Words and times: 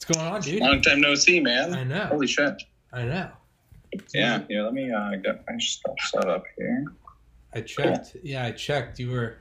What's 0.00 0.16
going 0.18 0.32
on, 0.32 0.40
dude? 0.40 0.62
Long 0.62 0.80
time 0.80 1.02
no 1.02 1.14
see, 1.14 1.40
man. 1.40 1.74
I 1.74 1.84
know. 1.84 2.06
Holy 2.06 2.26
shit. 2.26 2.62
I 2.90 3.04
know. 3.04 3.28
Yeah, 4.14 4.44
yeah. 4.48 4.62
Let 4.62 4.72
me 4.72 4.90
uh, 4.90 5.16
get 5.16 5.44
my 5.46 5.58
stuff 5.58 5.94
set 6.10 6.26
up 6.26 6.44
here. 6.56 6.86
I 7.54 7.60
checked. 7.60 8.16
Yeah, 8.22 8.46
I 8.46 8.52
checked. 8.52 8.98
You 8.98 9.10
were 9.10 9.36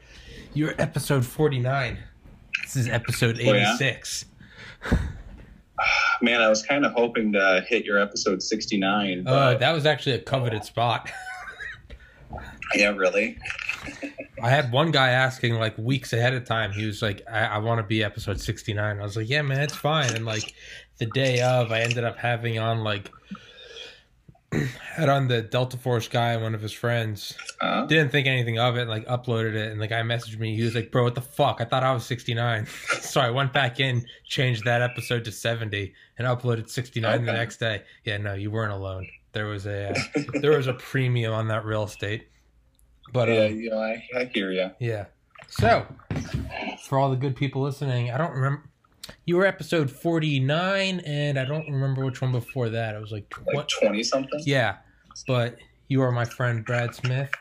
you 0.53 0.65
were 0.65 0.75
episode 0.77 1.25
forty 1.25 1.59
nine. 1.59 1.97
This 2.61 2.75
is 2.75 2.89
episode 2.89 3.37
Oh, 3.37 3.53
eighty 3.53 3.59
yeah? 3.59 3.77
Man, 6.21 6.41
I 6.41 6.49
was 6.49 6.61
kind 6.63 6.85
of 6.85 6.91
hoping 6.91 7.31
to 7.33 7.63
hit 7.65 7.85
your 7.85 7.97
episode 7.97 8.43
69. 8.43 9.25
Uh, 9.25 9.53
that 9.53 9.71
was 9.71 9.85
actually 9.85 10.15
a 10.15 10.19
coveted 10.19 10.65
spot. 10.65 11.09
yeah, 12.75 12.89
really? 12.89 13.37
I 14.41 14.49
had 14.49 14.71
one 14.71 14.91
guy 14.91 15.09
asking 15.09 15.55
like 15.55 15.77
weeks 15.77 16.13
ahead 16.13 16.33
of 16.33 16.45
time. 16.45 16.71
He 16.71 16.85
was 16.85 17.01
like, 17.01 17.21
"I, 17.31 17.45
I 17.45 17.57
want 17.59 17.79
to 17.79 17.83
be 17.83 18.03
episode 18.03 18.39
69." 18.39 18.99
I 18.99 19.03
was 19.03 19.15
like, 19.17 19.29
"Yeah, 19.29 19.41
man, 19.41 19.61
it's 19.61 19.75
fine." 19.75 20.15
And 20.15 20.25
like 20.25 20.53
the 20.97 21.05
day 21.07 21.41
of, 21.41 21.71
I 21.71 21.81
ended 21.81 22.03
up 22.03 22.17
having 22.17 22.59
on 22.59 22.83
like 22.83 23.11
had 24.95 25.09
on 25.09 25.27
the 25.27 25.41
Delta 25.41 25.77
Force 25.77 26.07
guy, 26.07 26.33
and 26.33 26.43
one 26.43 26.55
of 26.55 26.61
his 26.61 26.71
friends. 26.71 27.35
Uh, 27.61 27.85
Didn't 27.85 28.11
think 28.11 28.27
anything 28.27 28.57
of 28.59 28.77
it. 28.77 28.81
and 28.81 28.89
Like 28.89 29.05
uploaded 29.07 29.55
it, 29.55 29.71
and 29.71 29.81
the 29.81 29.87
guy 29.87 30.01
messaged 30.01 30.39
me. 30.39 30.55
He 30.55 30.63
was 30.63 30.75
like, 30.75 30.91
"Bro, 30.91 31.03
what 31.03 31.15
the 31.15 31.21
fuck? 31.21 31.59
I 31.61 31.65
thought 31.65 31.83
I 31.83 31.93
was 31.93 32.05
69." 32.05 32.65
so 33.01 33.21
I 33.21 33.29
went 33.29 33.53
back 33.53 33.79
in, 33.79 34.05
changed 34.25 34.63
that 34.65 34.81
episode 34.81 35.25
to 35.25 35.31
70, 35.31 35.93
and 36.17 36.27
uploaded 36.27 36.69
69 36.69 37.25
the 37.25 37.33
next 37.33 37.57
day. 37.57 37.83
Yeah, 38.05 38.17
no, 38.17 38.33
you 38.33 38.51
weren't 38.51 38.73
alone. 38.73 39.07
There 39.33 39.45
was 39.45 39.65
a 39.65 39.89
uh, 39.91 40.21
there 40.41 40.57
was 40.57 40.67
a 40.67 40.73
premium 40.73 41.33
on 41.33 41.47
that 41.49 41.65
real 41.65 41.83
estate. 41.83 42.27
But 43.11 43.29
yeah, 43.29 43.39
uh, 43.41 43.47
you 43.47 43.69
know, 43.69 43.79
I, 43.81 44.03
I 44.15 44.25
hear 44.25 44.51
you. 44.51 44.71
yeah. 44.79 45.05
So, 45.47 45.85
for 46.83 46.99
all 46.99 47.09
the 47.09 47.15
good 47.15 47.35
people 47.35 47.63
listening, 47.63 48.11
I 48.11 48.17
don't 48.17 48.33
remember. 48.33 48.63
You 49.25 49.37
were 49.37 49.45
episode 49.47 49.89
49, 49.89 50.99
and 50.99 51.39
I 51.39 51.45
don't 51.45 51.65
remember 51.71 52.05
which 52.05 52.21
one 52.21 52.31
before 52.31 52.69
that. 52.69 52.93
It 52.93 53.01
was 53.01 53.11
like, 53.11 53.27
tw- 53.29 53.41
Like 53.55 53.67
20 53.67 54.03
something? 54.03 54.39
Yeah. 54.45 54.77
But 55.27 55.57
you 55.87 56.03
are 56.03 56.11
my 56.11 56.25
friend 56.25 56.63
Brad 56.63 56.93
Smith. 56.93 57.31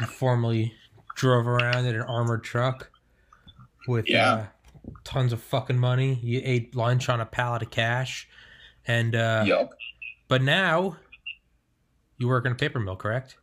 You 0.00 0.06
formerly 0.06 0.72
drove 1.16 1.46
around 1.46 1.84
in 1.84 1.94
an 1.94 2.00
armored 2.02 2.42
truck 2.44 2.90
with 3.86 4.08
Yeah. 4.08 4.32
uh, 4.32 4.46
tons 5.04 5.34
of 5.34 5.42
fucking 5.42 5.78
money. 5.78 6.18
You 6.22 6.40
ate 6.42 6.74
lunch 6.74 7.10
on 7.10 7.20
a 7.20 7.26
pallet 7.26 7.60
of 7.62 7.70
cash. 7.70 8.26
And, 8.86 9.14
uh, 9.14 9.44
Yup. 9.46 9.70
but 10.28 10.40
now 10.40 10.96
you 12.16 12.28
work 12.28 12.46
in 12.46 12.52
a 12.52 12.54
paper 12.54 12.80
mill, 12.80 12.96
correct? 12.96 13.36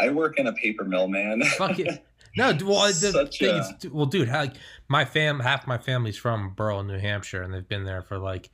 I 0.00 0.10
work 0.10 0.38
in 0.38 0.46
a 0.46 0.52
paper 0.52 0.84
mill, 0.84 1.08
man. 1.08 1.42
Fuck 1.56 1.78
it. 1.78 2.04
No, 2.36 2.56
well, 2.64 2.86
the 2.86 2.92
Such 2.92 3.38
thing 3.38 3.54
a- 3.56 3.58
is, 3.58 3.72
well, 3.90 4.06
dude, 4.06 4.28
how, 4.28 4.46
my 4.88 5.04
fam, 5.04 5.40
half 5.40 5.66
my 5.66 5.78
family's 5.78 6.16
from 6.16 6.50
Burl, 6.54 6.82
New 6.84 6.98
Hampshire, 6.98 7.42
and 7.42 7.52
they've 7.52 7.66
been 7.68 7.84
there 7.84 8.02
for 8.02 8.18
like 8.18 8.50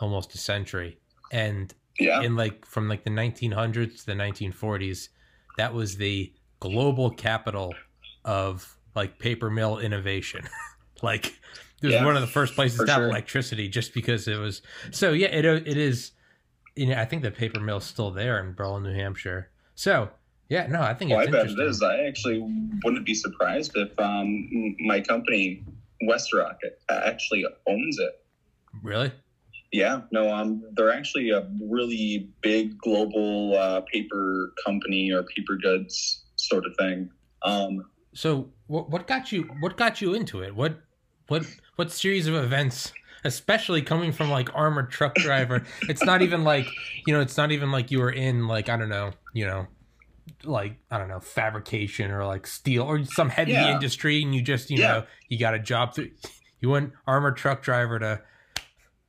almost 0.00 0.34
a 0.34 0.38
century. 0.38 0.98
And 1.30 1.72
yeah. 1.98 2.22
in 2.22 2.34
like 2.34 2.64
from 2.66 2.88
like 2.88 3.04
the 3.04 3.10
1900s 3.10 4.00
to 4.00 4.06
the 4.06 4.14
1940s, 4.14 5.08
that 5.58 5.72
was 5.74 5.96
the 5.96 6.32
global 6.58 7.10
capital 7.10 7.72
of 8.24 8.76
like 8.94 9.18
paper 9.18 9.50
mill 9.50 9.78
innovation. 9.78 10.48
like 11.02 11.26
it 11.82 11.86
was 11.86 11.94
Yeah, 11.94 12.04
one 12.04 12.16
of 12.16 12.22
the 12.22 12.26
first 12.26 12.54
places 12.54 12.78
to 12.80 12.86
have 12.86 12.96
sure. 13.00 13.08
electricity, 13.08 13.68
just 13.68 13.94
because 13.94 14.26
it 14.26 14.38
was. 14.38 14.62
So 14.90 15.12
yeah, 15.12 15.28
it 15.28 15.44
it 15.44 15.76
is. 15.76 16.12
You 16.74 16.86
know, 16.86 16.96
I 17.00 17.04
think 17.04 17.22
the 17.22 17.30
paper 17.30 17.60
mill's 17.60 17.84
still 17.84 18.10
there 18.10 18.40
in 18.42 18.54
Berlin, 18.54 18.82
New 18.84 18.94
Hampshire. 18.94 19.50
So 19.74 20.10
yeah, 20.50 20.66
no, 20.66 20.82
I 20.82 20.94
think 20.94 21.12
Well, 21.12 21.20
I 21.20 21.26
bet 21.26 21.46
it 21.46 21.58
is. 21.60 21.80
I 21.80 22.00
actually 22.00 22.40
wouldn't 22.84 23.06
be 23.06 23.14
surprised 23.14 23.70
if 23.76 23.96
um, 24.00 24.76
my 24.80 25.00
company, 25.00 25.64
WestRock, 26.02 26.56
actually 26.90 27.46
owns 27.68 27.98
it. 27.98 28.12
Really? 28.82 29.12
Yeah, 29.72 30.00
no, 30.10 30.34
um, 30.34 30.64
they're 30.72 30.92
actually 30.92 31.30
a 31.30 31.48
really 31.62 32.28
big 32.42 32.76
global 32.78 33.56
uh, 33.56 33.82
paper 33.92 34.52
company 34.66 35.12
or 35.12 35.22
paper 35.22 35.56
goods 35.56 36.24
sort 36.34 36.66
of 36.66 36.74
thing. 36.76 37.10
Um, 37.42 37.84
So 38.12 38.50
what 38.66 38.90
what 38.90 39.06
got 39.06 39.30
you 39.30 39.44
what 39.60 39.76
got 39.76 40.00
you 40.00 40.14
into 40.14 40.42
it? 40.42 40.56
What 40.56 40.80
what 41.28 41.46
what 41.76 41.92
series 41.92 42.26
of 42.26 42.34
events 42.34 42.92
especially 43.24 43.82
coming 43.82 44.12
from 44.12 44.30
like 44.30 44.48
armored 44.54 44.90
truck 44.90 45.14
driver. 45.16 45.62
it's 45.82 46.02
not 46.02 46.22
even 46.22 46.42
like, 46.42 46.66
you 47.06 47.12
know, 47.12 47.20
it's 47.20 47.36
not 47.36 47.52
even 47.52 47.70
like 47.70 47.90
you 47.90 48.00
were 48.00 48.10
in 48.10 48.48
like 48.48 48.68
I 48.68 48.76
don't 48.76 48.88
know, 48.88 49.12
you 49.32 49.46
know, 49.46 49.66
like 50.44 50.76
I 50.90 50.98
don't 50.98 51.08
know, 51.08 51.20
fabrication 51.20 52.10
or 52.10 52.24
like 52.26 52.46
steel 52.46 52.82
or 52.82 53.04
some 53.04 53.28
heavy 53.28 53.52
Yeah. 53.52 53.74
industry 53.74 54.22
and 54.22 54.34
you 54.34 54.42
just, 54.42 54.70
you 54.70 54.78
Yeah. 54.78 54.88
know, 54.88 55.06
you 55.28 55.38
got 55.38 55.54
a 55.54 55.58
job 55.58 55.94
through 55.94 56.10
you 56.60 56.68
went 56.70 56.92
armored 57.06 57.36
truck 57.36 57.62
driver 57.62 57.98
to 57.98 58.20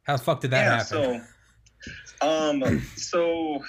how 0.04 0.18
the 0.18 0.24
fuck 0.24 0.40
did 0.42 0.52
that 0.52 0.64
yeah, 0.64 0.78
happen? 0.78 1.26
so, 2.22 2.28
um, 2.28 2.82
so, 2.96 3.64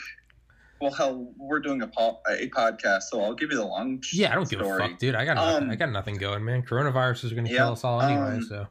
well, 0.80 0.92
hell, 0.92 1.32
we're 1.36 1.60
doing 1.60 1.82
a, 1.82 1.86
po- 1.86 2.20
a 2.28 2.48
podcast, 2.50 3.02
so 3.10 3.20
I'll 3.22 3.34
give 3.34 3.50
you 3.50 3.56
the 3.56 3.64
long 3.66 4.02
yeah, 4.12 4.32
I 4.32 4.34
don't 4.34 4.48
give 4.48 4.60
a 4.60 4.78
fuck, 4.78 4.98
dude. 4.98 5.14
I 5.14 5.24
got 5.24 5.34
nothing. 5.34 5.64
Um, 5.64 5.70
I 5.70 5.76
got 5.76 5.90
nothing 5.90 6.16
going, 6.16 6.44
man. 6.44 6.62
Coronavirus 6.62 7.24
is 7.24 7.32
going 7.32 7.44
to 7.46 7.50
kill 7.50 7.72
us 7.72 7.84
all 7.84 8.00
anyway. 8.02 8.36
um, 8.36 8.42
so 8.42 8.66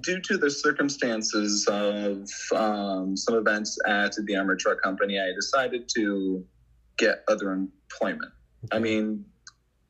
due 0.00 0.20
to 0.20 0.38
the 0.38 0.50
circumstances 0.50 1.66
of 1.68 2.28
um, 2.54 3.16
some 3.16 3.34
events 3.36 3.78
at 3.86 4.14
the 4.26 4.36
armored 4.36 4.58
truck 4.58 4.80
company, 4.82 5.20
I 5.20 5.32
decided 5.34 5.88
to 5.96 6.44
get 6.96 7.24
other 7.28 7.52
employment. 7.52 8.32
I 8.72 8.78
mean, 8.78 9.24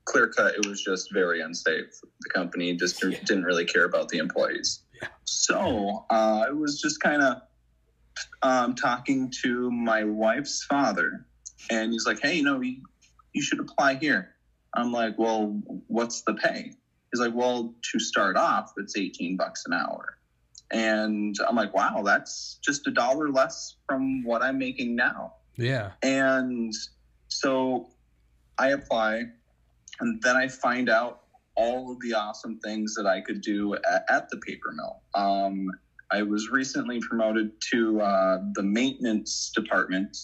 clear 0.05 0.29
cut, 0.29 0.55
it 0.55 0.67
was 0.67 0.83
just 0.83 1.13
very 1.13 1.41
unsafe. 1.41 1.87
The 2.21 2.31
company 2.31 2.75
just 2.77 3.03
Yeah. 3.03 3.19
didn't 3.25 3.45
really 3.45 3.65
care 3.65 3.85
about 3.85 4.09
the 4.09 4.19
employees. 4.19 4.81
Yeah. 5.01 5.09
So 5.25 6.05
uh, 6.11 6.45
I 6.49 6.51
was 6.51 6.81
just 6.81 7.01
kind 7.01 7.23
of 7.23 7.43
um, 8.43 8.75
talking 8.75 9.33
to 9.43 9.71
my 9.71 10.05
wife's 10.05 10.65
father, 10.65 11.27
and 11.71 11.93
he's 11.93 12.07
like, 12.07 12.21
"Hey, 12.21 12.35
you 12.37 12.43
know, 12.43 12.61
you, 12.61 12.77
you 13.33 13.43
should 13.43 13.61
apply 13.61 13.95
here." 13.97 14.35
I'm 14.75 14.93
like, 14.93 15.19
"Well, 15.19 15.61
what's 15.89 16.23
the 16.23 16.35
pay?" 16.35 16.73
He's 17.13 17.21
like, 17.21 17.35
"Well, 17.35 17.75
to 17.93 17.99
start 17.99 18.37
off, 18.37 18.73
it's 18.77 18.97
18 18.97 19.37
bucks 19.37 19.65
an 19.67 19.73
hour." 19.73 20.19
And 20.71 21.35
I'm 21.49 21.57
like, 21.57 21.75
"Wow, 21.75 22.03
that's 22.05 22.59
just 22.63 22.87
a 22.87 22.91
dollar 22.91 23.31
less 23.31 23.77
from 23.89 24.23
what 24.25 24.43
I'm 24.43 24.59
making 24.59 24.95
now." 24.95 25.35
yeah, 25.57 25.93
And 26.03 26.73
so 27.35 27.89
I 28.59 28.69
apply, 28.69 29.25
and 30.01 30.23
then 30.23 30.37
I 30.37 30.49
find 30.49 30.89
out 30.89 31.23
all 31.57 31.93
of 31.93 32.01
the 32.01 32.15
awesome 32.15 32.59
things 32.61 32.95
that 32.95 33.07
I 33.07 33.21
could 33.21 33.41
do 33.41 33.75
at, 33.75 34.05
at 34.09 34.29
the 34.31 34.39
paper 34.39 34.73
mill. 34.73 35.03
Um, 35.15 35.69
I 36.13 36.23
was 36.23 36.51
recently 36.51 37.01
promoted 37.01 37.51
to 37.73 38.01
uh, 38.01 38.39
the 38.55 38.63
maintenance 38.63 39.51
department, 39.55 40.17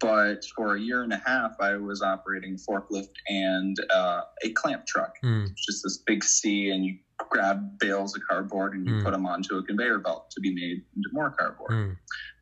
but 0.00 0.44
for 0.56 0.76
a 0.76 0.80
year 0.80 1.02
and 1.04 1.12
a 1.12 1.22
half, 1.24 1.52
I 1.60 1.76
was 1.76 2.02
operating 2.02 2.56
forklift 2.56 3.14
and 3.28 3.76
uh, 3.94 4.22
a 4.44 4.50
clamp 4.52 4.84
truck. 4.86 5.14
Hmm. 5.22 5.44
It's 5.50 5.66
just 5.66 5.82
this 5.84 5.98
big 6.06 6.24
C, 6.24 6.70
and 6.70 6.84
you 6.84 6.98
grab 7.30 7.78
bales 7.78 8.16
of 8.16 8.22
cardboard 8.28 8.74
and 8.74 8.86
you 8.86 8.94
Mm. 8.94 9.04
put 9.04 9.12
them 9.12 9.26
onto 9.26 9.56
a 9.56 9.62
conveyor 9.62 10.00
belt 10.00 10.30
to 10.32 10.40
be 10.40 10.52
made 10.52 10.82
into 10.96 11.08
more 11.12 11.30
cardboard. 11.30 11.70
Hmm. 11.72 11.92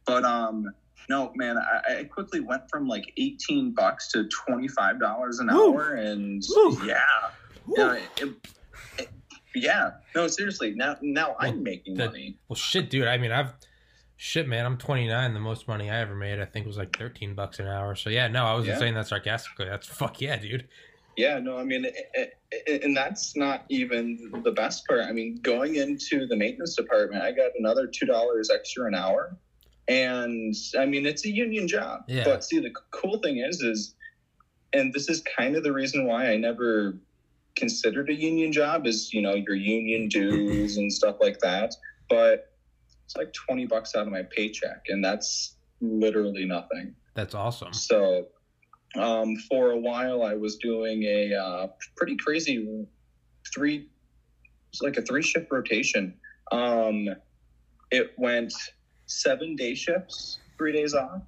But 0.06 0.24
um, 0.24 0.64
no, 1.08 1.32
man, 1.36 1.56
I, 1.58 1.98
I 2.00 2.04
quickly 2.04 2.40
went 2.40 2.62
from 2.70 2.86
like 2.86 3.12
eighteen 3.16 3.72
bucks 3.72 4.08
to 4.12 4.28
twenty 4.28 4.68
five 4.68 5.00
dollars 5.00 5.38
an 5.38 5.48
Woo. 5.52 5.74
hour, 5.74 5.94
and 5.94 6.42
Woo. 6.48 6.78
yeah, 6.86 7.00
yeah, 7.76 7.98
it, 8.18 8.28
it- 8.98 9.08
yeah. 9.54 9.90
No, 10.14 10.28
seriously. 10.28 10.74
Now, 10.76 10.96
now 11.02 11.34
I'm 11.40 11.62
making 11.64 11.94
the- 11.96 12.06
money. 12.06 12.38
Well, 12.48 12.54
shit, 12.56 12.88
dude. 12.88 13.08
I 13.08 13.18
mean, 13.18 13.32
I've 13.32 13.52
shit, 14.16 14.46
man. 14.46 14.64
I'm 14.64 14.76
29. 14.78 15.34
The 15.34 15.40
most 15.40 15.66
money 15.66 15.90
I 15.90 15.98
ever 16.00 16.14
made, 16.14 16.38
I 16.40 16.44
think, 16.44 16.66
was 16.68 16.76
like 16.78 16.96
13 16.96 17.34
bucks 17.34 17.58
an 17.58 17.66
hour. 17.66 17.96
So 17.96 18.10
yeah, 18.10 18.28
no, 18.28 18.44
I 18.44 18.52
wasn't 18.54 18.74
Yeah. 18.74 18.78
saying 18.78 18.94
that 18.94 19.08
sarcastically. 19.08 19.64
That's 19.66 19.86
fuck 19.88 20.20
yeah, 20.20 20.36
dude. 20.36 20.68
Yeah, 21.16 21.40
no, 21.40 21.58
I 21.58 21.64
mean, 21.64 21.84
it, 21.84 22.38
it, 22.52 22.82
and 22.84 22.96
that's 22.96 23.36
not 23.36 23.64
even 23.68 24.30
the 24.44 24.52
best 24.52 24.86
part. 24.86 25.00
I 25.00 25.10
mean, 25.12 25.40
going 25.42 25.74
into 25.74 26.26
the 26.28 26.36
maintenance 26.36 26.76
department, 26.76 27.22
I 27.24 27.32
got 27.32 27.50
another 27.58 27.88
two 27.88 28.06
dollars 28.06 28.48
extra 28.54 28.86
an 28.86 28.94
hour, 28.94 29.36
and 29.88 30.54
I 30.78 30.86
mean, 30.86 31.06
it's 31.06 31.24
a 31.24 31.30
union 31.30 31.66
job. 31.68 32.02
Yeah. 32.08 32.24
But 32.24 32.44
see, 32.44 32.60
the 32.60 32.72
cool 32.90 33.18
thing 33.18 33.38
is, 33.38 33.60
is, 33.60 33.94
and 34.72 34.92
this 34.92 35.08
is 35.08 35.22
kind 35.36 35.56
of 35.56 35.64
the 35.64 35.72
reason 35.72 36.06
why 36.06 36.30
I 36.30 36.36
never 36.36 36.96
considered 37.56 38.08
a 38.08 38.14
union 38.14 38.52
job 38.52 38.86
is 38.86 39.12
you 39.12 39.20
know 39.20 39.34
your 39.34 39.56
union 39.56 40.08
dues 40.08 40.76
and 40.76 40.92
stuff 40.92 41.16
like 41.20 41.38
that. 41.40 41.74
But 42.08 42.50
it's 43.10 43.16
like 43.16 43.32
20 43.32 43.66
bucks 43.66 43.96
out 43.96 44.06
of 44.06 44.12
my 44.12 44.22
paycheck 44.22 44.84
and 44.88 45.04
that's 45.04 45.56
literally 45.80 46.44
nothing 46.44 46.94
That's 47.14 47.34
awesome. 47.34 47.72
so 47.72 48.28
um, 48.96 49.34
for 49.48 49.72
a 49.72 49.76
while 49.76 50.22
i 50.22 50.34
was 50.34 50.56
doing 50.56 51.02
a 51.02 51.34
uh, 51.34 51.66
pretty 51.96 52.16
crazy 52.16 52.86
three 53.52 53.88
it's 54.70 54.80
like 54.80 54.96
a 54.96 55.02
three 55.02 55.22
shift 55.22 55.50
rotation 55.50 56.14
um, 56.52 57.08
it 57.90 58.12
went 58.16 58.52
seven 59.10 59.56
day 59.56 59.74
shifts 59.74 60.38
three 60.56 60.72
days 60.72 60.94
off 60.94 61.22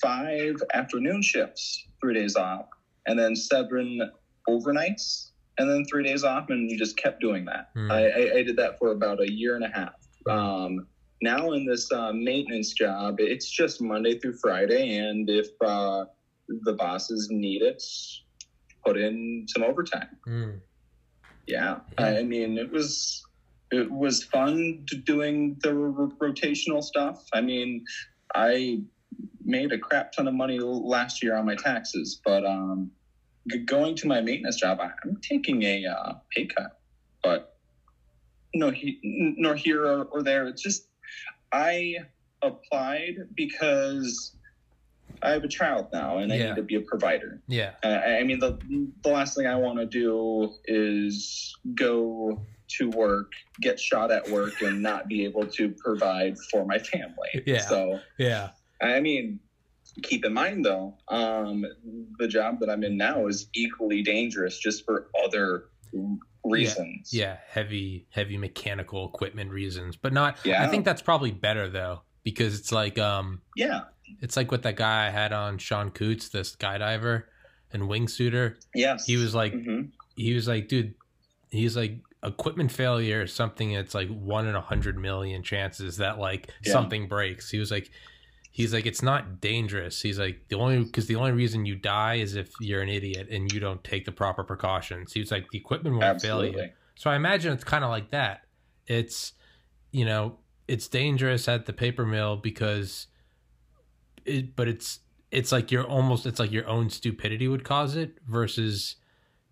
five 0.00 0.56
afternoon 0.74 1.22
shifts 1.22 1.86
three 2.00 2.14
days 2.14 2.36
off 2.36 2.66
and 3.06 3.18
then 3.18 3.36
seven 3.36 4.10
overnights 4.48 5.30
and 5.58 5.68
then 5.70 5.84
three 5.84 6.02
days 6.02 6.24
off 6.24 6.50
and 6.50 6.70
you 6.70 6.78
just 6.78 6.96
kept 6.96 7.20
doing 7.20 7.44
that. 7.44 7.70
Hmm. 7.74 7.90
I, 7.90 8.06
I, 8.08 8.32
I 8.36 8.42
did 8.42 8.56
that 8.56 8.78
for 8.78 8.92
about 8.92 9.20
a 9.20 9.30
year 9.30 9.56
and 9.56 9.64
a 9.64 9.68
half. 9.68 9.94
Um, 10.28 10.86
now 11.20 11.52
in 11.52 11.66
this 11.66 11.90
uh, 11.92 12.12
maintenance 12.12 12.72
job 12.72 13.16
it's 13.18 13.50
just 13.50 13.80
monday 13.80 14.18
through 14.18 14.34
friday 14.34 14.98
and 14.98 15.28
if 15.28 15.48
uh, 15.64 16.04
the 16.62 16.74
bosses 16.74 17.28
need 17.30 17.60
it 17.60 17.82
put 18.84 18.96
in 18.96 19.44
some 19.48 19.64
overtime. 19.64 20.08
Mm. 20.26 20.60
yeah. 21.46 21.80
I 21.98 22.18
I 22.18 22.22
mean 22.22 22.56
it 22.56 22.70
was 22.70 23.24
it 23.70 23.90
was 23.90 24.24
fun 24.24 24.84
doing 25.04 25.56
the 25.62 25.70
r- 25.70 26.08
rotational 26.28 26.82
stuff 26.82 27.22
i 27.34 27.40
mean 27.40 27.84
i 28.34 28.78
made 29.44 29.72
a 29.72 29.78
crap 29.78 30.12
ton 30.12 30.28
of 30.28 30.34
money 30.34 30.58
last 30.60 31.22
year 31.22 31.36
on 31.36 31.44
my 31.46 31.54
taxes 31.54 32.20
but 32.24 32.44
um 32.44 32.90
g- 33.50 33.58
going 33.58 33.94
to 33.94 34.06
my 34.06 34.20
maintenance 34.20 34.56
job 34.56 34.78
i'm 34.80 35.16
taking 35.28 35.62
a 35.62 35.84
uh, 35.86 36.12
pay 36.34 36.46
cut 36.46 36.80
but 37.22 37.54
no 38.54 38.70
he, 38.70 38.98
nor 39.36 39.54
here 39.54 39.84
or, 39.84 40.04
or 40.04 40.22
there 40.22 40.46
it's 40.46 40.62
just 40.62 40.88
i 41.52 41.94
applied 42.42 43.14
because 43.36 44.36
i 45.22 45.30
have 45.30 45.44
a 45.44 45.48
child 45.48 45.86
now 45.92 46.18
and 46.18 46.32
i 46.32 46.36
Yeah. 46.36 46.48
need 46.50 46.56
to 46.56 46.62
be 46.62 46.76
a 46.76 46.80
provider 46.82 47.42
Yeah. 47.48 47.72
uh, 47.82 47.88
I 47.88 48.18
I 48.18 48.24
mean, 48.24 48.38
the 48.38 48.58
the 49.02 49.10
last 49.10 49.36
thing 49.36 49.46
I 49.46 49.56
want 49.56 49.78
to 49.78 49.86
do 49.86 50.52
is 50.66 51.54
go 51.74 52.40
to 52.76 52.90
work, 52.90 53.32
get 53.60 53.80
shot 53.80 54.10
at 54.10 54.28
work, 54.28 54.60
and 54.62 54.82
not 54.82 55.08
be 55.08 55.24
able 55.24 55.46
to 55.46 55.70
provide 55.70 56.36
for 56.50 56.64
my 56.64 56.78
family. 56.78 57.42
Yeah. 57.46 57.60
So, 57.60 58.00
Yeah. 58.18 58.50
I 58.80 59.00
mean, 59.00 59.40
keep 60.02 60.24
in 60.24 60.32
mind 60.32 60.64
though, 60.64 60.96
um, 61.08 61.64
the 62.18 62.28
job 62.28 62.60
that 62.60 62.70
I'm 62.70 62.84
in 62.84 62.96
now 62.96 63.26
is 63.26 63.48
equally 63.54 64.02
dangerous, 64.02 64.58
just 64.58 64.84
for 64.84 65.08
other 65.24 65.64
reasons. 66.44 67.12
Yeah. 67.12 67.38
Heavy, 67.48 68.06
heavy 68.10 68.36
mechanical 68.36 69.08
equipment 69.08 69.50
reasons, 69.50 69.96
but 69.96 70.12
not. 70.12 70.38
Yeah. 70.44 70.62
I 70.62 70.68
think 70.68 70.84
that's 70.84 71.02
probably 71.02 71.32
better 71.32 71.68
though, 71.68 72.02
because 72.22 72.58
it's 72.58 72.70
like, 72.72 72.98
um, 72.98 73.42
Yeah. 73.56 73.80
it's 74.20 74.36
like 74.36 74.50
what 74.52 74.62
that 74.62 74.76
guy 74.76 75.06
I 75.06 75.10
had 75.10 75.32
on 75.32 75.58
Sean 75.58 75.90
Coots, 75.90 76.28
this 76.28 76.54
skydiver 76.54 77.24
and 77.72 77.82
wingsuiter. 77.84 78.56
Yes. 78.74 79.04
He 79.06 79.16
was 79.16 79.34
like, 79.34 79.52
Mhm. 79.52 79.90
he 80.16 80.34
was 80.34 80.46
like, 80.48 80.68
dude, 80.68 80.94
he's 81.50 81.76
like, 81.76 81.98
equipment 82.22 82.72
failure 82.72 83.22
is 83.22 83.32
something 83.32 83.72
that's 83.74 83.94
like 83.94 84.08
one 84.08 84.46
in 84.46 84.54
a 84.54 84.60
hundred 84.60 84.98
million 84.98 85.42
chances 85.42 85.98
that 85.98 86.18
like 86.18 86.48
Yeah. 86.64 86.72
something 86.72 87.06
breaks. 87.08 87.50
He 87.50 87.58
was 87.58 87.70
like, 87.70 87.90
he's 88.50 88.72
like, 88.74 88.86
it's 88.86 89.02
not 89.02 89.40
dangerous. 89.40 90.02
He's 90.02 90.18
like, 90.18 90.40
the 90.48 90.56
only, 90.56 90.82
because 90.82 91.06
the 91.06 91.14
only 91.14 91.30
reason 91.32 91.64
you 91.64 91.76
die 91.76 92.14
is 92.14 92.34
if 92.34 92.50
you're 92.60 92.82
an 92.82 92.88
idiot 92.88 93.28
and 93.30 93.52
you 93.52 93.60
don't 93.60 93.82
take 93.84 94.04
the 94.04 94.10
proper 94.10 94.42
precautions. 94.42 95.12
He 95.12 95.20
was 95.20 95.30
like, 95.30 95.48
the 95.50 95.58
equipment 95.58 95.96
won't 95.96 96.20
fail 96.20 96.44
you. 96.44 96.70
So 96.96 97.08
I 97.08 97.14
imagine 97.14 97.52
it's 97.52 97.62
kind 97.62 97.84
of 97.84 97.90
like 97.90 98.10
that. 98.10 98.40
It's, 98.88 99.34
you 99.92 100.04
know, 100.04 100.38
it's 100.66 100.88
dangerous 100.88 101.46
at 101.46 101.66
the 101.66 101.72
paper 101.72 102.04
mill 102.04 102.36
because 102.36 103.06
it, 104.24 104.56
but 104.56 104.66
it's, 104.66 105.00
it's 105.30 105.52
like 105.52 105.70
you're 105.70 105.86
almost, 105.86 106.26
it's 106.26 106.40
like 106.40 106.50
your 106.50 106.66
own 106.66 106.90
stupidity 106.90 107.46
would 107.46 107.62
cause 107.62 107.94
it 107.94 108.18
versus, 108.26 108.96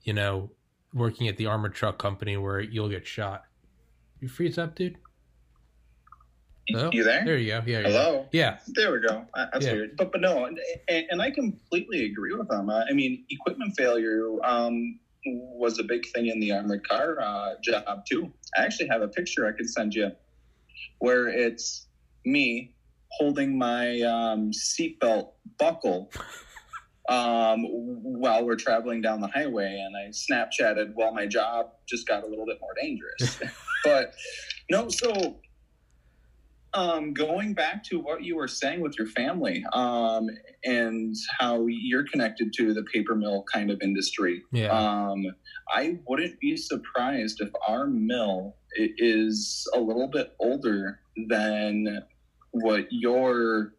you 0.02 0.12
know, 0.12 0.50
working 0.96 1.28
at 1.28 1.36
the 1.36 1.46
armored 1.46 1.74
truck 1.74 1.98
company 1.98 2.36
where 2.36 2.60
you'll 2.60 2.88
get 2.88 3.06
shot. 3.06 3.44
You 4.20 4.28
freeze 4.28 4.56
up, 4.58 4.74
dude? 4.74 4.96
Hello? 6.68 6.90
You 6.92 7.04
there? 7.04 7.24
There 7.24 7.38
you 7.38 7.50
go. 7.50 7.62
Yeah. 7.66 7.82
Hello. 7.82 8.26
Yeah. 8.32 8.58
There 8.74 8.92
we 8.92 9.06
go. 9.06 9.24
That's 9.36 9.64
Yeah. 9.66 9.72
weird, 9.74 9.96
but 9.96 10.10
but 10.10 10.20
no, 10.20 10.46
and, 10.46 10.58
and 10.88 11.22
I 11.22 11.30
completely 11.30 12.06
agree 12.06 12.34
with 12.34 12.48
them. 12.48 12.70
I 12.70 12.92
mean, 12.92 13.24
equipment 13.30 13.74
failure 13.76 14.26
um, 14.42 14.98
was 15.26 15.78
a 15.78 15.84
big 15.84 16.06
thing 16.12 16.26
in 16.26 16.40
the 16.40 16.50
armored 16.52 16.88
car 16.88 17.20
uh, 17.20 17.54
job 17.62 18.04
too. 18.10 18.32
I 18.56 18.62
actually 18.62 18.88
have 18.88 19.02
a 19.02 19.08
picture 19.08 19.46
I 19.46 19.52
could 19.52 19.68
send 19.68 19.94
you, 19.94 20.10
where 20.98 21.28
it's 21.28 21.86
me 22.24 22.74
holding 23.12 23.56
my 23.56 24.00
um, 24.00 24.50
seatbelt 24.50 25.28
buckle 25.58 26.10
um, 27.08 27.64
while 27.64 28.44
we're 28.44 28.56
traveling 28.56 29.00
down 29.00 29.20
the 29.20 29.28
highway, 29.28 29.82
and 29.84 29.94
I 29.96 30.10
Snapchatted 30.10 30.92
while 30.94 31.12
my 31.12 31.26
job 31.26 31.66
just 31.88 32.06
got 32.06 32.24
a 32.24 32.26
little 32.26 32.46
bit 32.46 32.58
more 32.60 32.74
dangerous. 32.80 33.40
but 33.84 34.14
no, 34.70 34.88
so 34.88 35.38
um, 36.74 37.14
going 37.14 37.54
back 37.54 37.82
to 37.84 37.98
what 37.98 38.22
you 38.22 38.36
were 38.36 38.48
saying 38.48 38.80
with 38.80 38.98
your 38.98 39.06
family 39.08 39.64
um, 39.72 40.28
and 40.64 41.14
how 41.38 41.66
you're 41.68 42.04
connected 42.04 42.52
to 42.54 42.74
the 42.74 42.82
paper 42.92 43.14
mill 43.14 43.44
kind 43.52 43.70
of 43.70 43.80
industry, 43.82 44.42
Yeah. 44.52 44.68
um, 44.68 45.24
I 45.72 45.98
wouldn't 46.06 46.38
be 46.38 46.56
surprised 46.56 47.40
if 47.40 47.48
our 47.66 47.86
mill 47.86 48.56
is 48.76 49.66
a 49.74 49.80
little 49.80 50.08
bit 50.08 50.34
older 50.38 51.00
than 51.28 52.02
what 52.50 52.86
your 52.90 53.72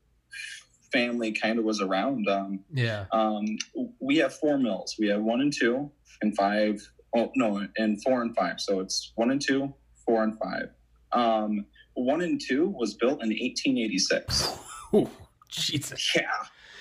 family 0.91 1.31
kind 1.31 1.59
of 1.59 1.65
was 1.65 1.81
around. 1.81 2.27
Um, 2.27 2.59
yeah. 2.73 3.05
um, 3.11 3.57
we 3.99 4.17
have 4.17 4.33
four 4.33 4.57
mills. 4.57 4.95
We 4.99 5.07
have 5.07 5.21
one 5.21 5.41
and 5.41 5.53
two, 5.53 5.91
and 6.21 6.35
five. 6.35 6.87
Oh 7.15 7.31
no, 7.35 7.65
and 7.77 8.01
four 8.03 8.21
and 8.21 8.35
five. 8.35 8.59
So 8.59 8.79
it's 8.79 9.11
one 9.15 9.31
and 9.31 9.41
two, 9.41 9.73
four 10.05 10.23
and 10.23 10.37
five. 10.37 10.69
Um, 11.11 11.65
one 11.93 12.21
and 12.21 12.39
two 12.39 12.67
was 12.69 12.93
built 12.93 13.23
in 13.23 13.29
1886. 13.29 14.57
Ooh, 14.93 15.09
Jesus. 15.49 16.15
Yeah, 16.15 16.21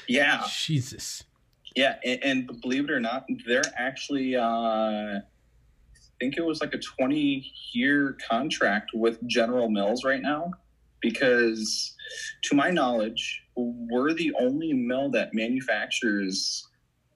yeah, 0.08 0.42
Jesus. 0.48 1.24
yeah. 1.74 1.96
And, 2.04 2.24
and 2.24 2.60
believe 2.60 2.84
it 2.84 2.90
or 2.90 3.00
not, 3.00 3.26
they're 3.46 3.62
actually. 3.76 4.36
Uh, 4.36 5.20
I 6.16 6.18
think 6.24 6.38
it 6.38 6.44
was 6.46 6.62
like 6.62 6.72
a 6.72 6.78
20 6.78 7.52
year 7.74 8.16
contract 8.26 8.92
with 8.94 9.24
General 9.26 9.68
Mills 9.68 10.02
right 10.02 10.22
now, 10.22 10.50
because 11.02 11.94
to 12.44 12.56
my 12.56 12.70
knowledge, 12.70 13.42
we're 13.56 14.12
the 14.12 14.32
only 14.38 14.72
mill 14.72 15.10
that 15.10 15.34
manufactures 15.34 16.68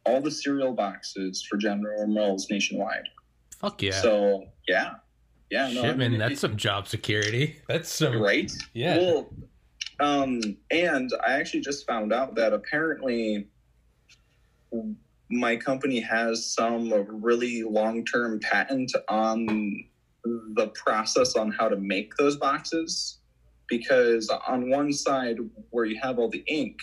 all 0.06 0.20
the 0.20 0.30
cereal 0.30 0.73
boxes 0.73 1.42
for 1.42 1.56
General 1.56 2.06
Mills 2.06 2.49
nationwide. 2.50 3.09
Fuck 3.61 3.82
yeah. 3.82 4.00
So 4.00 4.47
yeah, 4.66 4.94
yeah, 5.50 5.70
no, 5.73 5.82
I 5.82 5.87
Shit, 5.88 5.99
man, 5.99 6.18
that's 6.18 6.32
it- 6.35 6.38
some 6.38 6.56
job 6.56 6.88
security. 6.88 7.61
That's 7.68 7.92
some 7.92 8.20
right. 8.20 8.50
Yeah. 8.73 8.97
Well, 8.99 9.30
um, 10.00 10.40
and 10.70 11.11
I 11.26 11.32
actually 11.32 11.61
just 11.61 11.87
found 11.87 12.12
out 12.12 12.35
that 12.37 12.54
apparently 12.54 13.49
my 15.30 15.56
company 15.56 16.00
has 16.00 16.54
some 16.54 16.92
really 17.23 17.62
long-term 17.62 18.40
patent 18.40 18.92
on 19.09 19.85
the 20.25 20.68
process 20.75 21.37
on 21.37 21.50
how 21.52 21.68
to 21.68 21.76
make 21.76 22.14
those 22.16 22.37
boxes 22.37 23.20
because 23.71 24.29
on 24.47 24.69
one 24.69 24.93
side 24.93 25.39
where 25.71 25.87
you 25.87 25.99
have 26.03 26.19
all 26.19 26.29
the 26.29 26.45
ink 26.47 26.79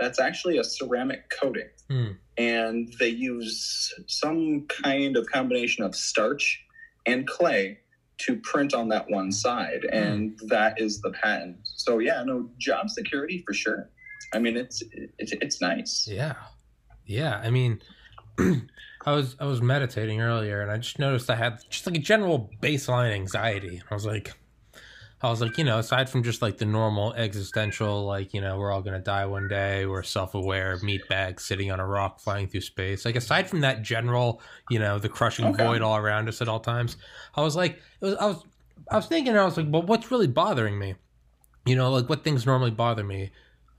that's 0.00 0.18
actually 0.18 0.58
a 0.58 0.64
ceramic 0.64 1.30
coating 1.30 1.68
Hmm. 1.90 2.12
and 2.38 2.92
they 2.98 3.08
use 3.08 3.92
some 4.06 4.66
kind 4.82 5.16
of 5.16 5.26
combination 5.26 5.84
of 5.84 5.94
starch 5.94 6.64
and 7.06 7.26
clay 7.26 7.78
to 8.18 8.36
print 8.36 8.72
on 8.72 8.88
that 8.88 9.10
one 9.10 9.30
side 9.32 9.84
and 9.92 10.38
that 10.46 10.80
is 10.80 11.00
the 11.02 11.10
patent 11.10 11.56
so 11.64 11.98
yeah 11.98 12.22
no 12.24 12.48
job 12.58 12.88
security 12.88 13.42
for 13.46 13.52
sure 13.52 13.90
i 14.32 14.38
mean 14.38 14.56
it's 14.56 14.82
it's, 15.18 15.32
it's 15.32 15.60
nice 15.60 16.08
Yeah. 16.10 16.34
Yeah. 17.04 17.40
I 17.44 17.50
mean, 17.50 17.82
I 18.38 19.12
was 19.12 19.34
I 19.40 19.44
was 19.44 19.60
meditating 19.60 20.20
earlier 20.20 20.62
and 20.62 20.70
I 20.70 20.78
just 20.78 20.98
noticed 21.00 21.28
I 21.28 21.34
had 21.34 21.58
just 21.68 21.84
like 21.84 21.96
a 21.96 22.00
general 22.00 22.48
baseline 22.62 23.12
anxiety. 23.12 23.82
I 23.90 23.94
was 23.94 24.06
like 24.06 24.32
I 25.22 25.30
was 25.30 25.40
like, 25.40 25.56
you 25.56 25.62
know, 25.64 25.78
aside 25.78 26.10
from 26.10 26.22
just 26.24 26.42
like 26.42 26.58
the 26.58 26.64
normal 26.64 27.12
existential, 27.14 28.04
like, 28.04 28.34
you 28.34 28.40
know, 28.40 28.58
we're 28.58 28.72
all 28.72 28.82
gonna 28.82 28.98
die 28.98 29.24
one 29.26 29.46
day, 29.46 29.86
we're 29.86 30.02
self 30.02 30.34
aware, 30.34 30.76
meat 30.82 31.02
bags 31.08 31.44
sitting 31.44 31.70
on 31.70 31.78
a 31.78 31.86
rock 31.86 32.18
flying 32.20 32.48
through 32.48 32.62
space. 32.62 33.04
Like 33.04 33.14
aside 33.16 33.48
from 33.48 33.60
that 33.60 33.82
general, 33.82 34.40
you 34.68 34.78
know, 34.80 34.98
the 34.98 35.08
crushing 35.08 35.46
Okay. 35.46 35.64
void 35.64 35.80
all 35.82 35.96
around 35.96 36.28
us 36.28 36.42
at 36.42 36.48
all 36.48 36.60
times, 36.60 36.96
I 37.36 37.42
was 37.42 37.54
like 37.54 37.76
it 38.00 38.04
was 38.04 38.14
I 38.16 38.26
was 38.26 38.44
I 38.90 38.96
was 38.96 39.06
thinking 39.06 39.36
I 39.36 39.44
was 39.44 39.56
like, 39.56 39.66
well 39.68 39.82
what's 39.82 40.10
really 40.10 40.26
bothering 40.26 40.78
me? 40.78 40.96
You 41.66 41.76
know, 41.76 41.92
like 41.92 42.08
what 42.08 42.24
things 42.24 42.44
normally 42.44 42.72
bother 42.72 43.04
me? 43.04 43.30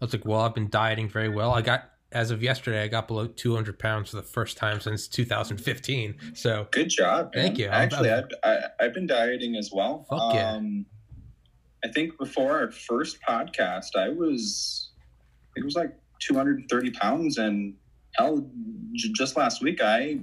I 0.02 0.06
was 0.06 0.14
like, 0.14 0.26
well, 0.26 0.40
I've 0.40 0.56
been 0.56 0.70
dieting 0.70 1.10
very 1.10 1.30
well. 1.30 1.52
I 1.54 1.62
got 1.62 1.90
as 2.14 2.30
of 2.32 2.42
yesterday, 2.44 2.84
I 2.84 2.88
got 2.88 3.08
below 3.08 3.26
200 3.28 3.80
pounds 3.80 4.12
for 4.12 4.18
the 4.18 4.22
first 4.24 4.56
time 4.56 4.80
since 4.80 5.08
2015. 5.08 6.16
So 6.36 6.68
good 6.72 6.90
job 6.90 7.32
man. 7.36 7.46
Thank 7.48 7.58
you. 7.58 7.68
Actually 7.68 8.12
I've, 8.12 8.26
I, 8.44 8.58
I've 8.80 8.94
been 8.94 9.08
dieting 9.08 9.56
as 9.56 9.72
well 9.74 10.06
Fuck 10.10 10.34
yeah. 10.36 10.52
um 10.54 10.86
I 11.84 11.90
think 11.90 12.18
before 12.18 12.58
our 12.60 12.72
first 12.72 13.18
podcast, 13.28 13.96
I 13.96 14.10
was, 14.10 14.92
it 15.56 15.64
was 15.64 15.76
like 15.76 15.94
230 16.20 16.92
pounds, 16.92 17.38
and 17.38 17.74
hell, 18.16 18.46
j- 18.94 19.12
just 19.14 19.36
last 19.36 19.62
week 19.62 19.82
I, 19.82 20.20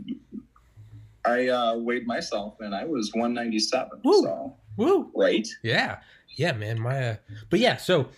I 1.25 1.49
uh, 1.49 1.75
weighed 1.76 2.07
myself, 2.07 2.55
and 2.61 2.75
I 2.75 2.85
was 2.85 3.11
197. 3.12 4.00
Woo. 4.05 4.23
So 4.23 4.57
Woo! 4.76 5.11
right, 5.14 5.47
Yeah, 5.62 5.99
yeah, 6.37 6.52
man. 6.52 6.81
My, 6.81 7.09
uh, 7.11 7.17
but 7.50 7.61
yeah. 7.61 7.76
So 7.76 8.09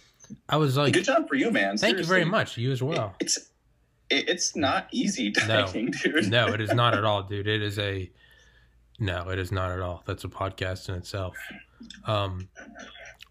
I 0.49 0.56
was 0.56 0.76
like, 0.76 0.92
good 0.92 1.04
job 1.04 1.26
for 1.28 1.34
you, 1.34 1.50
man. 1.50 1.76
thank 1.76 1.99
you 1.99 2.04
very 2.04 2.25
much. 2.25 2.56
You 2.56 2.70
as 2.70 2.82
well. 2.82 3.14
It's 3.20 3.38
it, 4.11 4.28
it's 4.28 4.54
not 4.54 4.87
easy 4.92 5.30
dieting, 5.30 5.92
dude. 6.02 6.30
no, 6.30 6.49
it 6.49 6.61
is 6.61 6.72
not 6.72 6.94
at 6.94 7.04
all, 7.11 7.22
dude. 7.25 7.49
It 7.49 7.62
is 7.62 7.78
a 7.78 8.08
no, 9.00 9.30
it 9.30 9.38
is 9.40 9.50
not 9.50 9.72
at 9.72 9.80
all. 9.80 10.04
That's 10.06 10.22
a 10.22 10.28
podcast 10.28 10.88
in 10.88 10.94
itself. 10.94 11.37
Um, 12.06 12.49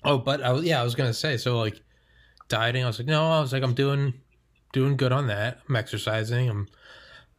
oh, 0.03 0.17
but 0.17 0.41
I 0.41 0.51
was 0.51 0.63
yeah, 0.63 0.79
I 0.81 0.83
was 0.83 0.95
gonna 0.95 1.13
say 1.13 1.37
so 1.37 1.57
like 1.59 1.81
dieting. 2.49 2.83
I 2.83 2.87
was 2.87 2.99
like, 2.99 3.07
no, 3.07 3.23
I 3.31 3.39
was 3.39 3.53
like, 3.53 3.63
I'm 3.63 3.73
doing 3.73 4.13
doing 4.73 4.97
good 4.97 5.11
on 5.11 5.27
that. 5.27 5.59
I'm 5.67 5.75
exercising. 5.75 6.49
I'm 6.49 6.67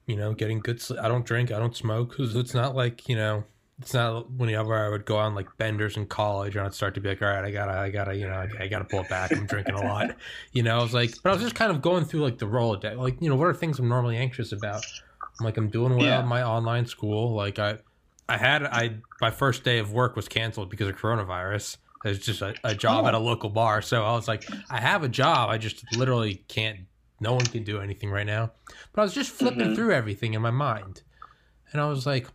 you 0.07 0.17
know 0.17 0.35
getting 0.35 0.61
good. 0.61 0.81
Sleep. 0.81 1.01
I 1.01 1.09
don't 1.09 1.25
drink. 1.25 1.51
I 1.53 1.59
don't 1.59 1.77
smoke. 1.77 2.17
'Cause 2.17 2.35
It's 2.37 2.55
not 2.55 2.75
like 2.75 3.09
you 3.09 3.17
know. 3.17 3.45
It's 3.81 3.95
not 3.95 4.31
whenever 4.31 4.77
I 4.77 4.89
would 4.91 5.05
go 5.07 5.17
on 5.17 5.35
like 5.35 5.49
benders 5.59 5.97
in 5.97 6.07
college 6.07 6.55
and 6.55 6.65
I'd 6.65 6.75
start 6.75 6.95
to 6.95 7.01
be 7.01 7.09
like, 7.09 7.21
all 7.23 7.27
right, 7.29 7.43
I 7.45 7.51
gotta, 7.51 7.73
I 7.73 7.91
gotta, 7.91 8.15
you 8.15 8.29
know, 8.29 8.35
I, 8.35 8.49
I 8.61 8.69
gotta 8.69 8.85
pull 8.85 9.01
it 9.01 9.09
back. 9.09 9.33
I'm 9.33 9.45
drinking 9.47 9.75
a 9.75 9.83
lot, 9.83 10.15
you 10.53 10.63
know. 10.63 10.79
I 10.79 10.83
was 10.83 10.95
like, 10.95 11.11
but 11.25 11.31
I 11.31 11.33
was 11.33 11.43
just 11.43 11.57
kind 11.57 11.73
of 11.73 11.83
going 11.83 12.05
through 12.05 12.21
like 12.21 12.39
the 12.39 12.47
Rolodex, 12.47 12.97
like 12.97 13.21
you 13.21 13.29
know, 13.29 13.35
what 13.35 13.49
are 13.49 13.55
things 13.55 13.81
I'm 13.81 13.89
normally 13.89 14.17
anxious 14.19 14.53
about? 14.53 14.85
I'm 15.41 15.45
like, 15.47 15.57
I'm 15.57 15.69
doing 15.69 15.97
well 15.97 16.07
Yeah. 16.07 16.19
at 16.21 16.27
my 16.29 16.45
online 16.45 16.87
school. 16.87 17.35
Like 17.35 17.59
I, 17.59 17.79
I 18.29 18.37
had, 18.37 18.63
I 18.63 18.99
my 19.21 19.33
first 19.33 19.65
day 19.65 19.79
of 19.79 19.93
work 19.93 20.15
was 20.15 20.29
canceled 20.29 20.71
because 20.71 20.87
of 20.87 20.97
coronavirus. 20.97 21.79
It's 22.05 22.25
just 22.25 22.43
a, 22.43 22.55
a 22.65 22.75
job 22.75 23.05
Oh. 23.05 23.09
at 23.09 23.15
a 23.15 23.19
local 23.19 23.51
bar, 23.51 23.81
so 23.83 24.03
I 24.05 24.13
was 24.13 24.27
like, 24.29 24.45
I 24.71 24.81
have 24.81 25.03
a 25.05 25.09
job. 25.09 25.51
I 25.51 25.59
just 25.59 25.85
literally 25.97 26.37
can't. 26.49 26.81
No 27.21 27.33
one 27.35 27.45
can 27.47 27.63
do 27.63 27.81
anything 27.81 28.11
right 28.11 28.27
now. 28.27 28.53
But 28.93 29.03
I 29.03 29.05
was 29.05 29.15
just 29.15 29.31
flipping 29.31 29.69
Mhm. 29.69 29.75
through 29.77 29.93
everything 29.93 30.35
in 30.35 30.43
my 30.43 30.51
mind, 30.51 31.03
and 31.71 31.81
I 31.81 31.87
was 31.87 32.05
like, 32.07 32.27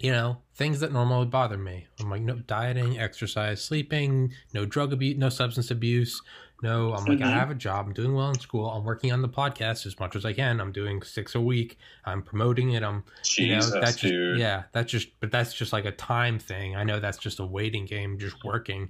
you 0.00 0.10
know, 0.12 0.38
things 0.54 0.80
that 0.80 0.92
normally 0.92 1.26
bother 1.26 1.58
me. 1.58 1.86
I'm 2.00 2.08
like, 2.08 2.22
no 2.22 2.36
dieting, 2.36 2.98
exercise, 2.98 3.62
sleeping, 3.62 4.32
no 4.54 4.64
drug 4.64 4.92
abuse, 4.92 5.18
no 5.18 5.28
substance 5.28 5.70
abuse. 5.70 6.22
No, 6.60 6.92
I'm 6.92 7.04
like, 7.06 7.20
I 7.20 7.24
Mhm. 7.30 7.34
have 7.34 7.50
a 7.50 7.54
job. 7.54 7.86
I'm 7.86 7.92
doing 7.92 8.14
well 8.14 8.30
in 8.30 8.38
school. 8.40 8.68
I'm 8.68 8.82
working 8.84 9.12
on 9.12 9.22
the 9.22 9.28
podcast 9.28 9.86
as 9.86 9.98
much 10.00 10.16
as 10.16 10.24
I 10.24 10.32
can. 10.32 10.60
I'm 10.60 10.72
doing 10.72 11.02
six 11.02 11.34
a 11.36 11.40
week. 11.40 11.78
I'm 12.04 12.20
promoting 12.22 12.72
it. 12.72 12.82
I'm, 12.82 13.04
you 13.36 13.48
know, 13.48 13.70
that's 13.80 13.96
just, 13.96 14.12
dude. 14.12 14.38
yeah, 14.38 14.64
that's 14.72 14.90
just, 14.90 15.20
but 15.20 15.30
that's 15.30 15.54
just 15.54 15.72
like 15.72 15.84
a 15.84 15.92
time 15.92 16.38
thing. 16.40 16.74
I 16.74 16.82
know 16.82 16.98
that's 16.98 17.18
just 17.18 17.38
a 17.38 17.46
waiting 17.46 17.84
game, 17.84 18.18
just 18.18 18.42
working. 18.44 18.88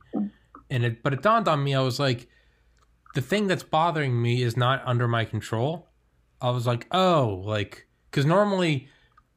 And 0.70 0.84
it, 0.84 1.02
but 1.02 1.12
it 1.12 1.20
dawned 1.22 1.46
on 1.48 1.62
me, 1.62 1.74
I 1.74 1.80
was 1.80 1.98
like, 2.00 2.28
the 3.14 3.20
thing 3.20 3.46
that's 3.48 3.62
bothering 3.64 4.20
me 4.20 4.42
is 4.42 4.56
not 4.56 4.82
under 4.86 5.08
my 5.08 5.24
control. 5.26 5.88
I 6.40 6.50
was 6.50 6.66
like, 6.66 6.86
oh, 6.92 7.42
like, 7.44 7.86
because 8.10 8.24
normally 8.24 8.88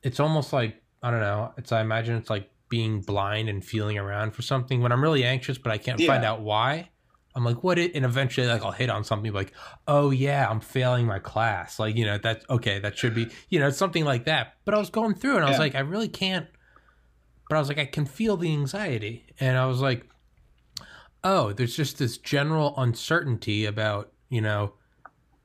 it's 0.03 0.19
almost 0.21 0.53
like, 0.53 0.81
I 1.03 1.09
don't 1.11 1.19
know, 1.21 1.51
it's, 1.57 1.71
I 1.73 1.81
imagine 1.81 2.15
it's 2.15 2.29
like 2.29 2.49
being 2.69 3.01
blind 3.01 3.49
and 3.49 3.65
feeling 3.65 3.97
around 3.97 4.31
for 4.31 4.41
something 4.41 4.81
when 4.81 4.91
I'm 4.93 5.01
really 5.03 5.25
anxious, 5.25 5.57
but 5.57 5.71
I 5.73 5.77
can't 5.77 5.99
find 6.07 6.23
out 6.23 6.41
why. 6.41 6.90
I'm 7.35 7.45
like, 7.45 7.63
what? 7.63 7.79
It, 7.79 7.95
and 7.95 8.03
eventually, 8.03 8.47
like, 8.47 8.63
I'll 8.63 8.71
hit 8.71 8.89
on 8.89 9.03
something 9.03 9.31
like, 9.31 9.53
oh, 9.87 10.09
yeah, 10.11 10.47
I'm 10.49 10.59
failing 10.59 11.05
my 11.05 11.19
class. 11.19 11.79
Like, 11.79 11.95
you 11.95 12.05
know, 12.05 12.17
that's 12.17 12.45
okay. 12.49 12.79
That 12.79 12.97
should 12.97 13.15
be, 13.15 13.29
you 13.49 13.59
know, 13.59 13.69
something 13.69 14.03
like 14.03 14.25
that. 14.25 14.55
But 14.65 14.73
I 14.73 14.77
was 14.79 14.89
going 14.89 15.13
through 15.15 15.35
and 15.37 15.45
I 15.45 15.47
was 15.47 15.55
Yeah. 15.55 15.59
like, 15.61 15.75
I 15.75 15.79
really 15.79 16.09
can't. 16.09 16.47
But 17.49 17.55
I 17.55 17.59
was 17.59 17.69
like, 17.69 17.79
I 17.79 17.85
can 17.85 18.05
feel 18.05 18.35
the 18.37 18.51
anxiety. 18.51 19.25
And 19.39 19.57
I 19.57 19.65
was 19.65 19.79
like, 19.81 20.07
oh, 21.23 21.53
there's 21.53 21.75
just 21.75 21.97
this 21.99 22.17
general 22.17 22.73
uncertainty 22.77 23.65
about, 23.65 24.11
you 24.29 24.41
know, 24.41 24.73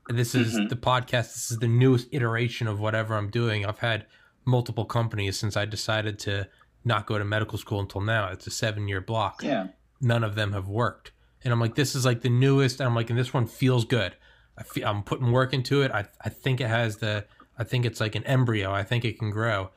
this 0.09 0.35
is 0.35 0.55
Mhm. 0.55 0.69
the 0.69 0.77
podcast. 0.77 1.35
This 1.35 1.51
is 1.51 1.59
the 1.59 1.69
newest 1.69 2.09
iteration 2.13 2.67
of 2.69 2.81
whatever 2.81 3.15
I'm 3.17 3.31
doing. 3.31 3.67
I've 3.67 3.81
had 3.81 4.07
multiple 4.45 4.85
companies 4.85 5.39
since 5.39 5.57
I 5.57 5.65
decided 5.65 6.19
to 6.21 6.49
not 6.85 7.07
go 7.07 7.19
to 7.19 7.25
medical 7.25 7.59
school 7.59 7.81
until 7.81 8.01
now. 8.01 8.29
It's 8.29 8.47
a 8.47 8.51
seven 8.51 8.87
year 8.89 9.01
block 9.01 9.43
Yeah. 9.43 9.69
none 10.01 10.23
of 10.23 10.35
them 10.37 10.53
have 10.53 10.69
worked. 10.69 11.11
And 11.47 11.53
I'm 11.53 11.61
like, 11.61 11.77
this 11.77 11.95
is 11.95 12.05
like 12.05 12.23
the 12.23 12.29
newest. 12.29 12.81
And 12.81 12.89
I'm 12.89 12.95
like, 12.97 13.09
and 13.09 13.17
this 13.17 13.33
one 13.33 13.47
feels 13.47 13.85
good. 13.85 14.17
I 14.59 14.65
feel, 14.65 14.85
I'm 14.89 15.05
putting 15.05 15.31
work 15.31 15.53
into 15.53 15.83
it. 15.83 15.93
I, 15.93 16.05
I 16.21 16.29
think 16.29 16.61
it 16.61 16.67
has 16.67 16.97
the, 16.97 17.25
I 17.57 17.63
think 17.63 17.87
it's 17.87 18.01
like 18.01 18.17
an 18.17 18.25
embryo. 18.25 18.73
I 18.73 18.83
think 18.83 19.05
it 19.05 19.17
can 19.21 19.31
grow. 19.31 19.71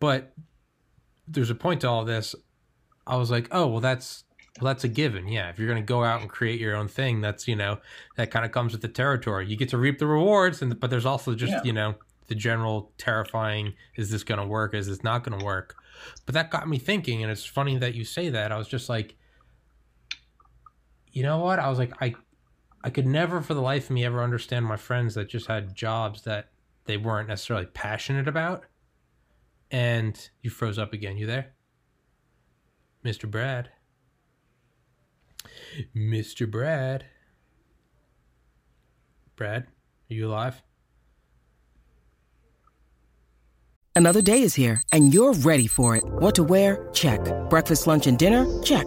But 0.00 0.32
there's 1.28 1.50
a 1.50 1.54
point 1.54 1.82
to 1.82 1.88
all 1.88 2.06
this. 2.06 2.34
I 3.06 3.16
was 3.16 3.30
like, 3.30 3.48
oh, 3.50 3.66
well, 3.66 3.80
that's, 3.80 4.24
well, 4.58 4.72
that's 4.72 4.84
a 4.84 4.88
given. 4.88 5.28
Yeah. 5.28 5.50
If 5.50 5.58
you're 5.58 5.68
going 5.68 5.82
to 5.82 5.86
go 5.86 6.02
out 6.02 6.22
and 6.22 6.30
create 6.30 6.58
your 6.58 6.74
own 6.74 6.88
thing, 6.88 7.20
that's, 7.20 7.46
you 7.46 7.56
know, 7.56 7.78
that 8.16 8.30
kind 8.30 8.46
of 8.46 8.52
comes 8.52 8.72
with 8.72 8.80
the 8.80 8.88
territory. 8.88 9.46
You 9.46 9.56
get 9.56 9.68
to 9.68 9.78
reap 9.78 9.98
the 9.98 10.06
rewards. 10.06 10.62
And, 10.62 10.80
but 10.80 10.88
there's 10.88 11.04
also 11.04 11.34
just, 11.34 11.52
Yeah. 11.52 11.62
you 11.62 11.74
know, 11.74 11.96
the 12.28 12.34
general 12.34 12.90
terrifying, 12.96 13.74
is 13.96 14.10
this 14.10 14.24
going 14.24 14.40
to 14.40 14.46
work? 14.46 14.74
Is 14.74 14.86
this 14.86 15.04
not 15.04 15.24
going 15.24 15.38
to 15.38 15.44
work? 15.44 15.74
But 16.24 16.32
that 16.34 16.50
got 16.50 16.68
me 16.68 16.78
thinking. 16.78 17.22
And 17.22 17.30
it's 17.30 17.44
funny 17.44 17.76
that 17.76 17.94
you 17.94 18.04
say 18.04 18.30
that. 18.30 18.50
I 18.50 18.56
was 18.56 18.66
just 18.66 18.88
like, 18.88 19.14
you 21.16 21.22
know 21.22 21.38
what? 21.38 21.58
I 21.58 21.70
was 21.70 21.78
like, 21.78 21.94
I, 22.02 22.14
I 22.84 22.90
could 22.90 23.06
never 23.06 23.40
for 23.40 23.54
the 23.54 23.62
life 23.62 23.84
of 23.84 23.90
me 23.92 24.04
ever 24.04 24.22
understand 24.22 24.66
my 24.66 24.76
friends 24.76 25.14
that 25.14 25.30
just 25.30 25.46
had 25.46 25.74
jobs 25.74 26.20
that 26.24 26.50
they 26.84 26.98
weren't 26.98 27.28
necessarily 27.28 27.64
passionate 27.64 28.28
about. 28.28 28.64
And 29.70 30.28
you 30.42 30.50
froze 30.50 30.78
up 30.78 30.92
again. 30.92 31.16
You 31.16 31.26
there? 31.26 31.54
Mr. 33.02 33.30
Brad. 33.30 33.70
Mr. 35.96 36.48
Brad. 36.50 37.06
Brad, 39.36 39.62
are 39.62 40.14
you 40.14 40.28
alive? 40.28 40.62
Another 43.94 44.20
day 44.20 44.42
is 44.42 44.54
here, 44.54 44.82
and 44.92 45.14
you're 45.14 45.32
ready 45.32 45.66
for 45.66 45.96
it. 45.96 46.04
What 46.04 46.34
to 46.34 46.44
wear? 46.44 46.90
Check. 46.92 47.20
Breakfast, 47.48 47.86
lunch, 47.86 48.06
and 48.06 48.18
dinner? 48.18 48.46
Check. 48.62 48.86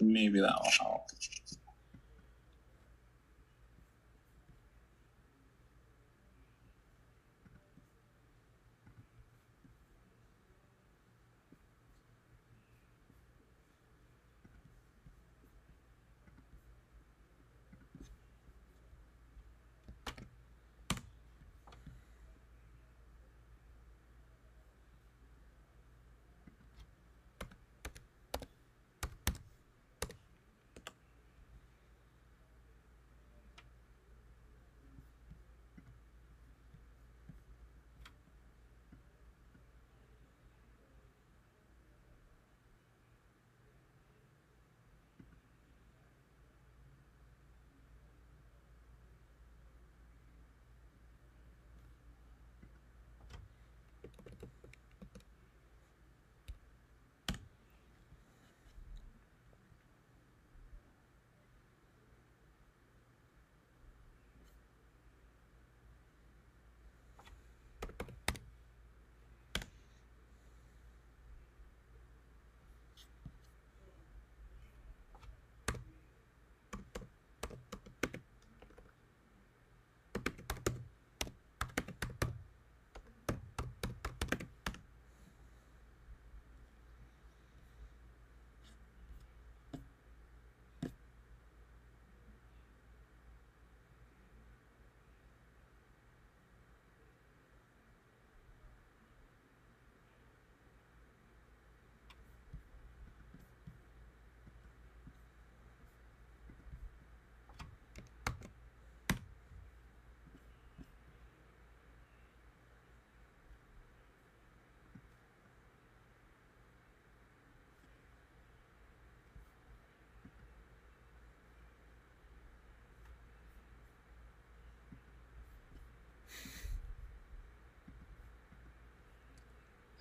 Maybe 0.00 0.40
that 0.40 0.54
will 0.62 0.70
help. 0.80 1.10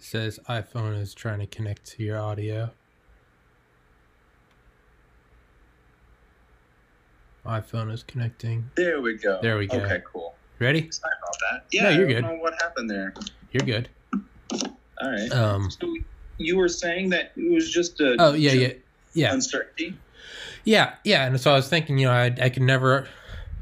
Says 0.09 0.39
iPhone 0.49 0.99
is 0.99 1.13
trying 1.13 1.39
to 1.39 1.45
connect 1.45 1.85
to 1.85 2.03
your 2.03 2.17
audio. 2.19 2.71
iPhone 7.45 7.91
is 7.91 8.03
connecting. 8.03 8.69
There 8.75 9.01
we 9.01 9.17
go. 9.17 9.39
There 9.41 9.57
we 9.57 9.67
go. 9.67 9.77
Okay, 9.77 10.01
cool. 10.11 10.35
Ready? 10.59 10.89
Sorry 10.91 11.13
about 11.23 11.35
that. 11.51 11.65
No, 11.81 11.89
Yeah, 11.89 11.95
you're 11.97 12.09
I 12.09 12.13
good. 12.13 12.21
don't 12.21 12.37
know 12.37 12.41
what 12.43 12.53
happened 12.61 12.89
there. 12.89 13.13
You're 13.51 13.65
good. 13.65 13.89
All 15.01 15.09
right. 15.11 15.31
Um. 15.31 15.69
so 15.71 15.95
you 16.37 16.57
were 16.57 16.67
saying 16.67 17.09
that 17.11 17.31
it 17.35 17.51
was 17.51 17.69
just 17.71 17.99
a 18.01 18.15
Oh 18.19 18.33
yeah, 18.33 18.51
yeah, 18.51 18.73
yeah, 19.13 19.33
uncertainty. 19.33 19.95
yeah, 20.63 20.95
yeah. 21.03 21.25
And 21.25 21.39
so 21.39 21.51
I 21.51 21.55
was 21.55 21.69
thinking, 21.69 21.97
you 21.97 22.07
know, 22.07 22.11
I 22.13 22.25
I 22.41 22.49
could 22.49 22.63
never, 22.63 23.07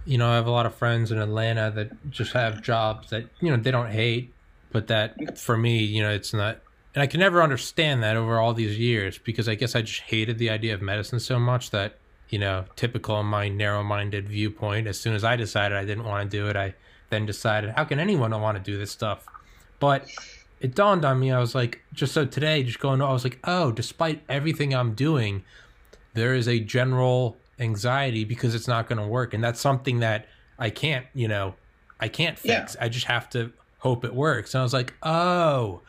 you 0.06 0.18
know, 0.18 0.30
I 0.30 0.36
have 0.36 0.48
a 0.48 0.52
lot 0.52 0.66
of 0.66 0.74
friends 0.76 1.12
in 1.12 1.20
Atlanta 1.20 1.72
that 1.76 2.10
just 2.10 2.34
have 2.34 2.62
jobs 2.62 3.10
that 3.12 3.26
you 3.42 3.52
know 3.52 3.58
they 3.58 3.72
don't 3.72 3.92
hate, 3.92 4.34
but 4.72 4.88
that 4.88 5.38
for 5.38 5.58
me, 5.58 5.84
you 5.84 6.02
know, 6.02 6.12
it's 6.12 6.34
not. 6.34 6.60
And 6.96 7.04
I 7.04 7.08
can 7.08 7.20
never 7.20 7.42
understand 7.42 8.02
that 8.04 8.16
over 8.16 8.40
all 8.40 8.54
these 8.54 8.78
years 8.80 9.18
because 9.18 9.48
I 9.48 9.56
guess 9.56 9.76
I 9.76 9.82
just 9.82 10.02
hated 10.02 10.40
the 10.40 10.50
idea 10.50 10.74
of 10.74 10.82
medicine 10.82 11.20
so 11.20 11.40
much 11.40 11.70
that 11.72 11.98
you 12.30 12.40
know, 12.40 12.66
typical 12.76 13.24
my 13.24 13.48
narrow-minded 13.50 14.28
viewpoint. 14.28 14.88
As 14.88 15.00
soon 15.00 15.14
as 15.14 15.24
I 15.24 15.36
decided 15.36 15.78
I 15.78 15.86
didn't 15.86 16.04
want 16.04 16.30
to 16.30 16.38
do 16.38 16.48
it, 16.48 16.56
I 16.56 16.74
then 17.10 17.26
decided, 17.26 17.72
how 17.72 17.86
can 17.86 18.00
anyone 18.00 18.32
want 18.40 18.58
to 18.58 18.64
do 18.64 18.78
this 18.78 18.92
stuff? 18.92 19.26
But 19.80 20.10
it 20.60 20.76
dawned 20.76 21.06
on 21.06 21.20
me, 21.20 21.32
I 21.32 21.40
was 21.40 21.56
like, 21.56 21.82
just 21.94 22.14
so 22.14 22.26
today, 22.26 22.64
just 22.64 22.80
going, 22.80 23.02
I 23.02 23.12
was 23.12 23.24
like, 23.24 23.40
oh, 23.46 23.72
despite 23.72 24.24
everything 24.28 24.76
I'm 24.76 24.94
doing, 24.94 25.44
there 26.14 26.34
is 26.34 26.48
a 26.48 26.60
general 26.60 27.38
anxiety 27.60 28.24
because 28.24 28.56
it's 28.56 28.68
not 28.68 28.90
going 28.90 29.00
to 29.00 29.08
work. 29.08 29.34
And 29.34 29.44
that's 29.44 29.62
something 29.62 30.00
that 30.00 30.28
I 30.60 30.70
can't, 30.70 31.06
you 31.14 31.28
know, 31.28 31.56
I 32.00 32.10
can't 32.10 32.38
fix. 32.38 32.76
I 32.82 32.90
just 32.90 33.06
have 33.06 33.30
to 33.32 33.52
hope 33.80 34.04
it 34.04 34.14
works. 34.14 34.54
And 34.54 34.60
I 34.60 34.64
was 34.64 34.74
like, 34.74 34.94
oh, 35.04 35.82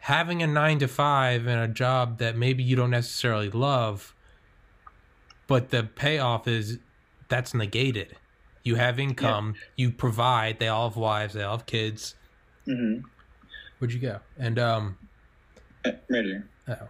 having 0.00 0.42
a 0.42 0.46
nine 0.46 0.78
to 0.78 0.88
five 0.88 1.46
and 1.46 1.60
a 1.60 1.68
job 1.68 2.18
that 2.18 2.36
maybe 2.36 2.62
you 2.62 2.76
don't 2.76 2.90
necessarily 2.90 3.50
love, 3.50 4.14
but 5.46 5.70
the 5.70 5.84
payoff 5.84 6.46
is 6.46 6.78
that's 7.28 7.54
negated. 7.54 8.16
You 8.64 8.76
have 8.76 8.98
income, 8.98 9.54
you 9.76 9.90
provide, 9.90 10.58
they 10.58 10.68
all 10.68 10.88
have 10.88 10.96
wives, 10.96 11.34
they 11.34 11.42
all 11.42 11.56
have 11.56 11.66
kids. 11.66 12.14
Mm-hmm. 12.66 13.06
Where'd 13.78 13.92
you 13.92 14.00
go? 14.00 14.20
And 14.38 14.58
um 14.58 14.98
Right 15.84 16.24
here. 16.24 16.48
oh 16.68 16.88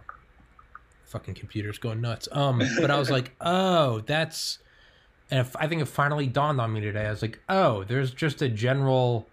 fucking 1.05 1.33
computer's 1.33 1.77
going 1.77 2.01
nuts. 2.01 2.27
Um 2.31 2.61
but 2.79 2.91
I 2.91 2.99
was 2.99 3.09
like, 3.09 3.35
oh, 3.41 4.01
that's 4.01 4.59
and 5.31 5.39
if, 5.39 5.55
I 5.55 5.67
think 5.67 5.81
it 5.81 5.85
finally 5.85 6.27
dawned 6.27 6.59
on 6.59 6.73
me 6.73 6.81
today. 6.81 7.05
I 7.05 7.11
was 7.11 7.21
like, 7.21 7.39
oh, 7.49 7.83
there's 7.83 8.11
just 8.11 8.41
a 8.41 8.49
general 8.49 9.28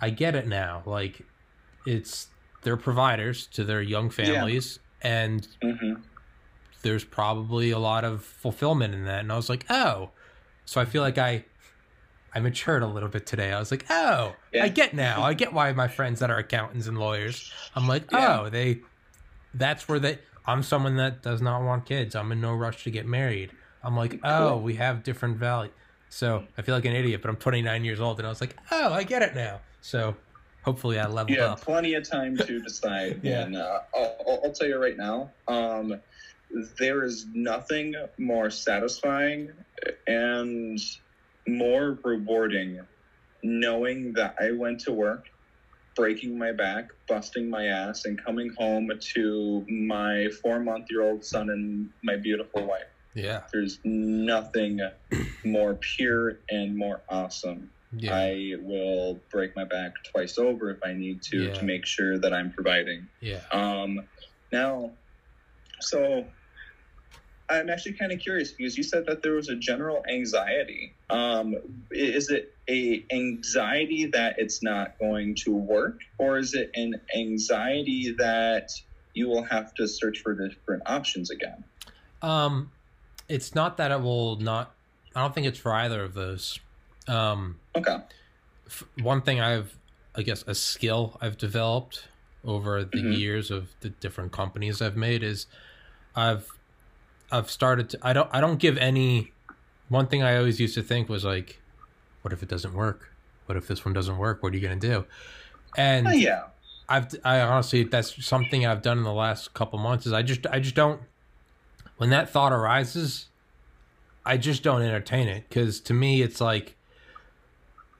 I 0.00 0.10
get 0.10 0.34
it 0.34 0.46
now. 0.46 0.82
Like 0.86 1.22
it's 1.86 2.28
they're 2.62 2.76
providers 2.76 3.46
to 3.48 3.64
their 3.64 3.80
young 3.82 4.10
families 4.10 4.78
and 5.00 5.46
Mm-hmm. 5.62 5.94
there's 6.82 7.04
probably 7.04 7.70
a 7.70 7.78
lot 7.78 8.04
of 8.04 8.24
fulfillment 8.24 8.94
in 8.94 9.04
that 9.04 9.20
and 9.20 9.32
i 9.32 9.36
was 9.36 9.48
like 9.48 9.64
oh 9.70 10.10
so 10.64 10.80
i 10.80 10.84
feel 10.84 11.02
like 11.02 11.18
i 11.18 11.44
i 12.34 12.40
matured 12.40 12.82
a 12.82 12.86
little 12.86 13.08
bit 13.08 13.24
today 13.26 13.52
i 13.52 13.58
was 13.60 13.70
like 13.70 13.86
oh 13.90 14.34
Yeah. 14.52 14.64
i 14.64 14.68
get 14.68 14.94
now 14.94 15.22
i 15.22 15.34
get 15.42 15.52
why 15.52 15.72
my 15.72 15.86
friends 15.86 16.18
that 16.20 16.30
are 16.30 16.38
accountants 16.38 16.88
and 16.88 16.98
lawyers 16.98 17.52
i'm 17.76 17.86
like 17.86 18.10
Yeah. 18.10 18.40
oh 18.40 18.48
they 18.50 18.80
that's 19.54 19.88
where 19.88 20.00
they 20.00 20.18
i'm 20.46 20.62
someone 20.64 20.96
that 20.96 21.22
does 21.22 21.40
not 21.40 21.62
want 21.62 21.86
kids 21.86 22.16
i'm 22.16 22.32
in 22.32 22.40
no 22.40 22.52
rush 22.54 22.82
to 22.84 22.90
get 22.90 23.06
married 23.06 23.52
i'm 23.84 23.96
like 23.96 24.18
oh 24.24 24.56
we 24.56 24.74
have 24.74 25.04
different 25.04 25.36
value 25.36 25.70
so 26.10 26.42
i 26.56 26.62
feel 26.62 26.74
like 26.74 26.84
an 26.84 26.92
idiot 26.94 27.20
but 27.22 27.28
i'm 27.28 27.36
29 27.36 27.84
years 27.84 28.00
old 28.00 28.18
and 28.18 28.26
i 28.26 28.30
was 28.30 28.40
like 28.40 28.56
oh 28.70 28.92
i 28.92 29.02
get 29.04 29.22
it 29.22 29.34
now 29.34 29.60
so 29.80 30.14
hopefully 30.62 30.98
i 30.98 31.06
leveled 31.06 31.38
have 31.38 31.50
up 31.52 31.60
plenty 31.60 31.94
of 31.94 32.08
time 32.08 32.36
to 32.36 32.60
decide. 32.60 33.20
Yeah. 33.24 33.42
And 33.42 33.56
uh, 33.56 33.80
I'll, 33.94 34.16
I'll- 34.26 34.40
I'll 34.44 34.52
tell 34.52 34.68
you 34.68 34.76
right 34.78 34.96
now, 34.96 35.30
um, 35.46 36.00
there 36.78 37.04
is 37.04 37.26
nothing 37.34 37.94
more 38.18 38.50
satisfying 38.50 39.50
and 40.06 40.78
more 41.46 41.98
rewarding 42.04 42.80
knowing 43.42 44.12
that 44.14 44.34
I 44.40 44.50
went 44.50 44.80
to 44.80 44.92
work, 44.92 45.26
breaking 45.94 46.36
my 46.38 46.52
back, 46.52 46.88
busting 47.06 47.48
my 47.48 47.66
ass, 47.66 48.04
and 48.04 48.22
coming 48.22 48.50
home 48.58 48.90
to 49.14 49.64
my 49.70 50.28
four 50.42 50.58
month 50.60 50.86
year 50.90 51.02
old 51.02 51.24
son 51.24 51.50
and 51.50 51.88
my 52.02 52.16
beautiful 52.16 52.66
wife. 52.66 52.82
Yeah 53.14 53.42
There's 53.52 53.78
nothing 53.84 54.80
more 55.44 55.78
pure 55.96 56.40
and 56.50 56.76
more 56.76 57.02
awesome. 57.08 57.70
yeah 57.96 58.14
I 58.14 58.52
will 58.60 59.22
break 59.30 59.56
my 59.56 59.64
back 59.64 59.92
twice 60.12 60.38
over 60.38 60.70
if 60.70 60.78
I 60.84 60.92
need 60.92 61.22
to 61.30 61.46
Yeah. 61.46 61.52
to 61.54 61.64
make 61.64 61.86
sure 61.86 62.18
that 62.18 62.32
I'm 62.32 62.50
providing. 62.52 63.08
yeah 63.20 63.40
Um, 63.52 63.98
now, 64.52 64.92
so 65.80 66.24
I'm 67.50 67.70
actually 67.70 67.94
kind 67.94 68.12
of 68.12 68.18
curious 68.18 68.52
because 68.52 68.76
you 68.76 68.82
said 68.82 69.04
that 69.06 69.22
there 69.22 69.32
was 69.32 69.48
a 69.48 69.56
general 69.56 70.02
anxiety. 70.12 70.94
Um, 71.08 71.54
is 71.90 72.28
it 72.28 72.50
a 72.68 73.06
anxiety 73.10 74.06
that 74.12 74.34
it's 74.38 74.62
not 74.62 74.98
going 75.00 75.34
to 75.44 75.52
work, 75.54 75.98
or 76.18 76.36
is 76.38 76.52
it 76.54 76.70
an 76.74 76.92
anxiety 77.16 78.14
that 78.18 78.68
you 79.14 79.28
will 79.28 79.44
have 79.44 79.72
to 79.74 79.88
search 79.88 80.18
for 80.22 80.34
different 80.34 80.82
options 80.86 81.30
again? 81.30 81.64
Um, 82.20 82.70
it's 83.28 83.54
not 83.54 83.76
that 83.76 83.90
it 83.90 84.00
will 84.00 84.36
not. 84.36 84.74
I 85.14 85.20
don't 85.22 85.34
think 85.34 85.46
it's 85.46 85.58
for 85.58 85.72
either 85.72 86.02
of 86.04 86.14
those. 86.14 86.58
Um, 87.06 87.58
Okay. 87.76 87.98
f- 88.66 88.84
one 89.00 89.22
thing 89.22 89.40
I've, 89.40 89.76
I 90.14 90.22
guess, 90.22 90.44
a 90.46 90.54
skill 90.54 91.16
I've 91.20 91.36
developed 91.38 92.08
over 92.44 92.84
the 92.84 92.98
Mhm. 92.98 93.18
years 93.18 93.50
of 93.50 93.68
the 93.80 93.90
different 93.90 94.32
companies 94.32 94.80
I've 94.80 94.96
made 94.96 95.22
is, 95.22 95.46
I've, 96.14 96.48
I've 97.30 97.50
started 97.50 97.90
to. 97.90 97.98
I 98.02 98.12
don't. 98.12 98.28
I 98.32 98.40
don't 98.40 98.58
give 98.58 98.78
any. 98.78 99.32
One 99.88 100.06
thing 100.06 100.22
I 100.22 100.36
always 100.36 100.58
used 100.60 100.74
to 100.74 100.82
think 100.82 101.08
was 101.08 101.24
like, 101.24 101.60
what 102.22 102.32
if 102.32 102.42
it 102.42 102.48
doesn't 102.48 102.72
work? 102.74 103.12
What 103.46 103.56
if 103.56 103.66
this 103.68 103.84
one 103.84 103.92
doesn't 103.94 104.16
work? 104.18 104.42
What 104.42 104.52
are 104.52 104.56
you 104.56 104.62
gonna 104.62 104.76
do? 104.80 105.04
And 105.76 106.06
Oh, 106.08 106.10
yeah. 106.12 106.44
I've 106.88 107.08
I 107.24 107.40
honestly 107.40 107.84
that's 107.84 108.24
something 108.24 108.64
I've 108.66 108.80
done 108.82 108.96
in 108.98 109.04
the 109.04 109.12
last 109.12 109.52
couple 109.54 109.78
months 109.78 110.06
is 110.06 110.12
I 110.14 110.22
just 110.22 110.46
I 110.46 110.58
just 110.58 110.74
don't 110.74 111.00
when 111.98 112.10
that 112.10 112.30
thought 112.30 112.52
arises 112.52 113.26
I 114.24 114.36
just 114.36 114.62
don't 114.62 114.82
entertain 114.82 115.28
it 115.28 115.48
cuz 115.50 115.80
to 115.82 115.94
me 115.94 116.22
it's 116.22 116.40
like 116.40 116.76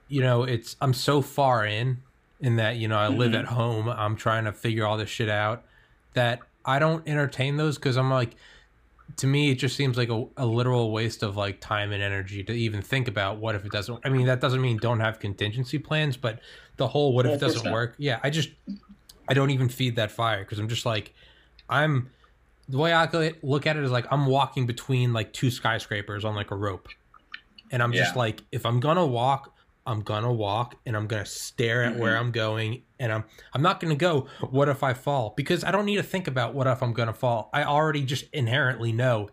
you 0.07 0.21
know 0.21 0.43
it's 0.43 0.75
I'm 0.81 0.93
so 0.93 1.21
far 1.21 1.65
in 1.65 2.01
in 2.39 2.55
that 2.57 2.77
you 2.77 2.87
know 2.87 2.97
I 2.97 3.07
live 3.09 3.31
Mhm. 3.31 3.39
at 3.39 3.45
home 3.45 3.87
I'm 3.89 4.15
trying 4.15 4.45
to 4.45 4.51
figure 4.51 4.85
all 4.85 4.97
this 4.97 5.09
shit 5.09 5.29
out 5.29 5.65
that 6.13 6.47
I 6.65 6.79
don't 6.79 7.07
entertain 7.07 7.57
those 7.57 7.77
cuz 7.77 7.95
I'm 7.97 8.09
like 8.09 8.35
to 9.17 9.27
me 9.27 9.49
it 9.51 9.55
just 9.55 9.75
seems 9.75 9.97
like 9.97 10.09
a, 10.09 10.25
a 10.37 10.45
literal 10.45 10.91
waste 10.91 11.23
of 11.23 11.35
like 11.35 11.59
time 11.59 11.91
and 11.91 12.01
energy 12.01 12.43
to 12.43 12.53
even 12.53 12.81
think 12.81 13.07
about 13.07 13.37
what 13.37 13.55
if 13.55 13.65
it 13.65 13.71
doesn't 13.71 13.99
I 14.05 14.09
mean 14.09 14.27
that 14.27 14.39
doesn't 14.39 14.61
mean 14.61 14.77
don't 14.77 14.99
have 14.99 15.19
contingency 15.19 15.79
plans 15.79 16.15
but 16.15 16.39
the 16.77 16.87
whole 16.87 17.13
what 17.13 17.25
if 17.25 17.31
it 17.33 17.39
doesn't 17.39 17.71
work 17.71 17.95
yeah 17.97 18.19
I 18.23 18.29
just 18.29 18.49
I 19.27 19.33
don't 19.33 19.49
even 19.49 19.67
feed 19.67 19.95
that 19.97 20.11
fire 20.11 20.43
because 20.43 20.59
I'm 20.59 20.69
just 20.69 20.85
like 20.85 21.13
I'm 21.69 22.11
the 22.69 22.77
way 22.77 22.93
I 22.93 23.05
look 23.41 23.65
at- 23.67 23.75
it 23.75 23.83
is 23.83 23.91
like 23.91 24.05
I'm 24.11 24.25
walking 24.27 24.65
between 24.65 25.11
like 25.11 25.33
two 25.33 25.51
skyscrapers 25.51 26.23
on 26.23 26.35
like 26.35 26.51
a 26.51 26.55
rope 26.55 26.87
and 27.71 27.83
I'm 27.83 27.91
just 27.91 28.13
Yeah. 28.13 28.19
like 28.19 28.41
if 28.51 28.65
I'm 28.65 28.79
gonna 28.79 29.05
walk 29.05 29.55
I'm 29.85 30.01
gonna 30.01 30.31
walk 30.31 30.75
and 30.85 30.95
I'm 30.95 31.07
gonna 31.07 31.25
stare 31.25 31.83
at 31.83 31.95
where 31.95 32.15
Mhm. 32.15 32.19
I'm 32.19 32.31
going 32.31 32.83
and 32.99 33.11
I'm 33.11 33.23
I'm 33.53 33.61
not 33.63 33.79
gonna 33.79 33.95
go 33.95 34.27
what 34.51 34.69
if 34.69 34.83
I 34.83 34.93
fall 34.93 35.33
because 35.35 35.63
I 35.63 35.71
don't 35.71 35.85
need 35.85 35.95
to 35.97 36.03
think 36.03 36.27
about 36.27 36.53
what 36.53 36.67
if 36.67 36.83
I'm 36.83 36.93
gonna 36.93 37.13
fall 37.13 37.49
I 37.53 37.63
already 37.63 38.03
just 38.03 38.25
inherently 38.33 38.91
know 38.91 39.29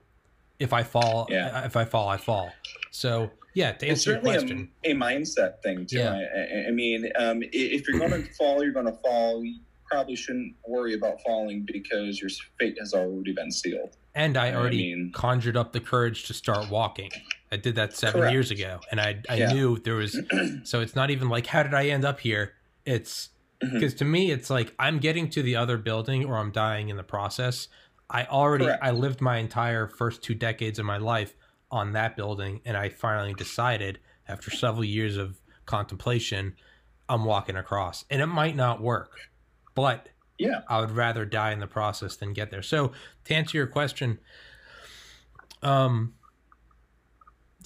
if 0.59 0.72
I 0.72 0.83
fall 0.83 1.27
Yeah. 1.29 1.64
if 1.66 1.77
I 1.77 1.85
fall 1.85 2.09
I 2.09 2.16
fall 2.16 2.51
so 2.90 3.31
yeah 3.55 3.72
to 3.72 3.87
it's 3.87 4.01
answer 4.07 4.12
your 4.12 4.20
question 4.20 4.70
a, 4.85 4.92
a 4.92 4.94
mindset 4.94 5.61
thing 5.62 5.85
too. 5.85 5.99
Yeah. 5.99 6.12
I, 6.14 6.68
I- 6.68 6.70
mean, 6.70 7.11
um, 7.16 7.42
if 7.42 7.87
you're 7.87 7.99
going 7.99 8.22
to 8.22 8.33
fall, 8.38 8.62
you're 8.62 8.72
going 8.72 8.87
to 8.87 8.92
fall. 9.05 9.42
You 9.90 9.96
probably 9.96 10.16
shouldn't 10.16 10.55
worry 10.66 10.94
about 10.94 11.20
falling 11.22 11.64
because 11.70 12.20
your 12.20 12.31
fate 12.59 12.77
has 12.81 12.92
already 12.92 13.33
been 13.33 13.51
sealed. 13.53 13.96
and 14.14 14.37
I 14.37 14.49
I 14.49 14.55
already 14.55 14.94
mean- 14.94 15.12
conjured 15.14 15.57
up 15.57 15.72
the 15.72 15.81
courage 15.81 16.25
to 16.27 16.35
start 16.35 16.70
walking 16.70 17.11
I 17.53 17.57
did 17.57 17.77
that 17.77 17.94
seven 17.94 18.20
Correct. 18.22 18.33
years 18.33 18.51
ago 18.51 18.81
and 18.90 19.01
I 19.01 19.20
I 19.29 19.37
Yeah. 19.37 19.53
knew 19.53 19.79
there 19.79 19.94
was 19.94 20.18
so 20.64 20.81
it's 20.81 20.96
not 20.96 21.11
even 21.11 21.29
like 21.29 21.46
how 21.46 21.62
did 21.62 21.75
I 21.75 21.87
end 21.88 22.05
up 22.05 22.18
here 22.20 22.55
it's 22.85 23.31
mm-hmm. 23.62 23.75
because 23.75 23.94
to 23.94 24.05
me 24.05 24.31
it's 24.33 24.49
like 24.51 24.72
i'm 24.79 24.99
getting 24.99 25.29
to 25.31 25.42
the 25.42 25.57
other 25.57 25.77
building 25.77 26.25
or 26.25 26.37
i'm 26.37 26.51
dying 26.53 26.88
in 26.88 26.96
the 26.96 27.03
process 27.03 27.66
i 28.11 28.25
already 28.27 28.64
Correct. 28.66 28.83
i 28.85 28.90
lived 28.92 29.20
my 29.20 29.38
entire 29.38 29.87
first 29.88 30.22
two 30.22 30.35
decades 30.35 30.79
of 30.79 30.85
my 30.87 30.96
life 30.99 31.35
on 31.70 31.92
that 31.94 32.16
building 32.16 32.61
and 32.64 32.77
i 32.77 32.88
finally 32.88 33.35
decided 33.35 33.99
after 34.29 34.51
several 34.53 34.85
years 34.85 35.16
of 35.16 35.40
contemplation 35.64 36.55
i'm 37.09 37.25
walking 37.25 37.57
across 37.57 38.05
and 38.11 38.22
it 38.22 38.27
might 38.27 38.55
not 38.55 38.81
work 38.81 39.18
but 39.76 40.08
Yeah. 40.38 40.62
i 40.68 40.80
would 40.80 40.90
rather 40.90 41.24
die 41.24 41.52
in 41.52 41.60
the 41.60 41.68
process 41.68 42.16
than 42.16 42.32
get 42.32 42.50
there 42.50 42.62
so 42.62 42.92
to 43.24 43.34
answer 43.34 43.56
your 43.56 43.68
question 43.68 44.18
um 45.62 46.14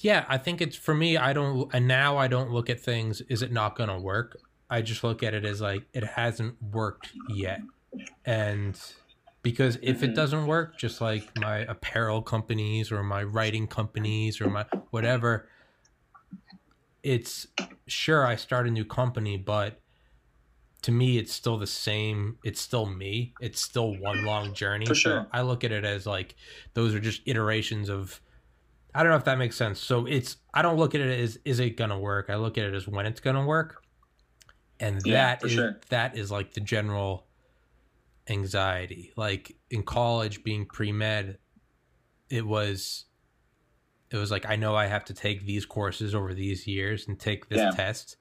yeah 0.01 0.25
i 0.29 0.39
think 0.39 0.61
it's 0.61 0.77
for 0.77 0.95
me 0.95 1.17
i 1.17 1.33
don't 1.33 1.73
and 1.75 1.87
now 1.87 2.17
i 2.17 2.27
don't 2.29 2.51
look 2.51 2.71
at 2.71 2.81
things 2.81 3.21
is 3.23 3.43
it 3.43 3.53
not 3.53 3.77
going 3.77 3.89
to 3.89 3.99
work 3.99 4.37
I 4.73 4.83
just 4.83 5.03
look 5.03 5.25
at 5.25 5.35
it 5.35 5.45
as 5.45 5.61
like 5.61 5.89
it 5.93 6.05
hasn't 6.05 6.63
worked 6.63 7.15
yet. 7.27 7.67
And 8.25 8.81
because 9.43 9.79
if 9.83 10.05
it 10.05 10.13
Mhm. 10.13 10.15
doesn't 10.15 10.47
work, 10.47 10.79
just 10.79 11.01
like 11.01 11.35
my 11.35 11.59
apparel 11.59 12.23
companies 12.23 12.93
or 12.93 13.03
my 13.03 13.25
writing 13.25 13.67
companies 13.67 14.41
or 14.41 14.49
my 14.49 14.67
whatever, 14.91 15.49
it's 17.03 17.47
sure 17.89 18.27
I 18.27 18.37
start 18.37 18.67
a 18.67 18.71
new 18.71 18.85
company, 18.85 19.37
but 19.37 19.80
to 20.83 20.93
me 20.93 21.19
it's 21.19 21.33
still 21.33 21.59
the 21.59 21.67
same. 21.67 22.39
It's 22.45 22.61
still 22.61 22.87
me. 22.87 23.35
It's 23.41 23.61
still 23.61 23.97
one 23.99 24.25
long 24.25 24.55
journey. 24.55 24.87
For 24.87 24.95
So 24.95 25.01
sure. 25.01 25.27
i 25.33 25.43
look 25.43 25.65
at 25.65 25.73
it 25.73 25.85
as 25.85 26.07
like 26.07 26.35
those 26.75 26.95
are 26.95 27.01
just 27.01 27.23
iterations 27.27 27.89
of 27.91 28.21
i 28.95 29.03
don't 29.03 29.11
know 29.11 29.17
if 29.19 29.25
that 29.25 29.39
makes 29.39 29.57
sense. 29.57 29.79
So 29.81 30.07
it's 30.07 30.37
i 30.55 30.63
don't 30.63 30.77
look 30.79 30.95
at 30.95 31.01
it 31.01 31.21
as 31.21 31.39
is 31.45 31.61
it 31.61 31.77
gonna 31.77 31.99
work? 31.99 32.31
I 32.31 32.37
look 32.37 32.57
at 32.59 32.65
it 32.65 32.75
as 32.75 32.89
when 32.89 33.07
it's 33.07 33.21
gonna 33.21 33.45
work. 33.47 33.83
And 34.79 35.01
Yeah, 35.05 35.37
that 35.37 35.45
is 35.45 35.53
sure. 35.53 35.81
that 35.91 36.17
is 36.17 36.31
like 36.31 36.55
the 36.55 36.61
general 36.61 37.27
anxiety. 38.29 39.13
Like 39.17 39.57
in 39.71 39.83
college 39.83 40.43
being 40.45 40.67
pre-med 40.67 41.39
it 42.29 42.47
was 42.47 43.07
it 44.11 44.17
was 44.17 44.31
like 44.31 44.47
i 44.49 44.55
know 44.57 44.75
i 44.77 44.87
have 44.87 45.05
to 45.05 45.13
take 45.15 45.45
these 45.45 45.67
courses 45.67 46.15
over 46.15 46.33
these 46.33 46.65
years 46.67 47.09
and 47.09 47.19
take 47.19 47.49
this 47.49 47.59
Yeah. 47.59 47.71
test 47.73 48.17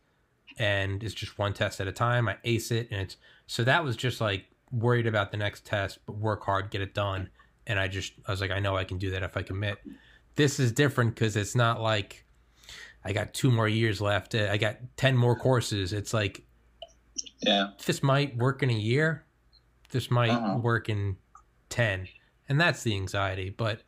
and 0.59 1.01
it's 1.03 1.13
just 1.15 1.37
one 1.39 1.53
test 1.53 1.79
at 1.81 1.87
a 1.87 1.91
time. 1.91 2.27
I 2.29 2.37
ace 2.43 2.69
it 2.71 2.89
and 2.91 3.01
it's 3.01 3.17
so 3.47 3.63
that 3.63 3.83
was 3.83 3.95
just 3.95 4.21
like 4.21 4.45
worried 4.71 5.07
about 5.07 5.31
the 5.31 5.37
next 5.37 5.65
test 5.65 5.97
but 6.05 6.15
work 6.17 6.43
hard 6.43 6.69
get 6.69 6.81
it 6.81 6.93
done. 6.93 7.29
And 7.65 7.79
i 7.79 7.87
just 7.87 8.13
i 8.27 8.31
was 8.31 8.41
like 8.41 8.51
i 8.51 8.59
know 8.59 8.75
i 8.77 8.83
can 8.83 8.97
do 8.97 9.09
that 9.11 9.23
if 9.23 9.35
i 9.37 9.41
commit. 9.41 9.77
This 10.35 10.59
is 10.59 10.71
different 10.71 11.15
because 11.15 11.35
it's 11.35 11.55
not 11.55 11.81
like 11.81 12.25
i 13.03 13.13
got 13.13 13.33
two 13.33 13.49
more 13.51 13.67
years 13.67 13.99
left. 14.01 14.35
I 14.35 14.57
got 14.57 14.77
10 14.97 15.15
more 15.17 15.35
courses. 15.37 15.93
It's 15.93 16.13
like 16.13 16.43
Yeah. 17.41 17.69
this 17.85 18.03
might 18.03 18.37
work 18.37 18.61
in 18.63 18.69
a 18.69 18.73
year. 18.73 19.25
This 19.91 20.11
might 20.11 20.29
Uh-huh. 20.31 20.57
work 20.59 20.89
in 20.89 21.17
10 21.69 22.07
and 22.49 22.59
that's 22.59 22.83
the 22.83 22.93
anxiety. 22.95 23.49
But 23.49 23.83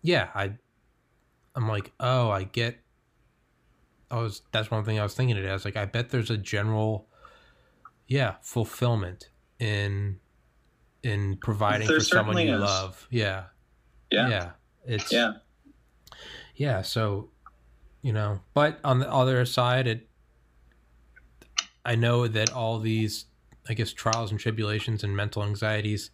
yeah 0.00 0.28
i 0.34 0.52
i'm 1.56 1.66
like 1.68 1.90
oh 1.98 2.30
i 2.30 2.44
get 2.44 2.78
i 4.10 4.16
was 4.18 4.42
that's 4.52 4.70
one 4.70 4.84
thing 4.84 4.98
i 4.98 5.02
was 5.02 5.14
thinking 5.14 5.36
today 5.36 5.50
i 5.50 5.52
was 5.52 5.64
like 5.64 5.76
i 5.76 5.84
bet 5.84 6.10
there's 6.10 6.30
a 6.30 6.36
general 6.38 7.08
yeah 8.06 8.34
fulfillment 8.42 9.30
in 9.58 10.18
in 11.02 11.36
providing 11.36 11.86
There 11.88 11.98
for 11.98 12.04
someone 12.04 12.38
you 12.38 12.54
is. 12.54 12.60
love 12.60 13.06
yeah 13.10 13.44
Yeah. 14.10 14.28
yeah 14.28 14.50
it's 14.86 15.12
Yeah. 15.12 15.32
yeah 16.56 16.82
so 16.82 17.30
you 18.02 18.12
know 18.12 18.40
but 18.54 18.78
on 18.84 18.98
the 18.98 19.10
other 19.10 19.44
side 19.44 19.86
it 19.86 20.08
i 21.84 21.94
know 21.94 22.26
that 22.28 22.52
all 22.52 22.78
these 22.78 23.26
i 23.68 23.74
guess 23.74 23.92
trials 23.92 24.30
and 24.30 24.40
tribulations 24.40 25.04
and 25.04 25.16
mental 25.16 25.42
anxieties 25.42 26.10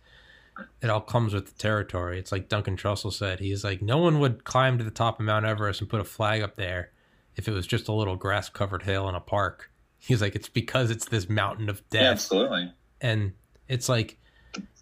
it 0.82 0.88
all 0.90 1.00
comes 1.00 1.34
with 1.34 1.46
the 1.46 1.58
territory 1.58 2.18
it's 2.18 2.32
like 2.32 2.48
duncan 2.48 2.76
trussell 2.76 3.12
said 3.12 3.40
he's 3.40 3.64
like 3.64 3.82
no 3.82 3.98
one 3.98 4.18
would 4.20 4.44
climb 4.44 4.78
to 4.78 4.84
the 4.84 4.90
top 4.90 5.18
of 5.20 5.26
mount 5.26 5.44
everest 5.44 5.80
and 5.80 5.90
put 5.90 6.00
a 6.00 6.04
flag 6.04 6.42
up 6.42 6.56
there 6.56 6.90
if 7.36 7.48
it 7.48 7.52
was 7.52 7.66
just 7.66 7.88
a 7.88 7.92
little 7.92 8.16
grass 8.16 8.48
covered 8.48 8.82
hill 8.82 9.08
in 9.08 9.14
a 9.14 9.20
park. 9.20 9.70
He's 9.98 10.20
like 10.20 10.34
it's 10.34 10.48
because 10.48 10.90
it's 10.90 11.06
this 11.06 11.28
mountain 11.28 11.68
of 11.68 11.82
Yeah, 11.90 12.00
death. 12.00 12.12
absolutely. 12.12 12.72
and 13.00 13.32
it's 13.68 13.88
like 13.88 14.18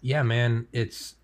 yeah 0.01 0.21
man 0.21 0.67
it's 0.73 1.15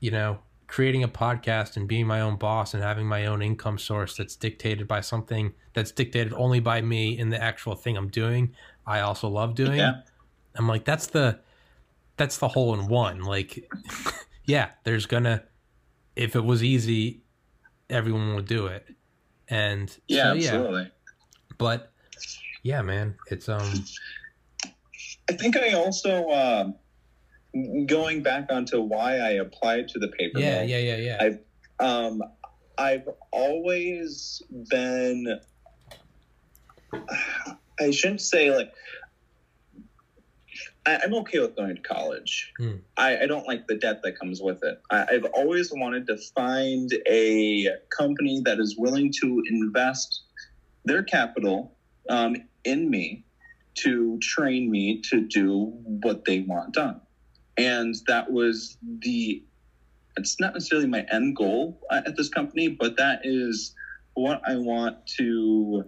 you 0.00 0.10
know 0.10 0.38
creating 0.66 1.04
a 1.04 1.08
podcast 1.08 1.76
and 1.76 1.86
being 1.86 2.06
my 2.06 2.20
own 2.20 2.36
boss 2.36 2.72
and 2.74 2.82
having 2.82 3.06
my 3.06 3.26
own 3.26 3.40
income 3.42 3.78
source 3.78 4.16
that's 4.16 4.34
dictated 4.34 4.88
by 4.88 5.00
something 5.00 5.52
that's 5.74 5.92
dictated 5.92 6.32
only 6.32 6.58
by 6.58 6.80
me 6.80 7.16
in 7.16 7.28
the 7.28 7.40
actual 7.40 7.74
thing 7.76 7.96
i'm 7.96 8.08
doing 8.08 8.52
i 8.86 9.00
also 9.00 9.28
love 9.28 9.54
doing. 9.54 9.76
Yeah. 9.76 10.00
i'm 10.56 10.66
like 10.66 10.84
that's 10.84 11.06
the 11.08 11.38
that's 12.16 12.38
the 12.38 12.48
hole 12.48 12.72
in 12.72 12.88
one. 12.88 13.20
Like 13.20 13.70
yeah 14.46 14.70
there's 14.84 15.04
gonna 15.04 15.44
if 16.16 16.34
it 16.34 16.44
was 16.44 16.64
easy 16.64 17.20
everyone 17.90 18.34
would 18.34 18.46
do 18.46 18.66
it 18.66 18.86
and 19.48 19.94
Yeah, 20.08 20.22
so, 20.30 20.32
yeah 20.34 20.46
absolutely. 20.54 20.90
but 21.58 21.92
yeah 22.62 22.82
man 22.82 23.14
it's 23.30 23.48
um 23.48 23.72
I 25.28 25.32
think 25.32 25.56
I 25.56 25.72
also 25.72 26.28
um, 26.30 26.74
going 27.86 28.22
back 28.22 28.46
onto 28.50 28.80
why 28.80 29.18
I 29.18 29.30
applied 29.32 29.88
to 29.88 29.98
the 29.98 30.08
paper. 30.08 30.38
yeah 30.38 30.60
mill, 30.60 30.68
yeah 30.68 30.78
yeah 30.78 30.96
yeah 30.96 31.18
I- 31.20 31.84
Um, 31.84 32.22
I've 32.78 33.08
always 33.32 34.42
been. 34.70 35.40
I 37.80 37.90
shouldn't 37.90 38.20
say 38.22 38.50
like. 38.54 38.72
I, 40.86 41.00
I'm 41.02 41.14
okay 41.14 41.40
with 41.40 41.56
going 41.56 41.74
to 41.76 41.82
college. 41.82 42.52
Hmm. 42.58 42.76
I, 42.96 43.18
I 43.22 43.26
don't 43.26 43.46
like 43.46 43.66
the 43.66 43.76
debt 43.76 44.00
that 44.04 44.18
comes 44.18 44.40
with 44.40 44.58
it. 44.62 44.80
I, 44.90 45.06
I've 45.14 45.24
always 45.34 45.70
wanted 45.72 46.06
to 46.06 46.16
find 46.34 46.90
a 47.08 47.68
company 47.96 48.40
that 48.44 48.58
is 48.58 48.76
willing 48.78 49.12
to 49.20 49.42
invest 49.48 50.22
their 50.84 51.02
capital 51.02 51.76
um, 52.08 52.36
in 52.64 52.88
me 52.88 53.24
to 53.74 54.18
train 54.22 54.70
me 54.70 55.02
to 55.10 55.26
do 55.26 55.72
what 56.02 56.24
they 56.24 56.40
want 56.40 56.72
done. 56.72 57.00
And 57.58 57.94
that 58.06 58.30
was 58.30 58.78
the, 59.00 59.42
it's 60.16 60.38
not 60.40 60.54
necessarily 60.54 60.86
my 60.86 61.04
end 61.10 61.36
goal 61.36 61.80
at 61.90 62.16
this 62.16 62.28
company, 62.28 62.68
but 62.68 62.96
that 62.96 63.20
is 63.24 63.74
what 64.14 64.40
I 64.46 64.56
want 64.56 64.96
to 65.18 65.84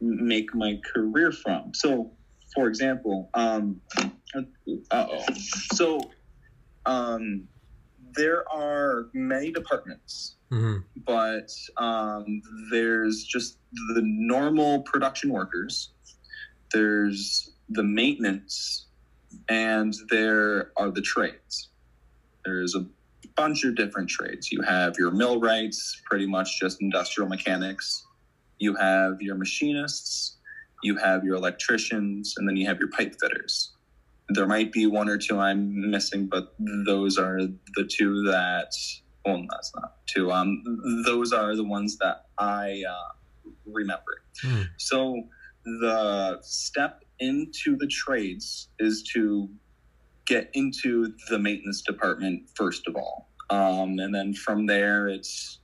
make 0.00 0.54
my 0.54 0.80
career 0.94 1.32
from. 1.32 1.72
So, 1.74 2.12
for 2.54 2.68
example, 2.68 3.30
um, 3.34 3.80
oh. 4.90 5.24
So, 5.74 6.00
um, 6.86 7.48
there 8.16 8.44
are 8.52 9.08
many 9.12 9.50
departments 9.50 10.36
hmm 10.50 10.76
but 11.06 11.50
um, 11.76 12.40
there's 12.70 13.24
just 13.24 13.58
the 13.94 14.00
normal 14.04 14.80
production 14.82 15.30
workers. 15.30 15.90
There's 16.72 17.52
the 17.68 17.82
maintenance, 17.82 18.86
and 19.48 19.94
there 20.08 20.70
are 20.78 20.90
the 20.90 21.02
trades. 21.02 21.70
There's 22.44 22.74
a 22.74 22.86
bunch 23.36 23.64
of 23.64 23.74
different 23.74 24.08
trades. 24.08 24.50
You 24.50 24.62
have 24.62 24.94
your 24.98 25.10
millwrights, 25.10 26.00
pretty 26.06 26.26
much 26.26 26.58
just 26.58 26.80
industrial 26.80 27.28
mechanics. 27.28 28.06
You 28.58 28.74
have 28.76 29.20
your 29.20 29.34
machinists. 29.34 30.38
You 30.82 30.96
have 30.96 31.24
your 31.24 31.36
electricians, 31.36 32.34
and 32.38 32.48
then 32.48 32.56
you 32.56 32.66
have 32.66 32.78
your 32.78 32.90
pipe 32.90 33.14
fitters. 33.20 33.73
There 34.30 34.46
might 34.46 34.72
be 34.72 34.86
one 34.86 35.08
or 35.08 35.18
two 35.18 35.38
I'm 35.38 35.90
missing, 35.90 36.26
but 36.26 36.54
those 36.86 37.18
are 37.18 37.40
the 37.40 37.84
two 37.84 38.22
that 38.24 38.70
well, 39.24 39.44
that's 39.50 39.72
not 39.74 40.06
two. 40.06 40.30
Um, 40.30 40.62
those 41.06 41.32
are 41.32 41.56
the 41.56 41.64
ones 41.64 41.96
that 41.98 42.26
I 42.38 42.82
uh, 42.88 43.50
remember. 43.66 44.22
Hmm. 44.42 44.62
So 44.78 45.22
the 45.64 46.38
step 46.42 47.02
into 47.20 47.76
the 47.76 47.86
trades 47.86 48.68
is 48.78 49.02
to 49.14 49.48
get 50.26 50.50
into 50.54 51.12
the 51.30 51.38
maintenance 51.38 51.82
department 51.82 52.42
first 52.54 52.86
of 52.86 52.96
all, 52.96 53.30
um, 53.50 53.98
and 53.98 54.14
then 54.14 54.34
from 54.34 54.66
there 54.66 55.08
it's 55.08 55.60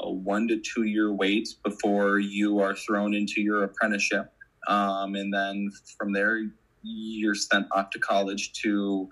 a 0.00 0.10
one 0.10 0.48
to 0.48 0.60
two 0.60 0.84
year 0.84 1.12
wait 1.12 1.48
before 1.64 2.18
you 2.18 2.58
are 2.58 2.74
thrown 2.74 3.14
into 3.14 3.40
your 3.40 3.64
apprenticeship, 3.64 4.32
um, 4.68 5.14
and 5.14 5.32
then 5.32 5.70
from 5.98 6.12
there 6.12 6.40
you're 6.86 7.34
sent 7.34 7.66
off 7.72 7.90
to 7.90 7.98
college 7.98 8.52
to 8.62 9.08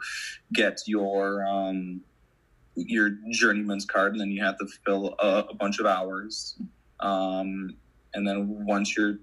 get 0.52 0.80
your 0.86 1.44
um, 1.46 2.00
your 2.76 3.10
journeyman's 3.32 3.84
card, 3.84 4.12
and 4.12 4.20
then 4.20 4.30
you 4.30 4.42
have 4.42 4.58
to 4.58 4.66
fill 4.84 5.14
a, 5.20 5.44
a 5.50 5.54
bunch 5.54 5.78
of 5.80 5.86
hours. 5.86 6.56
Um, 7.00 7.76
and 8.14 8.26
then 8.26 8.64
once 8.66 8.96
your 8.96 9.18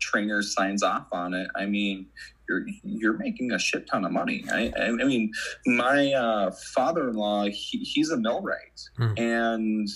trainer 0.00 0.42
signs 0.42 0.82
off 0.82 1.06
on 1.12 1.34
it, 1.34 1.48
I 1.56 1.66
mean, 1.66 2.06
you're 2.48 2.66
you're 2.82 3.16
making 3.16 3.52
a 3.52 3.58
shit 3.58 3.86
ton 3.88 4.04
of 4.04 4.12
money. 4.12 4.44
I, 4.52 4.72
I, 4.76 4.86
I 4.86 5.04
mean, 5.04 5.32
my 5.66 6.12
uh, 6.12 6.50
father-in-law, 6.74 7.44
he, 7.46 7.78
he's 7.78 8.10
a 8.10 8.16
millwright, 8.16 8.80
Hmm. 8.96 9.12
and 9.16 9.88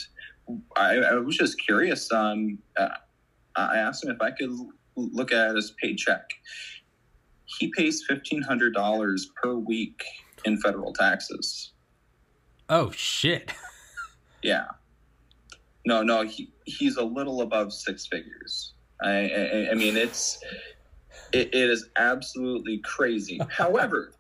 I, 0.76 0.96
I 0.96 1.14
was 1.16 1.36
just 1.36 1.60
curious. 1.62 2.10
Um, 2.12 2.58
uh, 2.76 2.88
I 3.56 3.76
asked 3.78 4.04
him 4.04 4.10
if 4.10 4.20
I 4.22 4.30
could 4.30 4.50
look 4.96 5.32
at 5.32 5.54
his 5.56 5.72
paycheck. 5.82 6.22
He 7.58 7.72
pays 7.76 8.04
fifteen 8.06 8.42
hundred 8.42 8.74
dollars 8.74 9.30
per 9.42 9.54
week 9.54 10.02
in 10.44 10.60
federal 10.60 10.92
taxes. 10.92 11.72
oh 12.68 12.90
shit 12.92 13.52
Yeah. 14.42 14.66
No, 15.86 16.02
no, 16.02 16.22
he, 16.22 16.50
he's 16.64 16.96
a 16.96 17.02
little 17.02 17.42
above 17.42 17.72
six 17.72 18.06
figures. 18.06 18.74
I, 19.02 19.08
I, 19.08 19.68
I 19.70 19.74
mean, 19.74 19.96
it's 19.96 20.42
it, 21.32 21.48
it 21.54 21.70
is 21.70 21.88
absolutely 21.96 22.78
crazy. 22.78 23.40
however, 23.50 24.12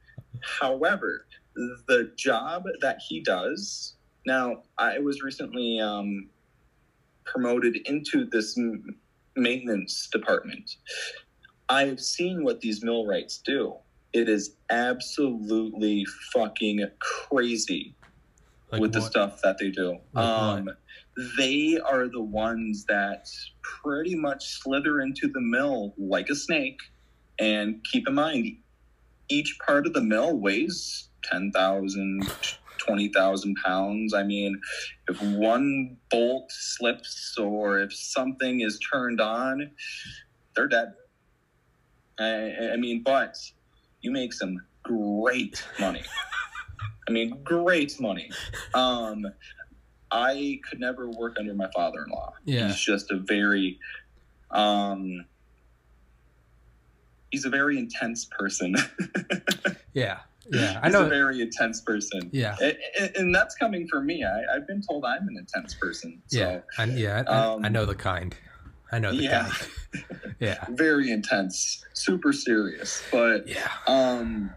however, 0.42 1.26
the 1.54 2.12
job 2.16 2.64
that 2.80 3.00
he 3.06 3.20
does 3.20 3.94
now, 4.26 4.62
I 4.76 4.98
was 4.98 5.22
recently 5.22 5.80
um, 5.80 6.28
promoted 7.24 7.76
into 7.86 8.26
this 8.26 8.58
maintenance 9.36 10.08
department. 10.12 10.76
I've 11.68 12.00
seen 12.00 12.44
what 12.44 12.60
these 12.60 12.82
millwrights 12.82 13.38
do. 13.38 13.74
It 14.12 14.28
is 14.28 14.56
absolutely 14.70 16.06
fucking 16.32 16.86
crazy 16.98 17.94
Like 18.72 18.80
with 18.80 18.92
the 18.92 19.02
stuff 19.02 19.42
that 19.42 19.58
they 19.58 19.70
do. 19.70 19.98
Like 20.14 20.24
um, 20.24 20.70
they 21.36 21.78
are 21.78 22.08
the 22.08 22.22
ones 22.22 22.84
that 22.88 23.28
pretty 23.62 24.14
much 24.14 24.60
slither 24.62 25.00
into 25.00 25.28
the 25.28 25.40
mill 25.40 25.94
like 25.98 26.30
a 26.30 26.34
snake. 26.34 26.80
And 27.38 27.84
keep 27.84 28.08
in 28.08 28.14
mind, 28.14 28.56
each 29.28 29.58
part 29.64 29.86
of 29.86 29.92
the 29.92 30.00
mill 30.00 30.38
weighs 30.38 31.08
10,000, 31.24 32.22
20,000 32.78 33.56
pounds. 33.64 34.14
I 34.14 34.22
mean, 34.22 34.58
if 35.08 35.20
one 35.20 35.96
bolt 36.10 36.50
slips 36.50 37.36
or 37.38 37.80
if 37.80 37.94
something 37.94 38.60
is 38.60 38.78
turned 38.90 39.20
on, 39.20 39.70
they're 40.56 40.68
dead. 40.68 40.94
I, 42.18 42.70
I 42.72 42.76
mean, 42.76 43.02
but 43.02 43.36
you 44.00 44.10
make 44.10 44.32
some 44.32 44.60
great 44.82 45.64
money. 45.78 46.02
I 47.08 47.10
mean, 47.10 47.40
great 47.42 48.00
money. 48.00 48.30
Um, 48.74 49.24
I 50.10 50.60
could 50.68 50.80
never 50.80 51.08
work 51.10 51.36
under 51.38 51.54
my 51.54 51.68
father-in-law. 51.74 52.34
Yeah. 52.44 52.66
He's 52.68 52.80
just 52.80 53.10
a 53.10 53.16
very, 53.16 53.78
um, 54.50 55.24
he's 57.30 57.44
a 57.44 57.50
very 57.50 57.78
intense 57.78 58.24
person. 58.26 58.74
Yeah, 59.94 60.18
yeah. 60.52 60.78
I 60.80 60.86
he's 60.86 60.92
know. 60.92 61.06
a 61.06 61.08
very 61.08 61.40
intense 61.40 61.80
person. 61.80 62.28
yeah, 62.32 62.56
A- 62.60 62.76
a- 63.00 63.18
And 63.18 63.34
that's 63.34 63.56
coming 63.56 63.88
from 63.88 64.06
me. 64.06 64.22
I, 64.22 64.54
I've 64.54 64.66
been 64.66 64.80
told 64.80 65.04
I'm 65.04 65.26
an 65.26 65.36
intense 65.36 65.74
person. 65.74 66.22
So, 66.28 66.38
yeah, 66.38 66.60
I, 66.76 66.84
yeah. 66.84 67.24
I, 67.26 67.36
um, 67.54 67.64
I 67.64 67.68
know 67.68 67.84
the 67.84 67.96
kind. 67.96 68.36
I 68.92 69.00
know 69.00 69.10
the 69.10 69.22
yeah. 69.24 69.48
kind. 69.50 70.04
Yeah, 70.40 70.64
very 70.70 71.10
intense, 71.10 71.84
super 71.94 72.32
serious. 72.32 73.02
But 73.10 73.48
yeah. 73.48 73.70
Um, 73.86 74.50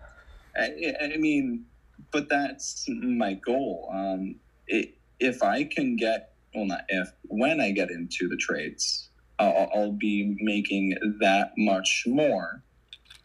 I, 0.55 0.93
I 1.01 1.17
mean, 1.17 1.65
but 2.11 2.29
that's 2.29 2.85
my 2.89 3.33
goal. 3.33 3.89
Um, 3.93 4.35
it, 4.67 4.97
if 5.19 5.41
I 5.41 5.63
can 5.63 5.95
get, 5.95 6.33
well, 6.53 6.65
not 6.65 6.81
if, 6.89 7.09
when 7.23 7.61
I 7.61 7.71
get 7.71 7.89
into 7.89 8.27
the 8.27 8.37
trades, 8.37 9.09
I'll, 9.39 9.69
I'll 9.73 9.91
be 9.91 10.35
making 10.39 10.97
that 11.19 11.53
much 11.57 12.03
more, 12.05 12.63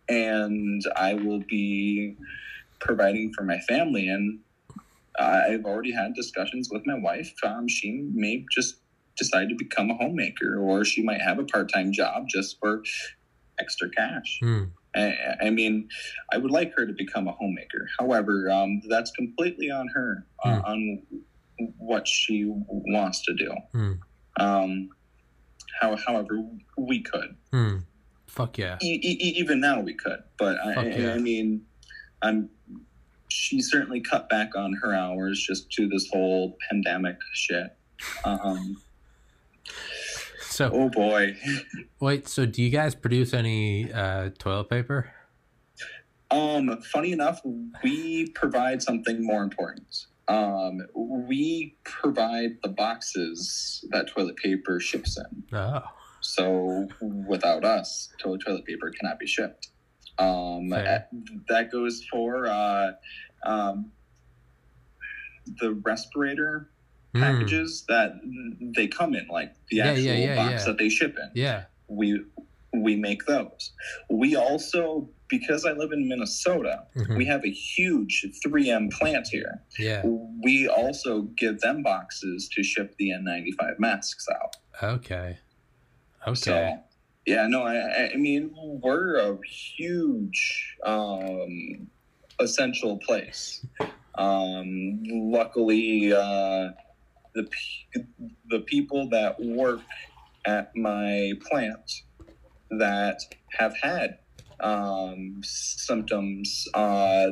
and 0.08 0.82
I 0.96 1.14
will 1.14 1.42
be 1.48 2.16
providing 2.80 3.32
for 3.32 3.44
my 3.44 3.58
family. 3.60 4.08
And 4.08 4.40
I've 5.18 5.64
already 5.64 5.92
had 5.92 6.14
discussions 6.14 6.68
with 6.70 6.86
my 6.86 6.94
wife. 6.94 7.32
Um, 7.42 7.68
she 7.68 8.08
may 8.12 8.44
just 8.50 8.76
decide 9.16 9.48
to 9.48 9.54
become 9.56 9.90
a 9.90 9.94
homemaker, 9.94 10.58
or 10.58 10.84
she 10.84 11.02
might 11.02 11.20
have 11.20 11.38
a 11.38 11.44
part-time 11.44 11.92
job 11.92 12.28
just 12.28 12.58
for 12.60 12.82
extra 13.58 13.88
cash. 13.90 14.38
Hmm. 14.42 14.64
I, 14.94 15.36
I 15.42 15.50
mean, 15.50 15.88
I 16.32 16.38
would 16.38 16.50
like 16.50 16.72
her 16.76 16.86
to 16.86 16.92
become 16.92 17.28
a 17.28 17.32
homemaker. 17.32 17.86
However, 17.98 18.50
um, 18.50 18.80
that's 18.88 19.10
completely 19.10 19.70
on 19.70 19.88
her, 19.88 20.26
uh, 20.44 20.60
on 20.64 21.02
what 21.78 22.08
she 22.08 22.44
wants 22.46 23.22
to 23.24 23.34
do. 23.34 23.54
Hmm. 23.72 23.92
Um, 24.38 24.88
how, 25.80 25.96
however, 25.96 26.42
we 26.78 27.02
could. 27.02 27.36
Hmm. 27.52 27.78
Fuck 28.26 28.58
yeah. 28.58 28.78
E- 28.82 29.00
e- 29.02 29.34
even 29.36 29.60
now, 29.60 29.80
we 29.80 29.94
could. 29.94 30.22
But 30.38 30.58
I, 30.60 30.86
yeah. 30.86 31.14
I 31.14 31.18
mean, 31.18 31.62
I'm. 32.22 32.50
She 33.28 33.60
certainly 33.60 34.00
cut 34.00 34.28
back 34.28 34.56
on 34.56 34.72
her 34.82 34.94
hours 34.94 35.44
just 35.46 35.70
to 35.72 35.88
this 35.88 36.08
whole 36.10 36.56
pandemic 36.70 37.16
shit. 37.34 37.76
Um, 38.24 38.76
So 40.56 40.70
oh 40.72 40.88
boy. 40.88 41.36
wait. 42.00 42.26
So 42.28 42.46
do 42.46 42.62
you 42.62 42.70
guys 42.70 42.94
produce 42.94 43.34
any 43.34 43.92
uh, 43.92 44.30
toilet 44.38 44.70
paper? 44.70 45.12
Um, 46.30 46.80
funny 46.80 47.12
enough, 47.12 47.42
we 47.84 48.28
provide 48.30 48.82
something 48.82 49.22
more 49.22 49.42
important. 49.42 50.06
Um, 50.28 50.80
we 50.94 51.76
provide 51.84 52.56
the 52.62 52.70
boxes 52.70 53.84
that 53.90 54.08
toilet 54.08 54.36
paper 54.36 54.80
ships 54.80 55.18
in. 55.18 55.44
Oh, 55.52 55.82
So 56.22 56.88
without 57.02 57.62
us, 57.62 58.08
toilet 58.18 58.40
toilet 58.44 58.64
paper 58.64 58.90
cannot 58.98 59.18
be 59.18 59.26
shipped. 59.26 59.68
Um, 60.18 60.70
Fair. 60.70 61.06
that 61.50 61.70
goes 61.70 62.02
for 62.10 62.46
uh, 62.46 62.92
um, 63.44 63.92
the 65.60 65.74
respirator 65.84 66.70
Hmm. 67.14 67.20
packages 67.22 67.84
that 67.88 68.20
they 68.76 68.86
come 68.88 69.14
in, 69.14 69.26
like 69.28 69.54
the 69.70 69.76
Yeah, 69.78 69.86
actual 69.86 70.04
yeah, 70.04 70.14
yeah, 70.16 70.36
box 70.36 70.64
that 70.66 70.78
they 70.78 70.88
ship 70.88 71.16
in 71.16 71.30
Yeah. 71.34 71.64
we 71.88 72.22
we 72.72 72.94
make 72.96 73.24
those. 73.26 73.72
We 74.10 74.36
also 74.36 75.08
because 75.28 75.64
I 75.64 75.72
live 75.72 75.90
in 75.92 76.06
Minnesota, 76.08 76.84
Mhm. 76.94 77.16
we 77.16 77.24
have 77.24 77.44
a 77.44 77.50
huge 77.50 78.24
3M 78.44 78.90
plant 78.90 79.26
here. 79.28 79.60
Yeah. 79.78 80.02
We 80.04 80.68
also 80.68 81.22
give 81.36 81.60
them 81.60 81.82
boxes 81.82 82.48
to 82.50 82.62
ship 82.62 82.94
the 82.98 83.10
N95 83.10 83.78
masks 83.80 84.26
out. 84.28 84.56
Okay. 84.82 85.38
Okay. 86.28 86.34
So 86.34 86.78
yeah, 87.24 87.46
no, 87.48 87.62
I, 87.62 88.10
I 88.12 88.16
mean 88.16 88.50
we're 88.82 89.16
a 89.16 89.38
huge 89.46 90.76
um, 90.84 91.88
essential 92.40 92.98
place. 92.98 93.64
Um, 94.16 95.02
luckily, 95.04 96.12
uh, 96.12 96.70
the 97.36 98.06
the 98.50 98.60
people 98.60 99.08
that 99.10 99.38
work 99.40 99.80
at 100.46 100.74
my 100.76 101.32
plant 101.48 102.02
that 102.70 103.20
have 103.58 103.74
had 103.82 104.18
um, 104.60 105.40
symptoms, 105.42 106.66
uh, 106.74 107.28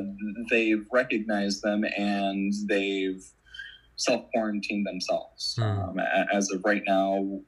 they've 0.49 0.85
recognized 0.91 1.61
them 1.63 1.83
and 1.83 2.53
they've 2.67 3.23
self 3.95 4.25
quarantined 4.33 4.85
themselves. 4.85 5.55
Hmm. 5.57 5.63
Um, 5.63 5.99
as 6.31 6.51
of 6.51 6.61
right 6.63 6.83
now, 6.87 7.41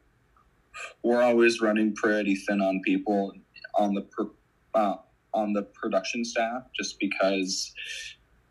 we're 1.04 1.22
always 1.22 1.62
running 1.62 1.93
pretty 1.96 2.36
thin 2.36 2.62
on 2.62 2.82
people 2.84 3.34
on 3.76 3.93
the 3.93 4.02
pro- 4.02 4.32
uh, 4.74 4.96
on 5.34 5.54
the 5.54 5.63
production 5.63 6.26
staff, 6.26 6.63
just 6.76 7.00
because 7.00 7.74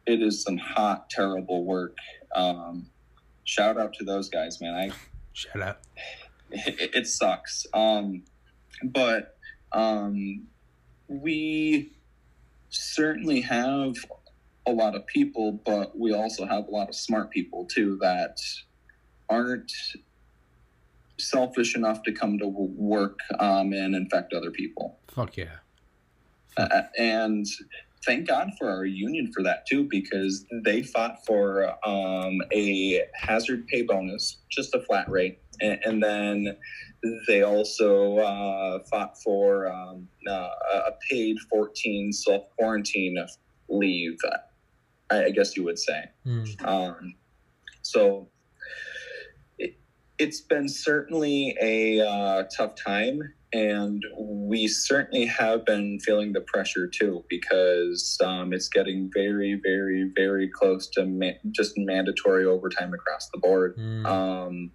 it 0.07 0.23
is 0.23 0.43
some 0.43 0.57
hot, 0.57 1.11
terrible 1.11 1.65
work. 1.65 1.97
Um, 2.35 2.87
shout 3.47 3.79
out 3.79 3.95
to 3.95 4.05
those 4.05 4.29
guys, 4.29 4.61
man. 4.61 4.75
I 4.75 4.91
Shut 5.33 5.63
up. 5.63 5.83
it, 6.51 6.95
it 6.95 7.07
sucks. 7.07 7.67
Um, 7.73 8.25
but 8.83 9.39
um, 9.73 10.47
we 11.09 11.93
certainly 12.69 13.41
have 13.41 13.95
a 14.67 14.73
lot 14.73 14.95
of 14.95 15.07
people, 15.07 15.53
but 15.65 15.99
we 15.99 16.13
also 16.13 16.45
have 16.45 16.67
a 16.69 16.71
lot 16.71 16.89
of 16.89 16.95
smart 16.95 17.31
people 17.31 17.65
too 17.65 17.99
that 18.03 18.41
aren't 19.29 19.73
selfish 21.19 21.77
enough 21.77 22.03
to 22.03 22.13
come 22.13 22.39
to 22.39 22.49
work 22.49 23.19
um, 23.39 23.73
and 23.73 23.95
infect 23.95 24.33
other 24.33 24.51
people. 24.51 24.99
Fuck 25.09 25.37
yeah. 25.37 25.57
Uh, 26.57 26.83
and 26.99 27.47
thank 28.05 28.29
God 28.29 28.51
for 28.59 28.71
our 28.71 28.85
union 28.85 29.31
for 29.33 29.43
that 29.43 29.67
too, 29.67 29.89
because 29.91 30.45
they 30.65 30.83
fought 30.83 31.25
for 31.27 31.69
um, 31.87 32.39
a 32.53 33.03
hazard 33.15 33.67
pay 33.67 33.83
bonus, 33.83 34.39
just 34.51 34.75
a 34.75 34.81
flat 34.81 35.11
rate, 35.11 35.41
and, 35.61 35.79
and 35.85 36.03
then 36.03 36.57
they 37.27 37.43
also 37.43 38.19
uh, 38.19 38.79
fought 38.91 39.21
for 39.23 39.71
um, 39.71 40.09
uh, 40.29 40.49
a 40.87 40.93
paid 41.09 41.37
14 41.51 42.13
self 42.13 42.45
quarantine 42.59 43.17
leave. 43.69 44.19
I, 45.11 45.25
I 45.25 45.31
guess 45.31 45.57
you 45.57 45.65
would 45.65 45.79
say. 45.79 46.05
Hmm. 46.25 46.45
Um, 46.65 47.15
so 47.83 48.29
it, 49.59 49.79
it's 50.19 50.41
been 50.41 50.69
certainly 50.69 51.57
a 51.61 52.01
uh, 52.01 52.45
tough 52.57 52.75
time, 52.75 53.21
and 53.53 54.03
we 54.19 54.67
certainly 54.69 55.27
have 55.27 55.65
been 55.65 56.01
feeling 56.01 56.33
the 56.33 56.41
pressure 56.41 56.89
too 56.89 57.25
because 57.29 58.19
um, 58.25 58.53
it's 58.53 58.69
getting 58.69 59.11
very, 59.15 59.61
very, 59.63 60.11
very 60.15 60.49
close 60.49 60.89
to 60.89 61.07
ma- 61.07 61.39
just 61.53 61.75
mandatory 61.77 62.45
overtime 62.45 62.93
across 62.93 63.29
the 63.33 63.39
board. 63.39 63.75
Hmm. 63.77 64.07
Um, 64.07 64.71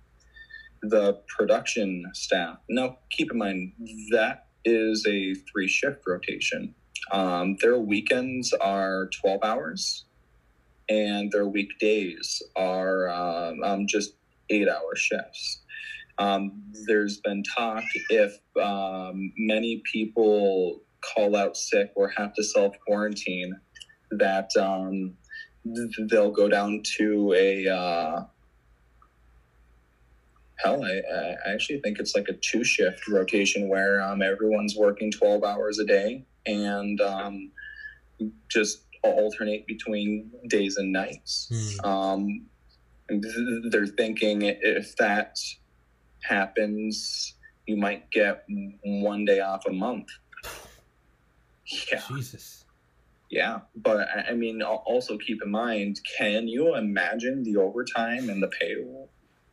the 0.81 1.19
production 1.27 2.03
staff. 2.13 2.57
Now, 2.69 2.97
keep 3.11 3.31
in 3.31 3.37
mind 3.37 3.73
that 4.11 4.47
is 4.65 5.05
a 5.07 5.35
three 5.51 5.67
shift 5.67 6.03
rotation. 6.07 6.73
Um, 7.11 7.57
their 7.61 7.77
weekends 7.77 8.53
are 8.53 9.09
12 9.21 9.43
hours, 9.43 10.05
and 10.89 11.31
their 11.31 11.47
weekdays 11.47 12.41
are 12.55 13.09
um, 13.09 13.63
um, 13.63 13.87
just 13.87 14.13
eight 14.49 14.67
hour 14.67 14.95
shifts. 14.95 15.60
Um, 16.21 16.63
there's 16.85 17.19
been 17.19 17.43
talk 17.43 17.83
if 18.09 18.37
um, 18.61 19.33
many 19.37 19.81
people 19.91 20.81
call 21.01 21.35
out 21.35 21.57
sick 21.57 21.91
or 21.95 22.09
have 22.09 22.33
to 22.35 22.43
self 22.43 22.75
quarantine, 22.85 23.53
that 24.11 24.49
um, 24.59 25.13
th- 25.65 26.09
they'll 26.09 26.31
go 26.31 26.47
down 26.47 26.83
to 26.97 27.33
a 27.33 27.67
uh, 27.67 28.23
hell, 30.63 30.83
I, 30.83 31.01
I 31.47 31.53
actually 31.53 31.81
think 31.81 31.99
it's 31.99 32.15
like 32.15 32.27
a 32.27 32.33
two 32.33 32.63
shift 32.63 33.07
rotation 33.07 33.67
where 33.67 34.01
um, 34.01 34.21
everyone's 34.21 34.75
working 34.75 35.11
12 35.11 35.43
hours 35.43 35.79
a 35.79 35.85
day 35.85 36.23
and 36.45 37.01
um, 37.01 37.51
just 38.49 38.83
alternate 39.03 39.65
between 39.65 40.31
days 40.47 40.77
and 40.77 40.91
nights. 40.91 41.51
Um, 41.83 42.45
they're 43.71 43.87
thinking 43.87 44.43
if 44.43 44.95
that 44.97 45.37
happens, 46.23 47.35
you 47.65 47.77
might 47.77 48.09
get 48.11 48.43
one 48.83 49.25
day 49.25 49.39
off 49.39 49.65
a 49.67 49.71
month. 49.71 50.07
Yeah. 51.91 52.01
Jesus. 52.07 52.65
Yeah, 53.29 53.59
but 53.77 54.07
I- 54.29 54.33
mean, 54.33 54.61
also 54.61 55.17
keep 55.17 55.41
in 55.41 55.51
mind, 55.51 56.01
can 56.17 56.49
you 56.49 56.75
imagine 56.75 57.43
the 57.43 57.55
overtime 57.57 58.29
and 58.29 58.43
the 58.43 58.49
pay 58.49 58.75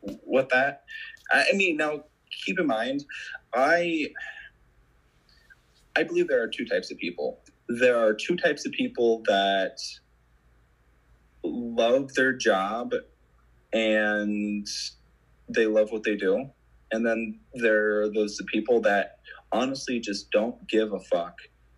with 0.01 0.49
that? 0.49 0.83
I 1.31 1.53
mean, 1.53 1.77
now 1.77 2.03
keep 2.45 2.59
in 2.59 2.67
mind, 2.67 3.05
I 3.53 4.07
I 5.95 6.03
believe 6.03 6.27
there 6.27 6.43
are 6.43 6.47
two 6.47 6.65
types 6.65 6.91
of 6.91 6.97
people. 6.97 7.41
There 7.69 7.97
are 7.97 8.13
two 8.13 8.35
types 8.35 8.65
of 8.65 8.73
people 8.73 9.23
that 9.27 9.77
love 11.43 12.13
their 12.15 12.33
job 12.33 12.93
and 13.73 14.67
they 15.47 15.67
love 15.67 15.91
what 15.91 16.03
they 16.03 16.15
do, 16.15 16.49
and 16.91 17.05
then 17.05 17.39
there 17.53 18.01
are 18.01 18.09
those 18.09 18.39
people 18.47 18.81
that 18.81 19.19
honestly 19.51 19.99
just 19.99 20.31
don't 20.31 20.67
give 20.67 20.93
a 20.93 20.99
fuck 20.99 21.37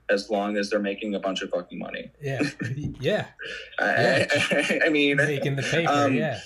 as 0.09 0.29
long 0.29 0.57
as 0.57 0.69
they're 0.69 0.79
making 0.79 1.15
a 1.15 1.19
bunch 1.19 1.41
of 1.41 1.49
fucking 1.51 1.79
money. 1.79 2.11
Yeah. 2.21 2.41
yeah. 2.99 3.27
I, 3.79 4.27
I, 4.51 4.79
I 4.85 4.89
mean, 4.89 5.17
Making 5.17 5.55
the 5.55 5.61
paper. 5.63 5.91
Um, 5.91 6.13
yeah. 6.15 6.39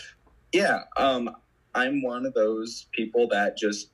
yeah, 0.52 0.82
um, 0.98 1.36
I'm 1.74 2.02
one 2.04 2.26
of 2.26 2.34
those 2.36 2.86
people 2.92 3.28
that 3.30 3.58
just 3.58 3.90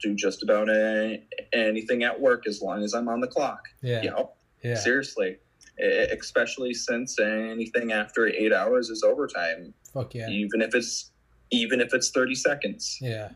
do 0.00 0.14
just 0.14 0.42
about 0.42 0.68
a, 0.68 1.20
anything 1.52 2.04
at 2.04 2.20
work 2.20 2.46
as 2.46 2.62
long 2.62 2.82
as 2.84 2.94
I'm 2.94 3.08
on 3.08 3.20
the 3.20 3.26
clock. 3.26 3.62
Yeah. 3.82 4.02
You 4.02 4.10
know, 4.10 4.30
Yeah. 4.62 4.76
seriously, 4.76 5.38
E- 5.80 5.84
especially 5.84 6.72
since 6.74 7.18
anything 7.18 7.92
after 7.92 8.26
eight 8.28 8.52
hours 8.52 8.88
is 8.90 9.02
overtime, 9.02 9.74
Fuck 9.92 10.14
yeah. 10.14 10.28
even 10.28 10.60
if 10.62 10.74
it's 10.74 11.10
even 11.50 11.80
if 11.80 11.92
it's 11.94 12.10
30 12.10 12.34
seconds. 12.34 12.98
Yeah. 13.00 13.30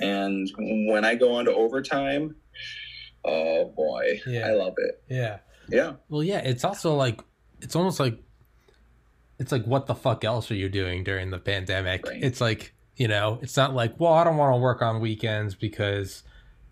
And 0.00 0.50
when 0.88 1.04
I 1.04 1.14
go 1.14 1.38
into 1.40 1.52
overtime, 1.54 2.36
oh 3.24 3.72
boy, 3.76 4.20
Yeah. 4.26 4.48
I 4.48 4.52
love 4.52 4.74
it. 4.78 5.02
Yeah. 5.08 5.38
Yeah, 5.70 5.94
Well, 6.08 6.22
yeah, 6.22 6.38
it's 6.38 6.64
also 6.64 6.94
like 6.94 7.20
it's 7.60 7.76
almost 7.76 8.00
like 8.00 8.18
it's 9.38 9.52
like 9.52 9.64
what 9.66 9.86
the 9.86 9.94
fuck 9.94 10.24
else 10.24 10.50
are 10.50 10.54
you 10.54 10.68
doing 10.70 11.04
during 11.04 11.30
the 11.30 11.38
pandemic? 11.38 12.06
Right. 12.06 12.22
It's 12.22 12.40
like, 12.40 12.72
you 12.96 13.06
know, 13.06 13.38
it's 13.42 13.56
not 13.56 13.74
like, 13.74 14.00
well, 14.00 14.14
I 14.14 14.24
don't 14.24 14.36
want 14.38 14.54
to 14.54 14.58
work 14.60 14.80
on 14.80 15.00
weekends 15.00 15.54
because, 15.54 16.22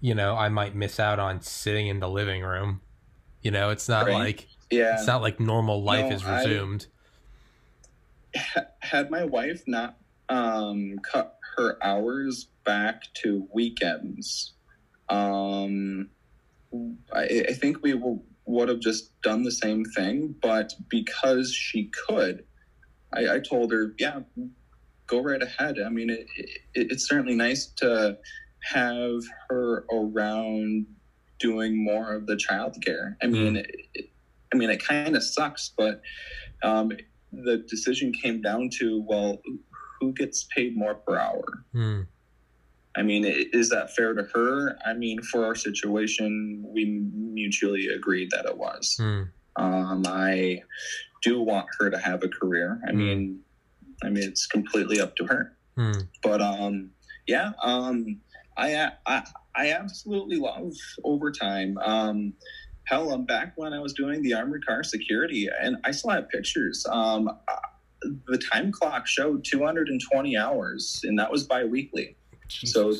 you 0.00 0.14
know, 0.14 0.34
I 0.34 0.48
might 0.48 0.74
miss 0.74 0.98
out 0.98 1.18
on 1.18 1.42
sitting 1.42 1.88
in 1.88 2.00
the 2.00 2.08
living 2.08 2.42
room. 2.42 2.80
You 3.42 3.50
know, 3.50 3.68
it's 3.70 3.86
not 3.88 4.06
Right. 4.06 4.14
like 4.14 4.48
yeah. 4.70 4.94
it's 4.94 5.06
not 5.06 5.20
like 5.20 5.38
normal 5.40 5.82
life 5.84 6.08
No, 6.08 6.16
is 6.16 6.24
resumed. 6.24 6.86
ha- 8.34 8.66
had 8.80 9.10
my 9.10 9.24
wife 9.24 9.62
not 9.66 9.96
um, 10.28 10.98
cut 11.00 11.35
her 11.56 11.78
hours 11.82 12.48
back 12.64 13.02
to 13.22 13.46
weekends, 13.52 14.54
um, 15.08 16.08
I, 17.12 17.44
I 17.48 17.52
think 17.52 17.82
we 17.82 17.94
will, 17.94 18.22
would 18.44 18.68
have 18.68 18.80
just 18.80 19.20
done 19.22 19.42
the 19.42 19.52
same 19.52 19.84
thing. 19.84 20.34
But 20.42 20.72
because 20.88 21.52
she 21.52 21.90
could, 22.08 22.44
I, 23.12 23.36
I 23.36 23.40
told 23.40 23.72
her, 23.72 23.94
yeah, 23.98 24.20
go 25.06 25.20
right 25.20 25.42
ahead. 25.42 25.76
I 25.84 25.88
mean, 25.88 26.10
it, 26.10 26.26
it, 26.36 26.52
it's 26.74 27.08
certainly 27.08 27.34
nice 27.34 27.66
to 27.76 28.18
have 28.62 29.22
her 29.48 29.84
around 29.92 30.86
doing 31.38 31.82
more 31.82 32.14
of 32.14 32.26
the 32.26 32.34
childcare. 32.34 33.14
I 33.22 33.26
mean, 33.26 33.56
it, 33.56 34.10
I 34.52 34.56
mean, 34.56 34.70
it 34.70 34.82
kind 34.84 35.16
of 35.16 35.22
sucks, 35.22 35.72
but 35.76 36.00
um, 36.62 36.90
the 37.32 37.58
decision 37.68 38.12
came 38.12 38.40
down 38.40 38.70
to 38.78 39.04
well, 39.06 39.40
who 40.00 40.12
gets 40.12 40.46
paid 40.54 40.76
more 40.76 40.94
per 40.94 41.16
hour? 41.18 41.44
Hmm. 41.72 42.02
I 42.96 43.02
mean, 43.02 43.24
is 43.26 43.68
that 43.70 43.94
fair 43.94 44.14
to 44.14 44.22
her? 44.34 44.78
I 44.86 44.94
mean, 44.94 45.20
for 45.22 45.44
our 45.44 45.54
situation, 45.54 46.64
we 46.66 46.86
mutually 47.12 47.88
agreed 47.88 48.30
that 48.30 48.46
it 48.46 48.56
was. 48.56 48.96
Hmm. 48.98 49.22
Um, 49.56 50.04
I 50.06 50.62
do 51.22 51.40
want 51.42 51.66
her 51.78 51.90
to 51.90 51.98
have 51.98 52.22
a 52.22 52.28
career. 52.28 52.80
I 52.86 52.92
Hmm. 52.92 52.98
mean, 52.98 53.40
I 54.02 54.08
mean, 54.10 54.24
it's 54.24 54.46
completely 54.46 55.00
up 55.00 55.16
to 55.16 55.24
her. 55.26 55.56
But 56.22 56.40
um, 56.40 56.90
yeah, 57.26 57.52
um, 57.62 58.20
I, 58.56 58.92
I 59.06 59.24
I 59.54 59.70
absolutely 59.72 60.36
love 60.38 60.72
overtime. 61.04 61.76
Um, 61.78 62.32
hell, 62.84 63.10
I'm 63.12 63.26
back 63.26 63.52
when 63.56 63.72
I 63.74 63.78
was 63.80 63.92
doing 63.92 64.22
the 64.22 64.32
armored 64.34 64.64
car 64.64 64.82
security, 64.82 65.48
and 65.60 65.76
I 65.84 65.90
still 65.90 66.10
have 66.10 66.28
pictures. 66.30 66.86
Um, 66.90 67.28
the 68.02 68.38
time 68.52 68.70
clock 68.72 69.06
showed 69.06 69.44
220 69.44 70.36
hours, 70.36 71.00
and 71.04 71.18
that 71.18 71.30
was 71.30 71.44
bi-weekly. 71.44 72.16
So 72.48 72.94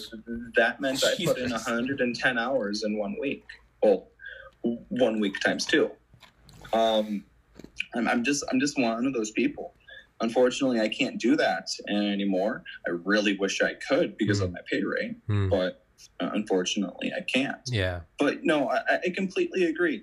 that 0.56 0.80
meant 0.80 1.04
I 1.04 1.14
put 1.24 1.38
in 1.38 1.50
110 1.50 2.38
hours 2.38 2.82
in 2.84 2.98
one 2.98 3.16
week. 3.20 3.44
Well, 3.82 4.08
one 4.88 5.20
week 5.20 5.38
times 5.44 5.64
two. 5.64 5.90
Um, 6.72 7.24
I'm, 7.94 8.08
I'm 8.08 8.24
just 8.24 8.42
I'm 8.50 8.58
just 8.58 8.76
one 8.78 9.06
of 9.06 9.12
those 9.12 9.30
people. 9.30 9.74
Unfortunately, 10.20 10.80
I 10.80 10.88
can't 10.88 11.20
do 11.20 11.36
that 11.36 11.68
anymore. 11.88 12.64
I 12.86 12.90
really 13.04 13.36
wish 13.36 13.60
I 13.60 13.74
could 13.74 14.16
because 14.16 14.40
of 14.40 14.50
my 14.50 14.60
pay 14.70 14.82
rate, 14.82 15.14
Hmm. 15.26 15.48
but 15.50 15.84
uh, 16.20 16.30
unfortunately, 16.32 17.12
I 17.16 17.20
can't. 17.20 17.60
Yeah. 17.66 18.00
But 18.18 18.42
no, 18.42 18.68
I, 18.70 18.80
I 19.04 19.10
completely 19.14 19.64
agree. 19.66 20.02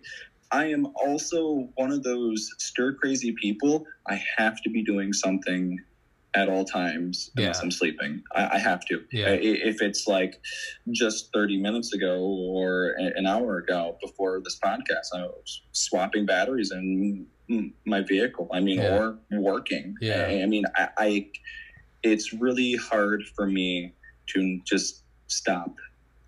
I 0.53 0.65
am 0.65 0.85
also 0.95 1.69
one 1.75 1.91
of 1.91 2.03
those 2.03 2.47
stir 2.59 2.93
crazy 2.93 3.33
people. 3.41 3.85
I 4.07 4.21
have 4.37 4.61
to 4.63 4.69
be 4.69 4.83
doing 4.83 5.11
something 5.11 5.79
at 6.35 6.49
all 6.49 6.65
times 6.65 7.31
unless 7.35 7.57
Yeah. 7.57 7.61
I'm 7.63 7.71
sleeping. 7.71 8.23
I, 8.35 8.55
I 8.55 8.57
have 8.59 8.85
to. 8.85 9.03
Yeah. 9.11 9.27
I- 9.29 9.39
If 9.71 9.81
it's 9.81 10.07
like 10.07 10.39
just 10.91 11.31
30 11.33 11.57
minutes 11.61 11.93
ago 11.93 12.19
or 12.21 12.95
an 12.99 13.25
hour 13.25 13.57
ago 13.57 13.97
before 14.01 14.41
this 14.43 14.57
podcast, 14.63 15.07
I 15.15 15.23
was 15.23 15.61
swapping 15.73 16.25
batteries 16.25 16.71
in 16.71 17.27
my 17.85 18.01
vehicle. 18.01 18.47
I 18.53 18.59
mean, 18.61 18.79
Yeah. 18.79 18.97
or 18.97 19.19
working. 19.31 19.95
Yeah. 20.01 20.25
I, 20.27 20.41
I 20.43 20.45
mean, 20.45 20.63
I, 20.75 20.87
I, 20.97 21.27
it's 22.03 22.33
really 22.33 22.75
hard 22.75 23.23
for 23.35 23.45
me 23.47 23.93
to 24.27 24.59
just 24.65 25.03
stop 25.27 25.73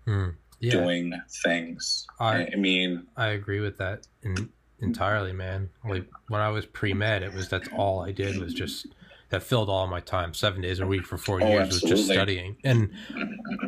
Hmm. 0.04 0.30
Yeah. 0.60 0.72
doing 0.72 1.12
things. 1.42 2.06
I- 2.18 2.48
I, 2.52 2.56
mean, 2.56 3.06
I 3.16 3.28
agree 3.28 3.60
with 3.60 3.76
that 3.78 4.06
in, 4.22 4.48
entirely, 4.80 5.32
man. 5.32 5.68
Like 5.88 6.06
when 6.28 6.40
I 6.40 6.48
was 6.48 6.66
pre 6.66 6.94
med, 6.94 7.22
it 7.22 7.32
was 7.34 7.48
that's 7.48 7.68
all 7.76 8.00
I 8.00 8.12
did 8.12 8.38
was 8.38 8.54
just 8.54 8.86
that 9.30 9.42
filled 9.42 9.68
all 9.68 9.86
my 9.88 10.00
time, 10.00 10.32
seven 10.32 10.60
days 10.62 10.78
a 10.78 10.86
week 10.86 11.04
for 11.04 11.16
four 11.18 11.42
Oh, 11.42 11.48
years 11.48 11.68
was 11.68 11.82
just 11.82 12.04
studying. 12.06 12.56
And 12.64 12.90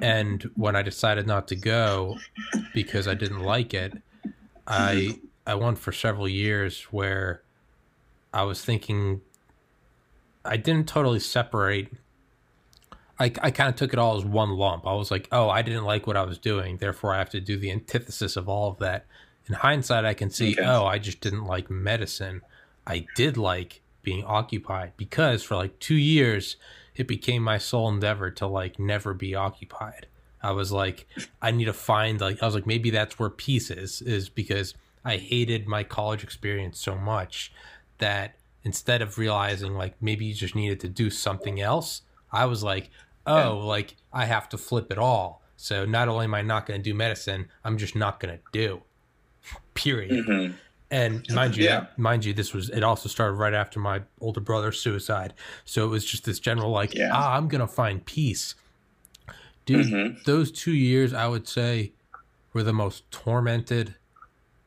and 0.02 0.48
when 0.54 0.76
I 0.76 0.82
decided 0.82 1.26
not 1.26 1.48
to 1.48 1.56
go 1.56 2.16
because 2.74 3.08
I 3.08 3.14
didn't 3.14 3.40
like 3.40 3.74
it, 3.74 3.92
I 4.66 5.18
I 5.46 5.54
went 5.56 5.78
for 5.78 5.92
several 5.92 6.28
years 6.28 6.82
where 6.92 7.42
I 8.32 8.44
was 8.44 8.64
thinking 8.64 9.20
I 10.44 10.56
didn't 10.56 10.86
totally 10.88 11.20
separate. 11.20 11.92
I, 13.20 13.32
I 13.42 13.50
kind 13.50 13.68
of 13.68 13.76
took 13.76 13.92
it 13.92 13.98
all 13.98 14.16
as 14.16 14.24
one 14.24 14.50
lump. 14.50 14.86
I 14.86 14.94
was 14.94 15.10
like, 15.10 15.28
oh, 15.32 15.48
I 15.48 15.62
didn't 15.62 15.84
like 15.84 16.06
what 16.06 16.16
I 16.16 16.22
was 16.22 16.38
doing. 16.38 16.76
Therefore, 16.76 17.14
I 17.14 17.18
have 17.18 17.30
to 17.30 17.40
do 17.40 17.56
the 17.56 17.70
antithesis 17.70 18.36
of 18.36 18.48
all 18.48 18.70
of 18.70 18.78
that. 18.78 19.06
In 19.46 19.54
hindsight, 19.54 20.04
I 20.04 20.14
can 20.14 20.30
see, 20.30 20.52
Okay. 20.52 20.64
oh, 20.64 20.84
I 20.86 20.98
just 20.98 21.20
didn't 21.20 21.44
like 21.44 21.70
medicine. 21.70 22.42
I 22.86 23.06
did 23.16 23.36
like 23.36 23.80
being 24.02 24.24
occupied 24.24 24.92
because 24.96 25.42
for 25.42 25.56
like 25.56 25.78
two 25.80 25.96
years, 25.96 26.56
it 26.94 27.08
became 27.08 27.42
my 27.42 27.58
sole 27.58 27.88
endeavor 27.88 28.30
to 28.32 28.46
like 28.46 28.78
never 28.78 29.14
be 29.14 29.34
occupied. 29.34 30.06
I 30.42 30.52
was 30.52 30.70
like, 30.70 31.06
I 31.42 31.50
need 31.50 31.64
to 31.64 31.72
find 31.72 32.20
like 32.20 32.42
I 32.42 32.46
was 32.46 32.54
like 32.54 32.66
maybe 32.66 32.90
that's 32.90 33.18
where 33.18 33.30
peace 33.30 33.70
is 33.70 34.00
is 34.02 34.28
because 34.28 34.74
I 35.04 35.16
hated 35.16 35.66
my 35.66 35.82
college 35.82 36.22
experience 36.22 36.78
so 36.78 36.94
much 36.94 37.52
that 37.98 38.36
instead 38.62 39.02
of 39.02 39.18
realizing 39.18 39.74
like 39.74 39.94
maybe 40.00 40.26
you 40.26 40.34
just 40.34 40.54
needed 40.54 40.78
to 40.80 40.88
do 40.88 41.10
something 41.10 41.60
else, 41.60 42.02
I 42.30 42.44
was 42.44 42.62
like, 42.62 42.90
oh, 43.28 43.58
like 43.58 43.96
I 44.12 44.24
have 44.26 44.48
to 44.50 44.58
flip 44.58 44.90
it 44.90 44.98
all. 44.98 45.42
So 45.56 45.84
not 45.84 46.08
only 46.08 46.24
am 46.24 46.34
I 46.34 46.42
not 46.42 46.66
going 46.66 46.80
to 46.80 46.84
do 46.84 46.94
medicine, 46.94 47.48
I'm 47.64 47.78
just 47.78 47.96
not 47.96 48.20
going 48.20 48.36
to 48.36 48.42
do. 48.52 48.82
Period. 49.74 50.10
mhm. 50.26 50.54
And 50.90 51.26
mind 51.34 51.56
you, 51.56 51.64
Yeah. 51.64 51.86
mind 51.98 52.24
you, 52.24 52.32
this 52.32 52.54
was 52.54 52.70
it. 52.70 52.82
Also 52.82 53.08
started 53.10 53.34
right 53.34 53.52
after 53.52 53.78
my 53.78 54.02
older 54.20 54.40
brother's 54.40 54.80
suicide, 54.80 55.34
so 55.66 55.84
it 55.84 55.88
was 55.88 56.02
just 56.04 56.24
this 56.24 56.38
general 56.40 56.70
like, 56.70 56.94
Yeah. 56.94 57.10
ah, 57.12 57.36
I'm 57.36 57.46
gonna 57.48 57.66
find 57.68 58.02
peace, 58.06 58.54
dude. 59.66 59.86
Mhm. 59.86 60.24
Those 60.24 60.50
two 60.50 60.72
years, 60.72 61.12
I 61.12 61.26
would 61.28 61.46
say, 61.46 61.92
were 62.54 62.62
the 62.62 62.72
most 62.72 63.10
tormented 63.10 63.96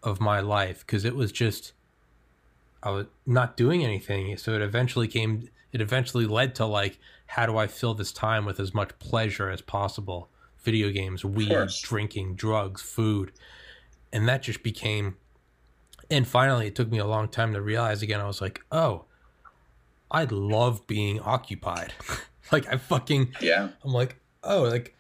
of 0.04 0.22
my 0.22 0.40
life 0.42 0.86
because 0.86 1.06
it 1.06 1.16
was 1.16 1.32
just 1.32 1.74
I 2.84 2.92
was 2.92 3.08
not 3.26 3.58
doing 3.58 3.84
anything. 3.84 4.38
So 4.38 4.54
it 4.54 4.62
eventually 4.62 5.08
came. 5.08 5.50
it 5.74 5.82
eventually 5.82 6.26
led 6.28 6.54
to 6.56 6.66
like 6.66 7.00
how 7.32 7.46
do 7.46 7.58
I 7.58 7.66
fill 7.68 7.94
this 7.94 8.12
time 8.12 8.44
with 8.44 8.60
as 8.60 8.74
much 8.74 9.00
pleasure 9.00 9.50
as 9.50 9.62
possible? 9.62 10.30
Video 10.64 10.90
games, 10.92 11.24
weed, 11.24 11.70
drinking, 11.82 12.36
drugs, 12.36 12.82
food. 12.82 13.32
And 14.12 14.28
that 14.28 14.44
just 14.44 14.64
became 14.64 15.16
and 16.10 16.28
finally 16.28 16.68
it 16.68 16.76
took 16.76 16.92
me 16.92 16.98
a 16.98 17.06
long 17.06 17.30
time 17.30 17.54
to 17.54 17.62
realize 17.62 18.02
again 18.02 18.20
I 18.20 18.28
was 18.28 18.42
like, 18.42 18.60
"Oh, 18.70 19.06
I 20.12 20.26
love 20.26 20.86
being 20.88 21.22
occupied." 21.22 21.94
like 22.52 22.68
I 22.68 22.76
fucking 22.76 23.34
Yeah. 23.40 23.70
I'm 23.82 23.94
like, 23.94 24.18
"Oh, 24.44 24.64
like 24.64 24.94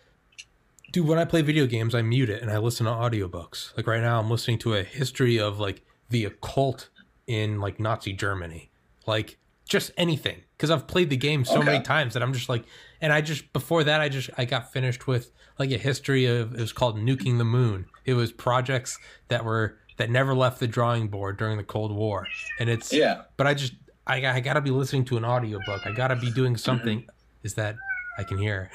dude, 0.93 1.05
when 1.05 1.19
I 1.19 1.25
play 1.25 1.41
video 1.41 1.67
games, 1.67 1.93
I 1.93 2.01
mute 2.01 2.29
it 2.29 2.41
and 2.41 2.49
I 2.49 2.59
listen 2.59 2.85
to 2.85 2.93
audiobooks. 2.93 3.75
Like 3.75 3.87
right 3.87 4.01
now 4.01 4.19
I'm 4.19 4.29
listening 4.29 4.57
to 4.59 4.75
a 4.75 4.83
history 4.83 5.37
of 5.37 5.59
like 5.59 5.81
the 6.09 6.23
occult 6.23 6.87
in 7.27 7.59
like 7.59 7.77
Nazi 7.77 8.13
Germany. 8.13 8.71
Like 9.05 9.37
just 9.67 9.91
anything 9.97 10.43
because 10.61 10.69
I've 10.69 10.85
played 10.85 11.09
the 11.09 11.17
game 11.17 11.43
so 11.43 11.63
many 11.63 11.83
times 11.83 12.13
that 12.13 12.21
I'm 12.21 12.33
just 12.33 12.47
like 12.47 12.65
and 13.01 13.11
I 13.11 13.21
just 13.21 13.51
before 13.51 13.83
that 13.83 13.99
I 13.99 14.09
just 14.09 14.29
I 14.37 14.45
got 14.45 14.71
finished 14.71 15.07
with 15.07 15.31
like 15.57 15.71
a 15.71 15.77
history 15.79 16.27
of 16.27 16.53
it 16.53 16.59
was 16.61 16.71
called 16.71 16.97
Nuking 16.97 17.39
the 17.39 17.43
Moon. 17.45 17.87
It 18.05 18.13
was 18.13 18.31
projects 18.31 18.99
that 19.29 19.43
were 19.43 19.79
that 19.97 20.11
never 20.11 20.35
left 20.35 20.59
the 20.59 20.67
drawing 20.67 21.07
board 21.07 21.37
during 21.37 21.57
the 21.57 21.63
Cold 21.63 21.91
War. 21.91 22.27
And 22.59 22.69
it's 22.69 22.93
Yeah. 22.93 23.23
but 23.37 23.47
I 23.47 23.55
just 23.55 23.73
I, 24.05 24.23
I 24.27 24.39
got 24.39 24.53
to 24.53 24.61
be 24.61 24.69
listening 24.69 25.05
to 25.05 25.17
an 25.17 25.25
audiobook. 25.25 25.85
I 25.87 25.91
got 25.93 26.09
to 26.09 26.15
be 26.15 26.29
doing 26.31 26.57
something 26.57 27.07
is 27.43 27.55
that 27.55 27.75
I 28.19 28.23
can 28.23 28.37
hear. 28.37 28.69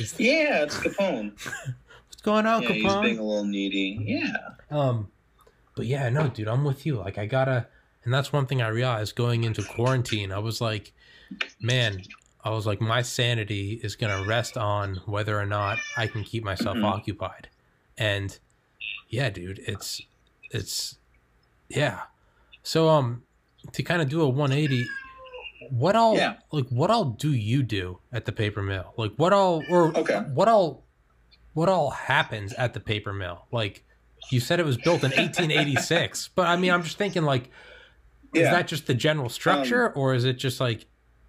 Is- 0.00 0.14
Yeah, 0.18 0.64
it's 0.64 0.76
Capone. 0.76 1.32
What's 2.08 2.22
going 2.22 2.46
on, 2.46 2.62
yeah, 2.62 2.68
he's 2.72 2.84
Capone? 2.84 3.02
being 3.02 3.18
a 3.18 3.22
little 3.22 3.44
needy. 3.44 3.98
Yeah. 4.04 4.36
Um, 4.76 5.08
but 5.76 5.86
yeah, 5.86 6.08
no, 6.08 6.28
dude, 6.28 6.48
I'm 6.48 6.64
with 6.64 6.84
you. 6.86 6.96
Like, 6.96 7.16
I 7.18 7.26
gotta, 7.26 7.66
and 8.04 8.12
that's 8.12 8.32
one 8.32 8.46
thing 8.46 8.60
I 8.62 8.68
realized 8.68 9.14
going 9.16 9.44
into 9.44 9.62
quarantine. 9.62 10.30
I 10.32 10.38
was 10.38 10.60
like, 10.60 10.92
man, 11.60 12.02
I 12.44 12.50
was 12.50 12.66
like, 12.66 12.80
my 12.80 13.02
sanity 13.02 13.80
is 13.82 13.94
gonna 13.96 14.24
rest 14.26 14.56
on 14.56 14.96
whether 15.06 15.38
or 15.38 15.46
not 15.46 15.78
I 15.96 16.06
can 16.06 16.24
keep 16.24 16.42
myself 16.44 16.78
Mhm. 16.78 16.84
occupied. 16.84 17.48
And 17.96 18.38
yeah, 19.08 19.30
dude, 19.30 19.60
it's, 19.66 20.00
it's, 20.50 20.98
yeah. 21.68 22.02
So, 22.62 22.88
um, 22.88 23.22
to 23.72 23.82
kind 23.82 24.02
of 24.02 24.08
do 24.08 24.22
a 24.22 24.28
180, 24.28 24.86
what 25.70 25.94
all, 25.94 26.16
Yeah. 26.16 26.34
like, 26.50 26.66
what 26.68 26.90
all 26.90 27.04
do 27.04 27.32
you 27.32 27.62
do 27.62 28.00
at 28.12 28.24
the 28.24 28.32
paper 28.32 28.62
mill? 28.62 28.92
Like, 28.96 29.12
what 29.16 29.32
all, 29.32 29.64
or 29.68 29.96
Okay. 29.96 30.18
what 30.34 30.48
all, 30.48 30.84
what 31.54 31.68
all 31.68 31.90
happens 31.90 32.52
at 32.54 32.72
the 32.74 32.80
paper 32.80 33.12
mill? 33.12 33.46
Like, 33.52 33.84
you 34.30 34.40
said 34.40 34.58
it 34.58 34.66
was 34.66 34.78
built 34.78 35.04
in 35.04 35.12
1886, 35.12 36.28
but 36.34 36.46
I 36.46 36.56
mean, 36.56 36.70
I'm 36.72 36.82
just 36.82 36.96
thinking, 36.98 37.22
like, 37.22 37.50
is 38.34 38.42
Yeah. 38.42 38.50
that 38.52 38.66
just 38.68 38.86
the 38.86 38.94
general 38.94 39.28
structure, 39.28 39.90
or 39.92 40.14
is 40.14 40.24
it 40.24 40.34
just 40.34 40.58
like, 40.60 40.86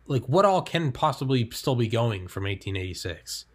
like 0.08 0.24
what 0.28 0.46
all 0.46 0.62
can 0.62 0.92
possibly 0.92 1.50
still 1.52 1.76
be 1.76 1.88
going 1.88 2.28
from 2.28 2.44
1886? 2.44 3.46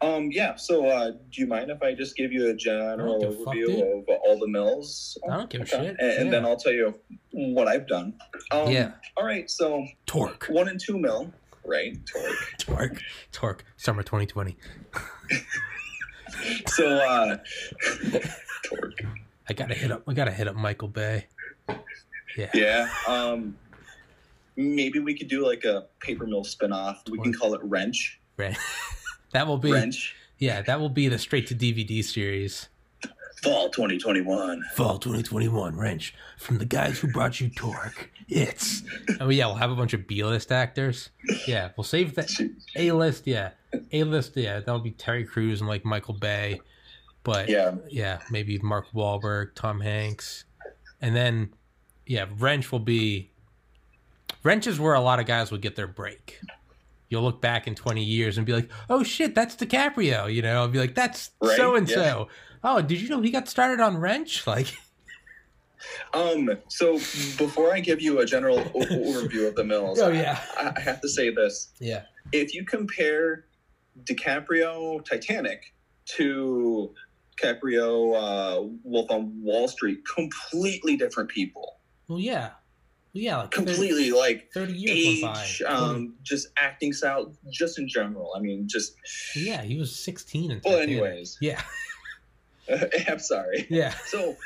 Um. 0.00 0.30
Yeah. 0.32 0.56
So, 0.56 0.86
uh, 0.86 1.10
do 1.12 1.40
you 1.40 1.46
mind 1.46 1.70
if 1.70 1.80
I 1.80 1.94
just 1.94 2.16
give 2.16 2.32
you 2.32 2.48
a 2.50 2.54
general 2.54 3.22
a 3.22 3.26
overview 3.28 3.98
of 4.00 4.04
all 4.24 4.36
the 4.38 4.48
mills? 4.48 5.16
I 5.30 5.36
don't 5.36 5.48
give 5.48 5.60
a 5.60 5.64
Okay. 5.64 5.76
shit. 5.76 5.96
And, 6.00 6.10
and 6.10 6.24
Yeah. 6.26 6.30
then 6.32 6.44
I'll 6.44 6.56
tell 6.56 6.72
you 6.72 6.92
what 7.30 7.68
I've 7.68 7.86
done. 7.86 8.14
Um, 8.50 8.68
Yeah. 8.72 8.92
All 9.16 9.24
right. 9.24 9.48
So, 9.48 9.86
Torque, 10.06 10.46
one 10.48 10.68
and 10.68 10.80
two 10.80 10.98
mill, 10.98 11.32
right? 11.64 11.96
Torque. 12.12 12.54
torque, 12.58 13.02
torque. 13.30 13.64
Summer 13.76 14.02
2020. 14.02 14.56
So, 16.68 16.88
uh, 16.88 17.36
torque. 18.64 18.92
I 19.48 19.52
gotta 19.52 19.74
hit 19.74 19.92
up. 19.92 20.02
I 20.08 20.14
gotta 20.14 20.30
hit 20.32 20.48
up 20.48 20.56
Michael 20.56 20.88
Bay. 20.88 21.26
Yeah. 22.36 22.50
Yeah. 22.54 22.88
Um. 23.06 23.56
Maybe 24.56 24.98
we 24.98 25.16
could 25.16 25.28
do 25.28 25.46
like 25.46 25.64
a 25.64 25.86
paper 26.00 26.26
mill 26.26 26.44
spinoff. 26.44 26.96
We 27.10 27.18
can 27.18 27.32
call 27.32 27.54
it 27.54 27.60
Wrench. 27.62 28.20
Right. 28.36 28.56
that 29.32 29.46
will 29.46 29.58
be. 29.58 29.72
Wrench. 29.72 30.14
Yeah, 30.38 30.62
that 30.62 30.80
will 30.80 30.88
be 30.88 31.08
the 31.08 31.18
straight 31.18 31.46
to 31.48 31.54
DVD 31.54 32.02
series. 32.04 32.68
Fall 33.42 33.70
2021. 33.70 34.62
Fall 34.74 34.98
2021 34.98 35.76
Wrench 35.76 36.14
from 36.38 36.58
the 36.58 36.64
guys 36.64 37.00
who 37.00 37.08
brought 37.08 37.40
you 37.40 37.48
Torque. 37.48 38.10
It's 38.28 38.82
oh 39.20 39.30
yeah, 39.30 39.46
we'll 39.46 39.56
have 39.56 39.70
a 39.70 39.74
bunch 39.74 39.94
of 39.94 40.06
B 40.06 40.22
list 40.22 40.52
actors. 40.52 41.10
Yeah, 41.46 41.70
we'll 41.76 41.84
save 41.84 42.14
that 42.14 42.30
A 42.76 42.92
list. 42.92 43.26
Yeah, 43.26 43.50
A 43.90 44.04
list. 44.04 44.36
Yeah, 44.36 44.60
that'll 44.60 44.78
be 44.80 44.92
Terry 44.92 45.24
Crews 45.24 45.60
and 45.60 45.68
like 45.68 45.84
Michael 45.84 46.14
Bay. 46.14 46.60
But 47.24 47.48
Yeah. 47.48 47.76
yeah, 47.88 48.20
maybe 48.30 48.58
Mark 48.58 48.86
Wahlberg, 48.94 49.54
Tom 49.54 49.80
Hanks, 49.80 50.44
and 51.00 51.16
then 51.16 51.52
yeah, 52.06 52.26
Wrench 52.38 52.70
will 52.70 52.78
be. 52.80 53.31
Wrench 54.42 54.66
is 54.66 54.78
where 54.80 54.94
a 54.94 55.00
lot 55.00 55.20
of 55.20 55.26
guys 55.26 55.50
will 55.50 55.58
get 55.58 55.76
their 55.76 55.86
break. 55.86 56.40
You'll 57.08 57.22
look 57.22 57.40
back 57.42 57.66
in 57.66 57.74
20 57.74 58.02
years 58.02 58.38
and 58.38 58.46
be 58.46 58.52
like, 58.54 58.70
"Oh 58.88 59.02
shit, 59.02 59.34
that's 59.34 59.54
DiCaprio," 59.54 60.32
you 60.32 60.40
know. 60.42 60.62
I'll 60.62 60.68
be 60.68 60.78
like, 60.78 60.94
"That's 60.94 61.30
so 61.56 61.74
and 61.74 61.88
so." 61.88 62.28
Oh, 62.64 62.80
did 62.80 63.00
you 63.00 63.08
know 63.08 63.20
he 63.20 63.30
got 63.30 63.48
started 63.48 63.80
on 63.80 63.96
Wrench? 63.98 64.46
Like, 64.46 64.68
Um. 66.14 66.50
So 66.68 66.94
before 67.36 67.74
I 67.74 67.80
give 67.80 68.00
you 68.00 68.20
a 68.20 68.24
general 68.26 68.60
overview 68.60 69.48
of 69.48 69.56
the 69.56 69.64
mills, 69.64 69.98
Oh, 70.02 70.08
yeah. 70.10 70.40
I, 70.56 70.72
I 70.76 70.80
have 70.80 71.00
to 71.00 71.08
say 71.08 71.30
this: 71.30 71.70
yeah, 71.80 72.04
if 72.32 72.54
you 72.54 72.64
compare 72.64 73.46
DiCaprio 74.04 75.04
Titanic 75.04 75.74
to 76.06 76.94
DiCaprio 77.36 78.14
uh, 78.14 78.68
Wolf 78.84 79.10
on 79.10 79.42
Wall 79.42 79.66
Street, 79.68 80.00
completely 80.06 80.96
different 80.96 81.28
people. 81.28 81.78
well, 82.08 82.20
yeah, 82.20 82.50
yeah, 83.12 83.36
like 83.38 83.54
30 83.54 83.66
Completely 83.66 84.10
like 84.10 84.50
30 84.54 84.72
years 84.72 85.22
went 85.22 85.34
by. 85.34 85.42
age, 85.42 85.62
um, 85.66 86.14
just 86.22 86.48
acting 86.58 86.92
style, 86.92 87.32
just 87.50 87.78
in 87.78 87.88
general. 87.88 88.32
I 88.36 88.40
mean, 88.40 88.66
just. 88.68 88.94
Yeah, 89.36 89.62
he 89.62 89.78
was 89.78 89.94
16 89.94 90.50
and 90.50 90.60
Well, 90.64 90.78
anyways, 90.78 91.38
yeah, 91.40 91.60
I'm 93.08 93.18
sorry. 93.18 93.66
yeah. 93.70 93.94
So 94.06 94.36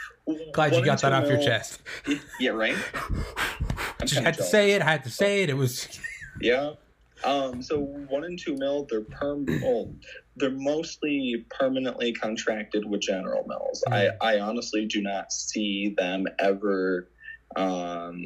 Glad 0.53 0.75
you 0.75 0.85
got 0.85 1.01
that 1.03 1.13
off 1.13 1.29
your 1.29 1.41
chest. 1.41 1.81
Yeah, 2.41 2.51
right. 2.51 2.75
Just 4.01 4.15
had 4.15 4.35
to 4.35 4.39
jealous. 4.39 4.51
say 4.51 4.73
it. 4.73 4.83
I 4.83 4.85
Had 4.91 5.05
to 5.05 5.11
say 5.11 5.43
it. 5.45 5.51
It 5.51 5.57
was 5.57 5.89
Yeah. 6.41 6.73
Um, 7.25 7.63
so 7.63 7.79
one 7.81 8.25
and 8.25 8.39
two 8.39 8.57
mil, 8.57 8.87
they're 8.91 9.01
perm. 9.01 9.47
Well, 9.63 9.91
they're 10.37 10.51
mostly 10.51 11.47
permanently 11.51 12.13
contracted 12.13 12.85
with 12.85 13.01
General 13.01 13.45
Mills. 13.47 13.83
I, 13.91 14.11
I 14.21 14.39
honestly 14.41 14.85
do 14.87 15.01
not 15.01 15.33
see 15.33 15.95
them 15.97 16.27
ever 16.39 17.09
um, 17.55 18.25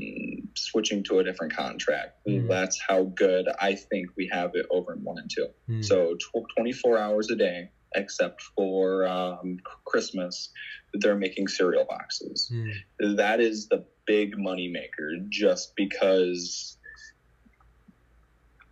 switching 0.57 1.03
to 1.05 1.19
a 1.19 1.25
different 1.25 1.55
contract. 1.55 2.27
Mm. 2.27 2.49
That's 2.49 2.81
how 2.81 3.05
good 3.05 3.47
I 3.61 3.75
think 3.75 4.09
we 4.17 4.29
have 4.33 4.53
it 4.55 4.67
over 4.71 4.95
in 4.95 5.05
one 5.05 5.19
and 5.19 5.31
two. 5.31 5.47
Hmm. 5.67 5.83
So 5.83 6.15
tw- 6.17 6.47
24 6.57 6.99
hours 6.99 7.31
a 7.31 7.37
day, 7.37 7.71
except 7.95 8.43
for 8.57 9.07
um, 9.07 9.59
Christmas, 9.85 10.51
they're 10.95 11.17
making 11.17 11.49
cereal 11.49 11.85
boxes 11.85 12.51
Hmm. 12.53 13.17
that 13.17 13.41
is 13.41 13.69
the 13.69 13.85
big 14.07 14.37
money 14.39 14.69
maker 14.69 15.13
just 15.29 15.77
because 15.77 16.77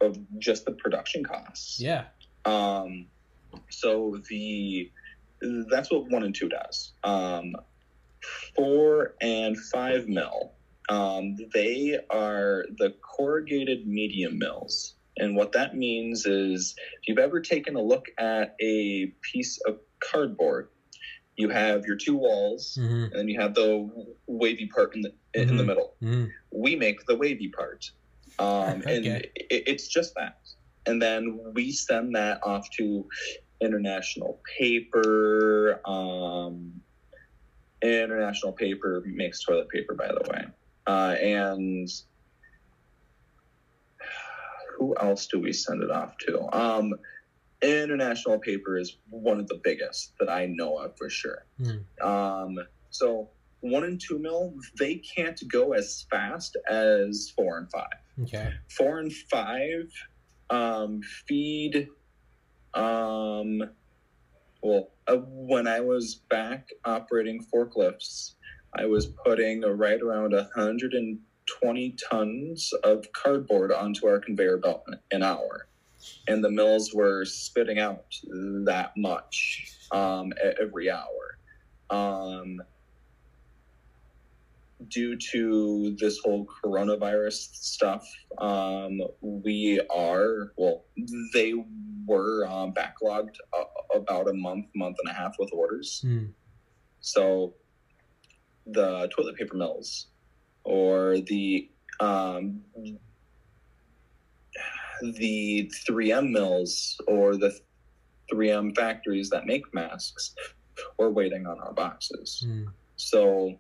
of 0.01 0.17
just 0.39 0.65
the 0.65 0.73
production 0.73 1.25
costs. 1.25 1.81
yeah. 1.81 2.05
Um, 2.45 3.07
so 3.71 4.19
the 4.29 4.91
that's 5.71 5.91
what 5.91 6.11
one 6.11 6.23
and 6.25 6.35
two 6.35 6.49
does. 6.49 6.93
Um, 7.05 7.55
four 8.57 9.15
and 9.21 9.57
five 9.73 10.09
mil, 10.09 10.55
um, 10.89 11.37
they 11.55 11.99
are 12.11 12.65
the 12.79 12.95
corrugated 13.17 13.87
medium 13.87 14.39
mills. 14.39 14.95
And 15.19 15.37
what 15.37 15.53
that 15.53 15.75
means 15.77 16.27
is 16.27 16.75
if 16.79 17.09
you've 17.09 17.19
ever 17.19 17.41
taken 17.41 17.75
a 17.77 17.83
look 17.83 18.07
at 18.19 18.55
a 18.63 19.13
piece 19.33 19.59
of 19.67 19.79
cardboard, 20.03 20.69
you 21.37 21.49
have 21.49 21.85
your 21.87 21.97
two 21.97 22.17
walls, 22.17 22.75
hmm 22.79 23.05
and 23.05 23.13
then 23.13 23.29
you 23.29 23.41
have 23.41 23.55
the 23.55 23.89
wavy 24.27 24.69
part 24.75 24.95
in 24.95 25.03
the 25.03 25.13
in 25.35 25.57
the 25.57 25.63
Mhm. 25.63 25.67
middle. 25.67 25.97
hmm 26.01 26.25
We 26.53 26.77
make 26.77 27.05
the 27.07 27.17
wavy 27.17 27.49
part, 27.49 27.85
um, 28.39 28.83
and 28.87 29.07
it, 29.07 29.33
it's 29.51 29.89
just 29.89 30.15
that. 30.17 30.35
And 30.87 31.01
then 31.03 31.39
we 31.55 31.71
send 31.73 32.15
that 32.17 32.41
off 32.45 32.67
to 32.79 33.07
international 33.61 34.41
paper. 34.59 35.81
Um, 35.85 36.81
international 37.83 38.53
paper 38.53 39.03
makes 39.07 39.43
toilet 39.45 39.69
paper, 39.69 39.95
by 39.95 40.09
the 40.09 40.31
way, 40.31 40.45
uh, 40.87 41.17
and 41.21 41.89
who 44.77 44.97
else 44.97 45.27
do 45.27 45.41
we 45.41 45.53
send 45.53 45.83
it 45.83 45.91
off 45.91 46.17
to? 46.19 46.41
Um, 46.57 46.95
international 47.63 48.39
paper 48.39 48.79
is 48.79 48.99
one 49.11 49.41
of 49.41 49.49
the 49.49 49.61
biggest 49.63 50.13
that 50.21 50.29
I 50.29 50.47
know 50.47 50.79
of 50.79 50.97
for 50.97 51.11
sure. 51.11 51.45
Hmm. 51.63 52.07
Um, 52.07 52.59
so 52.91 53.29
one 53.61 53.85
and 53.85 54.01
two 54.01 54.19
mil, 54.19 54.55
they 54.79 54.97
can't 54.97 55.41
go 55.51 55.73
as 55.73 56.07
fast 56.11 56.57
as 56.69 57.33
four 57.37 57.59
and 57.59 57.71
five. 57.71 57.87
Okay. 58.23 58.53
Four 58.69 59.01
and 59.01 59.13
five 59.13 59.91
um, 60.51 61.01
feed. 61.27 61.89
Um, 62.75 63.63
well, 64.63 64.91
uh, 65.07 65.17
when 65.17 65.67
I 65.67 65.81
was 65.81 66.17
back 66.29 66.69
operating 66.85 67.45
forklifts, 67.45 68.35
I 68.75 68.87
was 68.87 69.07
putting 69.07 69.63
right 69.63 70.01
around 70.01 70.33
120 70.33 71.97
tons 72.11 72.73
of 72.85 73.13
cardboard 73.13 73.73
onto 73.73 74.07
our 74.07 74.19
conveyor 74.19 74.59
belt 74.59 74.85
an 75.11 75.23
hour. 75.23 75.69
And 76.29 76.45
the 76.45 76.51
mills 76.51 76.95
were 76.95 77.25
spitting 77.25 77.79
out 77.79 78.05
that 78.65 78.93
much 78.97 79.75
um, 79.91 80.33
every 80.61 80.91
hour. 80.91 81.39
Um, 81.91 82.61
due 84.89 85.17
to 85.17 85.97
this 85.99 86.19
whole 86.19 86.47
coronavirus 86.47 87.55
stuff, 87.55 88.07
um, 88.39 89.01
we 89.21 89.81
are, 89.91 90.53
well, 90.57 90.85
they 91.35 91.55
were 92.07 92.47
um, 92.47 92.73
backlogged 92.73 93.37
uh, 93.59 93.65
about 93.95 94.29
a 94.29 94.33
month, 94.35 94.67
month 94.75 94.97
and 95.05 95.11
a 95.11 95.15
half 95.15 95.37
with 95.39 95.51
orders. 95.53 96.01
Hmm. 96.03 96.27
So 97.01 97.55
the 98.67 99.09
toilet 99.15 99.37
paper 99.37 99.57
mills 99.57 100.09
or 100.65 101.19
the 101.21 101.71
um, 102.01 102.61
the 105.03 105.71
3M 105.89 106.31
mills 106.31 107.01
or 107.07 107.37
the 107.37 107.57
3M 108.33 108.77
factories 108.77 109.31
that 109.31 109.47
make 109.47 109.73
masks 109.73 110.35
were 110.99 111.11
waiting 111.11 111.47
on 111.47 111.59
our 111.61 111.73
boxes. 111.73 112.45
Hmm. 112.47 112.65
So 112.97 113.59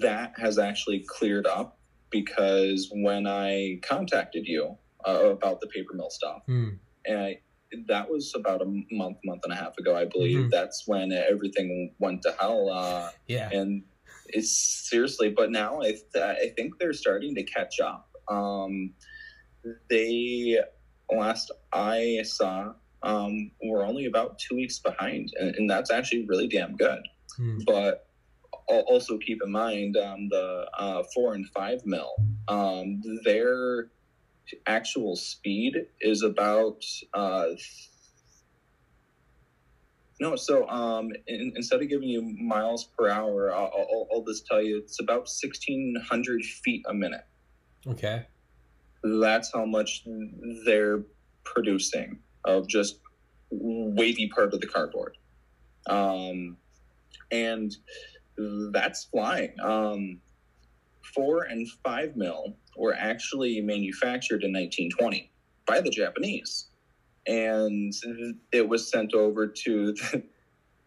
that 0.00 0.32
has 0.36 0.58
actually 0.58 1.04
cleared 1.08 1.46
up 1.46 1.78
because 2.10 2.90
when 2.92 3.26
I 3.26 3.78
contacted 3.82 4.46
you 4.46 4.76
uh, 5.06 5.30
about 5.30 5.60
the 5.60 5.66
paper 5.68 5.94
mill 5.94 6.10
stuff, 6.10 6.42
Hmm. 6.46 6.70
and 7.06 7.18
I, 7.18 7.40
that 7.86 8.10
was 8.10 8.32
about 8.34 8.62
a 8.62 8.64
month, 8.90 9.18
month 9.24 9.42
and 9.44 9.52
a 9.52 9.56
half 9.56 9.76
ago, 9.78 9.94
I 9.96 10.04
believe. 10.04 10.38
Mhm. 10.46 10.50
That's 10.50 10.86
when 10.86 11.12
everything 11.12 11.94
went 11.98 12.22
to 12.22 12.32
hell. 12.38 12.68
Uh, 12.70 13.10
Yeah. 13.26 13.48
and 13.52 13.82
it's 14.26 14.50
seriously, 14.88 15.30
but 15.30 15.50
now 15.50 15.80
I, 15.80 15.92
th- 15.92 16.02
I 16.16 16.48
think 16.56 16.78
they're 16.78 16.92
starting 16.92 17.34
to 17.36 17.42
catch 17.42 17.80
up. 17.80 18.08
Um, 18.28 18.94
they, 19.88 20.58
last 21.10 21.50
I 21.72 22.20
saw, 22.24 22.74
um, 23.02 23.50
were 23.62 23.84
only 23.84 24.06
about 24.06 24.38
two 24.38 24.56
weeks 24.56 24.78
behind, 24.78 25.32
and, 25.38 25.54
and 25.56 25.70
that's 25.70 25.90
actually 25.90 26.26
really 26.26 26.48
damn 26.48 26.76
good. 26.76 27.00
Hmm. 27.36 27.58
But 27.66 28.06
al- 28.70 28.80
also 28.80 29.18
keep 29.18 29.40
in 29.44 29.50
mind 29.50 29.96
um, 29.96 30.28
the 30.28 30.66
uh, 30.78 31.02
four 31.14 31.34
and 31.34 31.46
five 31.48 31.84
mil, 31.86 32.10
um, 32.48 33.00
their 33.24 33.90
actual 34.66 35.16
speed 35.16 35.74
is 36.00 36.22
about 36.22 36.84
uh, 37.14 37.46
no. 40.20 40.36
So 40.36 40.68
um, 40.68 41.10
in, 41.26 41.52
instead 41.56 41.82
of 41.82 41.88
giving 41.88 42.08
you 42.08 42.22
miles 42.22 42.84
per 42.84 43.08
hour, 43.08 43.52
I'll, 43.54 43.72
I'll, 43.74 44.08
I'll 44.12 44.24
just 44.24 44.46
tell 44.46 44.62
you 44.62 44.78
it's 44.78 45.00
about 45.00 45.28
sixteen 45.28 45.94
hundred 46.08 46.44
feet 46.44 46.84
a 46.88 46.94
minute. 46.94 47.26
Okay. 47.86 48.26
That's 49.02 49.52
how 49.52 49.64
much 49.64 50.04
they're 50.66 51.02
producing 51.44 52.18
of 52.44 52.68
just 52.68 53.00
wavy 53.50 54.28
part 54.28 54.52
of 54.52 54.60
the 54.60 54.66
cardboard. 54.66 55.16
Um, 55.88 56.58
and 57.30 57.74
that's 58.72 59.04
flying. 59.04 59.54
Um, 59.62 60.20
four 61.14 61.44
and 61.44 61.68
five 61.84 62.16
mil 62.16 62.56
were 62.76 62.94
actually 62.94 63.60
manufactured 63.60 64.42
in 64.44 64.52
1920 64.52 65.30
by 65.66 65.80
the 65.80 65.90
Japanese. 65.90 66.66
And 67.26 67.92
it 68.52 68.66
was 68.68 68.90
sent 68.90 69.14
over 69.14 69.46
to 69.46 69.92
the, 69.92 70.22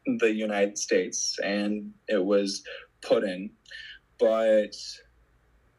the 0.19 0.34
United 0.34 0.78
States 0.78 1.38
and 1.43 1.91
it 2.07 2.24
was 2.24 2.63
put 3.01 3.24
in. 3.24 3.51
But 4.19 4.76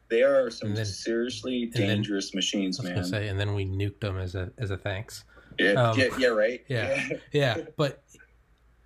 they 0.09 0.23
are 0.23 0.49
some 0.49 0.75
then- 0.75 0.85
seriously 0.85 1.71
then- 1.73 1.87
dangerous 1.87 2.33
machines, 2.33 2.79
I 2.79 2.83
was 2.83 2.91
man. 2.93 3.03
say, 3.05 3.27
and 3.27 3.39
then 3.39 3.53
we 3.53 3.65
nuked 3.65 3.99
them 4.01 4.17
as 4.17 4.35
a 4.35 4.51
as 4.57 4.71
a 4.71 4.77
thanks. 4.77 5.23
Yeah, 5.59 5.71
Um, 5.73 5.97
yeah, 5.99 6.07
yeah, 6.19 6.27
right. 6.27 6.61
yeah. 6.67 7.09
Yeah, 7.31 7.57
but 7.77 8.03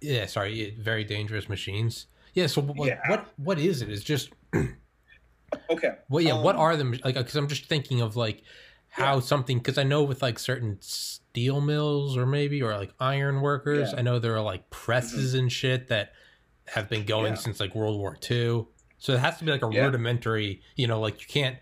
yeah, 0.02 0.28
sorry, 0.28 0.76
very 0.80 1.04
dangerous 1.04 1.50
machines. 1.50 2.06
Yeah. 2.36 2.48
So 2.48 2.62
what 2.62 2.88
Yeah. 2.88 3.00
what 3.08 3.26
what 3.38 3.60
is 3.60 3.82
it? 3.82 3.90
It's 3.90 4.04
just 4.04 4.30
Okay. 5.70 5.92
well, 6.10 6.24
yeah. 6.24 6.40
what 6.42 6.56
Um, 6.56 6.62
are 6.62 6.76
them 6.78 6.92
like? 7.04 7.16
Because 7.16 7.36
I'm 7.36 7.48
just 7.48 7.66
thinking 7.66 8.02
of 8.02 8.16
like 8.16 8.44
how 8.90 9.20
something 9.20 9.58
because 9.60 9.78
I 9.78 9.84
know 9.84 10.04
with 10.04 10.22
like 10.22 10.40
certain 10.40 10.78
steel 10.82 11.62
mills 11.62 12.18
or 12.18 12.26
maybe 12.26 12.62
or 12.62 12.76
like 12.78 12.92
iron 13.00 13.42
workers, 13.42 13.80
Yeah. 13.80 13.86
Mm-hmm. 13.92 14.00
I 14.00 14.02
know 14.02 14.20
there 14.20 14.36
are 14.36 14.42
like 14.42 14.70
presses 14.70 15.34
and 15.36 15.52
shit 15.52 15.88
that 15.90 16.14
have 16.68 16.90
been 16.90 17.06
going 17.06 17.34
Yeah. 17.34 17.40
since 17.40 17.60
like 17.60 17.76
World 17.76 17.98
War 18.00 18.18
II. 18.30 18.66
So 18.98 19.14
it 19.14 19.20
has 19.20 19.38
to 19.38 19.46
be 19.46 19.52
like 19.52 19.64
a 19.64 19.70
Yeah. 19.72 19.86
rudimentary, 19.86 20.62
you 20.76 20.88
know, 20.88 21.00
like 21.00 21.22
you 21.22 21.28
can't. 21.28 21.58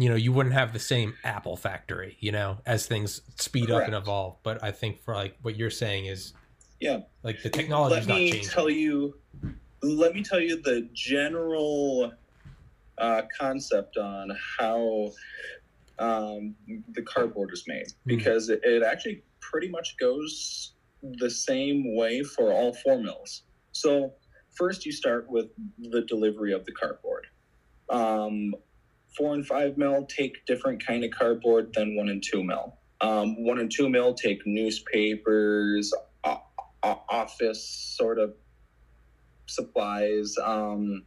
You 0.00 0.08
know, 0.08 0.14
you 0.14 0.30
wouldn't 0.30 0.54
have 0.54 0.72
the 0.72 0.78
same 0.78 1.14
Apple 1.24 1.56
factory, 1.56 2.16
you 2.20 2.30
know, 2.30 2.58
as 2.64 2.86
things 2.86 3.20
speed 3.34 3.68
up 3.68 3.82
and 3.82 3.96
evolve. 3.96 4.36
But 4.44 4.62
I 4.62 4.70
think 4.70 5.00
for 5.02 5.12
like 5.12 5.36
what 5.42 5.56
you're 5.56 5.70
saying 5.70 6.06
is, 6.06 6.34
Yeah. 6.78 7.00
like 7.24 7.42
the 7.42 7.50
technology. 7.50 7.96
let 7.96 8.06
me 8.06 8.30
changing. 8.30 8.48
tell 8.48 8.70
you 8.70 9.18
let 9.82 10.14
me 10.14 10.22
tell 10.22 10.38
you 10.38 10.62
the 10.62 10.88
general 10.92 12.12
uh, 13.00 13.22
concept 13.38 13.96
on 13.96 14.30
how 14.58 15.10
um, 15.98 16.54
the 16.92 17.02
cardboard 17.02 17.50
is 17.52 17.64
made. 17.66 17.88
Because 18.06 18.48
it, 18.48 18.60
it 18.62 18.82
actually 18.82 19.22
pretty 19.40 19.68
much 19.68 19.96
goes 19.98 20.74
the 21.02 21.30
same 21.30 21.96
way 21.96 22.22
for 22.22 22.52
all 22.52 22.72
four 22.72 22.98
mills. 23.00 23.42
So 23.72 24.12
first 24.56 24.84
you 24.84 24.92
start 24.92 25.30
with 25.30 25.46
the 25.78 26.02
delivery 26.02 26.52
of 26.52 26.64
the 26.64 26.72
cardboard. 26.72 27.26
Um, 27.90 28.54
four 29.16 29.34
and 29.34 29.46
five 29.46 29.78
mil 29.78 30.06
take 30.06 30.44
different 30.46 30.84
kind 30.84 31.04
of 31.04 31.10
cardboard 31.10 31.72
than 31.74 31.96
one 31.96 32.08
and 32.08 32.22
two 32.22 32.42
mil. 32.44 32.76
Um, 33.00 33.44
one 33.44 33.58
and 33.60 33.70
two 33.70 33.88
mil 33.88 34.14
take 34.14 34.44
newspapers 34.46 35.92
o- 36.24 36.42
office 36.82 37.64
sort 37.96 38.18
of 38.18 38.34
supplies. 39.46 40.34
Um, 40.42 41.04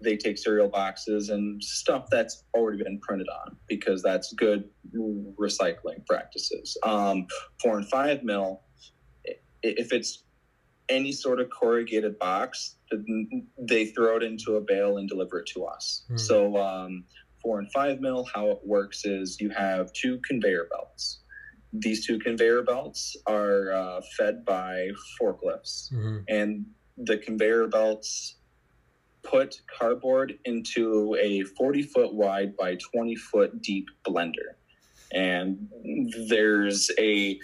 they 0.00 0.16
take 0.16 0.38
cereal 0.38 0.68
boxes 0.68 1.28
and 1.30 1.62
stuff 1.62 2.06
that's 2.10 2.44
already 2.54 2.82
been 2.82 3.00
printed 3.00 3.26
on 3.28 3.56
because 3.66 4.02
that's 4.02 4.32
good 4.34 4.68
recycling 5.38 6.04
practices. 6.06 6.76
Um, 6.82 7.26
four 7.60 7.76
and 7.78 7.88
five 7.88 8.22
mil, 8.22 8.62
if 9.62 9.92
it's 9.92 10.24
any 10.88 11.12
sort 11.12 11.40
of 11.40 11.50
corrugated 11.50 12.18
box, 12.18 12.76
they 13.58 13.86
throw 13.86 14.16
it 14.16 14.22
into 14.22 14.56
a 14.56 14.60
bale 14.60 14.98
and 14.98 15.08
deliver 15.08 15.40
it 15.40 15.46
to 15.54 15.64
us. 15.64 16.04
Hmm. 16.08 16.16
So 16.16 16.56
um, 16.56 17.04
four 17.42 17.58
and 17.58 17.70
five 17.72 18.00
mil, 18.00 18.24
how 18.32 18.48
it 18.50 18.60
works 18.64 19.04
is 19.04 19.40
you 19.40 19.50
have 19.50 19.92
two 19.92 20.20
conveyor 20.26 20.68
belts. 20.70 21.20
These 21.72 22.06
two 22.06 22.18
conveyor 22.18 22.62
belts 22.62 23.16
are 23.26 23.72
uh, 23.72 24.00
fed 24.16 24.44
by 24.46 24.88
forklifts 25.20 25.92
Mhm. 25.92 26.24
and 26.28 26.64
the 26.96 27.18
conveyor 27.18 27.68
belts 27.68 28.36
put 29.28 29.60
cardboard 29.78 30.38
into 30.44 31.16
a 31.20 31.42
40 31.42 31.82
foot 31.82 32.14
wide 32.14 32.56
by 32.56 32.76
20 32.76 33.16
foot 33.16 33.60
deep 33.62 33.86
blender 34.06 34.54
and 35.12 35.68
there's 36.28 36.90
a, 36.98 37.38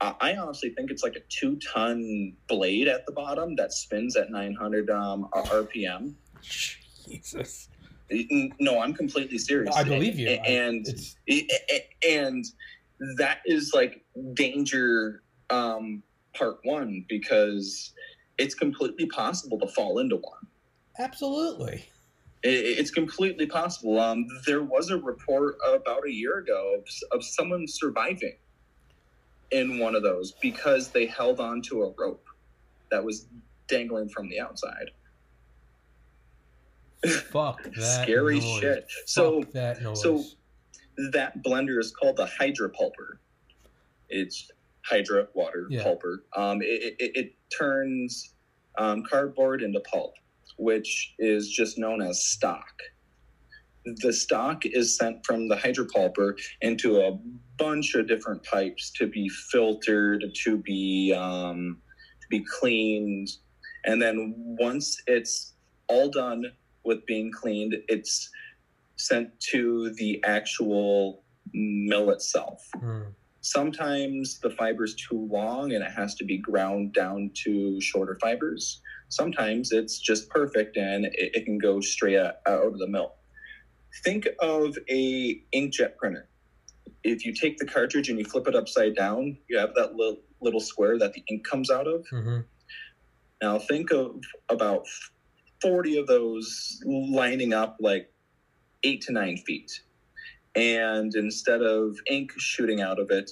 I 0.00 0.36
honestly 0.36 0.70
think 0.70 0.90
it's 0.90 1.02
like 1.02 1.16
a 1.16 1.22
two 1.28 1.56
ton 1.56 2.34
blade 2.46 2.88
at 2.88 3.04
the 3.06 3.12
bottom 3.12 3.56
that 3.56 3.72
spins 3.72 4.16
at 4.16 4.30
900 4.30 4.90
um, 4.90 5.28
RPM. 5.34 6.14
Jesus, 6.42 7.68
No, 8.60 8.80
I'm 8.80 8.94
completely 8.94 9.38
serious. 9.38 9.74
I 9.74 9.82
believe 9.82 10.18
you. 10.18 10.28
And 10.28 10.86
it's 10.86 11.16
and 12.06 12.44
that 13.16 13.40
is 13.44 13.72
like 13.74 14.04
danger 14.34 15.22
um, 15.50 16.02
part 16.34 16.58
one 16.62 17.04
because 17.08 17.92
it's 18.38 18.54
completely 18.54 19.06
possible 19.06 19.58
to 19.58 19.66
fall 19.68 19.98
into 19.98 20.16
one. 20.16 20.46
absolutely. 20.98 21.84
It, 22.44 22.78
it's 22.78 22.90
completely 22.92 23.46
possible. 23.46 23.98
Um, 23.98 24.26
there 24.46 24.62
was 24.62 24.90
a 24.90 24.96
report 24.96 25.56
about 25.66 26.06
a 26.06 26.12
year 26.12 26.38
ago 26.38 26.76
of, 26.78 26.88
of 27.10 27.24
someone 27.24 27.66
surviving 27.66 28.36
in 29.50 29.78
one 29.78 29.94
of 29.96 30.02
those 30.02 30.32
because 30.40 30.88
they 30.88 31.06
held 31.06 31.40
on 31.40 31.62
to 31.62 31.82
a 31.82 31.92
rope 31.98 32.24
that 32.90 33.02
was 33.02 33.26
dangling 33.66 34.08
from 34.08 34.28
the 34.28 34.38
outside. 34.38 34.90
Fuck 37.30 37.62
that. 37.76 38.02
Scary 38.04 38.40
noise. 38.40 38.60
shit. 38.60 38.86
So 39.06 39.44
that 39.52 39.78
so- 39.96 40.24
that 41.12 41.42
blender 41.44 41.78
is 41.78 41.92
called 41.92 42.16
the 42.16 42.26
hydra 42.26 42.70
pulper. 42.70 43.18
It's 44.08 44.50
hydra 44.88 45.28
water 45.34 45.66
Yeah. 45.70 45.82
pulper. 45.84 46.18
Um, 46.36 46.62
it, 46.62 46.96
it, 46.98 47.10
it 47.14 47.34
turns 47.56 48.34
um, 48.78 49.02
cardboard 49.08 49.62
into 49.62 49.80
pulp, 49.80 50.14
which 50.56 51.14
is 51.18 51.50
just 51.50 51.78
known 51.78 52.00
as 52.02 52.24
stock. 52.24 52.72
The 54.02 54.12
stock 54.12 54.66
is 54.66 54.96
sent 54.96 55.24
from 55.24 55.48
the 55.48 55.56
hydra 55.56 55.86
pulper 55.86 56.38
into 56.60 57.00
a 57.00 57.18
bunch 57.58 57.94
of 57.94 58.06
different 58.06 58.42
pipes 58.44 58.90
to 58.98 59.06
be 59.06 59.28
filtered, 59.28 60.24
to 60.44 60.58
be 60.58 61.14
um, 61.16 61.78
to 62.20 62.26
be 62.28 62.44
cleaned, 62.60 63.28
and 63.84 64.00
then 64.02 64.34
once 64.36 65.00
it's 65.06 65.54
all 65.88 66.10
done 66.10 66.44
with 66.84 67.04
being 67.06 67.32
cleaned, 67.32 67.76
it's 67.88 68.30
sent 68.96 69.28
to 69.40 69.90
the 69.94 70.22
actual 70.24 71.22
mill 71.54 72.10
itself. 72.10 72.68
Mm. 72.76 73.14
Sometimes 73.50 74.38
the 74.40 74.50
fiber's 74.50 74.94
too 74.94 75.26
long 75.32 75.72
and 75.72 75.82
it 75.82 75.90
has 75.90 76.14
to 76.16 76.24
be 76.24 76.36
ground 76.36 76.92
down 76.92 77.30
to 77.44 77.80
shorter 77.80 78.18
fibers. 78.20 78.82
Sometimes 79.08 79.72
it's 79.72 79.98
just 79.98 80.28
perfect 80.28 80.76
and 80.76 81.06
it, 81.06 81.30
it 81.32 81.44
can 81.46 81.56
go 81.56 81.80
straight 81.80 82.18
out, 82.18 82.34
out 82.46 82.66
of 82.66 82.78
the 82.78 82.86
mill. 82.86 83.14
Think 84.04 84.28
of 84.40 84.76
a 84.90 85.40
inkjet 85.54 85.96
printer. 85.96 86.28
If 87.04 87.24
you 87.24 87.32
take 87.32 87.56
the 87.56 87.64
cartridge 87.64 88.10
and 88.10 88.18
you 88.18 88.26
flip 88.26 88.46
it 88.48 88.54
upside 88.54 88.94
down, 88.94 89.38
you 89.48 89.56
have 89.56 89.74
that 89.76 89.94
little, 89.94 90.20
little 90.42 90.60
square 90.60 90.98
that 90.98 91.14
the 91.14 91.24
ink 91.30 91.46
comes 91.48 91.70
out 91.70 91.86
of. 91.86 92.06
hmm 92.10 92.40
Now 93.40 93.58
think 93.58 93.92
of 93.92 94.20
about 94.50 94.84
40 95.62 95.96
of 95.96 96.06
those 96.06 96.82
lining 96.84 97.54
up 97.54 97.78
like 97.80 98.12
eight 98.82 99.00
to 99.02 99.12
nine 99.12 99.38
feet. 99.38 99.80
And 100.58 101.14
instead 101.14 101.62
of 101.62 101.96
ink 102.10 102.32
shooting 102.36 102.80
out 102.80 102.98
of 102.98 103.10
it, 103.10 103.30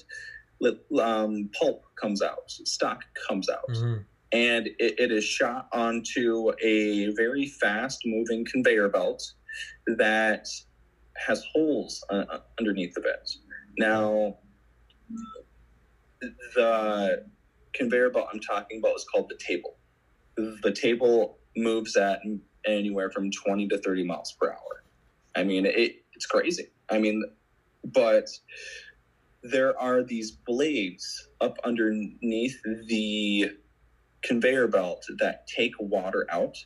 um, 1.01 1.51
pulp 1.59 1.83
comes 2.01 2.23
out, 2.23 2.49
stock 2.49 3.03
comes 3.29 3.49
out. 3.49 3.69
hmm 3.69 3.97
And 4.33 4.69
it, 4.79 4.95
it 4.99 5.11
is 5.13 5.25
shot 5.25 5.69
onto 5.73 6.53
a 6.63 7.13
very 7.15 7.47
fast 7.47 8.03
moving 8.05 8.45
conveyor 8.45 8.89
belt 8.89 9.23
that 9.99 10.47
has 11.17 11.45
holes 11.53 12.05
uh, 12.11 12.25
underneath 12.59 12.97
of 12.97 13.05
it. 13.05 13.29
Now, 13.79 14.39
the 16.55 17.27
conveyor 17.75 18.11
belt 18.11 18.29
I'm 18.33 18.41
talking 18.41 18.79
about 18.79 18.97
is 18.97 19.05
called 19.13 19.29
the 19.29 19.39
table. 19.45 19.77
The 20.37 20.73
table 20.73 21.39
moves 21.57 21.97
at 21.97 22.21
anywhere 22.67 23.11
from 23.11 23.31
20 23.31 23.69
to 23.69 23.79
30 23.79 24.05
miles 24.05 24.35
per 24.39 24.51
hour. 24.51 24.85
I 25.35 25.45
mean, 25.45 25.67
it, 25.67 26.05
it's 26.15 26.27
crazy. 26.27 26.69
I 26.91 26.99
mean, 26.99 27.25
but 27.85 28.29
there 29.43 29.79
are 29.79 30.03
these 30.03 30.31
blades 30.31 31.29
up 31.41 31.59
underneath 31.65 32.61
the 32.87 33.51
conveyor 34.23 34.69
belt 34.69 35.05
that 35.19 35.47
take 35.47 35.73
water 35.79 36.27
out. 36.31 36.57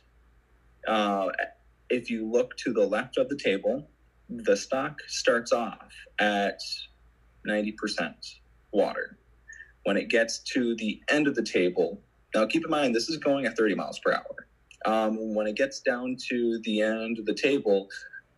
Uh, 0.87 1.29
if 1.89 2.09
you 2.09 2.29
look 2.29 2.57
to 2.57 2.73
the 2.73 2.85
left 2.85 3.17
of 3.17 3.29
the 3.29 3.37
table, 3.37 3.87
the 4.29 4.55
stock 4.55 4.99
starts 5.07 5.51
off 5.51 5.91
at 6.19 6.59
90% 7.47 8.13
water. 8.71 9.17
When 9.83 9.97
it 9.97 10.09
gets 10.09 10.39
to 10.53 10.75
the 10.77 11.01
end 11.09 11.27
of 11.27 11.35
the 11.35 11.43
table, 11.43 12.01
now 12.33 12.45
keep 12.45 12.63
in 12.63 12.71
mind 12.71 12.95
this 12.95 13.09
is 13.09 13.17
going 13.17 13.45
at 13.45 13.57
30 13.57 13.75
miles 13.75 13.99
per 13.99 14.13
hour. 14.13 14.47
Um, 14.85 15.35
when 15.35 15.47
it 15.47 15.55
gets 15.55 15.81
down 15.81 16.17
to 16.29 16.59
the 16.63 16.81
end 16.81 17.19
of 17.19 17.25
the 17.25 17.35
table, 17.35 17.87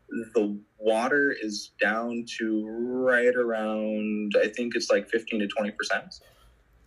the 0.10 0.58
water 0.78 1.36
is 1.42 1.72
down 1.80 2.26
to 2.38 2.68
right 2.68 3.36
around, 3.36 4.34
I 4.42 4.48
think 4.48 4.76
it's 4.76 4.90
like 4.90 5.10
15 5.10 5.40
to 5.40 5.48
20%. 5.48 6.20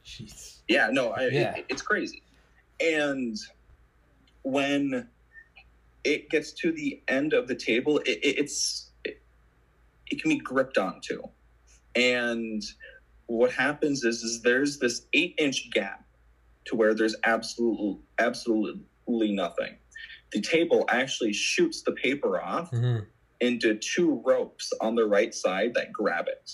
Jeez. 0.05 0.59
Yeah, 0.69 0.89
no, 0.91 1.11
I, 1.11 1.29
Yeah. 1.29 1.57
It, 1.57 1.67
it's 1.69 1.83
crazy. 1.83 2.23
And 2.81 3.37
when 4.43 5.09
it 6.05 6.31
gets 6.31 6.53
to 6.53 6.73
the 6.73 7.03
end 7.09 7.33
of 7.33 7.49
the 7.49 7.55
table, 7.55 7.99
it, 7.99 8.19
it, 8.23 8.39
it's 8.39 8.91
it, 9.05 9.21
it 10.07 10.23
can 10.23 10.31
be 10.31 10.39
gripped 10.39 10.79
onto, 10.79 11.23
and 11.97 12.63
what 13.27 13.51
happens 13.51 14.05
is 14.05 14.23
is 14.23 14.43
there's 14.43 14.79
this 14.79 15.07
eight 15.15 15.35
inch 15.39 15.71
gap 15.73 16.05
to 16.67 16.77
where 16.77 16.95
there's 16.95 17.17
absolutely 17.25 17.99
absolutely 18.19 19.33
nothing. 19.33 19.77
The 20.33 20.41
table 20.41 20.85
actually 20.89 21.33
shoots 21.33 21.83
the 21.83 21.93
paper 21.93 22.41
off 22.41 22.71
hmm 22.71 22.99
into 23.41 23.75
two 23.75 24.23
ropes 24.25 24.73
on 24.81 24.95
the 24.95 25.05
right 25.05 25.35
side 25.35 25.75
that 25.75 25.93
grab 25.93 26.25
it. 26.27 26.51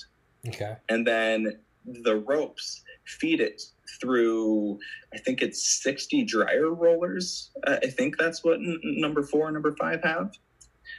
Okay. 0.48 0.74
and 0.88 1.06
then 1.06 1.60
the 1.84 2.16
ropes 2.16 2.82
feed 3.06 3.40
it 3.40 3.62
through 4.00 4.76
i 5.14 5.18
think 5.18 5.42
it's 5.42 5.80
60 5.84 6.24
dryer 6.24 6.74
rollers. 6.74 7.52
Uh, 7.64 7.76
i 7.84 7.86
think 7.86 8.18
that's 8.18 8.42
what 8.42 8.54
n- 8.54 8.80
number 8.82 9.22
four 9.22 9.46
and 9.46 9.54
number 9.54 9.76
five 9.80 10.02
have. 10.02 10.32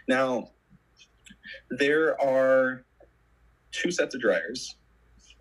Now 0.08 0.52
there 1.70 2.20
are 2.22 2.86
two 3.72 3.92
sets 3.92 4.16
of 4.16 4.22
dryers. 4.22 4.76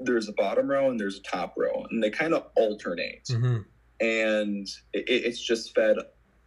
There's 0.00 0.28
a 0.28 0.32
bottom 0.32 0.68
row 0.68 0.90
and 0.90 0.98
there's 0.98 1.18
a 1.18 1.22
top 1.22 1.54
row 1.56 1.86
and 1.90 2.02
they 2.02 2.10
kind 2.10 2.34
of 2.34 2.48
alternate. 2.56 3.28
Hmm 3.30 3.58
and 4.00 4.66
it, 4.92 5.04
it's 5.08 5.40
just 5.40 5.72
fed 5.76 5.96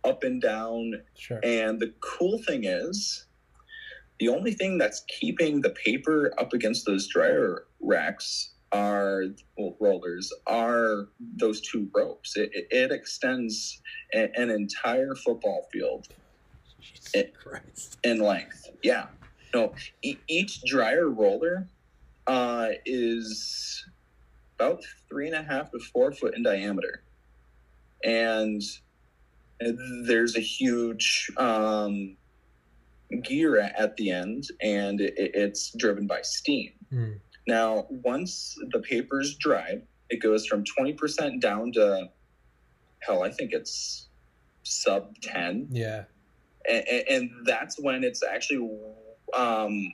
up 0.06 0.24
and 0.24 0.42
down 0.42 0.94
Sure. 1.18 1.40
and 1.44 1.80
the 1.80 1.94
cool 2.00 2.38
thing 2.40 2.64
is, 2.66 3.26
the 4.20 4.30
only 4.30 4.54
thing 4.54 4.78
that's 4.78 5.04
keeping 5.20 5.62
the 5.62 5.72
paper 5.72 6.34
up 6.38 6.54
against 6.54 6.86
those 6.86 7.08
dryer 7.08 7.66
racks 7.82 8.54
are 8.72 9.24
well, 9.58 9.76
rollers 9.80 10.32
are 10.48 11.08
those 11.38 11.62
two 11.62 11.90
ropes. 11.94 12.36
It, 12.38 12.50
it, 12.54 12.68
it 12.72 12.92
extends 12.92 13.82
a, 14.14 14.30
an 14.40 14.50
entire 14.50 15.16
football 15.16 15.68
field 15.72 16.08
Christ. 17.34 17.98
in 18.04 18.20
length. 18.20 18.70
Yeah, 18.84 19.08
no, 19.54 19.74
e- 20.02 20.18
each 20.28 20.62
dryer 20.66 21.10
roller 21.10 21.68
uh, 22.28 22.70
is 22.86 23.86
about 24.60 24.82
three 25.10 25.28
and 25.28 25.36
a 25.36 25.44
half 25.44 25.72
to 25.72 25.80
four 25.94 26.12
foot 26.12 26.36
in 26.36 26.44
diameter, 26.44 27.04
and 28.04 28.62
there's 29.60 30.36
a 30.36 30.42
huge 30.42 31.30
um, 31.38 32.16
gear 33.24 33.60
at 33.60 33.96
the 33.98 34.12
end, 34.12 34.48
and 34.62 35.02
it, 35.02 35.14
it's 35.18 35.72
driven 35.78 36.08
by 36.08 36.22
steam. 36.22 36.72
Mm. 36.92 37.20
Now, 37.48 37.86
once 37.90 38.58
the 38.72 38.80
paper's 38.80 39.36
dried, 39.36 39.84
it 40.10 40.22
goes 40.22 40.46
from 40.46 40.64
20% 40.64 41.40
down 41.40 41.72
to 41.74 42.10
hell, 43.02 43.24
I 43.24 43.30
think 43.32 43.54
it's 43.54 44.08
sub 44.64 45.16
10 45.22 45.68
Yeah. 45.70 46.06
and, 46.70 46.84
and 47.08 47.30
that's 47.46 47.80
when 47.80 48.04
it's 48.04 48.24
actually 48.24 48.68
um, 49.36 49.94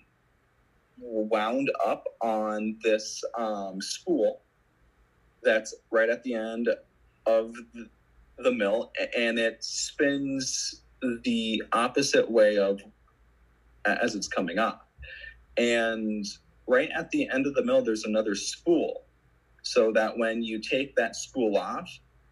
wound 0.97 1.70
up 1.86 2.05
on 2.22 2.78
this 2.84 3.22
um, 3.38 3.82
spool 3.82 4.41
that's 5.43 5.74
right 5.89 6.09
at 6.09 6.24
the 6.24 6.36
end 6.36 6.70
of 7.26 7.53
the 8.44 8.52
mill 8.52 8.92
and 9.18 9.39
it 9.39 9.64
spins 9.64 10.82
the 11.24 11.62
opposite 11.74 12.30
way 12.30 12.58
of 12.58 12.82
as 13.86 14.16
it's 14.16 14.28
coming 14.28 14.60
up 14.60 14.89
and 15.58 16.26
right 16.68 16.89
at 16.96 17.10
the 17.12 17.28
end 17.30 17.48
of 17.48 17.54
the 17.56 17.64
mill 17.64 17.84
there's 17.84 18.06
another 18.06 18.36
spool 18.36 19.04
so 19.64 19.92
that 19.92 20.18
when 20.18 20.44
you 20.44 20.60
take 20.60 20.96
that 20.96 21.16
spool 21.16 21.58
off 21.58 21.89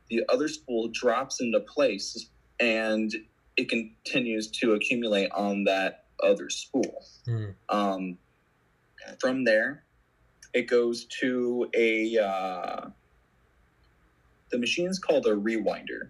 the 0.09 0.23
other 0.29 0.47
spool 0.47 0.89
drops 0.89 1.41
into 1.41 1.59
place 1.61 2.29
and 2.59 3.13
it 3.57 3.69
continues 3.69 4.47
to 4.47 4.73
accumulate 4.73 5.29
on 5.31 5.63
that 5.65 6.05
other 6.23 6.49
spool. 6.49 7.03
Mm. 7.27 7.55
Um, 7.69 8.17
from 9.19 9.43
there, 9.43 9.83
it 10.53 10.67
goes 10.67 11.05
to 11.21 11.69
a 11.75 12.17
uh, 12.17 12.89
the 14.51 14.57
machine's 14.57 14.99
called 14.99 15.25
a 15.25 15.35
rewinder, 15.35 16.09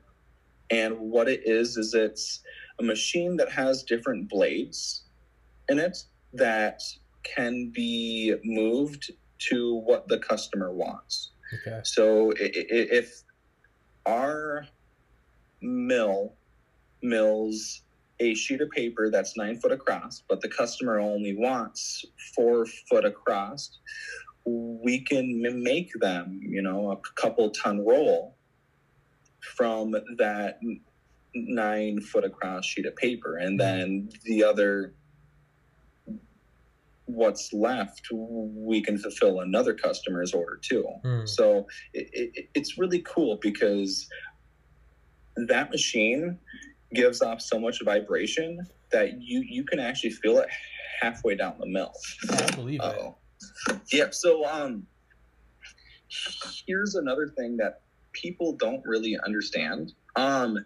and 0.70 0.98
what 0.98 1.28
it 1.28 1.42
is 1.46 1.78
is 1.78 1.94
it's 1.94 2.42
a 2.80 2.84
machine 2.84 3.36
that 3.38 3.52
has 3.52 3.84
different 3.84 4.30
blades 4.30 5.04
in 5.68 5.80
it 5.80 5.98
that 6.34 6.82
can 7.24 7.70
be 7.70 8.36
moved 8.44 9.12
to 9.40 9.76
what 9.76 10.08
the 10.08 10.20
customer 10.20 10.72
wants. 10.72 11.32
Okay. 11.54 11.82
So 11.84 12.34
if 12.38 13.24
our 14.06 14.66
mill 15.62 16.34
mills 17.02 17.82
a 18.20 18.34
sheet 18.34 18.62
of 18.62 18.70
paper 18.72 19.10
that's 19.10 19.38
nine 19.38 19.60
foot 19.60 19.72
across, 19.72 20.24
but 20.28 20.42
the 20.42 20.50
customer 20.50 21.00
only 21.00 21.36
wants 21.36 22.06
four 22.36 22.66
foot 22.66 23.06
across, 23.06 23.80
we 24.46 25.02
can 25.02 25.42
make 25.64 25.92
them, 26.00 26.40
you 26.44 26.62
know, 26.62 26.92
a 26.92 26.98
couple 27.20 27.50
ton 27.52 27.86
roll 27.86 28.36
from 29.56 29.92
that 30.18 30.60
nine 31.36 32.02
foot 32.02 32.24
across 32.24 32.66
sheet 32.66 32.86
of 32.86 32.96
paper. 32.96 33.38
And 33.38 33.60
then 33.60 34.10
the 34.24 34.44
other, 34.44 34.94
what's 37.06 37.54
left, 37.54 38.08
we 38.12 38.82
can 38.82 38.98
fulfill 38.98 39.42
another 39.42 39.74
customer's 39.74 40.34
order 40.34 40.60
too. 40.62 40.86
Mm. 41.04 41.28
So 41.28 41.68
it, 41.94 42.10
it, 42.14 42.50
it's 42.56 42.78
really 42.78 43.00
cool 43.00 43.38
because 43.42 44.08
that 45.48 45.72
machine 45.72 46.38
gives 46.94 47.22
off 47.22 47.42
so 47.42 47.60
much 47.60 47.82
vibration 47.84 48.66
that 48.92 49.22
you 49.22 49.44
you 49.48 49.64
can 49.64 49.80
actually 49.80 50.10
feel 50.10 50.40
it 50.40 50.50
halfway 51.00 51.36
down 51.36 51.56
the 51.60 51.68
mill. 51.68 51.94
I 52.32 52.52
believe 52.56 52.80
it. 52.84 53.14
Yeah. 53.92 54.10
So 54.12 54.46
um, 54.46 54.86
here's 56.66 56.96
another 56.96 57.28
thing 57.38 57.58
that 57.58 57.82
people 58.12 58.54
don't 58.54 58.82
really 58.86 59.18
understand. 59.26 59.94
Um, 60.16 60.66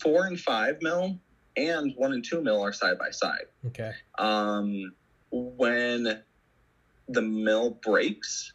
four 0.00 0.26
and 0.26 0.38
five 0.38 0.78
mil 0.80 1.18
and 1.56 1.92
one 1.96 2.12
and 2.12 2.24
two 2.24 2.42
mill 2.42 2.62
are 2.62 2.72
side 2.72 2.98
by 2.98 3.10
side. 3.10 3.46
Okay. 3.66 3.92
Um, 4.18 4.92
when 5.30 6.22
the 7.08 7.22
mill 7.22 7.78
breaks, 7.84 8.52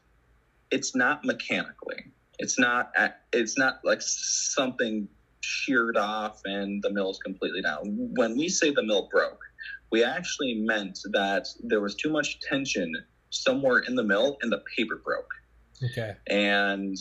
it's 0.72 0.96
not 0.96 1.24
mechanically. 1.26 2.06
It's 2.40 2.58
not. 2.60 2.92
at- 2.96 3.22
It's 3.34 3.58
not 3.58 3.80
like 3.84 4.02
something 4.02 5.08
sheared 5.42 5.96
off 5.98 6.42
and 6.46 6.82
the 6.82 6.90
mill 6.92 7.12
is 7.12 7.20
completely 7.20 7.62
down. 7.62 7.82
When 8.16 8.36
we 8.38 8.50
say 8.50 8.72
the 8.72 8.82
mill 8.84 9.08
broke, 9.12 9.40
we 9.92 10.04
actually 10.04 10.56
meant 10.56 11.00
that 11.12 11.48
there 11.64 11.82
was 11.82 11.96
too 11.96 12.10
much 12.10 12.40
tension 12.40 12.92
somewhere 13.36 13.80
in 13.80 13.96
the 13.96 14.04
mill 14.04 14.38
and 14.42 14.52
the 14.52 14.62
paper 14.78 15.02
broke. 15.04 15.30
Okay. 15.84 16.16
And 16.28 16.96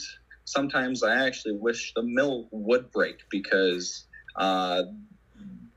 sometimes 0.45 1.03
I 1.03 1.27
actually 1.27 1.57
wish 1.57 1.93
the 1.95 2.03
mill 2.03 2.49
would 2.51 2.91
break 2.91 3.21
because 3.31 4.07
uh, 4.37 4.83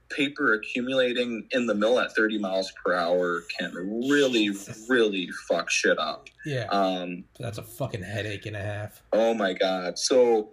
paper 0.10 0.54
accumulating 0.54 1.48
in 1.52 1.66
the 1.68 1.76
mill 1.76 2.00
at 2.00 2.16
30 2.16 2.40
miles 2.40 2.72
per 2.84 2.94
hour 2.94 3.44
can 3.60 3.72
really, 4.10 4.50
really 4.90 5.30
fuck 5.48 5.70
shit 5.70 6.00
up. 6.00 6.28
Yeah. 6.46 6.66
Um, 6.70 7.26
That's 7.40 7.58
a 7.58 7.64
fucking 7.64 8.04
headache 8.04 8.46
and 8.46 8.56
a 8.56 8.62
half. 8.62 9.04
oh 9.14 9.34
my 9.34 9.54
God. 9.54 9.98
So 10.00 10.52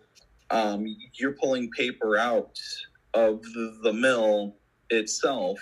um, 0.50 0.84
you're 1.14 1.32
pulling 1.40 1.70
paper 1.70 2.16
out 2.18 2.58
of 3.14 3.42
the, 3.82 3.92
mill 3.92 4.56
itself, 4.90 5.58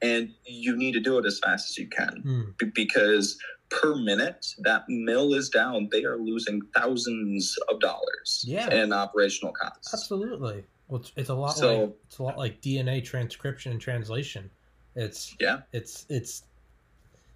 and 0.00 0.30
you 0.46 0.76
need 0.76 0.92
to 0.92 1.00
do 1.00 1.18
it 1.18 1.26
as 1.26 1.38
fast 1.40 1.70
as 1.70 1.76
you 1.78 1.88
can 1.88 2.22
Hmm. 2.22 2.42
b- 2.58 2.70
because 2.74 3.36
per 3.80 3.94
minute 3.96 4.54
that 4.58 4.84
mill 4.88 5.34
is 5.34 5.48
down 5.48 5.88
they 5.90 6.04
are 6.04 6.16
losing 6.18 6.60
thousands 6.76 7.56
of 7.70 7.80
dollars 7.80 8.44
Yeah. 8.46 8.72
in 8.72 8.92
operational 8.92 9.52
costs 9.52 9.92
Absolutely. 9.94 10.64
Well, 10.88 11.02
it's, 11.16 11.28
a 11.30 11.34
lot 11.34 11.56
So- 11.56 11.80
like 11.80 11.90
it's 12.06 12.18
a 12.18 12.22
lot 12.22 12.36
like 12.38 12.60
DNA 12.60 13.02
transcription 13.04 13.72
and 13.72 13.80
translation. 13.80 14.50
It's 14.94 15.34
yeah 15.40 15.60
it's 15.72 16.04
it's 16.10 16.42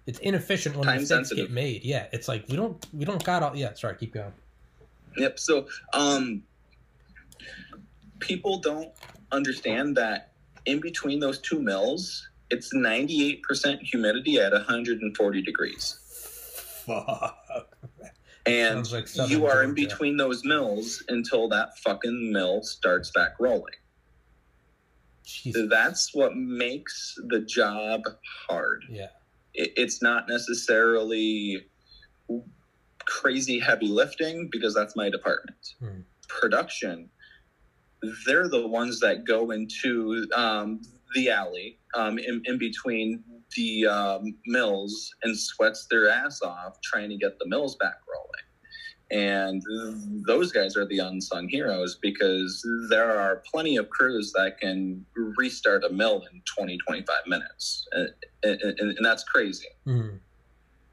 it's 0.05 0.19
inefficient 0.19 0.75
when 0.75 0.85
Time 0.85 0.97
mistakes 1.01 1.09
sensitive. 1.29 1.47
get 1.47 1.53
made. 1.53 1.83
Yeah, 1.83 2.05
it's 2.13 2.27
like 2.27 2.45
we 2.49 2.55
don't 2.55 2.85
we 2.93 3.03
don't 3.03 3.23
got 3.23 3.41
all. 3.43 3.55
Yeah, 3.55 3.73
sorry, 3.73 3.95
keep 3.99 4.13
going. 4.13 4.31
yep 5.17 5.39
so 5.39 5.67
um 5.93 6.43
people 8.19 8.59
don't 8.59 8.91
understand 9.31 9.95
that 9.97 10.31
in 10.65 10.79
between 10.79 11.19
those 11.19 11.39
two 11.39 11.59
mills 11.59 12.29
it's 12.49 12.73
98% 12.73 13.41
humidity 13.81 14.39
at 14.39 14.53
140 14.53 15.41
degrees 15.41 15.99
Fuck. 16.87 17.37
and 18.47 18.89
like 18.91 19.07
you 19.29 19.45
are 19.45 19.61
in 19.63 19.75
Georgia. 19.75 19.87
between 19.89 20.17
those 20.17 20.43
mills 20.45 21.03
until 21.09 21.49
that 21.49 21.77
fucking 21.79 22.31
mill 22.31 22.63
starts 22.63 23.11
back 23.11 23.31
rolling 23.39 23.73
Jesus. 25.25 25.67
that's 25.69 26.15
what 26.15 26.35
makes 26.37 27.15
the 27.27 27.41
job 27.41 28.01
hard 28.47 28.83
Yeah. 28.89 29.07
it, 29.53 29.73
it's 29.75 30.01
not 30.01 30.29
necessarily 30.29 31.67
crazy 33.05 33.59
heavy 33.59 33.87
lifting 33.87 34.49
because 34.51 34.73
that's 34.73 34.95
my 34.95 35.09
department. 35.09 35.73
Hmm. 35.79 36.01
Production, 36.27 37.09
they're 38.25 38.49
the 38.49 38.67
ones 38.67 38.99
that 38.99 39.25
go 39.25 39.51
into 39.51 40.27
um, 40.35 40.81
the 41.15 41.29
alley 41.29 41.79
um, 41.95 42.17
in, 42.19 42.41
in 42.45 42.57
between 42.57 43.23
the 43.55 43.87
um, 43.87 44.35
mills 44.45 45.13
and 45.23 45.37
sweats 45.37 45.87
their 45.89 46.09
ass 46.09 46.41
off 46.41 46.77
trying 46.83 47.09
to 47.09 47.17
get 47.17 47.37
the 47.39 47.47
mills 47.47 47.75
back 47.77 47.95
rolling. 48.07 48.23
And 49.09 49.61
those 50.27 50.51
guys 50.51 50.75
are 50.75 50.85
the 50.85 50.99
unsung 50.99 51.47
heroes 51.47 51.97
because 52.01 52.61
there 52.89 53.17
are 53.17 53.41
plenty 53.49 53.77
of 53.77 53.89
crews 53.89 54.33
that 54.35 54.59
can 54.59 55.05
restart 55.15 55.85
a 55.85 55.89
mill 55.89 56.25
in 56.31 56.41
20, 56.57 56.77
25 56.85 57.15
minutes. 57.27 57.87
And, 57.93 58.09
and, 58.43 58.81
and 58.97 59.05
that's 59.05 59.23
crazy. 59.23 59.67
Mhm. 59.87 60.19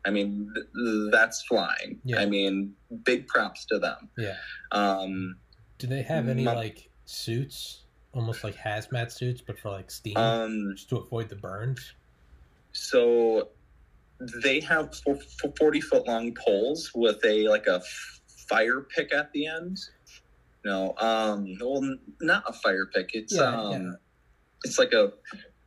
I 0.07 0.11
mean, 0.11 0.49
th- 0.55 0.67
that's 1.11 1.43
flying. 1.43 1.99
Yeah. 2.05 2.21
I 2.21 2.27
mean, 2.27 2.75
big 3.05 3.27
props 3.27 3.65
to 3.67 3.79
them. 3.81 4.09
Yeah. 4.19 4.37
Um, 4.71 5.37
Do 5.79 5.87
they 5.89 6.03
have 6.03 6.29
any 6.29 6.45
My- 6.45 6.55
like 6.55 6.91
suits, 7.07 7.84
almost 8.15 8.45
like 8.45 8.57
hazmat 8.57 9.11
suits, 9.13 9.41
but 9.41 9.59
for 9.59 9.71
like 9.71 9.91
steam, 9.91 10.17
um, 10.17 10.73
just 10.77 10.89
to 10.91 10.97
avoid 10.97 11.29
the 11.29 11.37
burns? 11.37 11.93
so 12.77 13.49
they 14.43 14.59
have 14.61 14.93
fo- 14.97 15.19
fo- 15.41 15.53
40 15.57 15.81
foot 15.81 16.07
long 16.09 16.35
poles 16.45 16.91
with 16.95 17.25
a 17.25 17.47
like 17.49 17.67
a 17.69 17.81
fire 18.49 18.81
pick 18.81 19.13
at 19.13 19.33
the 19.33 19.47
end. 19.47 19.79
No, 20.65 20.95
um, 20.99 21.57
well, 21.61 21.83
not 22.21 22.43
a 22.49 22.53
fire 22.53 22.87
pick. 22.93 23.11
It's 23.15 23.35
Yeah, 23.35 23.43
um, 23.43 23.83
yeah. 23.83 23.93
it's 24.65 24.79
like 24.79 24.93
a 24.93 25.13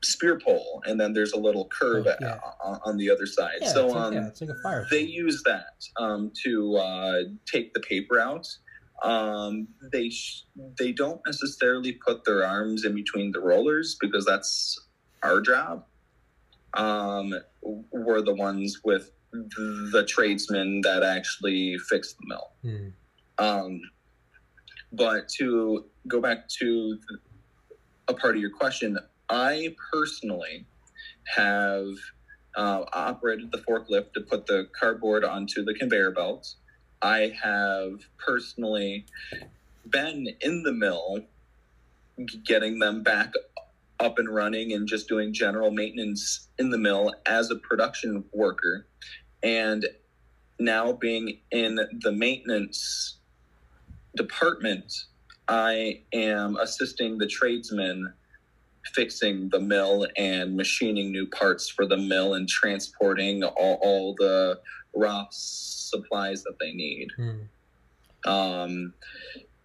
spear 0.03 0.39
pole, 0.39 0.81
and 0.85 0.99
then 0.99 1.13
there's 1.13 1.33
a 1.33 1.39
little 1.39 1.65
curve 1.67 2.07
Oh, 2.07 2.11
a- 2.11 2.17
yeah. 2.19 2.39
on, 2.85 2.97
the 2.97 3.09
other 3.09 3.25
side. 3.25 3.59
Yeah, 3.61 3.67
so 3.73 3.87
like, 3.87 4.15
um, 4.15 4.15
like 4.41 4.49
a 4.49 4.61
fire. 4.63 4.87
they 4.91 5.01
use 5.01 5.43
that 5.45 5.85
um, 5.97 6.31
to 6.43 6.75
uh, 6.77 7.19
take 7.45 7.73
the 7.73 7.79
paper 7.81 8.19
out. 8.19 8.47
Um, 9.03 9.67
they 9.91 10.09
sh- 10.09 10.45
they 10.77 10.91
don't 10.91 11.21
necessarily 11.25 11.93
put 11.93 12.25
their 12.25 12.45
arms 12.45 12.83
in 12.83 12.95
between 12.95 13.31
the 13.31 13.39
rollers 13.39 13.95
because 13.99 14.25
that's 14.25 14.79
our 15.23 15.39
job. 15.41 15.85
Um, 16.73 17.33
we're 17.61 18.21
the 18.21 18.33
ones 18.33 18.81
with 18.83 19.11
the 19.31 20.05
tradesmen 20.07 20.81
that 20.81 21.03
actually 21.03 21.77
fix 21.89 22.13
the 22.13 22.27
mill. 22.27 22.51
Hmm. 22.63 22.87
Um, 23.37 23.81
but 24.91 25.29
to 25.37 25.85
go 26.07 26.21
back 26.21 26.47
to 26.59 26.97
a 28.07 28.13
part 28.13 28.35
of 28.35 28.41
your 28.41 28.51
question, 28.51 28.97
I 29.29 29.75
personally 29.91 30.65
have 31.35 31.87
uh, 32.55 32.85
operated 32.93 33.51
the 33.51 33.59
forklift 33.59 34.13
to 34.13 34.21
put 34.21 34.47
the 34.47 34.67
cardboard 34.77 35.23
onto 35.23 35.63
the 35.63 35.73
conveyor 35.73 36.11
belt. 36.11 36.55
I 37.01 37.33
have 37.41 38.01
personally 38.17 39.05
been 39.89 40.27
in 40.41 40.63
the 40.63 40.73
mill 40.73 41.19
getting 42.43 42.79
them 42.79 43.03
back 43.03 43.31
up 43.99 44.19
and 44.19 44.33
running 44.33 44.73
and 44.73 44.87
just 44.87 45.07
doing 45.07 45.33
general 45.33 45.71
maintenance 45.71 46.47
in 46.59 46.69
the 46.69 46.77
mill 46.77 47.13
as 47.25 47.51
a 47.51 47.55
production 47.55 48.23
worker. 48.33 48.85
And 49.43 49.85
now 50.59 50.93
being 50.93 51.39
in 51.51 51.79
the 52.01 52.11
maintenance 52.11 53.17
department, 54.15 55.05
I 55.47 56.01
am 56.13 56.57
assisting 56.57 57.17
the 57.17 57.27
tradesmen 57.27 58.13
fixing 58.93 59.49
the 59.49 59.59
mill 59.59 60.07
and 60.17 60.55
machining 60.55 61.11
new 61.11 61.27
parts 61.27 61.69
for 61.69 61.85
the 61.85 61.97
mill 61.97 62.33
and 62.33 62.47
transporting 62.47 63.43
all, 63.43 63.79
all 63.81 64.15
the 64.15 64.59
raw 64.97 65.25
supplies 65.31 66.43
that 66.43 66.55
they 66.59 66.71
need. 66.73 67.07
Hmm. 67.15 68.29
Um, 68.29 68.93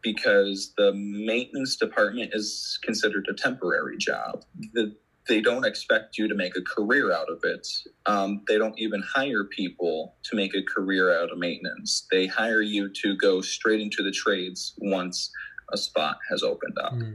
because 0.02 0.72
the 0.76 0.92
maintenance 0.94 1.76
department 1.76 2.30
is 2.34 2.78
considered 2.82 3.26
a 3.30 3.34
temporary 3.34 3.96
job. 3.96 4.44
The, 4.74 4.94
they 5.28 5.40
don't 5.40 5.64
expect 5.64 6.18
you 6.18 6.26
to 6.26 6.34
make 6.34 6.56
a 6.56 6.62
career 6.62 7.12
out 7.12 7.30
of 7.30 7.38
it. 7.44 7.66
Um, 8.06 8.42
they 8.48 8.58
don't 8.58 8.76
even 8.78 9.02
hire 9.14 9.44
people 9.44 10.16
to 10.24 10.36
make 10.36 10.54
a 10.56 10.62
career 10.62 11.16
out 11.16 11.30
of 11.30 11.38
maintenance. 11.38 12.06
They 12.10 12.26
hire 12.26 12.62
you 12.62 12.90
to 13.02 13.16
go 13.16 13.40
straight 13.40 13.80
into 13.80 14.02
the 14.02 14.10
trades 14.10 14.74
once 14.78 15.30
a 15.72 15.76
spot 15.76 16.18
has 16.30 16.42
opened 16.42 16.76
up, 16.82 16.92
Hmm. 16.92 17.12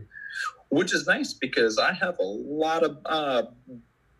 which 0.69 0.93
is 0.93 1.05
nice 1.05 1.33
because 1.33 1.77
I 1.77 1.91
have 1.91 2.17
a 2.19 2.23
lot 2.23 2.83
of 2.83 2.97
uh, 3.05 3.43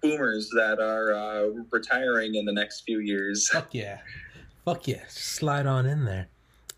boomers 0.01 0.49
that 0.55 0.79
are 0.79 1.13
uh, 1.13 1.49
retiring 1.71 2.35
in 2.35 2.45
the 2.45 2.53
next 2.53 2.81
few 2.81 2.99
years. 2.99 3.49
Fuck 3.53 3.73
yeah. 3.73 3.99
Fuck 4.65 4.87
yeah. 4.87 5.03
Slide 5.07 5.65
on 5.65 5.85
in 5.85 6.05
there. 6.05 6.27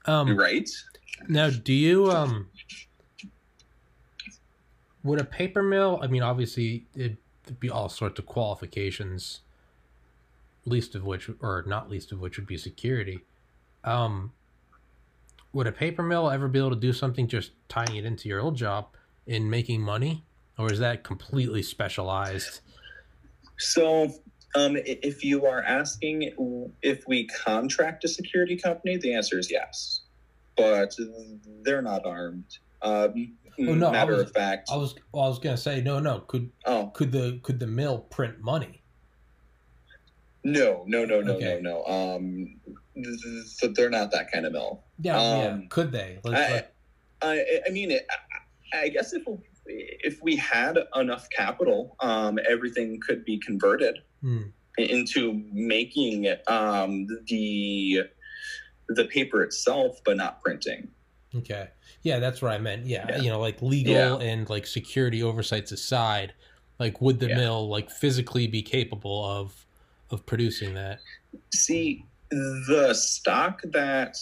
Um, 0.05 0.37
Right? 0.37 0.69
Now, 1.27 1.49
do 1.49 1.73
you 1.73 2.09
um 2.11 2.47
would 5.03 5.19
a 5.19 5.25
paper 5.25 5.63
mill? 5.63 5.99
I 6.01 6.07
mean, 6.07 6.23
obviously, 6.23 6.85
it'd 6.95 7.17
be 7.59 7.69
all 7.69 7.89
sorts 7.89 8.19
of 8.19 8.25
qualifications, 8.25 9.41
least 10.65 10.95
of 10.95 11.03
which, 11.03 11.29
or 11.41 11.63
not 11.67 11.89
least 11.89 12.11
of 12.11 12.19
which, 12.19 12.37
would 12.37 12.47
be 12.47 12.57
security. 12.57 13.19
Um, 13.83 14.31
would 15.51 15.67
a 15.67 15.71
paper 15.71 16.03
mill 16.03 16.29
ever 16.29 16.47
be 16.47 16.59
able 16.59 16.69
to 16.71 16.75
do 16.75 16.93
something 16.93 17.27
just 17.27 17.51
tying 17.67 17.95
it 17.95 18.05
into 18.05 18.29
your 18.29 18.39
old 18.39 18.55
job 18.55 18.87
in 19.25 19.49
making 19.49 19.81
money, 19.81 20.23
or 20.57 20.71
is 20.71 20.79
that 20.79 21.03
completely 21.03 21.63
specialized? 21.63 22.61
So, 23.69 24.11
um, 24.55 24.77
if 24.85 25.23
you 25.23 25.45
are 25.45 25.61
asking 25.61 26.73
if 26.81 27.03
we 27.07 27.27
contract 27.27 28.03
a 28.05 28.07
security 28.07 28.55
company, 28.57 28.97
the 28.97 29.13
answer 29.13 29.37
is 29.37 29.51
yes. 29.51 30.01
But 30.57 30.95
they're 31.63 31.81
not 31.81 32.05
armed. 32.05 32.57
Um, 32.81 33.35
Oh, 33.61 33.73
no, 33.75 33.91
matter 33.91 34.13
was- 34.13 34.21
of 34.21 34.31
fact. 34.31 34.69
I 34.71 34.77
was, 34.77 34.95
well, 35.11 35.25
I 35.25 35.27
was 35.27 35.37
gonna 35.37 35.57
say, 35.57 35.81
no, 35.81 35.99
no. 35.99 36.21
Could 36.21 36.49
oh 36.63 36.87
could 36.93 37.11
the 37.11 37.39
could 37.43 37.59
the 37.59 37.67
mill 37.67 37.99
print 37.99 38.39
money? 38.39 38.81
no, 40.45 40.85
no, 40.87 41.03
no, 41.03 41.19
no, 41.19 41.33
Okay. 41.33 41.59
no, 41.61 41.83
no. 41.83 42.15
Um, 42.15 42.55
th- 42.95 43.57
th- 43.59 43.73
they're 43.75 43.89
not 43.89 44.11
that 44.11 44.31
kind 44.31 44.45
of 44.45 44.53
mill. 44.53 44.81
Yeah, 45.01 45.17
yeah. 45.41 45.47
Um, 45.49 45.67
Could 45.67 45.91
they? 45.91 46.19
Like, 46.23 46.37
I, 46.37 46.63
I, 47.21 47.45
I 47.67 47.69
mean, 47.71 47.91
it, 47.91 48.07
I, 48.73 48.83
I 48.83 48.87
guess 48.87 49.11
if 49.11 49.23
if 49.69 50.19
we 50.21 50.35
had 50.35 50.77
enough 50.95 51.27
capital, 51.29 51.95
um, 51.99 52.39
everything 52.49 52.99
could 53.05 53.23
be 53.25 53.37
converted 53.39 53.99
Hmm. 54.21 54.41
into 54.77 55.41
making 55.53 56.27
um, 56.47 57.07
the 57.27 58.03
the 58.89 59.05
paper 59.05 59.43
itself, 59.43 59.99
but 60.03 60.17
not 60.17 60.41
printing. 60.41 60.89
Okay. 61.35 61.69
Yeah, 62.01 62.17
that's 62.17 62.41
what 62.41 62.51
I 62.51 62.57
meant. 62.57 62.87
Yeah, 62.87 63.05
Yeah. 63.09 63.17
you 63.21 63.29
know, 63.29 63.39
like 63.39 63.61
legal 63.61 63.93
Yeah. 63.93 64.17
and 64.17 64.49
like 64.49 64.65
security 64.65 65.21
oversights 65.21 65.71
aside, 65.71 66.33
like 66.79 66.99
would 66.99 67.19
the 67.19 67.27
Yeah. 67.27 67.37
mill 67.37 67.69
like 67.69 67.91
physically 67.91 68.47
be 68.47 68.61
capable 68.63 69.23
of 69.23 69.65
of 70.09 70.25
producing 70.25 70.73
that? 70.73 70.99
See, 71.53 72.03
the 72.31 72.93
stock 72.95 73.61
that 73.71 74.17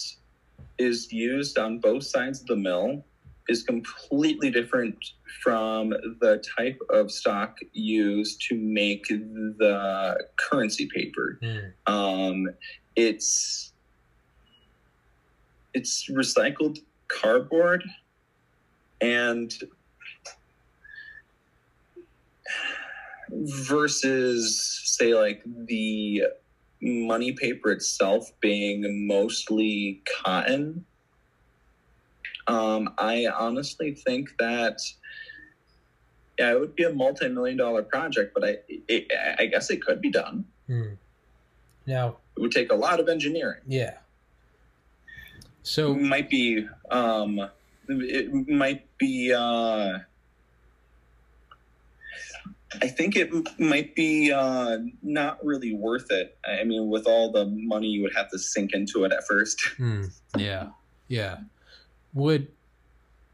is 0.78 1.10
used 1.10 1.56
on 1.58 1.78
both 1.78 2.04
sides 2.04 2.42
of 2.42 2.46
the 2.46 2.56
mill 2.56 3.06
is 3.48 3.62
completely 3.62 4.50
different 4.50 4.96
from 5.42 5.90
the 6.20 6.42
type 6.56 6.80
of 6.90 7.10
stock 7.10 7.58
used 7.72 8.40
to 8.48 8.56
make 8.56 9.06
the 9.08 10.26
currency 10.36 10.88
paper. 10.94 11.38
Hmm. 11.42 11.92
Um, 11.92 12.48
it's 12.96 13.72
it's 15.74 16.10
recycled 16.10 16.78
cardboard 17.08 17.84
and 19.00 19.52
versus 23.30 24.82
say 24.84 25.14
like 25.14 25.42
the 25.44 26.24
money 26.80 27.32
paper 27.32 27.70
itself 27.70 28.32
being 28.40 29.06
mostly 29.06 30.02
cotton 30.24 30.84
um, 32.46 32.88
i 32.98 33.26
honestly 33.38 33.94
think 33.94 34.30
that 34.38 34.80
yeah 36.38 36.52
it 36.52 36.60
would 36.60 36.74
be 36.74 36.84
a 36.84 36.92
multi-million 36.92 37.56
dollar 37.56 37.82
project 37.82 38.32
but 38.34 38.44
i 38.44 38.58
it, 38.88 39.10
i 39.38 39.46
guess 39.46 39.70
it 39.70 39.82
could 39.82 40.00
be 40.00 40.10
done 40.10 40.44
Hmm. 40.68 40.94
Now, 41.86 42.18
it 42.36 42.40
would 42.40 42.52
take 42.52 42.70
a 42.70 42.74
lot 42.74 43.00
of 43.00 43.08
engineering 43.08 43.62
yeah. 43.66 43.94
So 45.62 45.92
it 45.92 46.00
might 46.00 46.30
be 46.30 46.66
um 46.90 47.48
it 47.88 48.48
might 48.48 48.84
be 48.98 49.32
uh 49.32 49.98
I 52.82 52.88
think 52.88 53.16
it 53.16 53.30
might 53.58 53.94
be 53.94 54.30
uh, 54.30 54.78
not 55.02 55.42
really 55.42 55.72
worth 55.72 56.10
it. 56.10 56.36
I 56.46 56.64
mean, 56.64 56.90
with 56.90 57.06
all 57.06 57.32
the 57.32 57.46
money 57.46 57.86
you 57.86 58.02
would 58.02 58.14
have 58.14 58.30
to 58.30 58.38
sink 58.38 58.74
into 58.74 59.04
it 59.04 59.12
at 59.12 59.26
first. 59.26 59.58
Hmm. 59.78 60.04
Yeah. 60.36 60.68
Yeah. 61.08 61.38
Would 62.12 62.48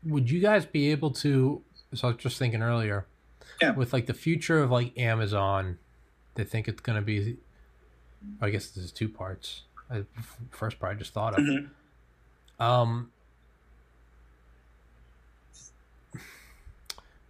would 0.05 0.31
you 0.31 0.41
guys 0.41 0.67
be 0.67 0.93
able 0.93 1.11
to 1.11 1.63
so 1.95 2.09
I 2.09 2.13
was 2.13 2.21
just 2.23 2.39
thinking 2.39 2.63
earlier. 2.63 3.07
Yeah. 3.63 3.73
With 3.73 3.93
like 3.93 4.07
the 4.07 4.15
future 4.15 4.61
of 4.63 4.71
like 4.71 4.97
Amazon, 4.99 5.79
they 6.35 6.45
think 6.45 6.69
it's 6.69 6.81
gonna 6.81 7.03
be 7.03 7.37
I 8.41 8.51
guess 8.51 8.69
this 8.69 8.85
is 8.85 8.93
two 8.93 9.09
parts. 9.09 9.63
I, 9.91 10.05
first 10.51 10.79
part 10.81 10.93
I 10.97 10.99
just 10.99 11.13
thought 11.13 11.39
of. 11.39 11.45
Mhm. 11.45 11.69
Um 12.59 13.11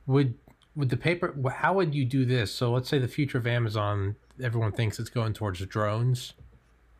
would 0.07 0.35
would 0.77 0.89
the 0.91 0.97
paper 0.97 1.35
how 1.51 1.75
would 1.75 1.95
you 1.95 2.05
do 2.05 2.25
this? 2.25 2.53
So 2.53 2.73
let's 2.73 2.89
say 2.89 2.99
the 2.99 3.09
future 3.09 3.39
of 3.39 3.47
Amazon, 3.47 4.17
everyone 4.43 4.73
thinks 4.73 4.99
it's 4.99 5.11
going 5.11 5.33
towards 5.33 5.65
drones. 5.67 6.35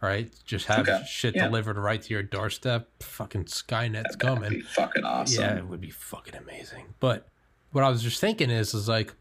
Right? 0.01 0.31
Just 0.45 0.67
have 0.67 0.81
Okay. 0.87 1.03
shit 1.09 1.35
Yeah. 1.35 1.47
delivered 1.47 1.79
right 1.79 2.01
to 2.03 2.13
your 2.13 2.23
doorstep. 2.23 2.89
Fucking 3.03 3.45
Skynet's 3.45 4.03
That'd 4.17 4.21
coming. 4.21 4.51
be 4.51 4.61
fucking 4.61 5.03
awesome. 5.03 5.43
Yeah, 5.43 5.57
it 5.57 5.67
would 5.67 5.81
be 5.81 5.89
fucking 5.91 6.35
amazing. 6.35 6.93
But 7.01 7.27
what 7.75 7.85
I 7.85 7.89
was 7.91 8.03
just 8.03 8.21
thinking 8.21 8.51
is, 8.51 8.73
is 8.73 8.89
like 8.89 9.13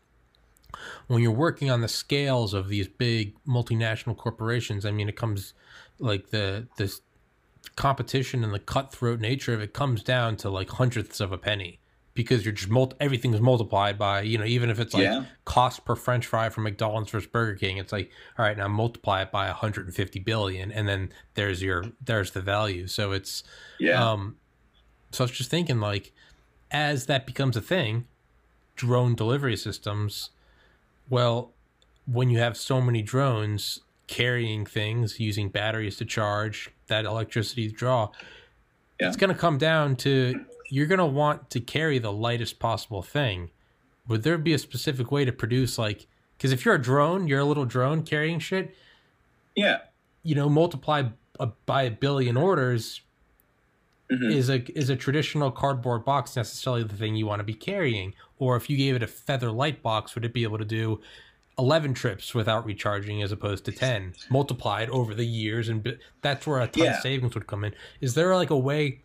when 1.08 1.22
you're 1.22 1.32
working 1.32 1.70
on 1.70 1.82
the 1.82 1.88
scales 1.88 2.54
of 2.54 2.70
these 2.70 2.88
big 2.88 3.34
multinational 3.48 4.16
corporations. 4.16 4.86
I 4.86 4.92
mean, 4.92 5.10
it 5.10 5.16
comes 5.16 5.54
like 6.00 6.30
the 6.30 6.68
the 6.78 6.94
competition 7.76 8.44
and 8.44 8.54
the 8.54 8.60
cutthroat 8.60 9.20
nature 9.20 9.54
of 9.54 9.62
it 9.62 9.74
comes 9.74 10.04
down 10.04 10.36
to 10.38 10.50
like 10.50 10.70
hundredths 10.70 11.20
of 11.20 11.32
a 11.32 11.38
penny 11.38 11.80
because 12.14 12.46
you're 12.46 12.54
just 12.54 12.70
multi- 12.70 12.96
everything's 13.00 13.42
multiplied 13.42 13.98
by 13.98 14.22
you 14.22 14.38
know 14.38 14.46
even 14.46 14.70
if 14.70 14.80
it's 14.80 14.94
like 14.94 15.04
Yeah. 15.04 15.24
cost 15.46 15.84
per 15.84 15.96
French 15.96 16.28
fry 16.28 16.50
from 16.50 16.66
McDonald's 16.66 17.10
versus 17.10 17.28
Burger 17.28 17.56
King, 17.56 17.78
it's 17.78 17.92
like 17.92 18.12
all 18.38 18.46
right 18.46 18.58
now 18.58 18.68
multiply 18.68 19.24
it 19.24 19.32
by 19.32 19.48
150 19.48 20.20
billion, 20.20 20.72
and 20.72 20.88
then 20.88 21.12
there's 21.34 21.62
your 21.64 21.86
there's 22.04 22.32
the 22.32 22.42
value. 22.42 22.86
So 22.88 23.12
it's 23.14 23.44
yeah. 23.80 24.12
um, 24.12 24.36
so 25.12 25.24
I 25.24 25.26
was 25.26 25.32
just 25.32 25.50
thinking, 25.52 25.80
like, 25.80 26.12
as 26.72 27.06
that 27.06 27.26
becomes 27.26 27.56
a 27.56 27.62
thing, 27.62 28.08
drone 28.76 29.16
delivery 29.16 29.56
systems. 29.56 30.30
Well, 31.10 31.52
when 32.06 32.30
you 32.30 32.40
have 32.40 32.58
so 32.58 32.82
many 32.82 33.02
drones 33.02 33.82
carrying 34.08 34.66
things 34.66 35.20
using 35.20 35.50
batteries 35.50 35.98
to 35.98 36.06
charge 36.06 36.70
that 36.88 37.06
electricity 37.06 37.70
draw, 37.72 38.10
Yeah. 39.00 39.08
it's 39.08 39.18
going 39.18 39.34
to 39.34 39.40
come 39.40 39.58
down 39.58 39.96
to 39.98 40.46
you're 40.70 40.88
going 40.88 41.00
to 41.00 41.06
want 41.06 41.50
to 41.52 41.60
carry 41.60 42.00
the 42.00 42.12
lightest 42.12 42.60
possible 42.60 43.02
thing. 43.02 43.52
Would 44.08 44.24
there 44.24 44.38
be 44.38 44.54
a 44.54 44.58
specific 44.58 45.12
way 45.12 45.24
to 45.26 45.32
produce 45.32 45.78
like? 45.78 46.08
Because 46.38 46.52
if 46.52 46.66
you're 46.66 46.76
a 46.76 46.82
drone, 46.82 47.28
you're 47.28 47.40
a 47.40 47.46
little 47.46 47.66
drone 47.66 48.04
carrying 48.04 48.40
shit 48.40 48.76
yeah. 49.56 49.78
you 50.24 50.36
know 50.36 50.50
multiply 50.50 51.04
a, 51.40 51.48
by 51.66 51.84
a 51.84 51.92
billion 51.92 52.36
orders 52.36 53.02
Mhm. 54.12 54.32
is 54.34 54.50
a 54.50 54.78
is 54.78 54.90
a 54.90 54.96
traditional 54.96 55.50
cardboard 55.50 56.04
box 56.04 56.36
necessarily 56.36 56.84
the 56.84 56.96
thing 56.96 57.16
you 57.16 57.26
want 57.26 57.40
to 57.40 57.44
be 57.44 57.54
carrying 57.54 58.14
or 58.38 58.56
if 58.58 58.70
you 58.70 58.76
gave 58.78 58.96
it 58.96 59.04
a 59.04 59.08
feather 59.08 59.50
light 59.52 59.82
box 59.82 60.14
would 60.16 60.26
it 60.26 60.34
be 60.34 60.44
able 60.44 60.58
to 60.58 60.66
do 60.66 61.00
11 61.58 61.94
trips 61.94 62.34
without 62.36 62.66
recharging 62.66 63.22
as 63.24 63.32
opposed 63.32 63.64
to 63.66 63.72
10 63.72 64.14
multiplied 64.30 64.90
over 64.90 65.14
the 65.16 65.26
years 65.26 65.70
and 65.70 65.98
that's 66.22 66.46
where 66.46 66.60
a 66.60 66.68
ton 66.68 66.84
Yeah. 66.84 66.96
of 66.98 67.02
savings 67.02 67.34
would 67.34 67.48
come 67.48 67.64
in 67.64 67.74
is 68.02 68.14
there 68.14 68.36
like 68.36 68.50
a 68.50 68.58
way 68.58 69.00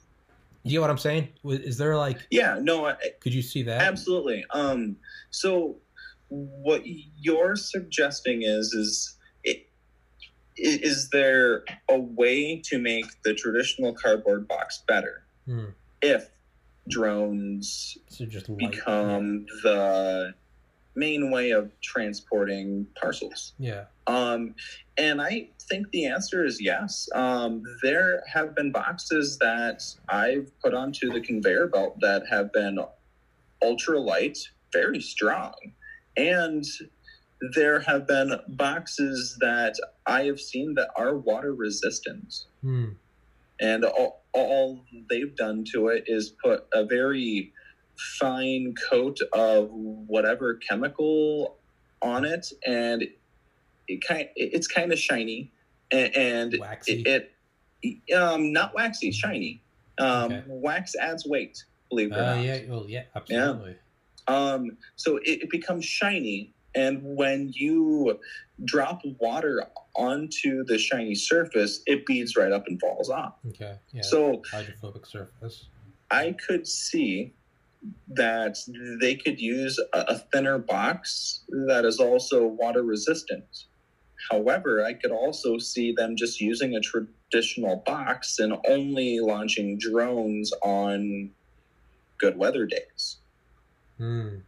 Do 0.65 0.73
you 0.73 0.79
know 0.79 0.81
what 0.83 0.91
i'm 0.91 0.99
saying 0.99 1.29
is 1.45 1.79
there 1.79 1.97
like 1.97 2.27
Yeah. 2.31 2.59
No, 2.61 2.87
I, 2.87 2.97
could 3.21 3.33
you 3.33 3.43
see 3.43 3.63
that 3.63 3.81
Absolutely. 3.83 4.45
Um, 4.51 4.97
so 5.31 5.77
what 6.29 6.83
you're 6.85 7.55
suggesting 7.57 8.43
is 8.43 8.73
is 8.75 9.15
is 10.59 11.09
there 11.11 11.65
a 11.89 11.99
way 11.99 12.61
to 12.65 12.79
make 12.79 13.07
the 13.23 13.35
traditional 13.35 13.93
cardboard 13.95 14.47
box 14.49 14.83
better 14.87 15.23
Hmm. 15.47 15.67
if 16.03 16.29
drones 16.89 17.97
so 18.09 18.25
become 18.57 19.47
the 19.63 20.35
main 20.95 21.31
way 21.31 21.51
of 21.51 21.71
transporting 21.81 22.87
parcels? 23.01 23.53
yeah 23.59 23.85
Um, 24.07 24.55
and 24.97 25.21
I 25.23 25.49
think 25.69 25.91
the 25.91 26.07
answer 26.07 26.45
is 26.45 26.61
yes. 26.61 27.09
Um, 27.15 27.63
there 27.83 28.23
have 28.27 28.55
been 28.57 28.73
boxes 28.73 29.39
that 29.39 29.83
I've 30.09 30.51
put 30.61 30.75
onto 30.75 31.13
the 31.13 31.21
conveyor 31.21 31.69
belt 31.69 32.01
that 32.01 32.27
have 32.29 32.53
been 32.53 32.79
ultra 33.63 34.01
light, 34.01 34.39
very 34.73 35.01
strong. 35.01 35.55
And 36.17 36.65
there 37.55 37.81
have 37.81 38.07
been 38.07 38.33
boxes 38.49 39.37
that 39.41 39.75
I 40.07 40.25
have 40.25 40.41
seen 40.41 40.75
that 40.75 40.91
are 40.97 41.17
water 41.17 41.55
resistant. 41.55 42.45
Hmm. 42.63 42.91
And 43.61 43.85
all, 43.85 44.23
all 44.33 44.85
they've 45.11 45.35
done 45.35 45.65
to 45.73 45.89
it 45.89 46.05
is 46.07 46.33
put 46.45 46.67
a 46.73 46.85
very 46.85 47.53
fine 48.21 48.75
coat 48.91 49.19
of 49.33 49.69
whatever 49.73 50.55
chemical 50.55 51.57
on 52.01 52.25
it, 52.25 52.53
and 52.65 53.03
it 53.89 54.01
kind 54.07 54.29
it's 54.37 54.69
kind 54.69 54.93
of 54.93 54.99
shiny, 55.01 55.51
and, 55.91 56.17
and 56.17 56.57
Waxy. 56.61 57.03
it, 57.03 57.33
it 57.83 58.15
um 58.15 58.53
not 58.53 58.75
waxy, 58.75 59.11
shiny. 59.11 59.61
Um, 59.99 60.31
Okay. 60.31 60.45
Wax 60.47 60.95
adds 60.95 61.27
weight, 61.27 61.65
believe 61.91 62.13
it 62.13 62.17
or 62.17 62.23
uh, 62.23 62.37
not. 62.37 62.45
yeah 62.45 62.61
well 62.69 62.85
yeah 62.89 63.03
absolutely 63.17 63.75
Um, 64.29 64.77
so 64.95 65.17
it, 65.17 65.43
it 65.43 65.51
becomes 65.51 65.85
shiny, 65.85 66.53
and 66.75 67.01
when 67.03 67.51
you 67.55 68.19
drop 68.65 69.03
water 69.21 69.65
onto 69.97 70.65
the 70.65 70.79
shiny 70.79 71.15
surface, 71.15 71.83
it 71.87 72.07
beads 72.07 72.37
right 72.37 72.53
up 72.53 72.67
and 72.67 72.81
falls 72.81 73.11
off. 73.11 73.35
okay 73.49 73.77
yeah 73.93 74.03
So 74.03 74.43
hydrophobic 74.51 75.07
surface 75.07 75.67
I 76.11 76.35
could 76.47 76.67
see 76.67 77.35
that 78.09 78.59
they 79.01 79.15
could 79.15 79.41
use 79.41 79.79
a, 79.93 80.19
thinner 80.33 80.59
box 80.59 81.43
that 81.67 81.85
is 81.85 82.01
also 82.01 82.47
water 82.47 82.83
resistant. 82.83 83.65
However, 84.31 84.85
I 84.85 84.95
could 84.95 85.13
also 85.13 85.59
see 85.59 85.93
them 85.93 86.17
just 86.17 86.41
using 86.41 86.75
a 86.75 86.81
traditional 86.81 87.77
box 87.87 88.39
and 88.41 88.55
only 88.69 89.21
launching 89.21 89.79
drones 89.79 90.53
on 90.63 91.31
good 92.19 92.37
weather 92.37 92.67
days. 92.67 93.19
Hmm. 93.97 94.39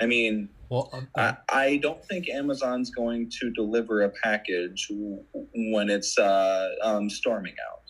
I 0.00 0.06
mean, 0.06 0.48
well 0.68 0.90
um, 0.92 1.08
I, 1.16 1.36
I 1.48 1.76
don't 1.78 2.04
think 2.06 2.28
Amazon's 2.28 2.90
going 2.90 3.30
to 3.40 3.50
deliver 3.50 4.02
a 4.02 4.10
package 4.22 4.90
when 4.92 5.90
it's 5.90 6.18
uh, 6.18 6.68
um, 6.82 7.08
storming 7.10 7.54
out 7.70 7.82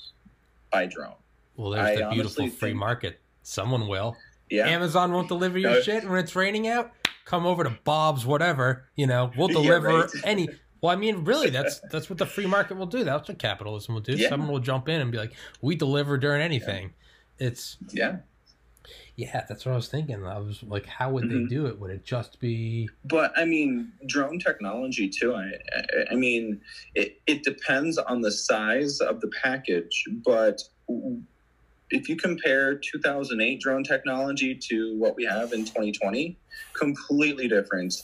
by 0.73 0.87
drone. 0.87 1.15
Well, 1.57 1.71
there's 1.71 2.01
I 2.01 2.05
the 2.05 2.11
beautiful 2.11 2.47
free 2.49 2.51
think- 2.71 2.77
market. 2.77 3.21
Someone 3.43 3.87
will. 3.89 4.17
Yeah. 4.51 4.67
Amazon 4.69 5.13
won't 5.13 5.29
deliver 5.29 5.59
your 5.59 5.73
No. 5.73 5.81
shit 5.83 6.05
when 6.09 6.19
it's 6.19 6.35
raining 6.35 6.67
out. 6.69 6.91
Come 7.25 7.47
over 7.47 7.65
to 7.65 7.79
Bob's, 7.85 8.25
whatever. 8.27 8.89
You 8.97 9.07
know, 9.07 9.31
we'll 9.37 9.49
Yeah, 9.53 9.63
deliver 9.63 9.89
right. 9.89 10.11
any. 10.25 10.49
Well, 10.83 10.93
I 10.93 10.97
mean, 10.97 11.25
really, 11.25 11.49
that's 11.49 11.81
that's 11.91 12.11
what 12.11 12.19
the 12.19 12.27
free 12.27 12.45
market 12.45 12.77
will 12.77 12.85
do. 12.85 13.05
That's 13.05 13.27
what 13.27 13.39
capitalism 13.39 13.95
will 13.95 14.03
do. 14.03 14.13
Yeah. 14.17 14.29
Someone 14.29 14.51
will 14.51 14.59
jump 14.61 14.87
in 14.91 15.01
and 15.01 15.11
be 15.11 15.17
like, 15.17 15.33
"We 15.63 15.77
deliver 15.77 16.19
during 16.19 16.43
anything." 16.43 16.93
It's 17.39 17.79
yeah. 17.91 18.17
Yeah, 19.17 19.45
that's 19.49 19.65
what 19.65 19.73
I 19.73 19.77
was 19.77 19.89
thinking. 19.89 20.25
I 20.25 20.39
was 20.39 20.63
like, 20.63 20.87
how 20.87 21.11
would 21.11 21.29
they 21.29 21.37
Mhm. 21.37 21.49
do 21.49 21.67
it? 21.67 21.79
Would 21.81 21.91
it 21.91 22.05
just 22.05 22.39
be? 22.41 22.89
But 23.05 23.33
I 23.37 23.45
mean, 23.45 23.93
drone 24.07 24.39
technology 24.39 25.09
too. 25.09 25.35
I, 25.35 25.53
I, 25.77 25.85
I 26.13 26.15
mean, 26.15 26.61
it, 26.95 27.21
it 27.27 27.45
depends 27.45 27.99
on 27.99 28.21
the 28.23 28.33
size 28.33 29.01
of 29.01 29.21
the 29.21 29.31
package. 29.43 30.05
But 30.25 30.61
if 31.91 32.09
you 32.09 32.17
compare 32.17 32.75
2008 32.77 33.61
drone 33.61 33.85
technology 33.85 34.55
to 34.71 34.97
what 34.99 35.15
we 35.17 35.25
have 35.25 35.53
in 35.53 35.65
2020, 35.65 36.39
completely 36.73 37.47
different. 37.49 37.95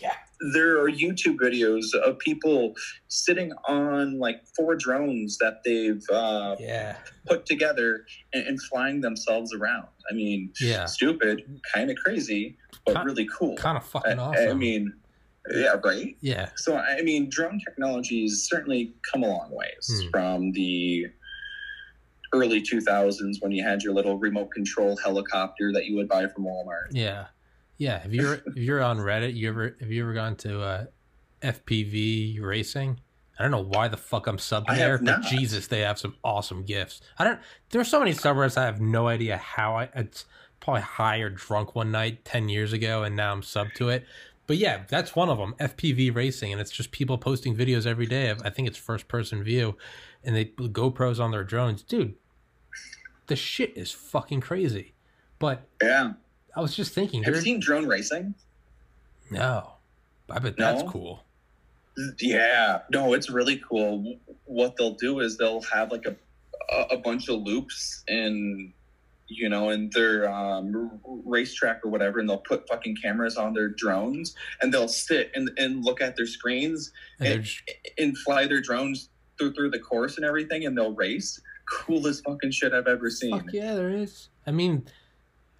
Yeah, 0.00 0.12
There 0.52 0.78
are 0.80 0.88
YouTube 0.90 1.36
videos 1.42 1.92
of 1.94 2.18
people 2.18 2.74
sitting 3.08 3.52
on 3.68 4.18
like 4.18 4.42
four 4.56 4.76
drones 4.76 5.38
that 5.38 5.62
they've 5.64 6.02
uh, 6.10 6.56
yeah, 6.58 6.96
put 7.26 7.44
together 7.46 8.06
and, 8.32 8.46
and 8.46 8.62
flying 8.62 9.00
themselves 9.00 9.52
around. 9.54 9.88
I 10.10 10.14
mean, 10.14 10.52
yeah. 10.60 10.86
stupid, 10.86 11.42
kind 11.74 11.90
of 11.90 11.96
crazy, 11.96 12.56
but 12.86 12.96
Ki- 12.96 13.02
really 13.04 13.28
cool. 13.36 13.56
Kind 13.56 13.76
of 13.78 13.84
I, 13.84 13.86
fucking 13.86 14.18
awesome. 14.18 14.50
I 14.50 14.54
mean, 14.54 14.92
yeah, 15.54 15.74
right. 15.84 16.16
yeah, 16.20 16.48
So 16.56 16.76
I 16.76 17.02
mean, 17.02 17.28
drone 17.30 17.60
technology's 17.66 18.46
certainly 18.48 18.94
come 19.12 19.22
a 19.24 19.28
long 19.28 19.50
ways 19.50 20.00
Hmm. 20.02 20.08
from 20.10 20.52
the 20.52 21.06
early 22.34 22.60
2000s 22.60 23.40
when 23.40 23.52
you 23.52 23.62
had 23.62 23.82
your 23.82 23.94
little 23.94 24.18
remote 24.18 24.50
control 24.50 24.96
helicopter 24.96 25.72
that 25.72 25.86
you 25.86 25.96
would 25.96 26.08
buy 26.08 26.26
from 26.26 26.44
Walmart. 26.44 26.88
yeah, 26.90 27.26
yeah. 27.78 28.00
Have 28.00 28.12
you 28.12 28.22
ever, 28.22 28.42
if 28.46 28.56
you're 28.56 28.82
on 28.82 28.98
Reddit, 28.98 29.34
you 29.34 29.48
ever 29.48 29.76
have 29.80 29.90
you 29.90 30.02
ever 30.02 30.14
gone 30.14 30.36
to 30.36 30.60
uh, 30.60 30.84
FPV 31.42 32.40
racing? 32.42 33.00
I 33.38 33.42
don't 33.42 33.50
know 33.50 33.64
why 33.64 33.88
the 33.88 33.96
fuck 33.96 34.26
I'm 34.26 34.36
subbed 34.36 34.66
I 34.68 34.76
there, 34.76 34.98
but. 34.98 35.22
Jesus, 35.22 35.66
they 35.66 35.80
have 35.80 35.98
some 35.98 36.14
awesome 36.22 36.64
gifts. 36.64 37.00
I 37.18 37.24
don't. 37.24 37.40
There's 37.70 37.88
so 37.88 37.98
many 37.98 38.12
subreddits 38.12 38.56
I 38.56 38.64
have 38.64 38.80
no 38.80 39.08
idea 39.08 39.36
how 39.36 39.76
I. 39.76 39.88
It's 39.94 40.24
probably 40.60 40.82
high 40.82 41.18
or 41.18 41.30
drunk 41.30 41.74
one 41.74 41.90
night 41.90 42.24
ten 42.24 42.48
years 42.48 42.72
ago, 42.72 43.02
and 43.02 43.16
now 43.16 43.32
I'm 43.32 43.42
subbed 43.42 43.74
to 43.74 43.88
it. 43.88 44.04
But 44.46 44.58
yeah, 44.58 44.82
that's 44.88 45.16
one 45.16 45.30
of 45.30 45.38
them. 45.38 45.54
FPV 45.58 46.14
racing, 46.14 46.52
and 46.52 46.60
it's 46.60 46.70
just 46.70 46.90
people 46.90 47.18
posting 47.18 47.56
videos 47.56 47.86
every 47.86 48.06
day. 48.06 48.28
Of, 48.28 48.42
I 48.44 48.50
think 48.50 48.68
it's 48.68 48.76
first 48.76 49.08
person 49.08 49.42
view, 49.42 49.76
and 50.22 50.36
they 50.36 50.46
GoPros 50.46 51.18
on 51.18 51.30
their 51.30 51.44
drones, 51.44 51.82
dude. 51.82 52.14
The 53.26 53.36
shit 53.36 53.76
is 53.76 53.90
fucking 53.90 54.40
crazy. 54.40 54.92
But 55.38 55.62
Yeah. 55.82 56.12
I 56.56 56.60
was 56.60 56.74
just 56.76 56.94
thinking, 56.94 57.22
Have 57.24 57.34
you 57.34 57.40
seen 57.40 57.60
drone 57.60 57.86
racing? 57.86 58.34
no, 59.30 59.72
I 60.30 60.38
bet 60.38 60.56
that's 60.56 60.82
cool. 60.84 61.24
Yeah. 62.18 62.80
No, 62.90 63.14
it's 63.14 63.30
really 63.30 63.56
cool. 63.68 64.18
What 64.44 64.76
they'll 64.76 64.94
do 64.94 65.20
is 65.20 65.36
they'll 65.36 65.62
have 65.62 65.90
like 65.90 66.06
a 66.06 66.16
a, 66.90 66.96
bunch 66.96 67.28
of 67.28 67.42
loops 67.42 68.04
in 68.08 68.72
you 69.28 69.48
know 69.48 69.70
in 69.70 69.90
their 69.90 70.30
um, 70.30 70.90
racetrack 71.24 71.84
or 71.84 71.90
whatever 71.90 72.18
and 72.18 72.28
they'll 72.28 72.38
put 72.38 72.68
fucking 72.68 72.96
cameras 72.96 73.36
on 73.36 73.54
their 73.54 73.68
drones 73.68 74.34
and 74.60 74.72
they'll 74.72 74.88
sit 74.88 75.30
and, 75.34 75.50
and 75.56 75.84
look 75.84 76.00
at 76.00 76.16
their 76.16 76.26
screens 76.26 76.92
And 77.20 77.28
and, 77.28 77.48
and 77.98 78.18
fly 78.18 78.46
their 78.46 78.60
drones 78.60 79.08
through 79.38 79.54
through 79.54 79.70
the 79.70 79.78
course 79.78 80.16
and 80.16 80.24
everything 80.24 80.66
and 80.66 80.76
they'll 80.76 80.94
race 80.94 81.40
coolest 81.70 82.24
fucking 82.24 82.50
shit 82.50 82.72
i've 82.72 82.86
ever 82.86 83.10
seen 83.10 83.30
fuck 83.38 83.46
yeah, 83.52 83.74
there 83.74 83.90
is. 83.90 84.28
I 84.46 84.50
mean, 84.50 84.86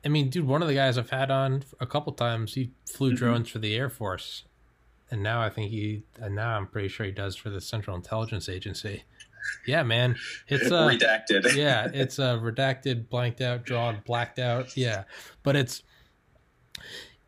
I 0.05 0.09
mean, 0.09 0.29
dude, 0.29 0.47
one 0.47 0.61
of 0.63 0.69
the 0.69 0.75
guys 0.75 0.99
I've 0.99 1.09
had 1.11 1.31
on 1.31 1.63
a 1.81 1.87
couple 1.87 2.13
times, 2.13 2.55
he 2.55 2.71
flew 2.87 3.13
Mhm. 3.13 3.17
drones 3.17 3.49
for 3.49 3.59
the 3.59 3.75
Air 3.75 3.89
Force, 3.89 4.45
and 5.11 5.23
now 5.23 5.41
I 5.41 5.49
think 5.49 5.71
he, 5.71 6.03
and 6.21 6.35
now 6.35 6.57
I'm 6.57 6.67
pretty 6.67 6.89
sure 6.89 7.07
he 7.07 7.13
does 7.13 7.37
for 7.37 7.49
the 7.49 7.61
Central 7.61 7.97
Intelligence 7.97 8.49
Agency. 8.49 9.05
Yeah, 9.67 9.83
man, 9.83 10.17
it's 10.49 10.71
uh, 10.71 10.89
redacted 10.89 11.55
yeah, 11.57 11.89
it's 11.93 12.19
uh, 12.19 12.39
redacted, 12.39 13.09
blanked 13.09 13.41
out, 13.41 13.65
drawn, 13.65 14.03
blacked 14.07 14.39
out. 14.39 14.77
Yeah, 14.77 15.05
but 15.43 15.57
it's 15.57 15.83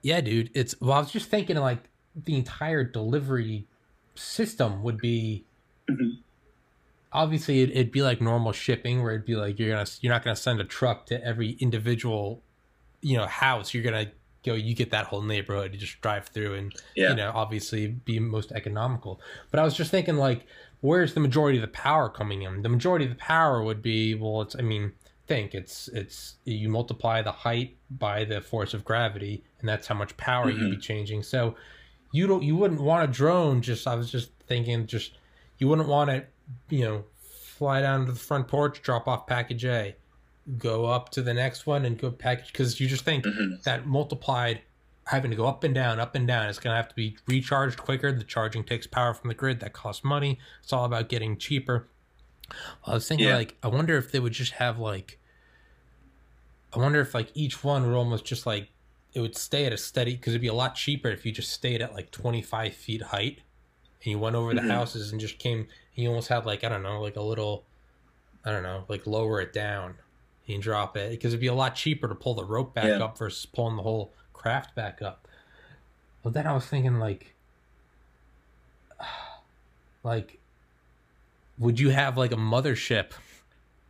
yeah, 0.03 0.20
dude. 0.20 0.51
It's 0.55 0.79
well, 0.81 0.93
I 0.93 0.99
was 1.01 1.11
just 1.11 1.29
thinking 1.31 1.57
like 1.57 1.79
the 2.14 2.35
entire 2.35 2.85
delivery 2.85 3.66
system 4.14 4.83
would 4.83 4.99
be 4.99 5.45
Mhm. 5.91 6.18
Obviously 7.12 7.62
it, 7.62 7.70
it'd 7.70 7.92
be 7.92 8.02
like 8.02 8.20
normal 8.20 8.52
shipping 8.52 9.02
where 9.02 9.12
it'd 9.12 9.26
be 9.26 9.36
like 9.36 9.59
you're 9.59 9.70
gonna 9.70 9.86
you're 10.00 10.12
not 10.12 10.24
gonna 10.24 10.36
send 10.36 10.61
a 10.61 10.64
truck 10.64 11.07
to 11.07 11.24
every 11.24 11.50
individual 11.61 12.42
you 13.00 13.16
know 13.16 13.26
house. 13.26 13.72
You're 13.74 13.84
gonna 13.84 14.11
go 14.44 14.54
you 14.54 14.74
get 14.74 14.90
that 14.90 15.07
whole 15.07 15.22
neighborhood. 15.22 15.72
You 15.72 15.78
just 15.78 16.00
drive 16.00 16.28
through 16.28 16.54
and 16.54 16.74
yeah 16.94 17.11
you 17.11 17.16
know 17.16 17.32
obviously 17.34 17.88
be 17.88 18.18
most 18.18 18.52
economical 18.52 19.20
but 19.50 19.61
i 19.61 19.64
was 19.64 19.74
just 19.74 19.90
thinking 19.90 20.16
like 20.16 20.46
where's 20.80 21.14
the 21.14 21.20
majority 21.20 21.59
of 21.59 21.62
the 21.62 21.68
power 21.68 22.09
coming 22.09 22.42
in 22.42 22.62
the 22.62 22.68
majority 22.68 23.04
of 23.04 23.11
the 23.11 23.16
power 23.16 23.62
would 23.62 23.82
be 23.82 24.14
well 24.14 24.42
it's 24.42 24.57
i 24.57 24.62
mean 24.62 24.92
think 25.26 25.54
it's 25.54 25.88
it's 25.88 26.36
you 26.44 26.68
multiply 26.68 27.20
the 27.20 27.32
height 27.32 27.76
by 27.90 28.24
the 28.24 28.40
force 28.40 28.74
of 28.74 28.84
gravity 28.84 29.42
and 29.61 29.68
that's 29.68 29.86
how 29.86 29.94
much 29.94 30.16
power 30.16 30.50
you'd 30.50 30.59
be 30.59 30.66
mm-hmm. 30.70 30.80
changing 30.80 31.22
so 31.22 31.54
you 32.12 32.26
don't 32.26 32.42
you 32.42 32.54
wouldn't 32.54 32.80
want 32.80 33.09
a 33.09 33.12
drone 33.12 33.61
just 33.61 33.86
i 33.86 33.94
was 33.94 34.11
just 34.11 34.30
thinking 34.46 34.86
just 34.86 35.18
you 35.59 35.68
wouldn't 35.68 35.88
want 35.88 36.11
to 36.11 36.24
you 36.68 36.84
know 36.84 37.04
fly 37.18 37.80
down 37.80 38.07
to 38.07 38.12
the 38.12 38.18
front 38.18 38.46
porch 38.48 38.82
drop 38.82 39.09
off 39.09 39.26
package 39.26 39.64
a 39.64 39.96
go 40.59 40.84
up 40.86 41.09
to 41.11 41.22
the 41.22 41.34
next 41.34 41.66
one 41.66 41.84
and 41.84 41.98
go 41.98 42.11
package 42.11 42.52
because 42.52 42.78
you 42.78 42.86
just 42.86 43.04
think 43.04 43.24
Mhm. 43.24 43.62
that 43.64 43.86
multiplied 43.86 44.61
having 45.07 45.30
to 45.30 45.36
go 45.36 45.46
up 45.46 45.62
and 45.62 45.72
down, 45.74 46.00
up 46.00 46.14
and 46.16 46.26
down. 46.26 46.48
It's 46.48 46.59
going 46.59 46.72
to 46.72 46.76
have 46.76 46.88
to 46.88 46.94
be 46.96 47.16
recharged 47.28 47.78
quicker. 47.78 48.11
The 48.11 48.24
charging 48.24 48.64
takes 48.64 48.88
power 48.88 49.14
from 49.14 49.28
the 49.28 49.34
grid. 49.34 49.61
That 49.61 49.72
costs 49.72 50.02
money. 50.04 50.38
It's 50.64 50.72
all 50.72 50.84
about 50.84 51.09
getting 51.09 51.36
cheaper. 51.38 51.86
I 52.84 52.94
was 52.94 53.07
thinking, 53.07 53.28
Yeah. 53.28 53.36
like, 53.36 53.57
I 53.62 53.68
wonder 53.68 53.96
if 53.96 54.11
they 54.11 54.18
would 54.18 54.32
just 54.32 54.52
have, 54.54 54.80
like, 54.80 55.20
I 56.72 56.78
wonder 56.78 57.00
if, 57.00 57.14
like, 57.14 57.30
each 57.34 57.62
one 57.64 57.86
would 57.86 57.96
almost 57.96 58.24
just, 58.24 58.46
like, 58.46 58.68
it 59.14 59.20
would 59.20 59.36
stay 59.36 59.64
at 59.64 59.72
a 59.72 59.76
steady, 59.76 60.16
because 60.16 60.32
it'd 60.32 60.42
be 60.42 60.48
a 60.48 60.54
lot 60.54 60.74
cheaper 60.74 61.09
if 61.09 61.24
you 61.24 61.32
just 61.32 61.50
stayed 61.52 61.80
at, 61.80 61.94
like, 61.94 62.11
25 62.11 62.74
feet 62.74 63.02
height 63.02 63.40
and 64.03 64.07
you 64.12 64.18
went 64.18 64.36
over 64.36 64.55
the 64.55 64.61
Mhm. 64.61 64.70
houses 64.70 65.11
and 65.12 65.20
just 65.20 65.38
came, 65.38 65.61
and 65.61 65.68
you 65.94 66.09
almost 66.09 66.28
had, 66.28 66.47
like, 66.47 66.64
I 66.64 66.68
don't 66.68 66.82
know, 66.82 67.01
like 67.01 67.16
a 67.16 67.22
little, 67.22 67.64
I 68.44 68.51
don't 68.53 68.62
know, 68.62 68.84
like 68.88 69.07
lower 69.07 69.40
it 69.40 69.53
down 69.53 69.97
and 70.49 70.62
drop 70.62 70.97
it 70.97 71.11
because 71.11 71.32
it'd 71.32 71.40
be 71.40 71.47
a 71.49 71.55
lot 71.55 71.74
cheaper 71.74 72.07
to 72.09 72.14
pull 72.14 72.34
the 72.34 72.44
rope 72.44 72.74
back 72.74 72.84
Yeah. 72.99 73.05
up 73.05 73.18
versus 73.18 73.44
pulling 73.47 73.76
the 73.76 73.82
whole 73.82 74.12
craft 74.32 74.74
back 74.74 75.03
up. 75.03 75.26
But 76.22 76.32
then 76.34 76.47
I 76.47 76.53
was 76.53 76.66
thinking 76.66 76.99
like 77.01 77.34
like 80.05 80.38
would 81.59 81.80
you 81.80 81.90
have 81.90 82.16
like 82.16 82.32
a 82.32 82.36
mothership 82.36 83.12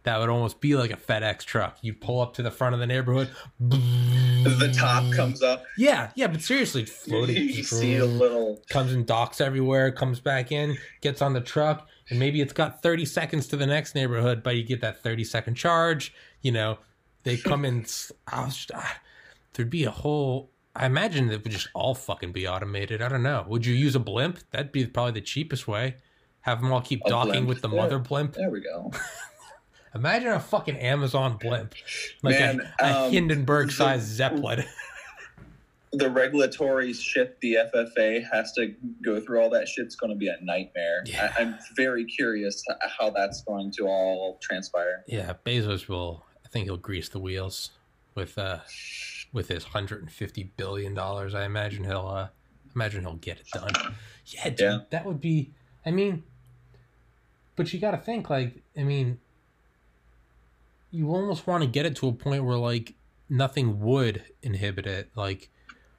that 0.07 0.19
would 0.19 0.29
almost 0.31 0.61
be 0.61 0.75
like 0.75 0.91
a 0.91 0.97
FedEx 0.97 1.45
truck? 1.45 1.77
You'd 1.83 2.01
pull 2.01 2.21
up 2.21 2.33
to 2.35 2.43
the 2.43 2.51
front 2.51 2.75
of 2.75 2.81
the 2.81 2.87
neighborhood. 2.87 3.29
the 3.61 4.73
top 4.77 5.13
comes 5.13 5.43
up 5.43 5.65
Yeah, 5.77 6.11
yeah, 6.15 6.27
but 6.29 6.41
seriously, 6.41 6.85
floating 6.85 7.37
you 7.37 7.63
see 7.63 7.97
a 7.97 8.05
little 8.07 8.63
comes 8.71 8.93
and 8.93 9.07
docks 9.07 9.41
everywhere, 9.41 9.93
comes 9.93 10.21
back 10.21 10.51
in, 10.53 10.77
gets 11.01 11.21
on 11.23 11.33
the 11.33 11.41
truck, 11.41 11.89
and 12.11 12.19
maybe 12.19 12.41
it's 12.41 12.53
got 12.53 12.83
30 12.83 13.05
seconds 13.05 13.47
to 13.49 13.57
the 13.57 13.67
next 13.67 13.95
neighborhood, 13.95 14.43
but 14.43 14.57
you 14.57 14.63
get 14.63 14.81
that 14.81 15.03
30 15.03 15.25
second 15.25 15.55
charge. 15.57 16.15
You 16.43 16.53
know, 16.53 16.79
they 17.25 17.37
come 17.37 17.65
in. 17.65 17.83
s- 17.83 18.13
I 18.29 18.47
just, 18.47 18.71
ah, 18.75 19.01
there'd 19.55 19.71
be 19.71 19.85
a 19.85 19.91
whole. 19.91 20.51
I 20.77 20.87
imagine 20.87 21.31
it 21.31 21.43
would 21.43 21.53
just 21.53 21.69
all 21.75 21.95
fucking 21.95 22.33
be 22.33 22.47
automated. 22.47 23.01
I 23.03 23.09
don't 23.09 23.23
know. 23.23 23.45
Would 23.49 23.65
you 23.67 23.75
use 23.75 23.95
a 23.97 23.99
blimp? 24.01 24.39
That'd 24.53 24.73
be 24.73 24.87
probably 24.87 25.13
the 25.13 25.23
cheapest 25.23 25.67
way. 25.67 25.97
Have 26.43 26.61
them 26.61 26.71
all 26.73 26.83
keep 26.83 27.01
A 27.07 27.09
docking 27.09 27.33
blimp. 27.33 27.49
with 27.49 27.61
the 27.63 27.69
mother 27.69 27.99
blimp. 27.99 28.35
there 28.35 28.51
we 28.51 28.61
go 28.61 28.93
Imagine 29.97 30.29
a 30.29 30.41
fucking 30.41 30.77
Amazon 30.77 31.37
blimp, 31.39 31.75
like 32.23 32.39
Man, 32.39 32.61
a, 32.81 32.85
a 32.85 33.07
um, 33.07 33.13
Hindenburg 33.13 33.71
sized 33.73 34.07
Zeppelin. 34.07 34.65
the 35.93 36.11
regulatory 36.11 36.93
shit 36.93 37.41
the 37.41 37.57
FAA 37.73 38.29
has 38.37 38.53
to 38.53 38.75
go 39.05 39.21
through 39.21 39.41
all 39.41 39.51
that 39.51 39.67
shit's 39.69 39.97
going 39.97 40.11
to 40.11 40.17
be 40.17 40.29
a 40.29 40.37
nightmare. 40.43 41.03
Yeah. 41.07 41.33
I, 41.37 41.43
I'm 41.43 41.59
very 41.75 42.05
curious 42.05 42.63
how 42.99 43.11
that's 43.11 43.43
going 43.43 43.73
to 43.79 43.87
all 43.87 44.39
transpire. 44.43 45.05
Yeah, 45.09 45.35
Bezos 45.45 45.89
will. 45.89 46.25
I 46.45 46.49
think 46.49 46.67
he'll 46.67 46.77
grease 46.77 47.09
the 47.09 47.19
wheels 47.19 47.71
with 48.15 48.39
uh 48.39 48.59
with 49.33 49.49
his 49.49 49.65
hundred 49.65 50.03
and 50.03 50.13
fifty 50.13 50.45
billion 50.57 50.95
dollars. 50.95 51.35
I 51.35 51.45
imagine 51.45 51.85
he'll 51.85 52.07
uh 52.07 52.29
imagine 52.75 53.03
he'll 53.03 53.15
get 53.17 53.39
it 53.41 53.49
done. 53.53 53.71
Yeah, 54.27 54.49
dude, 54.51 54.61
Yeah. 54.61 54.79
that 54.91 55.07
would 55.07 55.21
be. 55.21 55.53
I 55.85 55.91
mean, 55.93 56.25
but 57.57 57.73
you 57.73 57.81
got 57.81 57.93
to 57.93 57.99
think 57.99 58.29
like 58.29 58.63
I 58.77 58.83
mean, 58.83 59.19
you 60.91 61.11
almost 61.11 61.47
want 61.47 61.63
to 61.63 61.69
get 61.69 61.87
it 61.87 61.97
to 61.97 62.09
a 62.09 62.13
point 62.13 62.45
where 62.45 62.57
like 62.57 62.95
nothing 63.29 63.81
would 63.81 64.25
inhibit 64.43 64.87
it, 64.87 65.11
like. 65.15 65.51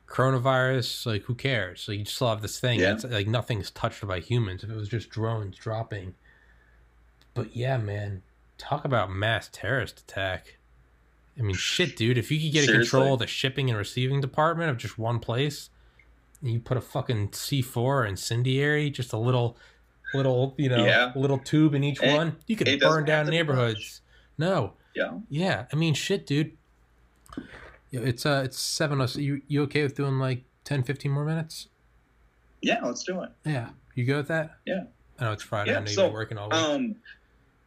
Coronavirus, 0.10 1.06
like 1.06 1.24
who 1.24 1.36
cares? 1.36 1.86
Like 1.86 2.00
you 2.00 2.06
still 2.06 2.30
have 2.30 2.42
this 2.42 2.62
thing. 2.62 2.80
Yeah. 2.80 2.94
It's 2.94 3.04
like 3.04 3.28
nothing's 3.28 3.70
touched 3.72 4.08
by 4.08 4.22
humans. 4.22 4.64
If 4.64 4.70
it 4.70 4.76
was 4.78 4.88
just 4.88 5.10
drones 5.10 5.58
dropping, 5.58 6.16
but 7.34 7.54
yeah, 7.58 7.76
man, 7.76 8.22
talk 8.58 8.86
about 8.86 9.12
mass 9.12 9.50
terrorist 9.52 10.00
attack. 10.00 10.60
I 11.38 11.42
mean, 11.42 11.58
shit, 11.58 11.98
dude. 11.98 12.18
If 12.18 12.32
you 12.32 12.40
could 12.40 12.54
get 12.54 12.64
Seriously. 12.66 12.90
control 12.90 13.16
of 13.16 13.20
the 13.20 13.28
shipping 13.28 13.70
and 13.70 13.78
receiving 13.78 14.22
department 14.22 14.70
of 14.70 14.78
just 14.78 14.98
one 14.98 15.20
place, 15.20 15.70
and 16.42 16.52
you 16.52 16.62
put 16.62 16.78
a 16.78 16.82
fucking 16.82 17.34
C 17.34 17.62
four 17.62 18.06
incendiary, 18.06 18.90
just 18.90 19.12
a 19.12 19.18
little, 19.18 19.58
little, 20.14 20.56
you 20.58 20.70
know, 20.70 20.86
Yeah. 20.86 21.12
little 21.18 21.38
tube 21.38 21.76
in 21.76 21.84
each 21.84 22.02
It- 22.02 22.16
one, 22.16 22.38
you 22.48 22.56
could 22.56 22.80
burn 22.80 23.04
down 23.04 23.28
neighborhoods. 23.28 24.00
No, 24.38 24.74
Yeah. 24.96 25.18
yeah. 25.30 25.66
I 25.72 25.76
mean, 25.76 25.94
shit, 25.94 26.26
dude. 26.28 26.56
Yeah, 27.90 28.02
It's 28.02 28.26
uh, 28.26 28.42
it's 28.46 28.60
seven. 28.60 29.00
oh- 29.02 29.08
You 29.16 29.42
you 29.48 29.64
okay 29.64 29.84
with 29.84 29.96
doing 29.96 30.20
like 30.20 30.44
10, 30.66 30.84
15 30.84 31.12
more 31.12 31.26
minutes? 31.26 31.68
Yeah, 32.62 32.82
let's 32.84 33.04
do 33.04 33.22
it. 33.22 33.30
Yeah, 33.46 33.70
you 33.96 34.06
go 34.06 34.18
with 34.18 34.28
that? 34.28 34.58
Yeah. 34.66 34.84
I 35.20 35.24
know 35.26 35.32
it's 35.32 35.44
Friday. 35.44 35.72
I 35.72 35.74
Yeah, 35.76 35.80
know 35.80 35.86
you've 35.86 35.96
so, 35.96 36.04
been 36.08 36.14
working 36.14 36.38
all 36.38 36.50
week. 36.50 36.56
Um, 36.60 36.96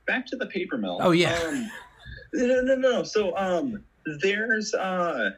back 0.06 0.26
to 0.26 0.36
the 0.36 0.46
paper 0.46 0.76
mill. 0.76 0.98
Oh, 1.00 1.10
yeah. 1.12 1.34
Um, 1.46 1.70
no, 2.34 2.60
no, 2.62 2.74
no. 2.76 3.02
So, 3.02 3.36
um, 3.36 3.82
there's 4.20 4.74
uh, 4.74 5.30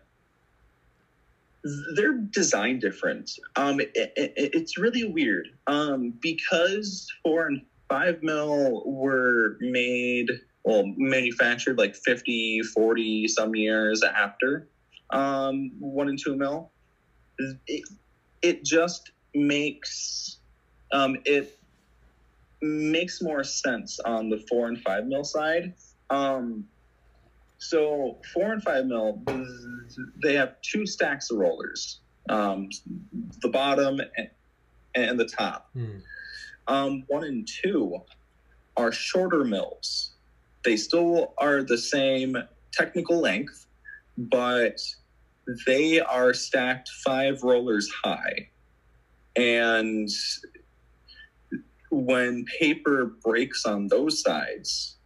they're 1.95 2.14
designed 2.18 2.80
different. 2.80 3.39
Um, 3.57 3.80
it, 3.80 3.93
it, 3.95 4.33
it's 4.37 4.76
really 4.78 5.05
weird. 5.05 5.49
Um, 5.68 6.14
because 6.20 7.07
four 7.22 7.47
and 7.47 7.62
five 7.89 8.22
mil 8.22 8.83
were 8.85 9.57
made, 9.61 10.28
well, 10.64 10.84
manufactured 10.96 11.78
like 11.78 11.96
50, 11.96 12.62
40 12.62 13.28
some 13.28 13.54
years 13.54 14.02
after 14.02 14.68
um, 15.10 15.70
one 15.78 16.08
and 16.08 16.18
two 16.18 16.36
mil. 16.36 16.70
It, 17.66 17.84
it 18.40 18.64
just 18.64 19.12
makes 19.34 20.38
um, 20.92 21.16
it 21.24 21.58
makes 22.60 23.22
more 23.22 23.44
sense 23.44 23.98
on 24.00 24.28
the 24.28 24.38
four 24.48 24.68
and 24.68 24.80
five 24.80 25.06
mil 25.06 25.24
side. 25.24 25.74
Um, 26.10 26.64
so 27.58 28.18
four 28.32 28.52
and 28.52 28.62
five 28.62 28.86
mil, 28.86 29.22
they 30.22 30.34
have 30.34 30.60
two 30.62 30.86
stacks 30.86 31.30
of 31.30 31.38
rollers, 31.38 32.00
um, 32.28 32.68
the 33.40 33.48
bottom 33.48 34.00
and, 34.16 34.30
and 34.94 35.20
the 35.20 35.26
top. 35.26 35.70
Hmm. 35.72 35.98
Um, 36.68 37.04
one 37.08 37.24
and 37.24 37.48
two 37.48 38.00
are 38.76 38.92
shorter 38.92 39.44
mills. 39.44 40.11
They 40.64 40.76
still 40.76 41.34
are 41.38 41.62
the 41.62 41.78
same 41.78 42.36
technical 42.72 43.20
length, 43.20 43.66
but 44.16 44.80
they 45.66 46.00
are 46.00 46.32
stacked 46.32 46.88
five 47.04 47.42
rollers 47.42 47.90
high. 48.04 48.48
And 49.36 50.08
when 51.90 52.44
paper 52.58 53.12
breaks 53.24 53.64
on 53.64 53.88
those 53.88 54.22
sides, 54.22 54.96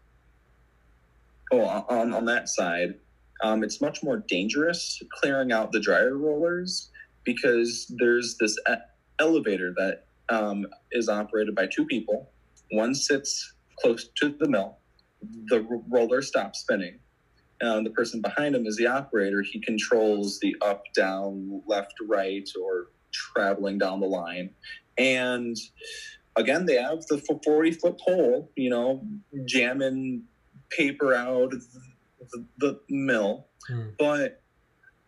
oh, 1.53 1.63
on, 1.63 2.13
on 2.13 2.25
that 2.27 2.49
side, 2.49 2.95
um, 3.43 3.63
it's 3.63 3.81
much 3.81 4.03
more 4.03 4.19
dangerous 4.29 5.03
clearing 5.13 5.53
out 5.53 5.73
the 5.73 5.81
dryer 5.81 6.17
rollers 6.17 6.91
because 7.25 7.93
there's 7.99 8.37
this 8.39 8.57
elevator 9.19 9.75
that 9.77 10.05
um, 10.29 10.67
is 10.93 11.09
operated 11.09 11.55
by 11.55 11.67
two 11.67 11.85
people. 11.87 12.31
One 12.71 12.95
sits 12.95 13.55
close 13.81 14.09
to 14.17 14.31
the 14.39 14.49
mill. 14.49 14.79
The 15.47 15.67
r- 15.71 15.83
roller 15.89 16.23
stops 16.23 16.61
spinning. 16.61 16.99
And 17.61 17.87
the 17.87 17.91
person 17.91 18.21
behind 18.21 18.55
him 18.55 18.67
is 18.67 18.77
the 18.77 18.87
operator. 18.87 19.43
He 19.43 19.61
controls 19.61 20.39
the 20.41 20.55
up, 20.61 20.83
down, 20.95 21.63
left, 21.67 21.95
right, 22.07 22.49
or 22.61 22.89
traveling 23.13 23.79
down 23.79 24.01
the 24.01 24.07
line. 24.07 24.51
And 24.99 25.57
again, 26.37 26.67
they 26.67 26.75
have 26.75 27.07
the 27.07 27.19
40 27.19 27.73
foot 27.73 27.99
pole, 27.99 28.51
you 28.57 28.71
know, 28.71 29.07
jamming 29.47 30.25
paper 30.71 31.15
out 31.15 31.55
of 31.55 31.63
the, 32.31 32.45
the 32.59 32.81
mill. 32.89 33.47
Hmm. 33.69 33.89
But 33.99 34.43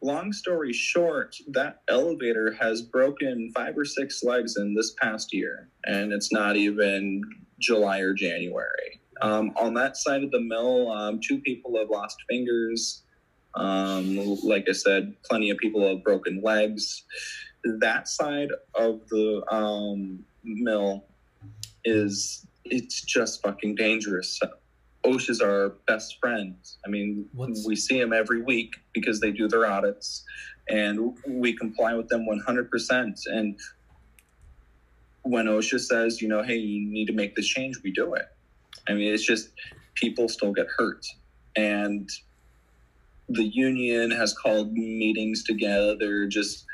long 0.00 0.32
story 0.32 0.72
short, 0.72 1.36
that 1.48 1.82
elevator 1.88 2.56
has 2.60 2.82
broken 2.82 3.50
five 3.54 3.76
or 3.76 3.84
six 3.84 4.22
legs 4.22 4.56
in 4.56 4.74
this 4.74 4.94
past 5.00 5.34
year, 5.34 5.68
and 5.84 6.12
it's 6.12 6.32
not 6.32 6.56
even 6.56 7.22
July 7.58 8.00
or 8.00 8.14
January. 8.14 8.97
Um, 9.20 9.52
on 9.56 9.74
that 9.74 9.96
side 9.96 10.22
of 10.22 10.30
the 10.30 10.40
mill, 10.40 10.90
um, 10.90 11.20
two 11.20 11.38
people 11.40 11.76
have 11.78 11.90
lost 11.90 12.16
fingers. 12.28 13.02
Um, 13.54 14.36
like 14.44 14.66
I 14.68 14.72
said, 14.72 15.14
plenty 15.24 15.50
of 15.50 15.58
people 15.58 15.86
have 15.88 16.04
broken 16.04 16.40
legs. 16.42 17.04
That 17.64 18.08
side 18.08 18.50
of 18.74 19.00
the 19.08 19.42
um, 19.52 20.24
mill 20.44 21.04
is 21.84 22.46
it's 22.64 23.00
just 23.02 23.42
fucking 23.42 23.74
dangerous. 23.74 24.38
OSHA's 25.04 25.40
our 25.40 25.70
best 25.86 26.18
friends. 26.20 26.78
I 26.86 26.90
mean, 26.90 27.28
What's- 27.32 27.66
we 27.66 27.76
see 27.76 27.98
them 27.98 28.12
every 28.12 28.42
week 28.42 28.74
because 28.92 29.20
they 29.20 29.30
do 29.30 29.48
their 29.48 29.66
audits, 29.66 30.24
and 30.68 31.16
we 31.26 31.56
comply 31.56 31.94
with 31.94 32.08
them 32.08 32.26
100%. 32.26 33.20
And 33.26 33.58
when 35.22 35.46
OSHA 35.46 35.80
says, 35.80 36.20
you 36.20 36.28
know, 36.28 36.42
hey, 36.42 36.56
you 36.56 36.88
need 36.90 37.06
to 37.06 37.12
make 37.12 37.34
this 37.34 37.46
change, 37.46 37.80
we 37.82 37.90
do 37.92 38.14
it. 38.14 38.26
I 38.88 38.94
mean, 38.94 39.12
it's 39.12 39.24
just 39.24 39.50
people 39.94 40.28
still 40.28 40.52
get 40.52 40.66
hurt. 40.76 41.04
And 41.56 42.08
the 43.28 43.44
union 43.44 44.10
has 44.10 44.32
called 44.32 44.72
meetings 44.72 45.44
together, 45.44 46.26
just 46.26 46.64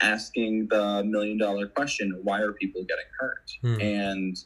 asking 0.00 0.66
the 0.68 1.02
million 1.04 1.38
dollar 1.38 1.66
question 1.68 2.18
why 2.22 2.40
are 2.40 2.52
people 2.52 2.82
getting 2.82 3.04
hurt? 3.18 3.50
Hmm. 3.62 3.80
And 3.80 4.36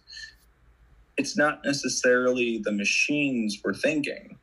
it's 1.17 1.37
not 1.37 1.65
necessarily 1.65 2.59
the 2.59 2.73
machines 2.73 3.61
we're 3.65 3.75
thinking. 3.75 4.39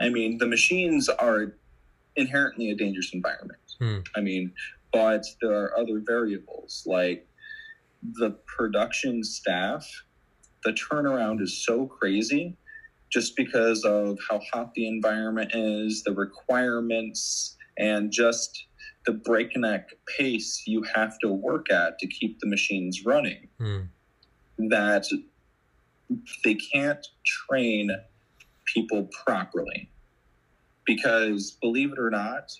I 0.00 0.08
mean, 0.08 0.38
the 0.38 0.46
machines 0.46 1.08
are 1.08 1.54
inherently 2.16 2.70
a 2.70 2.74
dangerous 2.74 3.12
environment. 3.12 3.60
Hmm. 3.78 3.98
I 4.14 4.20
mean, 4.20 4.52
but 4.92 5.24
there 5.42 5.52
are 5.52 5.78
other 5.78 6.00
variables 6.00 6.82
like 6.86 7.26
the 8.14 8.30
production 8.46 9.22
staff, 9.24 9.86
the 10.66 10.72
turnaround 10.72 11.40
is 11.40 11.64
so 11.64 11.86
crazy 11.86 12.56
just 13.08 13.36
because 13.36 13.84
of 13.84 14.18
how 14.28 14.40
hot 14.52 14.74
the 14.74 14.88
environment 14.88 15.52
is, 15.54 16.02
the 16.02 16.12
requirements, 16.12 17.56
and 17.78 18.10
just 18.10 18.66
the 19.06 19.12
breakneck 19.12 19.90
pace 20.18 20.64
you 20.66 20.82
have 20.92 21.16
to 21.20 21.28
work 21.28 21.70
at 21.70 22.00
to 22.00 22.08
keep 22.08 22.40
the 22.40 22.48
machines 22.48 23.04
running. 23.06 23.46
Hmm. 23.60 23.82
That 24.58 25.06
they 26.42 26.54
can't 26.54 27.06
train 27.24 27.92
people 28.64 29.08
properly. 29.24 29.88
Because 30.84 31.52
believe 31.60 31.92
it 31.92 31.98
or 31.98 32.10
not, 32.10 32.50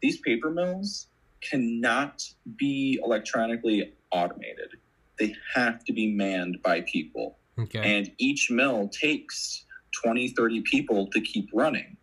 these 0.00 0.18
paper 0.20 0.50
mills 0.50 1.08
cannot 1.40 2.22
be 2.56 3.00
electronically 3.02 3.92
automated. 4.12 4.76
They 5.20 5.34
have 5.54 5.84
to 5.84 5.92
be 5.92 6.12
manned 6.12 6.60
by 6.62 6.80
people. 6.80 7.38
Okay. 7.58 7.78
And 7.78 8.10
each 8.18 8.50
mill 8.50 8.88
takes 8.88 9.64
20, 10.02 10.28
30 10.28 10.62
people 10.62 11.06
to 11.08 11.20
keep 11.20 11.48
running. 11.52 11.96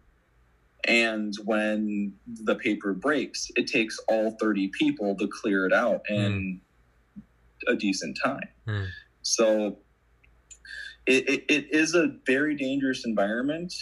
And 0.85 1.34
when 1.44 2.14
the 2.44 2.56
paper 2.56 2.94
breaks, 2.94 3.52
it 3.56 3.68
takes 3.68 3.99
all 4.07 4.38
30 4.39 4.69
people 4.69 5.15
to 5.15 5.27
clear 5.27 5.65
it 5.65 5.73
out 5.73 6.02
in 6.07 6.61
a 7.68 7.76
decent 7.76 8.18
time. 8.23 8.48
Hmm. 8.65 8.84
So 9.23 9.80
it, 11.06 11.27
it, 11.27 11.45
it 11.49 11.73
is 11.73 11.95
a 11.95 12.15
very 12.26 12.56
dangerous 12.56 13.06
environment. 13.06 13.73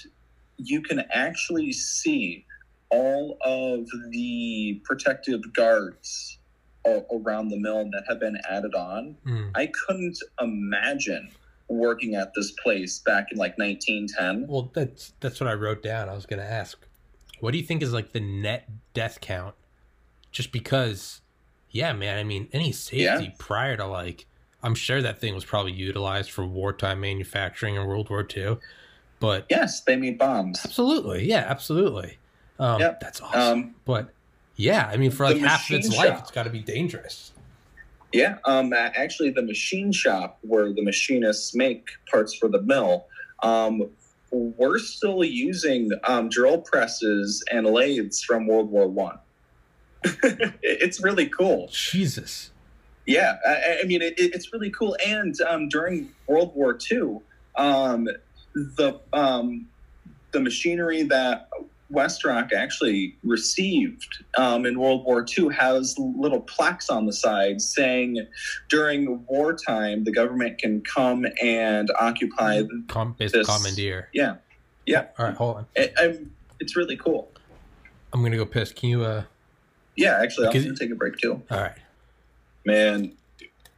You 0.57 0.81
can 0.81 1.03
actually 1.11 1.73
see 1.73 2.45
all 2.89 3.37
of 3.43 3.85
the 4.11 4.81
protective 4.85 5.41
guards 5.53 6.39
around 7.11 7.49
the 7.49 7.57
mill 7.57 7.85
that 7.91 8.03
have 8.07 8.19
been 8.19 8.37
added 8.49 8.75
on. 8.75 9.15
Hmm. 9.25 9.49
I 9.55 9.67
couldn't 9.67 10.17
imagine 10.39 11.29
working 11.67 12.15
at 12.15 12.31
this 12.35 12.51
place 12.63 12.99
back 12.99 13.27
in 13.31 13.37
like 13.37 13.57
1910. 13.57 14.47
Well, 14.47 14.71
that's 14.73 15.13
that's 15.19 15.39
what 15.39 15.49
I 15.49 15.53
wrote 15.53 15.81
down. 15.81 16.09
I 16.09 16.13
was 16.13 16.25
going 16.25 16.39
to 16.39 16.45
ask, 16.49 16.77
what 17.39 17.51
do 17.51 17.57
you 17.57 17.63
think 17.63 17.81
is 17.81 17.93
like 17.93 18.11
the 18.13 18.19
net 18.19 18.69
death 18.93 19.19
count? 19.21 19.55
Just 20.31 20.51
because, 20.51 21.21
yeah, 21.71 21.93
man. 21.93 22.17
I 22.17 22.23
mean, 22.23 22.49
any 22.53 22.71
safety 22.71 23.01
Yeah. 23.25 23.29
prior 23.39 23.77
to 23.77 23.85
like, 23.85 24.25
I'm 24.61 24.75
sure 24.75 25.01
that 25.01 25.19
thing 25.19 25.33
was 25.33 25.45
probably 25.45 25.71
utilized 25.71 26.31
for 26.31 26.45
wartime 26.45 26.99
manufacturing 26.99 27.75
in 27.75 27.85
World 27.85 28.09
War 28.09 28.25
II. 28.35 28.57
But 29.19 29.45
Yes, 29.49 29.81
they 29.81 29.95
made 29.95 30.17
bombs. 30.17 30.59
absolutely, 30.65 31.25
yeah, 31.27 31.45
absolutely. 31.47 32.17
Um, 32.59 32.79
Yep. 32.81 32.99
That's 32.99 33.21
awesome. 33.21 33.41
Um, 33.59 33.75
but 33.85 34.09
yeah, 34.55 34.89
I 34.91 34.97
mean, 34.97 35.11
for 35.11 35.25
like 35.25 35.37
half 35.37 35.69
of 35.69 35.75
its 35.77 35.87
machine 35.89 36.11
life, 36.11 36.19
it's 36.21 36.31
got 36.31 36.43
to 36.43 36.49
be 36.49 36.59
dangerous. 36.59 37.31
Yeah, 38.13 38.37
um, 38.45 38.71
actually, 38.73 39.31
the 39.31 39.41
machine 39.41 39.91
shop 39.91 40.37
where 40.41 40.71
the 40.71 40.81
machinists 40.81 41.53
make 41.53 41.89
parts 42.09 42.33
for 42.33 42.47
the 42.47 42.61
mill, 42.61 43.05
um, 43.43 43.89
we're 44.31 44.79
still 44.79 45.23
using 45.23 45.91
um, 46.05 46.29
drill 46.29 46.59
presses 46.59 47.43
and 47.51 47.65
lathes 47.67 48.23
from 48.23 48.47
World 48.47 48.69
War 48.69 48.87
One. 48.87 49.19
it's 50.03 51.01
really 51.03 51.27
cool. 51.27 51.67
Jesus. 51.71 52.51
Yeah, 53.05 53.37
I, 53.45 53.79
I 53.83 53.85
mean, 53.85 54.01
it, 54.01 54.17
it- 54.19 54.33
it's 54.33 54.51
really 54.53 54.71
cool. 54.71 54.95
And 55.05 55.39
um, 55.41 55.67
during 55.69 56.09
World 56.27 56.53
War 56.55 56.77
II, 56.91 57.19
um, 57.55 58.07
the 58.53 58.99
um, 59.13 59.67
the 60.31 60.39
machinery 60.39 61.03
that 61.03 61.49
WestRock 61.93 62.51
actually 62.51 63.15
received 63.23 64.23
um, 64.37 64.65
in 64.65 64.79
World 64.79 65.05
War 65.05 65.23
II 65.37 65.49
has 65.53 65.95
little 65.99 66.41
plaques 66.41 66.89
on 66.89 67.05
the 67.05 67.13
side 67.13 67.61
saying 67.61 68.25
during 68.69 69.23
wartime 69.27 70.03
the 70.03 70.11
government 70.11 70.57
can 70.57 70.81
come 70.81 71.25
and 71.43 71.89
occupy. 71.99 72.63
Com- 72.87 73.15
This- 73.19 73.45
commandeer. 73.45 74.09
Yeah, 74.13 74.35
yeah, 74.85 75.05
All 75.19 75.25
right, 75.25 75.35
hold 75.35 75.57
on. 75.57 75.65
it, 75.75 75.93
I'm, 75.97 76.31
it's 76.59 76.75
really 76.75 76.97
cool. 76.97 77.31
I'm 78.13 78.23
gonna 78.23 78.37
go 78.37 78.45
piss. 78.45 78.71
Can 78.71 78.89
you? 78.89 79.03
uh 79.03 79.23
Yeah, 79.95 80.19
actually, 80.21 80.47
I'm 80.47 80.53
gonna 80.53 80.75
take 80.75 80.91
a 80.91 80.95
break 80.95 81.17
too. 81.17 81.41
All 81.51 81.59
right. 81.61 81.75
Man, 82.65 83.11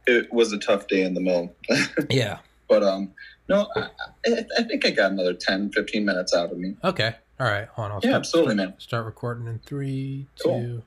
it 0.06 0.32
was 0.32 0.52
a 0.52 0.58
tough 0.58 0.86
day 0.88 1.02
in 1.02 1.12
the 1.12 1.20
mill, 1.20 1.52
Yeah. 2.10 2.38
but 2.70 2.82
um, 2.82 3.12
no, 3.50 3.68
I, 3.76 3.88
I, 4.26 4.44
I 4.58 4.62
think 4.62 4.86
I 4.86 4.90
got 4.90 5.12
another 5.12 5.34
10, 5.34 5.72
15 5.72 6.04
minutes 6.06 6.32
out 6.34 6.50
of 6.50 6.56
me. 6.58 6.74
Okay. 6.82 7.16
All 7.40 7.46
right. 7.46 7.68
Hold 7.68 7.86
on. 7.86 7.92
I'll 7.92 7.96
Yeah, 7.98 8.08
start, 8.10 8.20
absolutely, 8.20 8.54
start, 8.54 8.68
man. 8.70 8.80
Start 8.80 9.06
recording 9.06 9.46
in 9.46 9.58
three, 9.60 10.26
two. 10.36 10.48
Cool. 10.48 10.82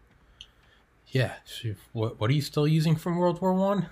Yeah. 1.07 1.33
So 1.45 1.73
what 1.93 2.19
What 2.19 2.29
are 2.29 2.33
you 2.33 2.41
still 2.41 2.67
using 2.67 2.95
from 2.95 3.17
World 3.17 3.41
War 3.41 3.53
One? 3.53 3.87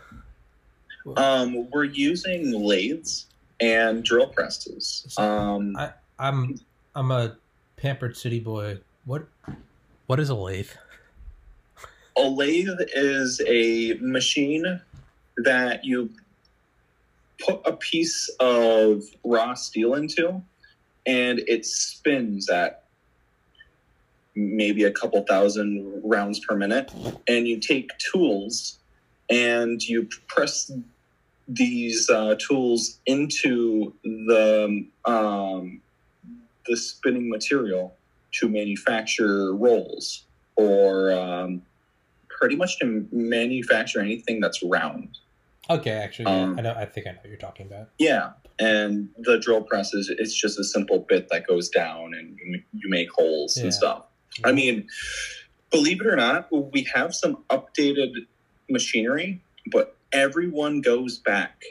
Um, 1.15 1.69
we're 1.71 1.85
using 1.85 2.51
lathes 2.51 3.27
and 3.61 4.03
drill 4.03 4.27
presses. 4.27 5.15
Um, 5.17 5.75
I, 5.77 5.91
I'm 6.19 6.59
I'm 6.95 7.11
a 7.11 7.37
pampered 7.77 8.17
city 8.17 8.39
boy. 8.39 8.79
What 9.05 9.27
What 10.07 10.19
is 10.19 10.29
a 10.29 10.35
lathe? 10.35 10.69
a 12.17 12.21
lathe 12.23 12.67
is 12.93 13.41
a 13.47 13.93
machine 14.01 14.81
that 15.37 15.85
you 15.85 16.09
put 17.39 17.61
a 17.65 17.71
piece 17.71 18.27
of 18.41 19.03
raw 19.23 19.53
steel 19.53 19.93
into 19.93 20.41
and 21.09 21.39
it 21.47 21.65
spins 21.65 22.49
at 22.49 22.83
maybe 24.35 24.83
a 24.83 24.91
couple 24.91 25.19
thousand 25.23 26.01
rounds 26.05 26.39
per 26.39 26.55
minute 26.55 26.91
and 27.27 27.47
you 27.47 27.59
take 27.59 27.89
tools 27.97 28.77
and 29.27 29.81
you 29.81 30.07
press 30.27 30.71
these 31.47 32.09
uh, 32.11 32.35
tools 32.39 32.99
into 33.07 33.91
the 34.03 34.85
um, 35.05 35.81
the 36.67 36.77
spinning 36.77 37.27
material 37.27 37.95
to 38.31 38.47
manufacture 38.47 39.55
rolls 39.55 40.25
or 40.55 41.11
um, 41.11 41.63
pretty 42.29 42.55
much 42.55 42.77
to 42.77 43.07
manufacture 43.11 43.99
anything 43.99 44.39
that's 44.39 44.61
round. 44.61 45.17
Okay, 45.69 45.91
actually, 45.91 46.25
yeah, 46.25 46.43
Um, 46.43 46.57
I 46.57 46.61
know. 46.63 46.73
I 46.73 46.85
think 46.85 47.05
I 47.07 47.11
know 47.11 47.17
what 47.21 47.29
you're 47.29 47.37
talking 47.37 47.67
about. 47.67 47.89
Yeah, 47.99 48.31
and 48.57 49.09
the 49.19 49.37
drill 49.39 49.61
press 49.61 49.93
is 49.93 50.09
it's 50.09 50.33
just 50.33 50.57
a 50.59 50.63
simple 50.63 50.99
bit 51.07 51.29
that 51.29 51.45
goes 51.47 51.69
down 51.69 52.13
and 52.13 52.37
you, 52.73 52.89
make 52.89 53.09
holes 53.11 53.55
Yeah. 53.57 53.65
and 53.65 53.73
stuff. 53.73 54.05
I 54.43 54.51
mean, 54.51 54.87
believe 55.71 56.01
it 56.01 56.07
or 56.07 56.15
not, 56.15 56.47
we 56.51 56.87
have 56.93 57.13
some 57.13 57.43
updated 57.51 58.13
machinery, 58.69 59.41
but 59.71 59.95
everyone 60.11 60.81
goes 60.81 61.19
back 61.19 61.63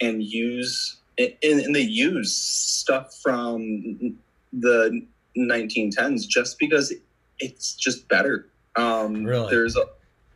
and 0.00 0.22
use 0.22 0.96
and, 1.18 1.34
and 1.42 1.74
they 1.76 1.80
use 1.82 2.34
stuff 2.34 3.14
from 3.22 4.16
the 4.52 5.02
1910s 5.36 6.26
just 6.26 6.58
because 6.58 6.92
it's 7.38 7.74
just 7.74 8.08
better. 8.08 8.48
Um, 8.76 9.24
Really? 9.24 9.50
There's 9.50 9.76
a 9.76 9.84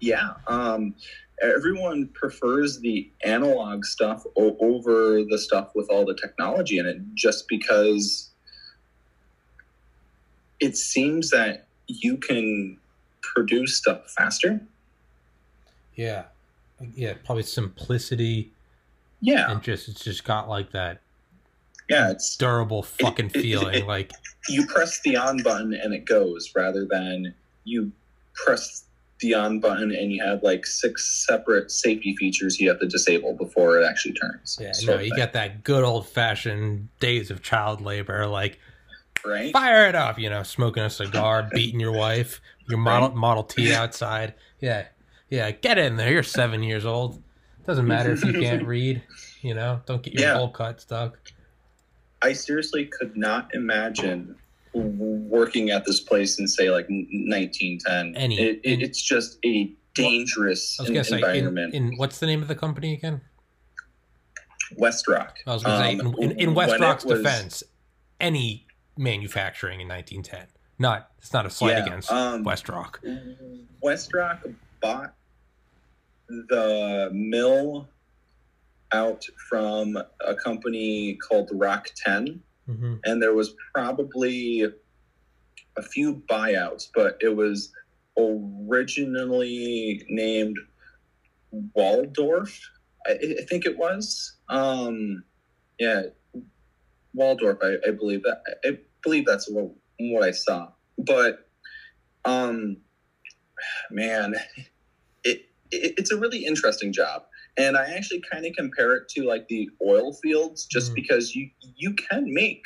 yeah. 0.00 0.34
Um, 0.46 0.94
everyone 1.42 2.08
prefers 2.08 2.78
the 2.80 3.10
analog 3.24 3.84
stuff 3.84 4.24
o- 4.36 4.56
over 4.60 5.22
the 5.24 5.38
stuff 5.38 5.70
with 5.74 5.88
all 5.90 6.04
the 6.04 6.14
technology 6.14 6.78
in 6.78 6.86
it, 6.86 6.98
just 7.14 7.46
because 7.48 8.30
it 10.60 10.76
seems 10.76 11.30
that 11.30 11.66
you 11.86 12.16
can 12.16 12.78
produce 13.22 13.76
stuff 13.76 14.10
faster. 14.16 14.60
Yeah, 15.94 16.24
yeah. 16.94 17.14
Probably 17.24 17.42
simplicity 17.42 18.50
Yeah, 19.20 19.50
and 19.50 19.62
just 19.62 19.88
it's 19.88 20.04
just 20.04 20.24
got 20.24 20.48
like 20.48 20.72
that 20.72 21.00
yeah. 21.88 22.10
It's 22.10 22.36
durable 22.36 22.82
fucking 22.82 23.26
it- 23.26 23.36
it- 23.36 23.42
feeling. 23.42 23.74
it- 23.74 23.86
like 23.86 24.10
you 24.48 24.66
press 24.66 25.00
the 25.02 25.16
on 25.16 25.42
button 25.42 25.72
and 25.74 25.94
it 25.94 26.04
goes, 26.04 26.52
rather 26.54 26.84
than 26.84 27.32
you 27.64 27.92
press 28.34 28.84
the 29.20 29.32
on 29.34 29.60
button 29.60 29.92
and 29.92 30.12
you 30.12 30.22
have 30.22 30.42
like 30.42 30.66
six 30.66 31.24
separate 31.26 31.70
safety 31.70 32.14
features 32.16 32.60
you 32.60 32.68
have 32.68 32.78
to 32.80 32.86
disable 32.86 33.32
before 33.32 33.80
it 33.80 33.84
actually 33.86 34.12
turns. 34.14 34.58
yeah, 34.60 34.72
no, 34.84 34.98
you 35.00 35.14
got 35.16 35.32
that 35.32 35.64
good 35.64 35.84
old 35.84 36.06
fashioned 36.08 36.88
days 37.00 37.30
of 37.30 37.42
child 37.42 37.80
labor. 37.80 38.26
Like 38.26 38.58
right. 39.24 39.52
fire 39.52 39.86
it 39.88 39.94
up, 39.94 40.18
you 40.18 40.28
know, 40.28 40.42
smoking 40.42 40.82
a 40.82 40.90
cigar, 40.90 41.48
beating 41.54 41.80
your 41.80 41.92
wife, 41.92 42.40
your 42.68 42.78
model 42.78 43.10
Model 43.16 43.44
T 43.44 43.72
outside. 43.74 44.34
Yeah, 44.60 44.86
yeah, 45.30 45.50
get 45.50 45.78
in 45.78 45.96
there. 45.96 46.12
You're 46.12 46.22
seven 46.22 46.62
years 46.62 46.84
old. 46.84 47.22
Doesn't 47.66 47.86
matter 47.86 48.12
if 48.12 48.24
you 48.24 48.32
can't 48.34 48.66
read. 48.66 49.02
You 49.40 49.54
know, 49.54 49.80
don't 49.86 50.02
get 50.02 50.12
your 50.14 50.22
Yeah. 50.22 50.34
bowl 50.38 50.50
cut 50.50 50.80
stuck. 50.80 51.18
I 52.22 52.32
seriously 52.32 52.86
could 52.86 53.16
not 53.16 53.54
imagine 53.54 54.36
working 54.82 55.70
at 55.70 55.84
this 55.84 56.00
place 56.00 56.38
in 56.38 56.46
say 56.46 56.70
like 56.70 56.86
1910. 56.88 58.14
Any- 58.16 58.38
it, 58.40 58.60
it, 58.64 58.82
it's 58.82 59.02
just 59.02 59.38
a 59.44 59.72
dangerous 59.94 60.78
I 60.78 60.82
was 60.82 60.90
gonna 60.90 61.04
say, 61.04 61.16
in, 61.18 61.24
environment. 61.24 61.74
in 61.74 61.96
what's 61.96 62.18
the 62.18 62.26
name 62.26 62.42
of 62.42 62.48
the 62.48 62.54
company 62.54 62.92
again? 62.94 63.20
WestRock. 64.78 65.30
I 65.46 65.54
was 65.54 65.62
gonna 65.62 65.84
say, 65.84 65.98
Um, 65.98 66.14
in, 66.18 66.32
in, 66.32 66.38
in 66.50 66.54
WestRock's 66.54 67.04
was- 67.04 67.18
defense, 67.20 67.62
any 68.20 68.66
manufacturing 68.96 69.80
in 69.80 69.88
1910, 69.88 70.48
not 70.78 71.10
it's 71.18 71.32
not 71.32 71.46
a 71.46 71.50
slight 71.50 71.72
Yeah, 71.78 71.84
against 71.86 72.10
um, 72.10 72.44
WestRock. 72.44 72.96
West 73.82 74.12
Rock 74.14 74.44
bought 74.80 75.14
the 76.28 77.10
mill 77.12 77.88
out 78.92 79.24
from 79.48 79.96
a 80.20 80.34
company 80.34 81.14
called 81.16 81.50
Rock 81.52 81.88
10 82.04 82.42
hmm 82.66 82.94
and 83.04 83.22
there 83.22 83.34
was 83.34 83.54
probably 83.74 84.66
a 85.76 85.82
few 85.82 86.22
buyouts, 86.28 86.88
but 86.94 87.16
it 87.20 87.34
was 87.34 87.70
originally 88.18 90.02
named 90.08 90.56
Waldorf. 91.74 92.58
I, 93.06 93.12
I 93.12 93.42
think 93.48 93.66
it 93.66 93.76
was. 93.76 94.36
Um, 94.48 95.22
yeah, 95.78 96.02
Waldorf. 97.14 97.58
I, 97.62 97.76
I 97.86 97.90
believe 97.90 98.22
that. 98.22 98.38
I 98.64 98.78
believe 99.02 99.24
that's 99.26 99.48
what, 99.48 99.70
what 100.00 100.24
I 100.24 100.30
saw. 100.30 100.68
But, 100.98 101.48
um, 102.24 102.78
man, 103.90 104.34
it, 105.24 105.40
it 105.70 105.94
it's 105.96 106.10
a 106.10 106.16
really 106.16 106.44
interesting 106.44 106.92
job. 106.92 107.22
And 107.58 107.76
I 107.76 107.84
actually 107.94 108.22
kind 108.30 108.44
of 108.46 108.54
compare 108.56 108.94
it 108.94 109.08
to 109.10 109.22
like 109.24 109.48
the 109.48 109.70
oil 109.86 110.12
fields, 110.14 110.66
just 110.66 110.92
Mm. 110.92 110.96
because 110.96 111.34
you 111.34 111.50
you 111.76 111.94
can 111.94 112.32
make 112.32 112.64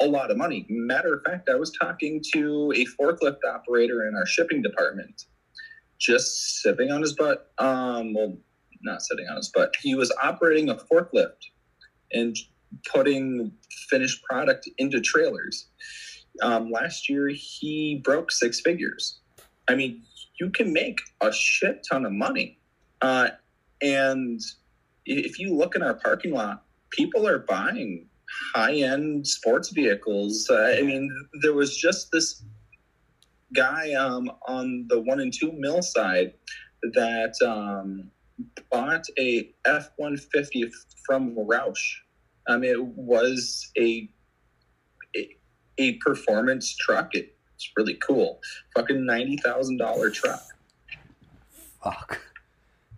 a 0.00 0.06
lot 0.06 0.30
of 0.30 0.36
money. 0.36 0.66
Matter 0.68 1.14
of 1.14 1.22
fact, 1.24 1.48
I 1.48 1.56
was 1.56 1.72
talking 1.72 2.22
to 2.34 2.72
a 2.74 2.86
forklift 3.00 3.38
operator 3.46 4.06
in 4.08 4.14
our 4.14 4.26
shipping 4.26 4.62
department, 4.62 5.24
just 5.98 6.60
sitting 6.62 6.90
on 6.90 7.02
his 7.02 7.14
butt. 7.14 7.52
Um, 7.58 8.14
well, 8.14 8.38
not 8.82 9.02
sitting 9.02 9.26
on 9.28 9.36
his 9.36 9.50
butt. 9.50 9.74
He 9.82 9.94
was 9.94 10.10
operating 10.22 10.70
a 10.70 10.74
forklift 10.74 11.50
and 12.12 12.36
putting 12.90 13.52
finished 13.90 14.22
product 14.24 14.68
into 14.78 15.00
trailers. 15.00 15.66
Um, 16.40 16.70
last 16.70 17.08
year, 17.08 17.28
he 17.28 18.00
broke 18.02 18.30
six 18.30 18.60
figures. 18.60 19.18
I 19.68 19.74
mean, 19.74 20.02
you 20.40 20.50
can 20.50 20.72
make 20.72 21.00
a 21.20 21.30
shit 21.32 21.84
ton 21.90 22.06
of 22.06 22.12
money. 22.12 22.58
Uh, 23.02 23.30
and 23.82 24.40
if 25.06 25.38
you 25.38 25.54
look 25.54 25.74
in 25.74 25.82
our 25.82 25.94
parking 25.94 26.32
lot, 26.32 26.64
people 26.90 27.26
are 27.26 27.38
buying 27.38 28.06
high 28.54 28.74
end 28.74 29.26
sports 29.26 29.70
vehicles. 29.70 30.48
Uh, 30.50 30.74
I 30.78 30.82
mean, 30.82 31.10
there 31.42 31.54
was 31.54 31.76
just 31.76 32.10
this 32.12 32.42
guy 33.54 33.92
um, 33.94 34.30
on 34.46 34.86
the 34.88 35.00
one 35.00 35.20
and 35.20 35.32
two 35.32 35.52
mil 35.52 35.82
side 35.82 36.34
that 36.94 37.34
um, 37.44 38.10
bought 38.70 39.04
a 39.18 39.52
F 39.64 39.90
one 39.96 40.16
fifty 40.16 40.70
from 41.04 41.34
Roush. 41.34 41.96
I 42.48 42.56
mean, 42.56 42.70
it 42.70 42.84
was 42.84 43.70
a, 43.78 44.08
a 45.16 45.36
a 45.78 45.92
performance 45.94 46.74
truck. 46.76 47.14
It, 47.14 47.36
it's 47.54 47.70
really 47.76 47.94
cool. 47.94 48.40
Fucking 48.74 49.04
ninety 49.04 49.36
thousand 49.36 49.78
dollar 49.78 50.10
truck. 50.10 50.42
Fuck. 51.82 52.20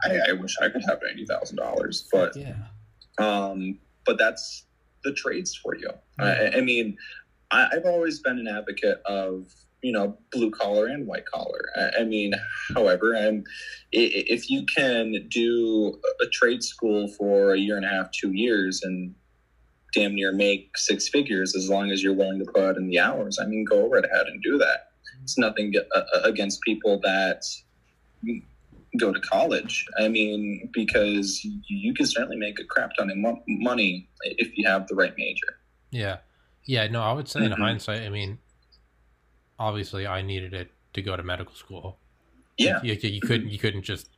I, 0.05 0.19
I 0.31 0.33
wish 0.33 0.57
I 0.61 0.69
could 0.69 0.83
have 0.89 1.01
ninety 1.05 1.27
thousand 1.27 1.57
dollars, 1.57 2.09
but 2.13 2.37
Yeah. 2.37 2.55
um, 3.19 3.79
but 4.07 4.19
that's 4.19 4.67
the 5.05 5.13
trades 5.13 5.55
for 5.57 5.77
you. 5.77 5.91
I, 6.19 6.53
I 6.57 6.61
mean, 6.61 6.97
I, 7.51 7.69
I've 7.73 7.85
always 7.87 8.21
been 8.21 8.39
an 8.39 8.49
advocate 8.49 9.01
of 9.07 9.47
you 9.83 9.93
know 9.93 10.17
blue 10.33 10.51
collar 10.51 10.87
and 10.87 11.07
white 11.07 11.27
collar. 11.27 11.71
I, 11.77 12.01
I 12.01 12.05
mean, 12.05 12.33
however, 12.75 13.15
I'm 13.17 13.45
if 13.93 14.49
you 14.51 14.65
can 14.77 15.27
do 15.31 15.99
a 16.21 16.27
trade 16.33 16.63
school 16.63 17.09
for 17.19 17.53
a 17.55 17.59
year 17.59 17.77
and 17.77 17.85
a 17.85 17.89
half, 17.89 18.11
two 18.13 18.33
years, 18.33 18.81
and 18.83 19.15
damn 19.95 20.15
near 20.15 20.33
make 20.33 20.71
six 20.77 21.09
figures 21.09 21.55
as 21.55 21.69
long 21.69 21.91
as 21.91 22.03
you're 22.03 22.15
willing 22.15 22.39
to 22.39 22.51
put 22.53 22.77
in 22.77 22.89
the 22.89 22.99
hours. 22.99 23.39
I 23.41 23.45
mean, 23.47 23.65
go 23.65 23.89
right 23.89 24.05
ahead 24.05 24.27
and 24.27 24.43
do 24.43 24.57
that. 24.59 24.87
It's 25.23 25.37
nothing 25.39 25.73
uh, 25.95 26.03
against 26.25 26.61
people 26.63 26.99
that 27.05 27.43
go 28.99 29.13
to 29.13 29.21
college. 29.21 29.87
I 29.99 30.09
mean, 30.09 30.69
because 30.73 31.45
you 31.45 31.95
can 31.95 32.07
certainly 32.07 32.37
make 32.37 32.59
a 32.61 32.65
crap 32.65 32.91
ton 32.97 33.11
of 33.11 33.17
money 33.47 34.09
if 34.23 34.57
you 34.57 34.69
have 34.69 34.87
the 34.89 34.95
right 34.95 35.15
major. 35.17 35.59
Yeah. 35.91 36.19
Yeah. 36.65 36.87
No, 36.89 37.03
I 37.03 37.13
would 37.13 37.29
say 37.29 37.41
mm-hmm. 37.41 37.53
in 37.53 37.59
hindsight, 37.59 38.03
I 38.03 38.11
mean, 38.11 38.39
obviously 39.59 40.07
I 40.07 40.23
needed 40.23 40.53
it 40.55 40.71
to 40.95 41.03
go 41.03 41.17
to 41.17 41.23
medical 41.23 41.55
school. 41.55 41.99
Yeah. 42.59 42.81
You, 42.83 42.95
you, 42.95 43.11
you 43.11 43.21
couldn't, 43.21 43.51
you 43.51 43.59
couldn't 43.59 43.83
just, 43.83 44.11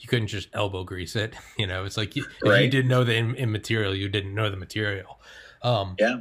you 0.00 0.08
couldn't 0.08 0.28
just 0.28 0.48
elbow 0.52 0.84
grease 0.84 1.16
it. 1.16 1.34
You 1.58 1.66
know, 1.66 1.84
it's 1.84 1.96
like 1.96 2.16
you, 2.16 2.26
right. 2.44 2.64
you 2.64 2.70
didn't 2.70 2.88
know 2.88 3.04
the 3.04 3.16
immaterial, 3.16 3.94
you 3.94 4.08
didn't 4.08 4.34
know 4.34 4.50
the 4.50 4.56
material. 4.56 5.20
Um, 5.62 5.96
yeah. 5.98 6.20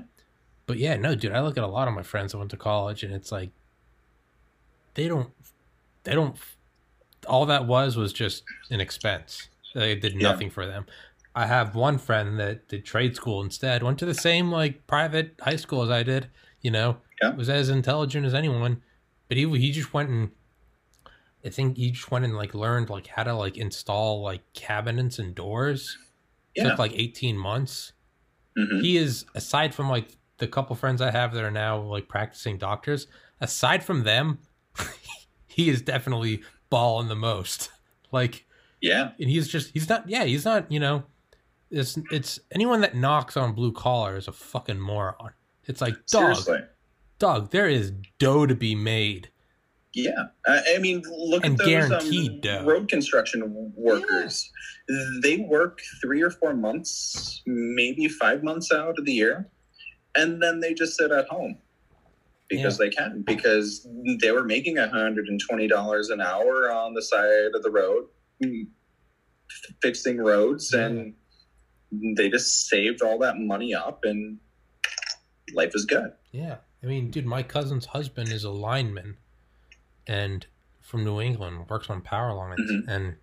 But 0.65 0.77
yeah, 0.77 0.95
no, 0.95 1.14
dude, 1.14 1.34
I 1.34 1.41
look 1.41 1.57
at 1.57 1.64
a 1.64 1.68
lot 1.68 1.88
of 1.88 1.94
my 1.94 2.03
friends 2.03 2.32
that 2.32 2.38
went 2.38 2.52
to 2.52 2.57
college 2.57 3.03
and 3.03 3.14
it's 3.14 3.32
like, 3.32 3.52
they 4.94 5.07
don't, 5.07 5.30
they 6.03 6.14
don't 6.14 6.38
all 7.27 7.45
that 7.47 7.65
was 7.65 7.97
was 7.97 8.14
just 8.14 8.43
an 8.69 8.80
expense. 8.80 9.49
They 9.73 9.95
did 9.95 10.15
nothing 10.15 10.47
yeah. 10.47 10.53
for 10.53 10.65
them. 10.65 10.85
I 11.35 11.47
have 11.47 11.76
one 11.76 11.97
friend 11.97 12.39
that 12.39 12.69
did 12.69 12.85
trade 12.85 13.15
school 13.15 13.41
instead, 13.41 13.84
went 13.84 13.99
to 13.99 14.06
the 14.06 14.14
same 14.14 14.52
like 14.52 14.88
private 14.88 15.35
high 15.41 15.57
school 15.57 15.81
as 15.81 15.89
I 15.89 16.02
did, 16.03 16.27
you 16.61 16.72
know, 16.72 16.97
yeah. 17.22 17.35
was 17.35 17.49
as 17.49 17.69
intelligent 17.69 18.26
as 18.26 18.34
anyone, 18.34 18.81
but 19.27 19.38
he 19.38 19.45
he 19.57 19.72
just 19.72 19.93
went 19.93 20.10
and 20.10 20.31
I 21.45 21.49
think 21.49 21.77
he 21.77 21.91
just 21.91 22.10
went 22.10 22.26
and 22.26 22.35
like 22.35 22.56
learned 22.56 22.89
like 22.89 23.07
how 23.07 23.23
to 23.23 23.34
like 23.34 23.57
install 23.57 24.22
like 24.22 24.41
cabinets 24.53 25.19
and 25.19 25.35
doors. 25.35 25.97
Yeah. 26.56 26.69
Took 26.69 26.80
like 26.80 26.93
18 26.93 27.38
months. 27.38 27.91
Mm-hmm. 28.57 28.80
He 28.80 28.95
is 28.95 29.26
aside 29.35 29.76
from 29.76 29.89
like 29.89 30.18
the 30.38 30.47
couple 30.47 30.76
friends 30.76 31.02
I 31.02 31.11
have 31.11 31.34
that 31.34 31.43
are 31.43 31.52
now 31.52 31.81
like 31.81 32.07
practicing 32.07 32.57
doctors, 32.57 33.07
aside 33.41 33.84
from 33.84 34.03
them, 34.03 34.39
he 35.47 35.69
is 35.69 35.81
definitely 35.81 36.41
balling 36.70 37.08
the 37.08 37.16
most. 37.16 37.70
Like, 38.12 38.46
yeah, 38.80 39.12
and 39.20 39.30
he's 39.30 39.50
just 39.50 39.72
he's 39.74 39.90
not 39.90 40.08
yeah 40.08 40.24
he's 40.24 40.46
not 40.46 40.72
you 40.72 40.80
know 40.80 41.04
it's 41.70 41.98
it's 42.12 42.40
anyone 42.52 42.80
that 42.82 42.96
knocks 42.96 43.36
on 43.36 43.52
blue 43.52 43.74
collar 43.74 44.16
is 44.16 44.30
a 44.30 44.32
fucking 44.32 44.80
moron. 44.80 45.32
It's 45.66 45.82
like 45.82 45.96
dog, 46.06 46.36
Seriously. 46.36 46.60
dog. 47.20 47.52
There 47.52 47.68
is 47.68 47.92
dough 48.20 48.46
to 48.46 48.56
be 48.56 48.74
made. 48.74 49.30
Yeah, 49.94 50.28
I 50.48 50.78
mean, 50.80 51.04
look 51.10 51.46
and 51.46 51.60
at 51.60 51.90
those 51.90 52.48
um, 52.48 52.66
road 52.66 52.88
construction 52.88 53.74
workers. 53.76 54.50
Yeah. 54.88 54.98
They 55.24 55.38
work 55.38 55.80
three 56.02 56.22
or 56.22 56.30
four 56.30 56.54
months, 56.54 57.42
maybe 57.46 58.08
five 58.08 58.44
months 58.44 58.72
out 58.72 59.00
of 59.00 59.06
the 59.06 59.14
year, 59.14 59.50
and 60.16 60.42
then 60.42 60.60
they 60.60 60.74
just 60.74 60.96
sit 60.96 61.12
at 61.12 61.28
home 61.28 61.58
because 62.49 62.80
yeah. 62.80 62.85
they 62.85 62.89
can 62.95 63.23
because 63.26 63.88
they 64.22 64.31
were 64.31 64.43
making 64.43 64.76
$120 64.76 66.11
an 66.11 66.22
hour 66.22 66.72
on 66.72 66.93
the 66.93 67.01
side 67.01 67.51
of 67.53 67.63
the 67.63 67.72
road 67.72 68.05
fixing 69.81 70.17
roads 70.17 70.73
and 70.73 71.13
they 71.91 72.30
just 72.30 72.67
saved 72.67 73.01
all 73.01 73.17
that 73.19 73.38
money 73.38 73.73
up 73.73 73.99
and 74.03 74.38
life 75.53 75.72
is 75.73 75.85
good 75.85 76.11
yeah 76.31 76.57
i 76.84 76.85
mean 76.85 77.09
dude 77.09 77.26
my 77.26 77.43
cousin's 77.43 77.85
husband 77.85 78.30
is 78.30 78.43
a 78.43 78.49
lineman 78.49 79.15
and 80.07 80.47
from 80.81 81.03
new 81.05 81.22
england 81.22 81.65
works 81.69 81.89
on 81.89 82.01
power 82.01 82.34
lines 82.34 82.59
mm-hmm. 82.59 82.89
and 82.89 83.15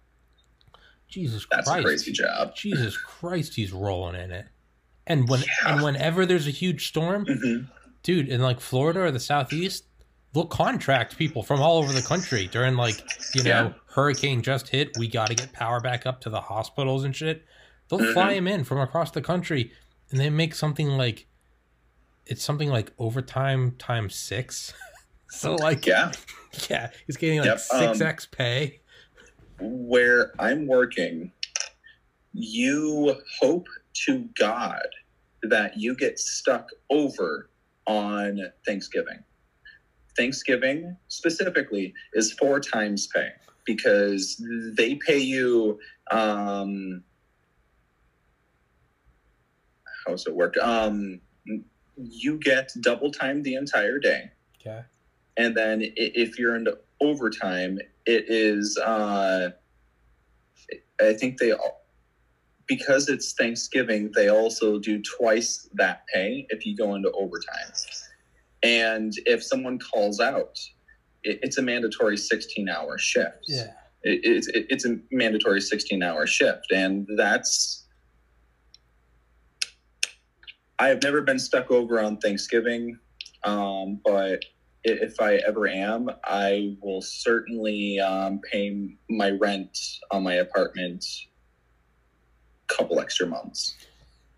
jesus 1.08 1.44
that's 1.50 1.68
christ 1.68 1.80
a 1.80 1.84
crazy 1.84 2.12
job 2.12 2.54
jesus 2.54 2.96
christ 2.96 3.54
he's 3.54 3.72
rolling 3.72 4.14
in 4.14 4.30
it 4.30 4.46
and 5.06 5.28
when 5.28 5.40
yeah. 5.40 5.74
and 5.74 5.82
whenever 5.82 6.24
there's 6.24 6.46
a 6.46 6.52
huge 6.52 6.88
storm 6.88 7.26
mm-hmm 7.26 7.64
dude, 8.02 8.28
in 8.28 8.40
like 8.40 8.60
Florida 8.60 9.00
or 9.00 9.10
the 9.10 9.20
Southeast, 9.20 9.84
they'll 10.32 10.46
contract 10.46 11.16
people 11.16 11.42
from 11.42 11.60
all 11.60 11.78
over 11.78 11.92
the 11.92 12.02
country 12.02 12.48
during 12.48 12.76
like, 12.76 13.02
you 13.34 13.42
know, 13.42 13.50
yeah. 13.50 13.72
hurricane 13.86 14.42
just 14.42 14.68
hit. 14.68 14.96
We 14.98 15.08
got 15.08 15.28
to 15.28 15.34
get 15.34 15.52
power 15.52 15.80
back 15.80 16.06
up 16.06 16.20
to 16.22 16.30
the 16.30 16.40
hospitals 16.40 17.04
and 17.04 17.14
shit. 17.14 17.44
They'll 17.88 17.98
mm-hmm. 17.98 18.12
fly 18.12 18.34
them 18.34 18.48
in 18.48 18.64
from 18.64 18.78
across 18.78 19.10
the 19.10 19.22
country 19.22 19.72
and 20.10 20.18
they 20.18 20.30
make 20.30 20.54
something 20.54 20.88
like, 20.88 21.26
it's 22.26 22.42
something 22.42 22.68
like 22.68 22.92
overtime 22.98 23.72
times 23.78 24.14
six. 24.14 24.72
so 25.30 25.54
like, 25.56 25.86
yeah, 25.86 26.12
yeah, 26.70 26.90
he's 27.06 27.16
getting 27.16 27.38
like 27.40 27.46
yep. 27.46 27.60
six 27.60 28.00
um, 28.00 28.06
X 28.06 28.26
pay. 28.26 28.80
Where 29.60 30.32
I'm 30.40 30.66
working, 30.66 31.32
you 32.32 33.16
hope 33.40 33.66
to 34.06 34.28
God 34.38 34.86
that 35.42 35.76
you 35.76 35.94
get 35.94 36.18
stuck 36.18 36.70
over 36.90 37.50
on 37.86 38.40
Thanksgiving. 38.66 39.18
Thanksgiving 40.16 40.96
specifically 41.08 41.94
is 42.14 42.32
four 42.32 42.60
times 42.60 43.06
pay 43.06 43.28
because 43.64 44.42
they 44.76 44.96
pay 44.96 45.18
you. 45.18 45.78
Um, 46.10 47.02
how 50.04 50.12
does 50.12 50.26
it 50.26 50.34
work? 50.34 50.56
Um, 50.58 51.20
you 51.96 52.38
get 52.38 52.70
double 52.80 53.10
time 53.10 53.42
the 53.42 53.54
entire 53.54 53.98
day. 53.98 54.30
Okay. 54.60 54.82
And 55.36 55.56
then 55.56 55.80
if 55.82 56.38
you're 56.38 56.56
into 56.56 56.78
overtime, 57.00 57.78
it 58.06 58.24
is. 58.28 58.76
Uh, 58.78 59.50
I 61.00 61.14
think 61.14 61.38
they 61.38 61.52
all 61.52 61.81
because 62.76 63.10
it's 63.10 63.34
Thanksgiving, 63.34 64.10
they 64.14 64.28
also 64.28 64.78
do 64.78 65.02
twice 65.02 65.68
that 65.74 66.04
pay 66.12 66.46
if 66.48 66.64
you 66.64 66.74
go 66.74 66.94
into 66.94 67.10
overtime. 67.12 67.70
And 68.62 69.12
if 69.26 69.44
someone 69.44 69.78
calls 69.78 70.20
out, 70.20 70.58
it, 71.22 71.38
it's 71.42 71.58
a 71.58 71.62
mandatory 71.62 72.16
16 72.16 72.70
hour 72.70 72.96
shift. 72.96 73.44
Yeah. 73.46 73.72
It, 74.04 74.20
it's, 74.24 74.48
it, 74.48 74.66
it's 74.70 74.86
a 74.86 74.96
mandatory 75.10 75.60
16 75.60 76.02
hour 76.02 76.26
shift. 76.26 76.72
And 76.72 77.06
that's, 77.18 77.84
I 80.78 80.88
have 80.88 81.02
never 81.02 81.20
been 81.20 81.38
stuck 81.38 81.70
over 81.70 82.00
on 82.00 82.16
Thanksgiving, 82.18 82.98
um, 83.44 84.00
but 84.02 84.42
if 84.82 85.20
I 85.20 85.36
ever 85.46 85.68
am, 85.68 86.08
I 86.24 86.74
will 86.80 87.02
certainly 87.02 88.00
um, 88.00 88.40
pay 88.50 88.96
my 89.10 89.30
rent 89.32 89.78
on 90.10 90.22
my 90.22 90.34
apartment 90.34 91.04
couple 92.66 93.00
extra 93.00 93.26
months. 93.26 93.74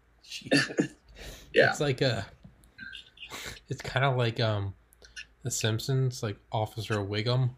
yeah. 0.52 1.70
It's 1.70 1.80
like 1.80 2.00
a 2.00 2.26
it's 3.68 3.82
kind 3.82 4.04
of 4.04 4.16
like 4.16 4.40
um 4.40 4.74
the 5.42 5.50
Simpsons, 5.50 6.22
like 6.22 6.36
Officer 6.52 6.96
Wiggum. 6.96 7.50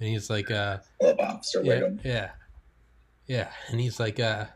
And 0.00 0.08
he's 0.08 0.30
like 0.30 0.50
uh 0.50 0.78
Love 1.00 1.18
Officer 1.18 1.62
yeah, 1.62 1.72
Wiggum. 1.74 2.04
Yeah. 2.04 2.30
Yeah. 3.26 3.50
And 3.68 3.80
he's 3.80 3.98
like 3.98 4.20
uh 4.20 4.46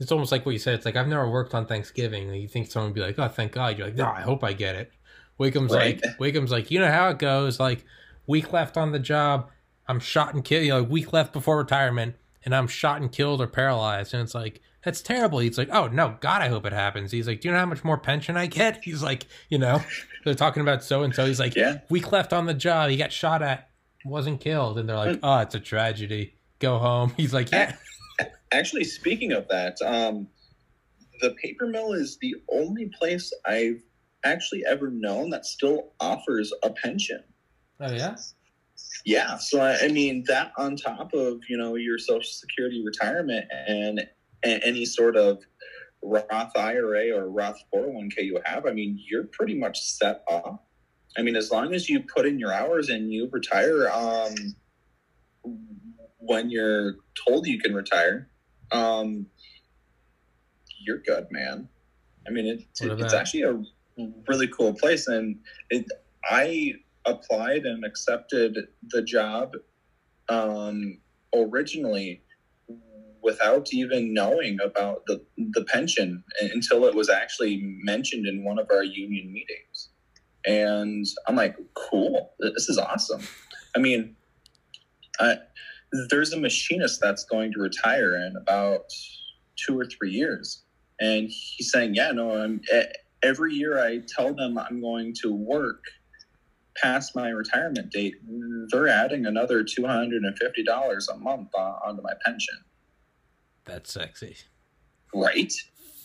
it's 0.00 0.10
almost 0.10 0.32
like 0.32 0.44
what 0.44 0.52
you 0.52 0.58
said. 0.58 0.74
It's 0.74 0.84
like 0.84 0.96
I've 0.96 1.08
never 1.08 1.30
worked 1.30 1.54
on 1.54 1.66
Thanksgiving. 1.66 2.28
And 2.28 2.40
you 2.40 2.48
think 2.48 2.70
someone 2.70 2.90
would 2.90 2.94
be 2.94 3.00
like, 3.00 3.18
"Oh, 3.18 3.28
thank 3.28 3.52
God." 3.52 3.78
You're 3.78 3.86
like, 3.86 3.96
"No, 3.96 4.06
I 4.06 4.22
hope 4.22 4.42
I 4.42 4.52
get 4.52 4.74
it." 4.74 4.90
Wiggum's 5.38 5.72
right. 5.72 6.00
like, 6.02 6.18
Wiggum's 6.18 6.50
like, 6.50 6.70
you 6.70 6.78
know 6.78 6.90
how 6.90 7.08
it 7.08 7.18
goes. 7.18 7.58
Like, 7.58 7.84
week 8.26 8.52
left 8.52 8.76
on 8.76 8.92
the 8.92 8.98
job. 8.98 9.50
I'm 9.88 10.00
shot 10.00 10.34
and 10.34 10.44
killed. 10.44 10.64
You 10.64 10.70
know, 10.70 10.82
week 10.82 11.12
left 11.12 11.32
before 11.32 11.58
retirement 11.58 12.16
and 12.44 12.54
I'm 12.54 12.66
shot 12.66 13.00
and 13.00 13.10
killed 13.10 13.40
or 13.40 13.46
paralyzed. 13.46 14.14
And 14.14 14.22
it's 14.22 14.34
like, 14.34 14.60
that's 14.84 15.00
terrible. 15.00 15.38
He's 15.38 15.56
like, 15.56 15.70
oh, 15.72 15.88
no, 15.88 16.16
God, 16.20 16.42
I 16.42 16.48
hope 16.48 16.66
it 16.66 16.72
happens. 16.72 17.10
He's 17.10 17.26
like, 17.26 17.40
do 17.40 17.48
you 17.48 17.54
know 17.54 17.60
how 17.60 17.66
much 17.66 17.84
more 17.84 17.96
pension 17.96 18.36
I 18.36 18.46
get? 18.46 18.80
He's 18.84 19.02
like, 19.02 19.26
you 19.48 19.58
know, 19.58 19.82
they're 20.24 20.34
talking 20.34 20.60
about 20.60 20.84
so 20.84 21.02
and 21.02 21.14
so. 21.14 21.24
He's 21.24 21.40
like, 21.40 21.56
yeah. 21.56 21.78
week 21.88 22.12
left 22.12 22.32
on 22.32 22.46
the 22.46 22.54
job. 22.54 22.90
He 22.90 22.96
got 22.96 23.12
shot 23.12 23.42
at, 23.42 23.70
wasn't 24.04 24.40
killed. 24.40 24.78
And 24.78 24.88
they're 24.88 24.96
like, 24.96 25.18
oh, 25.22 25.38
it's 25.38 25.54
a 25.54 25.60
tragedy. 25.60 26.34
Go 26.58 26.78
home. 26.78 27.14
He's 27.16 27.32
like, 27.32 27.50
yeah. 27.50 27.76
Actually, 28.52 28.84
speaking 28.84 29.32
of 29.32 29.48
that, 29.48 29.80
um, 29.82 30.28
the 31.20 31.30
paper 31.30 31.66
mill 31.66 31.92
is 31.92 32.18
the 32.20 32.36
only 32.52 32.90
place 32.98 33.32
I've 33.46 33.82
actually 34.24 34.64
ever 34.66 34.90
known 34.90 35.30
that 35.30 35.46
still 35.46 35.92
offers 35.98 36.52
a 36.62 36.70
pension. 36.70 37.22
Oh, 37.80 37.90
yeah? 37.90 38.16
Yeah 39.04 39.36
so 39.36 39.60
I, 39.60 39.84
I, 39.84 39.88
mean 39.88 40.24
that 40.28 40.52
on 40.56 40.76
top 40.76 41.12
of 41.14 41.40
you 41.48 41.56
know 41.56 41.76
your 41.76 41.98
social 41.98 42.22
security 42.22 42.82
retirement 42.84 43.46
and, 43.50 44.00
and 44.42 44.62
any 44.62 44.84
sort 44.84 45.16
of 45.16 45.42
roth 46.02 46.56
ira 46.56 47.10
or 47.16 47.30
roth 47.30 47.62
401k 47.74 48.24
you 48.24 48.40
have 48.44 48.66
i 48.66 48.72
mean 48.72 49.00
you're 49.08 49.24
pretty 49.24 49.54
much 49.54 49.80
set 49.80 50.22
up. 50.30 50.66
I 51.16 51.22
mean 51.22 51.36
as 51.36 51.50
long 51.50 51.74
as 51.74 51.88
you 51.88 52.00
put 52.00 52.26
in 52.26 52.38
your 52.38 52.52
hours 52.52 52.88
and 52.90 53.12
you 53.12 53.28
retire 53.32 53.88
um, 53.90 54.34
when 56.18 56.50
you're 56.50 56.96
told 57.26 57.46
you 57.46 57.58
can 57.58 57.74
retire 57.74 58.28
um, 58.72 59.26
you're 60.84 60.98
good 60.98 61.26
man. 61.30 61.68
I 62.26 62.30
mean 62.30 62.46
it, 62.46 62.64
it's 62.80 63.14
actually 63.14 63.42
a 63.42 63.62
really 64.26 64.48
cool 64.48 64.74
place 64.74 65.06
and 65.06 65.38
it, 65.70 65.86
i 66.28 66.74
applied 67.06 67.64
and 67.64 67.84
accepted 67.84 68.56
the 68.88 69.02
job 69.02 69.52
um, 70.28 70.98
originally 71.34 72.22
without 73.22 73.72
even 73.72 74.12
knowing 74.12 74.58
about 74.62 75.02
the 75.06 75.24
the 75.52 75.64
pension 75.64 76.22
until 76.40 76.84
it 76.84 76.94
was 76.94 77.08
actually 77.08 77.60
mentioned 77.82 78.26
in 78.26 78.44
one 78.44 78.58
of 78.58 78.68
our 78.70 78.84
union 78.84 79.32
meetings. 79.32 79.88
And 80.46 81.06
I'm 81.26 81.36
like, 81.36 81.56
cool, 81.74 82.34
this 82.38 82.68
is 82.68 82.76
awesome. 82.76 83.22
I 83.74 83.78
mean, 83.78 84.14
I, 85.18 85.36
there's 86.10 86.34
a 86.34 86.38
machinist 86.38 87.00
that's 87.00 87.24
going 87.24 87.50
to 87.52 87.60
retire 87.60 88.14
in 88.16 88.34
about 88.36 88.84
two 89.56 89.78
or 89.78 89.86
three 89.86 90.10
years, 90.10 90.64
and 91.00 91.30
he's 91.30 91.72
saying, 91.72 91.94
yeah, 91.94 92.12
no, 92.12 92.30
I'm 92.36 92.60
every 93.22 93.54
year 93.54 93.82
I 93.82 94.02
tell 94.06 94.34
them 94.34 94.58
I'm 94.58 94.82
going 94.82 95.14
to 95.22 95.34
work 95.34 95.82
past 96.82 97.14
my 97.14 97.28
retirement 97.28 97.90
date, 97.90 98.14
they're 98.70 98.88
adding 98.88 99.26
another 99.26 99.62
two 99.64 99.86
hundred 99.86 100.24
and 100.24 100.36
fifty 100.38 100.62
dollars 100.62 101.08
a 101.08 101.16
month 101.16 101.48
onto 101.54 102.02
my 102.02 102.12
pension. 102.24 102.56
That's 103.64 103.92
sexy, 103.92 104.36
right? 105.14 105.52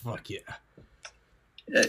Fuck 0.04 0.30
yeah! 0.30 0.40
Uh, 1.76 1.84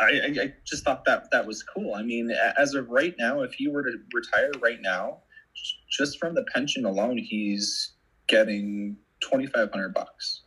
I, 0.00 0.20
I 0.40 0.54
just 0.64 0.84
thought 0.84 1.04
that 1.04 1.30
that 1.30 1.46
was 1.46 1.62
cool. 1.62 1.94
I 1.94 2.02
mean, 2.02 2.30
as 2.58 2.74
of 2.74 2.88
right 2.88 3.14
now, 3.18 3.42
if 3.42 3.60
you 3.60 3.70
were 3.72 3.82
to 3.82 3.96
retire 4.12 4.50
right 4.60 4.80
now, 4.80 5.18
just 5.90 6.18
from 6.18 6.34
the 6.34 6.44
pension 6.52 6.84
alone, 6.84 7.18
he's 7.18 7.92
getting 8.26 8.96
twenty 9.20 9.46
five 9.46 9.70
hundred 9.70 9.94
bucks. 9.94 10.42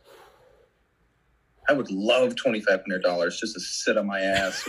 I 1.68 1.72
would 1.72 1.90
love 1.90 2.34
twenty 2.36 2.60
five 2.60 2.80
hundred 2.80 3.02
dollars 3.02 3.38
just 3.40 3.54
to 3.54 3.60
sit 3.60 3.96
on 3.96 4.06
my 4.06 4.20
ass 4.20 4.68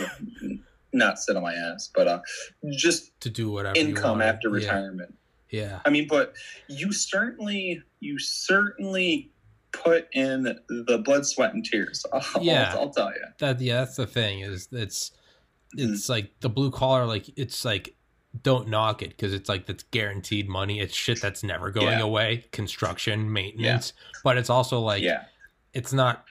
not 0.92 1.18
sit 1.18 1.36
on 1.36 1.42
my 1.42 1.54
ass, 1.54 1.90
but 1.94 2.08
uh, 2.08 2.20
just 2.70 3.18
to 3.20 3.30
do 3.30 3.50
whatever 3.50 3.76
income 3.76 4.20
after 4.20 4.48
yeah. 4.48 4.54
retirement. 4.54 5.14
Yeah. 5.50 5.80
I 5.84 5.90
mean, 5.90 6.06
but 6.08 6.34
you 6.68 6.92
certainly, 6.92 7.82
you 8.00 8.18
certainly 8.18 9.30
put 9.72 10.08
in 10.12 10.42
the 10.68 11.02
blood, 11.04 11.26
sweat, 11.26 11.54
and 11.54 11.64
tears. 11.64 12.04
I'll, 12.12 12.22
yeah, 12.42 12.72
I'll, 12.74 12.80
I'll 12.82 12.90
tell 12.90 13.08
you. 13.08 13.24
That 13.38 13.60
yeah, 13.60 13.80
that's 13.80 13.96
the 13.96 14.06
thing 14.06 14.40
is 14.40 14.68
it's 14.72 15.12
it's 15.76 16.06
mm. 16.06 16.08
like 16.08 16.32
the 16.40 16.48
blue 16.48 16.70
collar, 16.70 17.06
like 17.06 17.26
it's 17.36 17.64
like 17.64 17.94
don't 18.42 18.68
knock 18.68 19.02
it 19.02 19.10
because 19.10 19.34
it's 19.34 19.48
like 19.48 19.66
that's 19.66 19.82
guaranteed 19.84 20.48
money. 20.48 20.80
It's 20.80 20.94
shit 20.94 21.20
that's 21.20 21.42
never 21.42 21.70
going 21.70 21.98
yeah. 21.98 22.04
away. 22.04 22.44
Construction, 22.52 23.32
maintenance, 23.32 23.92
yeah. 23.96 24.20
but 24.24 24.38
it's 24.38 24.50
also 24.50 24.80
like 24.80 25.02
yeah, 25.02 25.24
it's 25.72 25.92
not. 25.92 26.24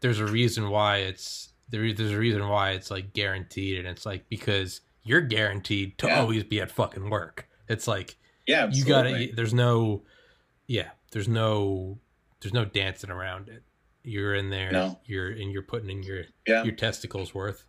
There's 0.00 0.20
a 0.20 0.26
reason 0.26 0.68
why 0.68 0.98
it's 0.98 1.48
there, 1.68 1.92
there's 1.92 2.12
a 2.12 2.18
reason 2.18 2.48
why 2.48 2.70
it's 2.70 2.90
like 2.90 3.12
guaranteed, 3.12 3.78
and 3.78 3.88
it's 3.88 4.06
like 4.06 4.28
because 4.28 4.80
you're 5.02 5.20
guaranteed 5.20 5.98
to 5.98 6.06
yeah. 6.06 6.20
always 6.20 6.44
be 6.44 6.60
at 6.60 6.70
fucking 6.70 7.10
work. 7.10 7.48
It's 7.68 7.88
like 7.88 8.16
yeah, 8.46 8.64
absolutely. 8.64 9.10
you 9.10 9.26
gotta. 9.26 9.36
There's 9.36 9.54
no, 9.54 10.02
yeah, 10.66 10.90
there's 11.12 11.28
no, 11.28 11.98
there's 12.40 12.54
no 12.54 12.64
dancing 12.64 13.10
around 13.10 13.48
it. 13.48 13.62
You're 14.02 14.34
in 14.34 14.50
there. 14.50 14.70
No. 14.70 14.98
You're 15.04 15.30
and 15.30 15.50
you're 15.50 15.62
putting 15.62 15.90
in 15.90 16.02
your 16.02 16.24
yeah. 16.46 16.62
your 16.62 16.74
testicles 16.74 17.34
worth. 17.34 17.64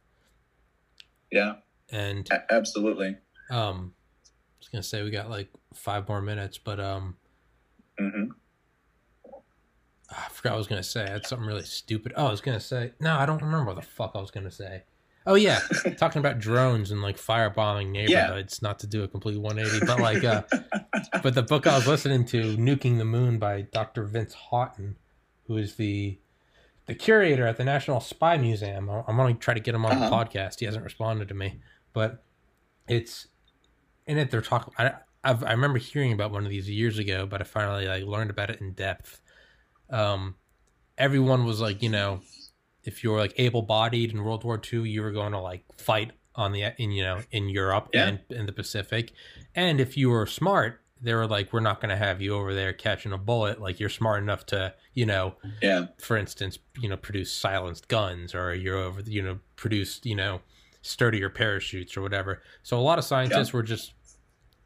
Yeah. 1.31 1.55
And 1.91 2.27
A- 2.31 2.53
absolutely. 2.53 3.17
Um, 3.49 3.93
I 3.95 4.59
was 4.59 4.69
gonna 4.69 4.83
say 4.83 5.03
we 5.03 5.09
got 5.09 5.29
like 5.29 5.49
five 5.73 6.07
more 6.07 6.21
minutes, 6.21 6.57
but 6.57 6.79
um. 6.79 7.17
Mm-hmm. 7.99 8.31
I 10.09 10.29
forgot 10.29 10.51
what 10.51 10.55
I 10.55 10.57
was 10.57 10.67
gonna 10.67 10.83
say. 10.83 11.03
I 11.03 11.09
had 11.09 11.25
something 11.25 11.47
really 11.47 11.63
stupid. 11.63 12.13
Oh, 12.15 12.27
I 12.27 12.31
was 12.31 12.41
gonna 12.41 12.59
say 12.59 12.93
no, 12.99 13.17
I 13.17 13.25
don't 13.25 13.41
remember 13.41 13.65
what 13.65 13.75
the 13.75 13.81
fuck 13.81 14.11
I 14.15 14.21
was 14.21 14.31
gonna 14.31 14.51
say. 14.51 14.83
Oh 15.25 15.35
yeah, 15.35 15.59
talking 15.97 16.19
about 16.19 16.39
drones 16.39 16.91
and 16.91 17.01
like 17.01 17.17
firebombing 17.17 17.89
neighborhoods. 17.89 18.59
Yeah. 18.61 18.67
Not 18.67 18.79
to 18.79 18.87
do 18.87 19.03
a 19.03 19.07
complete 19.07 19.37
180, 19.37 19.85
but 19.85 19.99
like, 19.99 20.23
uh, 20.23 20.43
but 21.23 21.35
the 21.35 21.43
book 21.43 21.67
I 21.67 21.75
was 21.75 21.85
listening 21.85 22.23
to, 22.27 22.55
"Nuking 22.55 22.97
the 22.97 23.05
Moon" 23.05 23.37
by 23.37 23.61
Dr. 23.61 24.05
Vince 24.05 24.33
Houghton, 24.33 24.95
who 25.47 25.57
is 25.57 25.75
the 25.75 26.17
the 26.85 26.95
curator 26.95 27.45
at 27.45 27.57
the 27.57 27.65
National 27.65 27.99
Spy 27.99 28.37
Museum. 28.37 28.89
I'm 28.89 29.17
gonna 29.17 29.33
try 29.33 29.53
to 29.53 29.59
get 29.59 29.75
him 29.75 29.85
on 29.85 29.91
uh-huh. 29.91 30.09
the 30.09 30.15
podcast. 30.15 30.59
He 30.59 30.65
hasn't 30.65 30.85
responded 30.85 31.27
to 31.27 31.33
me, 31.33 31.59
but 31.91 32.23
it's 32.87 33.27
in 34.05 34.17
it. 34.17 34.31
They're 34.31 34.41
talking. 34.41 34.73
I 34.77 34.93
I've, 35.25 35.43
i 35.43 35.51
remember 35.51 35.77
hearing 35.77 36.13
about 36.13 36.31
one 36.31 36.45
of 36.45 36.49
these 36.49 36.69
years 36.69 36.99
ago, 36.99 37.25
but 37.25 37.41
I 37.41 37.43
finally 37.43 37.85
like 37.85 38.05
learned 38.05 38.29
about 38.29 38.49
it 38.49 38.61
in 38.61 38.71
depth 38.71 39.21
um, 39.89 40.35
everyone 40.97 41.45
was 41.45 41.59
like, 41.59 41.81
you 41.81 41.89
know, 41.89 42.21
if 42.83 43.03
you 43.03 43.11
were 43.11 43.17
like 43.17 43.33
able-bodied 43.37 44.11
in 44.11 44.23
World 44.23 44.43
War 44.43 44.61
II, 44.61 44.89
you 44.89 45.01
were 45.01 45.11
going 45.11 45.33
to 45.33 45.39
like 45.39 45.63
fight 45.77 46.11
on 46.35 46.51
the 46.51 46.71
in 46.77 46.91
you 46.91 47.03
know 47.03 47.21
in 47.31 47.49
Europe 47.49 47.89
yeah. 47.93 48.07
and 48.07 48.19
in 48.29 48.45
the 48.45 48.51
Pacific, 48.53 49.11
and 49.55 49.81
if 49.81 49.97
you 49.97 50.09
were 50.09 50.25
smart, 50.25 50.81
they 51.01 51.13
were 51.13 51.27
like, 51.27 51.53
we're 51.53 51.59
not 51.59 51.81
going 51.81 51.89
to 51.89 51.97
have 51.97 52.21
you 52.21 52.35
over 52.35 52.53
there 52.53 52.73
catching 52.73 53.11
a 53.11 53.17
bullet. 53.17 53.61
Like 53.61 53.79
you're 53.79 53.89
smart 53.89 54.21
enough 54.21 54.45
to, 54.47 54.73
you 54.93 55.05
know, 55.05 55.35
yeah. 55.61 55.87
For 55.99 56.17
instance, 56.17 56.59
you 56.79 56.89
know, 56.89 56.97
produce 56.97 57.31
silenced 57.31 57.87
guns, 57.87 58.33
or 58.33 58.53
you're 58.53 58.77
over, 58.77 59.01
you 59.01 59.21
know, 59.21 59.39
produce, 59.55 60.01
you 60.03 60.15
know, 60.15 60.41
sturdier 60.81 61.29
parachutes 61.29 61.97
or 61.97 62.01
whatever. 62.01 62.41
So 62.63 62.77
a 62.77 62.81
lot 62.81 62.97
of 62.97 63.05
scientists 63.05 63.49
yeah. 63.49 63.57
were 63.57 63.63
just, 63.63 63.93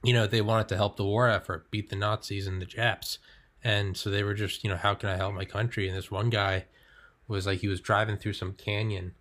you 0.04 0.14
know, 0.14 0.28
they 0.28 0.42
wanted 0.42 0.68
to 0.70 0.78
help 0.78 0.98
the 0.98 1.06
war 1.06 1.28
effort, 1.28 1.70
beat 1.72 1.90
the 1.90 1.96
Nazis 1.96 2.48
and 2.48 2.62
the 2.62 2.66
Japs. 2.66 3.20
And 3.64 3.96
so 3.96 4.10
they 4.10 4.24
were 4.24 4.34
just, 4.34 4.64
you 4.64 4.70
know, 4.70 4.78
how 4.78 4.96
can 4.96 5.10
I 5.10 5.18
help 5.18 5.34
my 5.34 5.46
country? 5.46 5.88
And 5.88 5.96
this 5.96 6.10
one 6.10 6.30
guy 6.30 6.66
was 7.28 7.46
like, 7.46 7.60
he 7.60 7.68
was 7.68 7.80
driving 7.80 8.18
through 8.18 8.34
some 8.34 8.54
canyon 8.54 9.14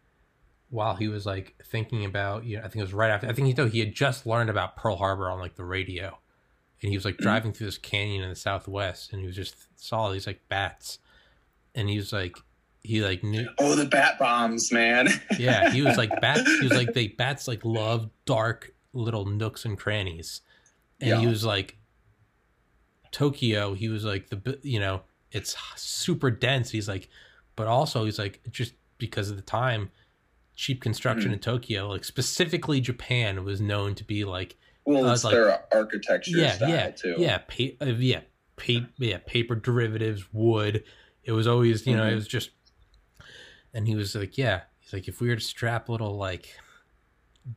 while 0.70 0.96
he 0.96 1.08
was 1.08 1.26
like 1.26 1.56
thinking 1.64 2.04
about, 2.04 2.44
you 2.44 2.56
know, 2.56 2.62
I 2.62 2.68
think 2.68 2.76
it 2.76 2.82
was 2.82 2.94
right 2.94 3.10
after, 3.10 3.28
I 3.28 3.32
think 3.32 3.48
he 3.48 3.54
told 3.54 3.70
he 3.70 3.80
had 3.80 3.94
just 3.94 4.26
learned 4.26 4.50
about 4.50 4.76
Pearl 4.76 4.96
Harbor 4.96 5.28
on 5.30 5.38
like 5.38 5.56
the 5.56 5.64
radio. 5.64 6.18
And 6.82 6.90
he 6.90 6.96
was 6.96 7.04
like 7.04 7.14
mm-hmm. 7.14 7.24
driving 7.24 7.52
through 7.52 7.66
this 7.66 7.78
canyon 7.78 8.22
in 8.22 8.30
the 8.30 8.36
Southwest 8.36 9.12
and 9.12 9.20
he 9.20 9.26
was 9.26 9.36
just 9.36 9.56
saw 9.76 10.00
all 10.00 10.12
these 10.12 10.26
like 10.26 10.40
bats. 10.48 10.98
And 11.74 11.88
he 11.88 11.96
was 11.96 12.12
like, 12.12 12.36
he 12.82 13.02
like 13.02 13.22
knew. 13.22 13.48
Oh, 13.58 13.74
the 13.74 13.84
bat 13.84 14.18
bombs, 14.18 14.72
man. 14.72 15.08
yeah. 15.38 15.70
He 15.70 15.82
was 15.82 15.98
like, 15.98 16.18
bats, 16.20 16.48
he 16.48 16.62
was 16.62 16.72
like, 16.72 16.94
they 16.94 17.08
bats 17.08 17.46
like 17.46 17.64
love 17.64 18.08
dark 18.24 18.72
little 18.92 19.26
nooks 19.26 19.64
and 19.64 19.78
crannies. 19.78 20.40
And 21.00 21.10
yeah. 21.10 21.20
he 21.20 21.26
was 21.26 21.44
like, 21.44 21.76
Tokyo, 23.12 23.74
he 23.74 23.88
was 23.88 24.04
like 24.04 24.28
the 24.28 24.58
you 24.62 24.80
know 24.80 25.02
it's 25.32 25.56
super 25.76 26.30
dense. 26.30 26.70
He's 26.70 26.88
like, 26.88 27.08
but 27.56 27.66
also 27.66 28.04
he's 28.04 28.18
like 28.18 28.40
just 28.50 28.74
because 28.98 29.30
of 29.30 29.36
the 29.36 29.42
time, 29.42 29.90
cheap 30.54 30.80
construction 30.80 31.30
mm. 31.30 31.34
in 31.34 31.38
Tokyo, 31.40 31.88
like 31.88 32.04
specifically 32.04 32.80
Japan, 32.80 33.44
was 33.44 33.60
known 33.60 33.94
to 33.96 34.04
be 34.04 34.24
like 34.24 34.56
well, 34.84 35.06
uh, 35.06 35.12
it's 35.12 35.24
like, 35.24 35.34
their 35.34 35.64
architecture 35.72 36.38
yeah, 36.38 36.52
style 36.52 36.68
yeah, 36.68 36.90
too. 36.90 37.14
Yeah, 37.18 37.38
pa- 37.38 37.84
uh, 37.84 37.86
yeah, 37.86 38.20
pa- 38.56 38.86
yeah, 38.98 39.18
paper 39.26 39.54
derivatives, 39.54 40.32
wood. 40.32 40.84
It 41.24 41.32
was 41.32 41.46
always 41.46 41.86
you 41.86 41.96
know 41.96 42.02
mm-hmm. 42.02 42.12
it 42.12 42.16
was 42.16 42.28
just, 42.28 42.50
and 43.74 43.86
he 43.86 43.94
was 43.94 44.14
like, 44.14 44.38
yeah, 44.38 44.62
he's 44.78 44.92
like 44.92 45.08
if 45.08 45.20
we 45.20 45.28
were 45.28 45.36
to 45.36 45.40
strap 45.40 45.88
little 45.88 46.16
like 46.16 46.56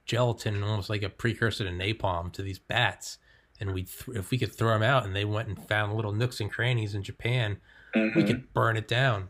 gelatin, 0.05 0.63
almost 0.63 0.89
like 0.89 1.03
a 1.03 1.09
precursor 1.09 1.63
to 1.63 1.71
napalm, 1.71 2.31
to 2.33 2.41
these 2.41 2.59
bats 2.59 3.17
and 3.59 3.73
we 3.73 3.83
th- 3.83 4.17
if 4.17 4.31
we 4.31 4.37
could 4.37 4.53
throw 4.53 4.73
them 4.73 4.83
out 4.83 5.05
and 5.05 5.15
they 5.15 5.25
went 5.25 5.47
and 5.47 5.67
found 5.67 5.95
little 5.95 6.11
nooks 6.11 6.39
and 6.39 6.51
crannies 6.51 6.95
in 6.95 7.03
Japan, 7.03 7.57
mm-hmm. 7.95 8.17
we 8.17 8.25
could 8.25 8.53
burn 8.53 8.77
it 8.77 8.87
down. 8.87 9.29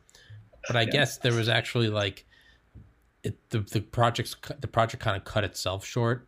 But 0.68 0.78
I 0.78 0.82
yeah. 0.82 0.92
guess 0.92 1.18
there 1.18 1.34
was 1.34 1.50
actually 1.50 1.90
like 1.90 2.26
it, 3.24 3.38
the 3.50 3.60
the 3.60 3.82
project's 3.82 4.36
the 4.60 4.68
project 4.68 5.04
kind 5.04 5.18
of 5.18 5.24
cut 5.24 5.44
itself 5.44 5.86
short 5.86 6.28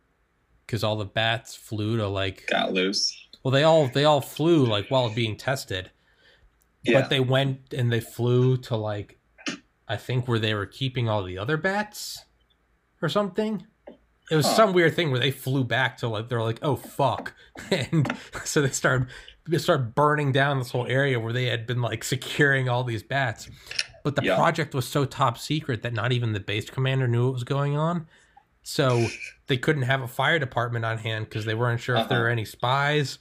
because 0.66 0.82
all 0.82 0.96
the 0.96 1.04
bats 1.04 1.54
flew 1.54 1.96
to 1.96 2.08
like 2.08 2.46
got 2.48 2.72
loose. 2.72 3.16
Well, 3.42 3.52
they 3.52 3.62
all 3.62 3.88
they 3.88 4.04
all 4.04 4.20
flew 4.20 4.66
like 4.66 4.88
while 4.88 5.08
being 5.14 5.36
tested, 5.36 5.90
yeah. 6.82 7.00
but 7.00 7.10
they 7.10 7.20
went 7.20 7.72
and 7.72 7.92
they 7.92 8.00
flew 8.00 8.56
to 8.58 8.76
like 8.76 9.18
I 9.88 9.96
think 9.96 10.26
where 10.26 10.38
they 10.38 10.54
were 10.54 10.66
keeping 10.66 11.08
all 11.08 11.22
the 11.22 11.38
other 11.38 11.56
bats 11.56 12.24
or 13.00 13.08
something 13.08 13.66
it 14.30 14.36
was 14.36 14.46
huh. 14.46 14.54
some 14.54 14.72
weird 14.72 14.94
thing 14.94 15.10
where 15.10 15.20
they 15.20 15.30
flew 15.30 15.64
back 15.64 15.98
to 15.98 16.08
like 16.08 16.28
they're 16.28 16.42
like 16.42 16.58
oh 16.62 16.76
fuck 16.76 17.34
and 17.70 18.16
so 18.44 18.60
they 18.60 18.68
started 18.68 19.08
they 19.48 19.58
started 19.58 19.94
burning 19.94 20.32
down 20.32 20.58
this 20.58 20.70
whole 20.70 20.86
area 20.86 21.20
where 21.20 21.32
they 21.32 21.46
had 21.46 21.66
been 21.66 21.80
like 21.80 22.02
securing 22.02 22.68
all 22.68 22.84
these 22.84 23.02
bats 23.02 23.48
but 24.02 24.16
the 24.16 24.22
yeah. 24.22 24.36
project 24.36 24.74
was 24.74 24.86
so 24.86 25.04
top 25.04 25.38
secret 25.38 25.82
that 25.82 25.92
not 25.92 26.12
even 26.12 26.32
the 26.32 26.40
base 26.40 26.68
commander 26.70 27.08
knew 27.08 27.26
what 27.26 27.34
was 27.34 27.44
going 27.44 27.76
on 27.76 28.06
so 28.62 29.06
they 29.46 29.56
couldn't 29.56 29.82
have 29.82 30.02
a 30.02 30.08
fire 30.08 30.40
department 30.40 30.84
on 30.84 30.98
hand 30.98 31.26
because 31.26 31.44
they 31.44 31.54
weren't 31.54 31.80
sure 31.80 31.96
uh-huh. 31.96 32.04
if 32.04 32.08
there 32.08 32.20
were 32.20 32.26
uh-huh. 32.26 32.32
any 32.32 32.44
spies 32.44 33.18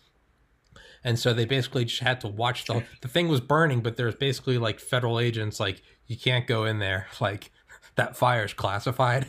and 1.04 1.20
so 1.20 1.34
they 1.34 1.46
basically 1.46 1.86
just 1.86 2.02
had 2.02 2.20
to 2.20 2.28
watch 2.28 2.66
the 2.66 2.84
the 3.02 3.08
thing 3.08 3.28
was 3.28 3.42
burning 3.42 3.82
but 3.82 3.96
there's 3.96 4.16
basically 4.16 4.58
like 4.58 4.80
federal 4.80 5.20
agents 5.20 5.60
like 5.60 5.84
you 6.08 6.18
can't 6.18 6.48
go 6.48 6.66
in 6.66 6.80
there 6.80 7.08
like 7.22 7.52
that 7.96 8.18
fire's 8.18 8.54
classified 8.54 9.28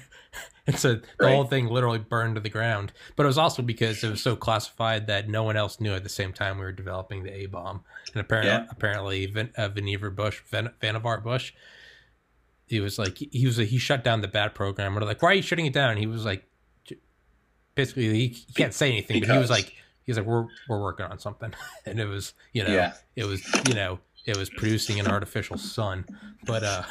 And 0.69 0.77
so 0.77 0.97
the 0.97 1.03
right. 1.21 1.33
whole 1.33 1.45
thing 1.45 1.69
literally 1.69 2.01
burned 2.01 2.35
to 2.35 2.41
the 2.41 2.49
ground. 2.49 2.93
But 3.15 3.23
it 3.23 3.27
was 3.29 3.39
also 3.39 3.63
because 3.63 4.03
it 4.03 4.11
was 4.11 4.21
so 4.21 4.35
classified 4.35 5.07
that 5.07 5.29
no 5.29 5.45
one 5.45 5.57
else 5.57 5.81
knew 5.81 5.95
at 5.95 6.03
the 6.03 6.09
same 6.09 6.33
time 6.33 6.59
we 6.59 6.65
were 6.65 6.73
developing 6.73 7.23
the 7.23 7.33
A 7.33 7.47
bomb. 7.47 7.85
And 8.13 8.21
apparently, 8.21 8.51
yeah. 8.51 8.67
apparently, 8.69 9.27
Van, 9.27 9.51
uh, 9.57 9.69
Vannevar 9.69 10.15
Bush, 10.15 10.41
Van, 10.47 10.71
Vannevar 10.83 11.23
Bush, 11.23 11.53
he 12.67 12.81
was 12.81 12.99
like, 12.99 13.19
he 13.19 13.47
was 13.47 13.59
he 13.59 13.79
shut 13.79 14.03
down 14.03 14.23
the 14.23 14.29
bat 14.29 14.57
program. 14.57 14.97
We're 14.97 15.03
like, 15.03 15.23
why 15.23 15.31
are 15.31 15.35
you 15.35 15.43
shutting 15.43 15.67
it 15.67 15.73
down? 15.73 15.91
And 15.91 16.01
he 16.01 16.07
was 16.07 16.25
like, 16.25 16.45
basically, 17.77 18.09
he, 18.13 18.27
he 18.29 18.53
can't 18.55 18.75
say 18.75 18.89
anything, 18.89 19.21
because. 19.21 19.29
but 19.29 19.35
he 19.35 19.41
was 19.41 19.51
like, 19.51 19.67
he 20.03 20.11
was 20.11 20.19
like, 20.19 20.27
we're 20.27 20.47
we're 20.69 20.83
working 20.83 21.07
on 21.07 21.21
something, 21.21 21.55
and 21.87 22.01
it 22.01 22.07
was, 22.07 22.35
you 22.53 22.65
know, 22.65 22.73
yeah. 22.73 22.95
it 23.15 23.25
was, 23.25 23.47
you 23.69 23.75
know, 23.75 24.01
it 24.25 24.37
was 24.37 24.51
producing 24.51 24.99
an 24.99 25.07
artificial 25.07 25.59
sun. 25.59 26.07
But 26.45 26.65
uh, 26.65 26.83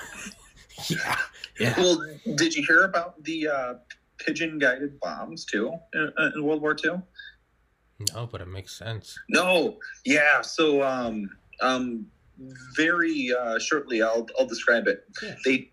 yeah, 0.90 1.18
yeah. 1.60 1.74
Well, 1.78 2.02
did 2.36 2.56
you 2.56 2.66
hear 2.68 2.84
about 2.84 3.24
the 3.24 3.48
uh, 3.48 3.74
pigeon 4.18 4.60
guided 4.60 5.00
bombs 5.00 5.46
too 5.46 5.74
in, 5.94 6.12
in 6.36 6.44
World 6.44 6.62
War 6.62 6.76
II? 6.84 7.02
No, 8.14 8.28
but 8.28 8.42
it 8.42 8.48
makes 8.48 8.78
sense. 8.78 9.18
No, 9.30 9.78
yeah. 10.04 10.42
So, 10.42 10.84
um, 10.84 11.30
um, 11.62 12.08
very 12.76 13.32
uh, 13.38 13.58
shortly, 13.60 14.02
I'll 14.02 14.28
I'll 14.38 14.48
describe 14.48 14.88
it. 14.88 15.06
Yeah. 15.24 15.36
They 15.46 15.72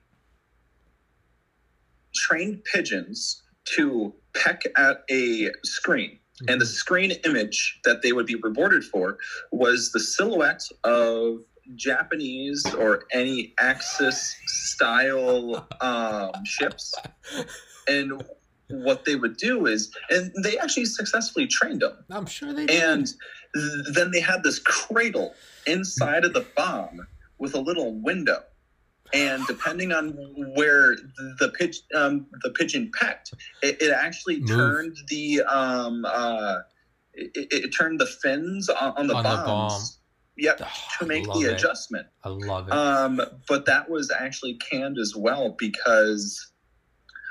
trained 2.15 2.63
pigeons 2.65 3.43
to 3.77 4.15
peck 4.35 4.63
at 4.77 5.03
a 5.11 5.51
screen, 5.65 6.19
and 6.49 6.61
the 6.61 6.67
screen 6.67 7.13
image 7.25 7.81
that 7.85 8.03
they 8.03 8.13
would 8.13 8.27
be 8.27 8.37
rewarded 8.37 8.85
for 8.85 9.19
was 9.51 9.91
the 9.91 10.01
silhouette 10.01 10.63
of 10.85 11.39
Japanese 11.77 12.65
or 12.75 13.05
any 13.13 13.55
Axis 13.59 14.37
style 14.47 15.67
um, 15.81 16.33
ships, 16.45 16.95
and 17.89 18.23
what 18.69 19.05
they 19.05 19.17
would 19.17 19.37
do 19.37 19.67
is, 19.67 19.95
and 20.11 20.33
they 20.43 20.59
actually 20.59 20.87
successfully 20.87 21.47
trained 21.47 21.83
them 21.83 22.05
I'm 22.11 22.27
sure 22.27 22.53
they 22.53 22.67
did. 22.67 22.83
and 22.83 23.07
then 23.93 24.11
they 24.11 24.21
had 24.21 24.43
this 24.43 24.59
cradle 24.59 25.35
inside 25.67 26.25
of 26.25 26.33
the 26.33 26.47
bomb 26.57 27.07
with 27.39 27.55
a 27.55 27.61
little 27.61 28.01
window 28.01 28.43
and 29.13 29.47
depending 29.47 29.93
on 29.93 30.11
where 30.55 30.97
the 31.39 31.53
pigeon 31.59 31.83
um, 31.95 32.27
the 32.43 32.51
pigeon 32.51 32.91
pecked 32.99 33.33
it, 33.63 33.81
it 33.81 33.93
actually 33.93 34.41
Move. 34.41 34.49
turned 34.49 34.97
the 35.09 35.43
um, 35.43 36.05
uh, 36.07 36.59
it, 37.15 37.31
it 37.35 37.65
it 37.65 37.69
turned 37.69 38.01
the 38.01 38.07
fins 38.07 38.69
on, 38.69 38.95
on 38.97 39.07
the 39.07 39.15
On 39.15 39.23
the 39.23 39.29
bombs 39.29 39.47
bomb. 39.47 40.02
Yep 40.37 40.61
Oh, 40.63 40.69
to 40.99 41.07
make 41.07 41.25
the 41.25 41.41
it. 41.41 41.53
adjustment 41.55 42.07
I 42.25 42.29
love 42.31 42.69
it. 42.69 42.73
um, 42.73 43.21
but 43.49 43.67
that 43.67 43.89
was 43.91 44.11
actually 44.11 44.55
canned 44.71 44.99
as 44.99 45.15
well 45.17 45.55
because 45.59 46.53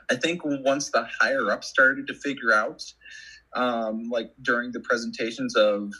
I 0.09 0.15
think 0.15 0.41
once 0.43 0.91
the 0.91 1.07
higher 1.19 1.51
up 1.51 1.63
started 1.63 2.05
to 2.07 2.13
figure 2.13 2.51
out, 2.53 2.81
um, 3.55 4.09
like 4.09 4.31
during 4.41 4.71
the 4.73 4.81
presentations 4.81 5.55
of, 5.55 5.91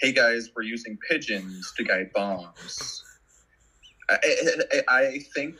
"Hey 0.00 0.12
guys, 0.12 0.50
we're 0.56 0.62
using 0.62 0.98
pigeons 1.08 1.72
to 1.76 1.84
guide 1.84 2.10
bombs," 2.12 3.04
I, 4.08 4.18
I, 4.88 4.96
I 4.96 5.18
think 5.34 5.54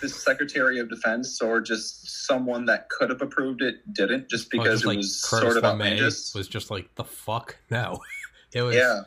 the 0.00 0.08
Secretary 0.08 0.78
of 0.80 0.88
Defense 0.88 1.40
or 1.42 1.60
just 1.60 2.24
someone 2.26 2.64
that 2.64 2.88
could 2.88 3.10
have 3.10 3.20
approved 3.22 3.62
it 3.62 3.76
didn't, 3.92 4.28
just 4.30 4.46
Oh, 4.46 4.58
because 4.58 4.80
just 4.80 4.84
it 4.84 4.88
like 4.88 4.96
was 4.98 5.24
Curtis 5.28 5.52
sort 5.52 5.56
of 5.58 5.62
LeMay 5.64 5.84
outrageous. 5.92 6.34
was 6.34 6.48
just 6.48 6.70
like 6.70 6.92
the 6.96 7.04
fuck 7.04 7.56
no. 7.70 8.00
It 8.54 8.62
was 8.62 8.74
Yeah, 8.76 9.00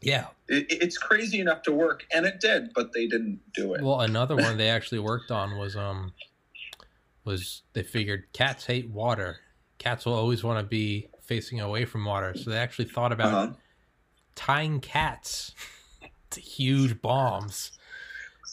yeah. 0.00 0.26
it, 0.48 0.66
it's 0.70 0.96
crazy 0.98 1.40
enough 1.40 1.62
to 1.62 1.72
work, 1.72 2.04
and 2.12 2.24
it 2.26 2.40
did, 2.40 2.72
but 2.74 2.92
they 2.92 3.06
didn't 3.06 3.40
do 3.54 3.74
it. 3.74 3.82
Well, 3.82 4.00
another 4.00 4.36
one 4.36 4.56
they 4.56 4.68
actually 4.76 5.00
worked 5.00 5.30
on 5.30 5.56
was 5.58 5.76
um 5.76 6.12
was 7.24 7.62
they 7.74 7.82
figured 7.82 8.24
cats 8.32 8.66
hate 8.66 8.88
water. 8.90 9.38
Cats 9.78 10.06
will 10.06 10.14
always 10.14 10.42
want 10.42 10.58
to 10.58 10.64
be 10.64 11.08
facing 11.22 11.60
away 11.60 11.84
from 11.84 12.04
water, 12.04 12.34
so 12.36 12.50
they 12.50 12.58
actually 12.58 12.86
thought 12.86 13.12
about 13.12 13.32
Uh-huh. 13.34 13.52
tying 14.34 14.80
cats 14.80 15.54
to 16.30 16.40
huge 16.40 17.00
bombs. 17.02 17.72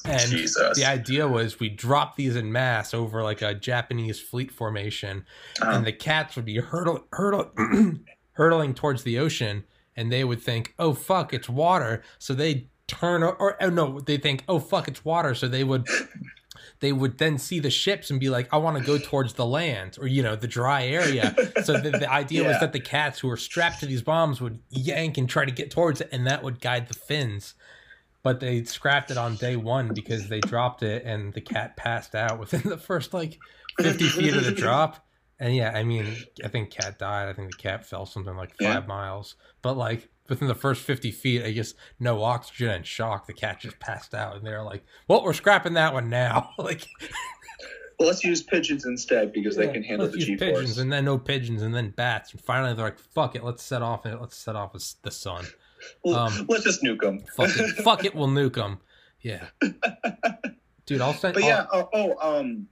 And 0.04 0.30
Jesus. 0.30 0.78
the 0.78 0.86
idea 0.86 1.28
was 1.28 1.60
we 1.60 1.68
drop 1.70 2.16
these 2.16 2.36
in 2.36 2.52
mass 2.52 2.94
over 2.94 3.24
like 3.24 3.42
a 3.42 3.56
Japanese 3.56 4.20
fleet 4.20 4.52
formation, 4.52 5.26
Uh-huh. 5.62 5.72
and 5.72 5.86
the 5.86 5.94
cats 5.94 6.36
would 6.36 6.46
be 6.46 6.58
hurtle, 6.58 7.06
hurtle, 7.14 7.52
hurtling 8.34 8.74
towards 8.76 9.04
the 9.04 9.18
ocean, 9.18 9.64
and 9.96 10.12
they 10.12 10.24
would 10.24 10.42
think, 10.42 10.74
"Oh 10.78 10.94
fuck, 10.94 11.34
it's 11.34 11.50
water," 11.50 12.04
so 12.20 12.34
they 12.34 12.68
turn 12.88 13.24
or, 13.24 13.36
or 13.36 13.62
oh, 13.62 13.70
no, 13.70 14.00
they 14.00 14.18
think, 14.18 14.44
"Oh 14.48 14.60
fuck, 14.60 14.88
it's 14.88 15.04
water," 15.04 15.34
so 15.36 15.48
they 15.48 15.64
would 15.64 15.88
they 16.80 16.92
would 16.92 17.18
then 17.18 17.38
see 17.38 17.60
the 17.60 17.70
ships 17.70 18.10
and 18.10 18.20
be 18.20 18.30
like, 18.30 18.48
"I 18.54 18.58
want 18.58 18.78
to 18.78 18.84
go 18.84 18.98
towards 18.98 19.34
the 19.34 19.46
land 19.46 19.98
or 20.00 20.08
you 20.08 20.24
know 20.24 20.36
the 20.36 20.48
dry 20.48 20.86
area." 20.86 21.36
so 21.64 21.80
the, 21.80 21.92
the 21.92 22.12
idea 22.12 22.44
was 22.44 22.60
that 22.60 22.74
the 22.74 22.80
cats 22.80 23.20
who 23.20 23.28
were 23.28 23.38
strapped 23.38 23.80
to 23.82 23.86
these 23.86 24.02
bombs 24.02 24.42
would 24.42 24.60
yank 24.70 25.18
and 25.18 25.30
try 25.30 25.46
to 25.46 25.52
get 25.52 25.72
towards 25.72 26.02
it, 26.02 26.10
and 26.12 26.28
that 26.28 26.44
would 26.44 26.60
guide 26.62 26.88
the 26.88 26.94
fins. 26.94 27.56
But 28.24 28.40
they 28.40 28.64
scrapped 28.64 29.12
it 29.12 29.18
on 29.18 29.36
day 29.36 29.56
one 29.56 29.94
because 29.94 30.30
they 30.30 30.40
dropped 30.40 30.84
it, 30.84 31.04
and 31.06 31.34
the 31.34 31.42
cat 31.42 31.78
passed 31.78 32.16
out 32.16 32.40
within 32.40 32.62
the 32.70 32.78
first 32.78 33.14
like 33.14 33.40
fifty 33.78 34.08
feet 34.08 34.36
of 34.36 34.44
the 34.44 34.52
drop. 34.52 35.05
And 35.40 35.56
yeah, 35.56 35.72
I 35.76 35.84
mean, 35.84 36.16
I 36.44 36.48
think 36.48 36.72
cat 36.72 36.98
died. 37.00 37.28
I 37.30 37.34
think 37.34 37.52
the 37.52 37.58
cat 37.58 37.86
fell 37.86 38.06
something 38.06 38.36
like 38.36 38.52
five 38.62 38.84
Yeah. 38.84 38.88
miles. 38.88 39.36
But 39.62 39.76
like 39.78 40.10
within 40.30 40.48
the 40.48 40.56
first 40.56 40.82
fifty 40.82 41.12
feet, 41.12 41.44
I 41.44 41.52
guess 41.52 41.74
no 42.00 42.24
oxygen 42.24 42.70
and 42.70 42.86
shock. 42.86 43.28
The 43.28 43.34
cat 43.34 43.60
just 43.60 43.80
passed 43.80 44.14
out, 44.16 44.36
and 44.36 44.46
they're 44.46 44.64
like, 44.64 44.84
"Well, 45.08 45.24
we're 45.24 45.34
scrapping 45.34 45.74
that 45.74 45.94
one 45.94 46.10
now." 46.10 46.52
like 46.58 46.88
Well, 48.00 48.08
let's 48.10 48.24
use 48.26 48.44
pigeons 48.44 48.86
instead 48.86 49.32
because 49.32 49.56
they 49.56 49.68
can 49.70 49.82
handle 49.84 50.08
the 50.10 50.18
G 50.18 50.36
pigeons, 50.36 50.60
force. 50.68 50.78
and 50.80 50.92
then 50.92 51.06
no 51.06 51.18
pigeons, 51.18 51.62
and 51.62 51.74
then 51.74 51.92
bats, 51.92 52.32
and 52.34 52.42
finally 52.42 52.74
they're 52.74 52.86
like, 52.86 53.00
"Fuck 53.00 53.36
it, 53.36 53.44
let's 53.44 53.64
set 53.64 53.82
off 53.82 54.06
it. 54.06 54.20
Let's 54.20 54.38
set 54.38 54.56
off 54.56 54.74
the 55.02 55.12
sun. 55.12 55.46
um, 56.06 56.46
let's 56.50 56.64
just 56.66 56.84
nuke 56.84 57.02
them. 57.02 57.20
Fuck 57.38 57.50
it, 57.58 57.70
fuck 57.84 58.04
it, 58.06 58.14
we'll 58.16 58.28
nuke 58.28 58.56
them." 58.56 58.80
Yeah, 59.22 59.46
dude, 60.86 61.02
I'll 61.02 61.14
send. 61.14 61.34
But 61.36 61.44
I'll- 61.44 61.50
yeah, 61.50 61.66
oh, 61.72 61.90
oh, 61.94 62.40
um, 62.40 62.68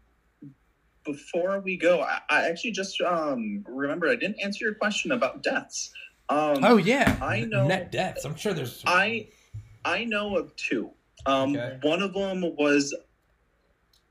before 1.05 1.59
we 1.59 1.77
go, 1.77 2.01
I, 2.01 2.19
I 2.29 2.47
actually 2.49 2.71
just 2.71 2.99
um 3.01 3.63
remember 3.67 4.07
I 4.09 4.15
didn't 4.15 4.37
answer 4.43 4.65
your 4.65 4.75
question 4.75 5.11
about 5.11 5.43
deaths. 5.43 5.91
Um, 6.29 6.63
oh 6.63 6.77
yeah, 6.77 7.17
I 7.21 7.41
know- 7.41 7.67
net 7.67 7.91
deaths. 7.91 8.25
I'm 8.25 8.35
sure 8.35 8.53
there's. 8.53 8.81
I 8.85 9.27
I 9.85 10.05
know 10.05 10.37
of 10.37 10.55
two. 10.55 10.91
Um, 11.25 11.55
Okay. 11.55 11.77
one 11.83 12.01
of 12.01 12.13
them 12.13 12.41
was 12.57 12.93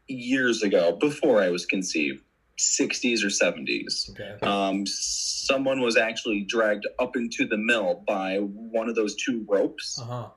years 0.09 0.63
ago, 0.63 0.93
before 0.97 1.43
I 1.43 1.49
was 1.51 1.67
conceived, 1.67 2.23
sixties 2.59 3.25
or 3.25 3.31
seventies. 3.31 4.11
okay. 4.13 4.39
um, 4.47 4.85
someone 4.87 5.81
was 5.81 5.97
actually 5.97 6.43
dragged 6.43 6.87
up 6.99 7.17
into 7.17 7.47
the 7.47 7.57
mill 7.57 8.03
by 8.07 8.37
one 8.39 8.89
of 8.89 8.95
those 8.95 9.15
two 9.17 9.45
ropes. 9.49 9.99
Uh 10.01 10.05
huh. 10.05 10.29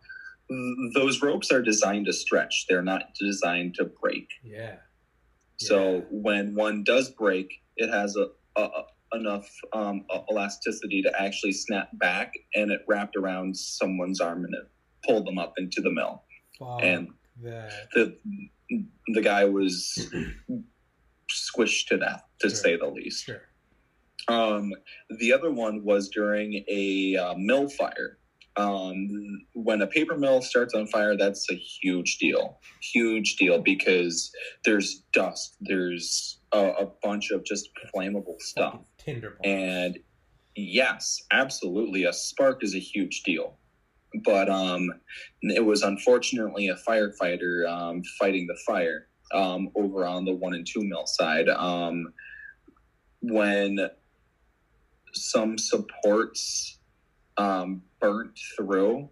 Those 0.93 1.21
ropes 1.23 1.51
are 1.51 1.61
designed 1.61 2.05
to 2.05 2.13
stretch; 2.13 2.65
they're 2.69 2.83
not 2.83 3.13
designed 3.19 3.75
to 3.75 3.85
break. 3.85 4.29
Yeah. 4.43 4.75
So 5.57 6.03
when 6.11 6.53
one 6.55 6.83
does 6.83 7.09
break, 7.11 7.61
it 7.77 7.89
has 7.89 8.15
a, 8.15 8.27
a, 8.59 8.63
a- 8.63 8.85
enough 9.17 9.49
um, 9.73 10.03
elasticity 10.29 11.01
to 11.03 11.21
actually 11.21 11.53
snap 11.53 11.89
back, 11.93 12.33
and 12.55 12.71
it 12.71 12.81
wrapped 12.87 13.15
around 13.15 13.55
someone's 13.55 14.19
arm 14.19 14.43
and 14.43 14.53
it 14.53 14.67
pulled 15.07 15.25
them 15.27 15.37
up 15.37 15.53
into 15.57 15.81
the 15.81 15.91
mill. 15.91 16.23
Fuck 16.59 16.81
and- 16.83 17.09
that. 17.43 17.71
the 17.93 18.17
The 19.09 19.21
guy 19.21 19.45
was 19.45 20.09
squished 21.31 21.87
to 21.87 21.97
death, 21.97 22.23
to 22.39 22.49
Sure. 22.49 22.57
say 22.57 22.77
the 22.77 22.87
least. 22.87 23.25
Sure. 23.25 23.41
Um, 24.27 24.71
the 25.19 25.31
other 25.33 25.51
one 25.51 25.83
was 25.83 26.09
during 26.09 26.63
a 26.67 27.15
uh, 27.15 27.35
mill 27.37 27.69
fire. 27.69 28.17
Um, 28.57 29.45
when 29.53 29.81
a 29.81 29.87
paper 29.87 30.17
mill 30.17 30.41
starts 30.41 30.73
on 30.73 30.87
fire, 30.87 31.17
that's 31.17 31.49
a 31.51 31.55
huge 31.55 32.17
deal. 32.17 32.59
Huge 32.81 33.35
deal 33.35 33.59
because 33.59 34.31
there's 34.63 35.03
dust, 35.11 35.57
there's 35.59 36.39
a, 36.53 36.69
a 36.69 36.85
bunch 37.03 37.31
of 37.31 37.43
just 37.43 37.69
flammable 37.93 38.39
stuff. 38.39 38.79
Tinder. 38.97 39.37
And 39.43 39.99
yes, 40.55 41.21
absolutely, 41.31 42.05
a 42.05 42.13
spark 42.13 42.63
is 42.63 42.75
a 42.75 42.79
huge 42.79 43.23
deal. 43.23 43.57
But 44.23 44.49
um, 44.49 44.89
it 45.41 45.65
was 45.65 45.81
unfortunately 45.81 46.69
a 46.69 46.75
firefighter 46.75 47.69
um, 47.69 48.01
fighting 48.17 48.47
the 48.47 48.57
fire 48.65 49.07
um, 49.33 49.69
over 49.75 50.05
on 50.05 50.23
the 50.23 50.33
one 50.33 50.53
and 50.53 50.65
two 50.65 50.83
mill 50.83 51.05
side. 51.05 51.49
Um, 51.49 52.13
when 53.21 53.89
some 55.13 55.57
supports 55.57 56.79
um, 57.37 57.81
burnt 58.05 58.37
through, 58.55 59.09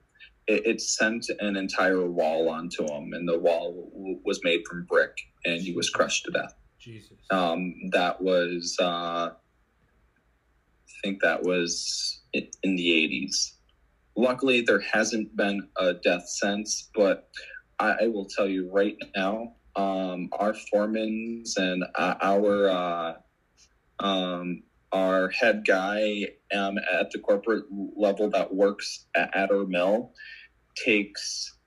it, 0.48 0.66
it 0.66 0.82
sent 0.82 1.26
an 1.40 1.56
entire 1.56 2.06
wall 2.10 2.50
onto 2.50 2.84
him, 2.84 3.14
and 3.14 3.28
the 3.28 3.40
wall 3.40 3.90
w- 3.94 4.20
was 4.26 4.40
made 4.44 4.62
from 4.68 4.86
brick, 4.86 5.16
and 5.46 5.62
he 5.62 5.74
was 5.74 5.90
crushed 5.90 6.26
to 6.26 6.32
death. 6.32 6.54
Jesus. 6.80 7.18
Um, 7.32 7.76
that 7.92 8.22
was, 8.22 8.76
uh, 8.80 9.30
I 9.32 9.32
think 11.04 11.22
that 11.22 11.44
was 11.44 12.22
in, 12.34 12.48
in 12.64 12.76
the 12.76 12.90
80s. 12.90 13.54
Luckily, 14.16 14.62
there 14.62 14.82
hasn't 14.82 15.36
been 15.36 15.68
a 15.78 15.94
death 15.94 16.28
since, 16.28 16.90
but 16.94 17.30
I, 17.80 17.96
I 18.04 18.08
will 18.08 18.26
tell 18.26 18.48
you 18.48 18.70
right 18.72 18.98
now, 19.16 19.56
um, 19.76 20.30
our 20.34 20.54
foremans 20.54 21.58
and 21.58 21.84
uh, 21.96 22.16
our 22.22 22.70
uh, 22.70 23.14
um, 24.00 24.64
our 24.94 25.30
head 25.30 25.64
guy 25.68 26.28
um, 26.56 26.78
at 26.78 27.12
the 27.12 27.20
corporate 27.20 27.66
level 27.98 28.30
that 28.30 28.54
works 28.54 29.06
at, 29.16 29.36
at 29.36 29.52
our 29.52 29.66
mill 29.66 30.14
takes 30.86 31.58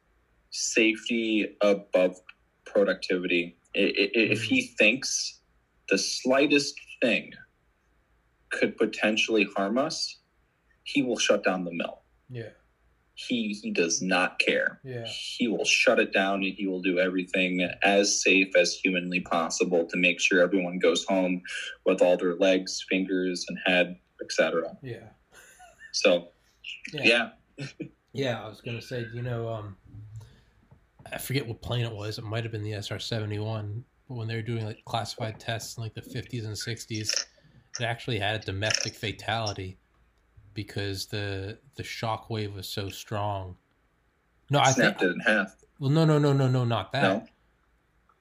safety 0.51 1.57
above 1.61 2.17
productivity. 2.65 3.59
If 3.75 4.43
he 4.43 4.69
thinks 4.79 5.41
the 5.89 5.99
slightest 5.99 6.75
thing 7.03 7.33
could 8.51 8.77
potentially 8.77 9.47
harm 9.57 9.77
us, 9.77 10.21
he 10.85 11.03
will 11.03 11.19
shut 11.19 11.45
down 11.45 11.65
the 11.65 11.73
mill. 11.73 12.03
Yeah. 12.31 12.51
He 13.17 13.59
he 13.63 13.71
does 13.71 14.01
not 14.03 14.39
care. 14.39 14.79
Yeah. 14.85 15.07
He 15.07 15.49
will 15.49 15.65
shut 15.65 15.99
it 15.99 16.13
down 16.13 16.45
and 16.45 16.55
he 16.55 16.67
will 16.67 16.83
do 16.83 16.99
everything 16.99 17.63
as 17.83 18.23
safe 18.23 18.55
as 18.57 18.75
humanly 18.75 19.21
possible 19.21 19.87
to 19.87 19.97
make 19.97 20.21
sure 20.21 20.41
everyone 20.41 20.79
goes 20.79 21.05
home 21.07 21.43
with 21.87 22.03
all 22.03 22.17
their 22.19 22.37
legs, 22.37 22.85
fingers, 22.89 23.47
and 23.49 23.59
head, 23.65 23.99
etc. 24.23 24.77
Yeah. 24.83 25.09
So, 25.93 26.29
Yeah. 26.93 27.31
yeah, 27.59 27.67
Yeah, 28.13 28.43
I 28.45 28.49
was 28.49 28.61
gonna 28.61 28.83
say, 28.83 29.07
you 29.15 29.23
know, 29.23 29.49
um, 29.49 29.77
I 31.11 31.19
forget 31.19 31.47
what 31.47 31.61
plane 31.63 31.85
it 31.85 31.93
was. 31.93 32.19
It 32.19 32.25
might 32.25 32.45
have 32.45 32.53
been 32.53 32.63
the 32.63 32.73
SR 32.75 32.99
seventy 32.99 33.39
one. 33.39 33.85
But 34.09 34.17
when 34.17 34.29
they 34.29 34.37
were 34.37 34.43
doing 34.43 34.65
like 34.65 34.85
classified 34.85 35.41
tests 35.41 35.77
in 35.77 35.83
like 35.83 35.95
the 35.95 36.03
fifties 36.03 36.45
and 36.45 36.57
sixties, 36.57 37.13
it 37.81 37.85
actually 37.85 38.19
had 38.19 38.43
a 38.43 38.45
domestic 38.45 38.95
fatality 38.95 39.79
because 40.57 41.07
the 41.07 41.59
the 41.77 41.85
shock 41.85 42.29
wave 42.29 42.55
was 42.55 42.69
so 42.69 42.89
strong. 42.89 43.55
No, 44.51 44.59
I 44.59 44.65
think 44.65 44.75
snapped 44.75 45.03
it 45.03 45.13
in 45.13 45.21
half. 45.21 45.55
well, 45.79 45.91
no, 45.91 46.05
no, 46.05 46.19
no, 46.19 46.33
no, 46.33 46.49
no, 46.49 46.65
not 46.65 46.91
that. 46.93 47.03
No, 47.03 47.27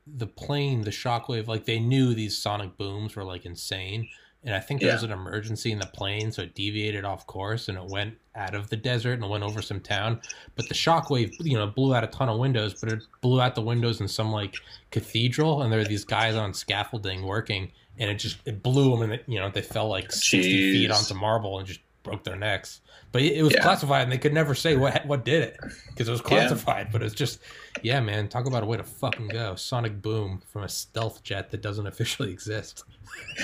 The 0.06 0.28
plane, 0.28 0.82
the 0.82 0.92
shockwave, 0.92 1.48
like 1.48 1.66
they 1.66 1.80
knew 1.80 2.14
these 2.14 2.38
sonic 2.38 2.78
booms 2.78 3.16
were 3.16 3.24
like 3.24 3.46
insane, 3.46 4.08
and 4.44 4.54
I 4.54 4.60
think 4.60 4.82
there 4.82 4.94
was 4.94 5.04
an 5.04 5.12
emergency 5.12 5.72
in 5.72 5.80
the 5.80 5.86
plane, 5.88 6.32
so 6.32 6.44
it 6.44 6.54
deviated 6.54 7.06
off 7.06 7.26
course 7.26 7.68
and 7.70 7.78
it 7.78 7.86
went 7.86 8.16
out 8.36 8.54
of 8.54 8.70
the 8.70 8.76
desert 8.76 9.14
and 9.14 9.24
it 9.24 9.30
went 9.30 9.44
over 9.44 9.62
some 9.62 9.80
town. 9.80 10.20
But 10.56 10.68
the 10.68 10.76
shockwave, 10.76 11.34
you 11.40 11.58
know, 11.58 11.66
blew 11.68 11.96
out 11.96 12.04
a 12.04 12.08
ton 12.08 12.30
of 12.30 12.38
windows, 12.38 12.74
but 12.80 12.92
it 12.92 13.04
blew 13.22 13.40
out 13.42 13.56
the 13.56 13.62
windows 13.62 14.02
in 14.02 14.08
some 14.08 14.32
like 14.32 14.56
cathedral, 14.92 15.62
and 15.62 15.72
there 15.72 15.80
were 15.80 15.86
these 15.86 16.06
guys 16.06 16.36
on 16.36 16.54
scaffolding 16.54 17.24
working, 17.24 17.72
and 17.98 18.10
it 18.12 18.16
just 18.16 18.38
it 18.46 18.62
blew 18.62 18.92
them, 18.92 19.04
and 19.04 19.14
it, 19.14 19.24
you 19.28 19.40
know 19.40 19.50
they 19.50 19.62
fell 19.62 19.88
like 19.88 20.12
sixty 20.12 20.74
feet 20.74 20.92
onto 20.92 21.14
marble 21.14 21.58
and 21.60 21.68
just 21.68 21.80
broke 22.06 22.24
their 22.24 22.38
necks. 22.38 22.80
But 23.12 23.24
it, 23.24 23.44
was 23.44 23.54
Yeah. 23.54 23.62
classified, 23.62 24.04
and 24.04 24.12
they 24.12 24.18
could 24.18 24.34
never 24.34 24.56
say 24.56 24.76
what 24.78 25.06
what 25.06 25.26
did 25.26 25.44
it 25.44 25.58
because 25.88 26.08
it 26.08 26.12
was 26.12 26.22
Yeah. 26.22 26.28
classified. 26.28 26.92
But 26.92 27.02
it's 27.04 27.14
just, 27.16 27.40
yeah, 27.82 28.00
man, 28.00 28.28
talk 28.30 28.46
about 28.46 28.64
a 28.64 28.66
way 28.66 28.78
to 28.78 28.84
fucking 28.84 29.28
go. 29.30 29.56
Sonic 29.56 30.02
boom 30.02 30.42
from 30.52 30.64
a 30.64 30.70
stealth 30.70 31.24
jet 31.24 31.52
that 31.52 31.62
doesn't 31.62 31.88
officially 31.94 32.32
exist. 32.32 32.84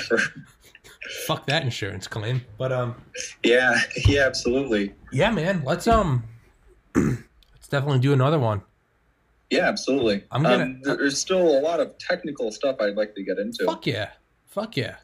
Fuck 1.27 1.47
that 1.47 1.63
insurance 1.63 2.07
claim. 2.07 2.41
But 2.57 2.71
um, 2.71 2.95
yeah, 3.43 3.79
yeah, 4.07 4.21
absolutely. 4.25 4.93
yeah, 5.11 5.31
man, 5.31 5.63
let's 5.65 5.87
um, 5.87 6.23
let's 6.95 7.67
definitely 7.69 7.99
do 7.99 8.13
another 8.13 8.39
one. 8.39 8.61
Yeah, 9.49 9.67
absolutely. 9.67 10.23
I'm 10.31 10.43
gonna- 10.43 10.63
um, 10.63 10.81
there's 10.83 11.19
still 11.19 11.57
a 11.57 11.61
lot 11.61 11.79
of 11.79 11.97
technical 11.97 12.51
stuff 12.51 12.77
I'd 12.79 12.95
like 12.95 13.15
to 13.15 13.23
get 13.23 13.37
into. 13.37 13.65
Fuck 13.65 13.85
yeah, 13.87 14.11
fuck 14.47 14.77
yeah, 14.77 14.97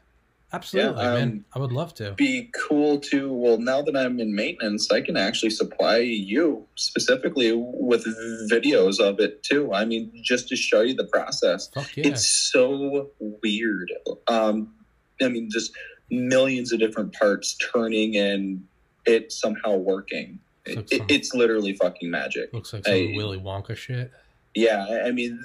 absolutely, 0.52 1.02
Yeah, 1.02 1.14
man. 1.14 1.22
um, 1.28 1.44
I 1.54 1.58
would 1.58 1.72
love 1.72 1.94
to. 1.94 2.12
be 2.12 2.50
cool 2.54 2.98
to 3.00 3.32
well 3.32 3.58
now 3.58 3.82
that 3.82 3.96
i'm 3.96 4.18
in 4.20 4.34
maintenance 4.34 4.90
i 4.90 5.00
can 5.00 5.16
actually 5.16 5.50
supply 5.50 5.98
you 5.98 6.66
specifically 6.74 7.52
with 7.54 8.04
videos 8.50 8.98
of 9.00 9.20
it 9.20 9.42
too 9.42 9.72
i 9.74 9.84
mean 9.84 10.10
just 10.22 10.48
to 10.48 10.56
show 10.56 10.80
you 10.80 10.94
the 10.94 11.04
process 11.06 11.68
yeah, 11.76 12.08
it's 12.08 12.26
so 12.26 13.10
weird 13.42 13.92
um 14.28 14.72
i 15.20 15.28
mean 15.28 15.48
just 15.50 15.72
millions 16.10 16.72
of 16.72 16.78
different 16.78 17.12
parts 17.14 17.56
turning 17.72 18.16
and 18.16 18.64
it 19.06 19.30
somehow 19.32 19.74
working 19.76 20.38
it, 20.64 20.78
it- 20.78 20.88
some- 20.90 21.06
it's 21.10 21.34
literally 21.34 21.74
fucking 21.74 22.10
magic 22.10 22.52
looks 22.54 22.72
like 22.72 22.84
some 22.86 22.94
I- 22.94 23.12
Willy 23.16 23.38
Wonka 23.38 23.76
shit. 23.76 24.10
Yeah 24.54 25.02
I- 25.06 25.10
mean 25.12 25.40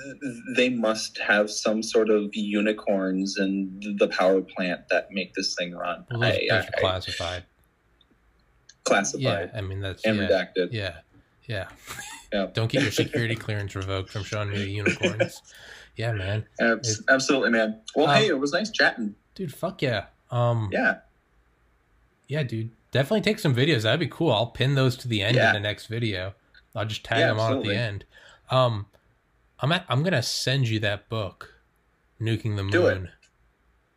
they 0.55 0.69
must 0.69 1.17
have 1.19 1.49
some 1.51 1.83
sort 1.83 2.09
of 2.09 2.33
unicorns 2.33 3.37
and 3.37 3.83
the 3.99 4.07
power 4.07 4.41
plant 4.41 4.87
that 4.89 5.11
make 5.11 5.33
this 5.33 5.55
thing 5.55 5.73
run 5.75 6.05
Well, 6.09 6.21
those, 6.21 6.33
I- 6.33 6.47
those 6.49 6.65
I- 6.65 6.79
classified. 6.79 7.43
classified 8.83 9.51
Yeah, 9.53 9.57
I 9.57 9.61
mean 9.61 9.79
that's 9.81 10.03
and 10.05 10.17
yeah, 10.17 10.27
redacted 10.27 10.69
yeah, 10.71 10.95
yeah. 11.45 11.67
Yeah. 12.31 12.47
Don't 12.53 12.71
get 12.71 12.81
your 12.81 12.91
security 13.03 13.35
clearance 13.35 13.75
revoked 13.75 14.09
from 14.09 14.23
showing 14.23 14.49
me 14.49 14.57
the 14.57 14.69
unicorns. 14.71 15.39
Yeah, 15.95 16.13
man, 16.13 16.45
Abs- 16.59 17.03
absolutely, 17.07 17.51
man. 17.51 17.79
Well, 17.95 18.07
Um, 18.07 18.15
hey, 18.17 18.27
it 18.27 18.39
was 18.39 18.51
nice 18.51 18.71
chatting. 18.71 19.13
dude, 19.35 19.53
fuck 19.53 19.81
yeah. 19.83 20.05
Um, 20.31 20.69
Yeah, 20.71 20.95
Yeah, 22.27 22.41
dude. 22.41 22.71
Definitely 22.89 23.21
take 23.21 23.37
some 23.37 23.53
videos. 23.55 23.83
That'd 23.83 23.99
be 23.99 24.07
cool. 24.07 24.31
I'll 24.31 24.47
pin 24.47 24.73
those 24.73 24.95
to 24.97 25.07
the 25.07 25.21
end 25.21 25.35
Yeah. 25.35 25.49
of 25.49 25.53
the 25.53 25.59
next 25.59 25.85
video. 25.87 26.33
I'll 26.75 26.85
just 26.85 27.03
tag 27.03 27.19
Yeah, 27.19 27.27
them 27.27 27.39
on 27.39 27.57
at 27.57 27.63
the 27.63 27.75
end. 27.75 28.05
Um, 28.49 28.87
I'm 29.63 29.71
at, 29.71 29.85
I'm 29.87 30.03
gonna 30.03 30.21
send 30.21 30.67
you 30.67 30.79
that 30.81 31.07
book, 31.07 31.53
Nuking 32.19 32.57
the 32.57 32.63
Moon. 32.63 32.71
Do 32.71 32.85
it. 32.87 33.03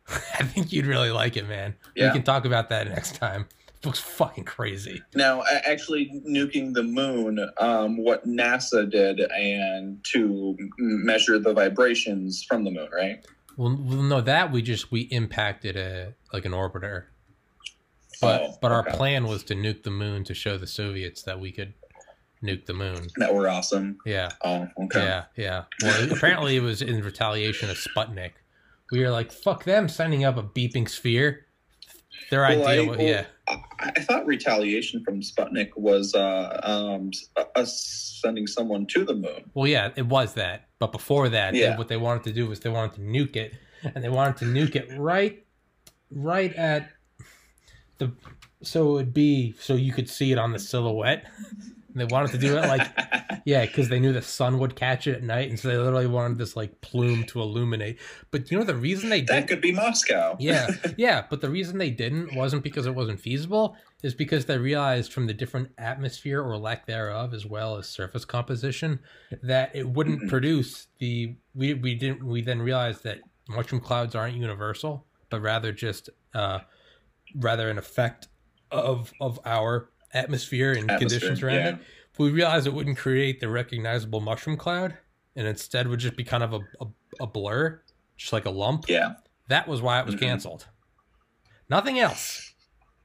I 0.39 0.43
think 0.43 0.71
you'd 0.71 0.85
really 0.85 1.11
like 1.11 1.35
it, 1.35 1.45
man. 1.45 1.75
Yeah. 1.93 2.07
We 2.07 2.13
can 2.13 2.23
talk 2.23 2.45
about 2.45 2.69
that 2.69 2.87
next 2.89 3.15
time. 3.15 3.47
The 3.81 3.89
book's 3.89 3.99
fucking 3.99 4.45
crazy. 4.45 5.03
Now, 5.13 5.43
actually, 5.65 6.21
nuking 6.25 6.73
the 6.73 6.83
moon, 6.83 7.51
um, 7.59 7.97
what 7.97 8.25
NASA 8.25 8.89
did, 8.89 9.19
and 9.19 10.01
to 10.05 10.57
measure 10.77 11.37
the 11.37 11.53
vibrations 11.53 12.43
from 12.45 12.63
the 12.63 12.71
moon, 12.71 12.87
right? 12.93 13.25
Well, 13.57 13.77
well, 13.77 14.03
no, 14.03 14.21
that 14.21 14.53
we 14.53 14.61
just 14.61 14.89
we 14.89 15.01
impacted 15.01 15.75
a 15.75 16.13
like 16.31 16.45
an 16.45 16.53
orbiter, 16.53 17.03
but 18.21 18.41
Oh, 18.41 18.57
but 18.61 18.71
our 18.71 18.87
okay. 18.87 18.95
plan 18.95 19.25
was 19.27 19.43
to 19.45 19.53
nuke 19.53 19.83
the 19.83 19.91
moon 19.91 20.23
to 20.23 20.33
show 20.33 20.57
the 20.57 20.65
Soviets 20.67 21.23
that 21.23 21.41
we 21.41 21.51
could 21.51 21.73
nuke 22.43 22.65
the 22.65 22.73
moon. 22.73 23.07
That 23.17 23.33
were 23.33 23.49
awesome. 23.49 23.97
Yeah. 24.05 24.29
Oh, 24.43 24.67
okay. 24.85 25.03
Yeah, 25.03 25.23
yeah. 25.35 25.63
Well, 25.83 26.11
apparently 26.11 26.55
it 26.55 26.61
was 26.61 26.81
in 26.81 27.01
retaliation 27.03 27.69
of 27.69 27.77
Sputnik. 27.77 28.31
We 28.91 29.01
were 29.01 29.09
like, 29.09 29.31
"Fuck 29.31 29.63
them," 29.65 29.89
sending 29.89 30.23
up 30.23 30.37
a 30.37 30.43
beeping 30.43 30.87
sphere. 30.89 31.45
Their 32.29 32.41
Well, 32.41 32.67
idea, 32.67 32.83
I- 32.83 32.87
was, 32.87 32.97
well, 32.97 33.07
yeah, 33.07 33.25
I, 33.47 33.61
I 33.79 33.99
thought 34.01 34.25
retaliation 34.25 35.03
from 35.03 35.21
Sputnik 35.21 35.69
was 35.75 36.15
uh, 36.15 36.59
um, 36.63 37.11
us 37.55 38.19
sending 38.21 38.47
someone 38.47 38.85
to 38.87 39.05
the 39.05 39.13
moon. 39.13 39.49
well, 39.53 39.67
yeah, 39.67 39.91
it 39.95 40.05
was 40.07 40.33
that. 40.33 40.67
But 40.79 40.91
before 40.91 41.29
that, 41.29 41.53
they- 41.53 41.73
what 41.75 41.87
they 41.89 41.97
wanted 41.97 42.23
to 42.25 42.33
do 42.33 42.47
was 42.47 42.59
they 42.61 42.69
wanted 42.69 42.95
to 42.95 43.01
nuke 43.01 43.35
it, 43.35 43.53
and 43.83 44.03
they 44.03 44.09
wanted 44.09 44.37
to 44.37 44.45
nuke 44.45 44.75
it 44.75 44.89
right, 44.97 45.45
right 46.11 46.53
at 46.55 46.89
the. 47.97 48.11
So 48.63 48.89
it 48.89 48.93
would 48.93 49.13
be 49.13 49.53
so 49.59 49.75
you 49.75 49.93
could 49.93 50.09
see 50.09 50.31
it 50.31 50.37
on 50.39 50.51
the 50.53 50.59
silhouette. 50.59 51.25
And 51.97 52.07
they 52.07 52.13
wanted 52.13 52.31
to 52.31 52.37
do 52.37 52.55
it 52.57 52.61
like 52.67 52.87
Yeah, 53.45 53.65
because 53.65 53.87
they 53.89 53.99
knew 53.99 54.11
the 54.13 54.21
sun 54.21 54.59
would 54.59 54.75
catch 54.75 55.07
it 55.07 55.15
at 55.15 55.23
night, 55.23 55.49
and 55.49 55.57
so 55.57 55.69
they 55.69 55.77
literally 55.77 56.05
wanted 56.05 56.37
this 56.37 56.55
like 56.55 56.81
plume 56.81 57.23
to 57.25 57.41
illuminate. 57.41 57.97
But 58.29 58.51
you 58.51 58.57
know 58.59 58.63
the 58.65 58.75
reason 58.75 59.09
they 59.09 59.21
that 59.21 59.47
could 59.47 59.61
be 59.61 59.71
Moscow. 59.71 60.35
yeah, 60.39 60.67
yeah, 60.97 61.23
but 61.29 61.39
the 61.41 61.49
reason 61.49 61.77
they 61.77 61.89
didn't 61.89 62.35
wasn't 62.35 62.61
because 62.63 62.85
it 62.85 62.93
wasn't 62.93 63.19
feasible, 63.21 63.75
is 64.03 64.13
because 64.13 64.45
they 64.45 64.57
realized 64.57 65.13
from 65.13 65.27
the 65.27 65.33
different 65.33 65.69
atmosphere 65.77 66.43
or 66.43 66.57
lack 66.57 66.85
thereof, 66.85 67.33
as 67.33 67.45
well 67.45 67.77
as 67.77 67.87
surface 67.87 68.25
composition, 68.25 68.99
that 69.41 69.73
it 69.75 69.87
wouldn't 69.87 70.23
Mhm. 70.23 70.29
produce 70.29 70.87
the. 70.99 71.35
We 71.55 71.73
we 71.73 71.95
didn't. 71.95 72.23
We 72.23 72.41
then 72.41 72.61
realized 72.61 73.03
that 73.05 73.19
mushroom 73.49 73.81
clouds 73.81 74.13
aren't 74.13 74.35
universal, 74.35 75.05
but 75.29 75.39
rather 75.41 75.71
just 75.71 76.09
uh, 76.35 76.59
rather 77.35 77.69
an 77.69 77.77
effect 77.77 78.27
of 78.71 79.13
of 79.21 79.39
our 79.45 79.89
atmosphere 80.17 80.71
and 80.71 80.89
Atmosphere, 80.89 80.99
conditions 80.99 81.43
around 81.43 81.55
yeah. 81.55 81.69
it. 81.69 81.77
We 82.17 82.31
realized 82.31 82.65
it 82.65 82.73
wouldn't 82.73 82.97
create 82.97 83.39
the 83.39 83.47
recognizable 83.49 84.19
mushroom 84.21 84.57
cloud, 84.57 84.97
and 85.35 85.47
instead 85.47 85.87
would 85.87 85.99
just 85.99 86.15
be 86.17 86.23
kind 86.23 86.41
of 86.43 86.53
a, 86.53 86.59
a, 86.81 86.87
a 87.21 87.27
blur, 87.27 87.81
just 88.17 88.33
like 88.33 88.45
a 88.45 88.49
lump. 88.49 88.85
Yeah. 88.89 89.13
That 89.49 89.67
was 89.67 89.81
why 89.81 89.99
it 89.99 90.05
was 90.05 90.15
Mhm. 90.15 90.19
canceled. 90.21 90.67
Nothing 91.69 91.99
else. 91.99 92.53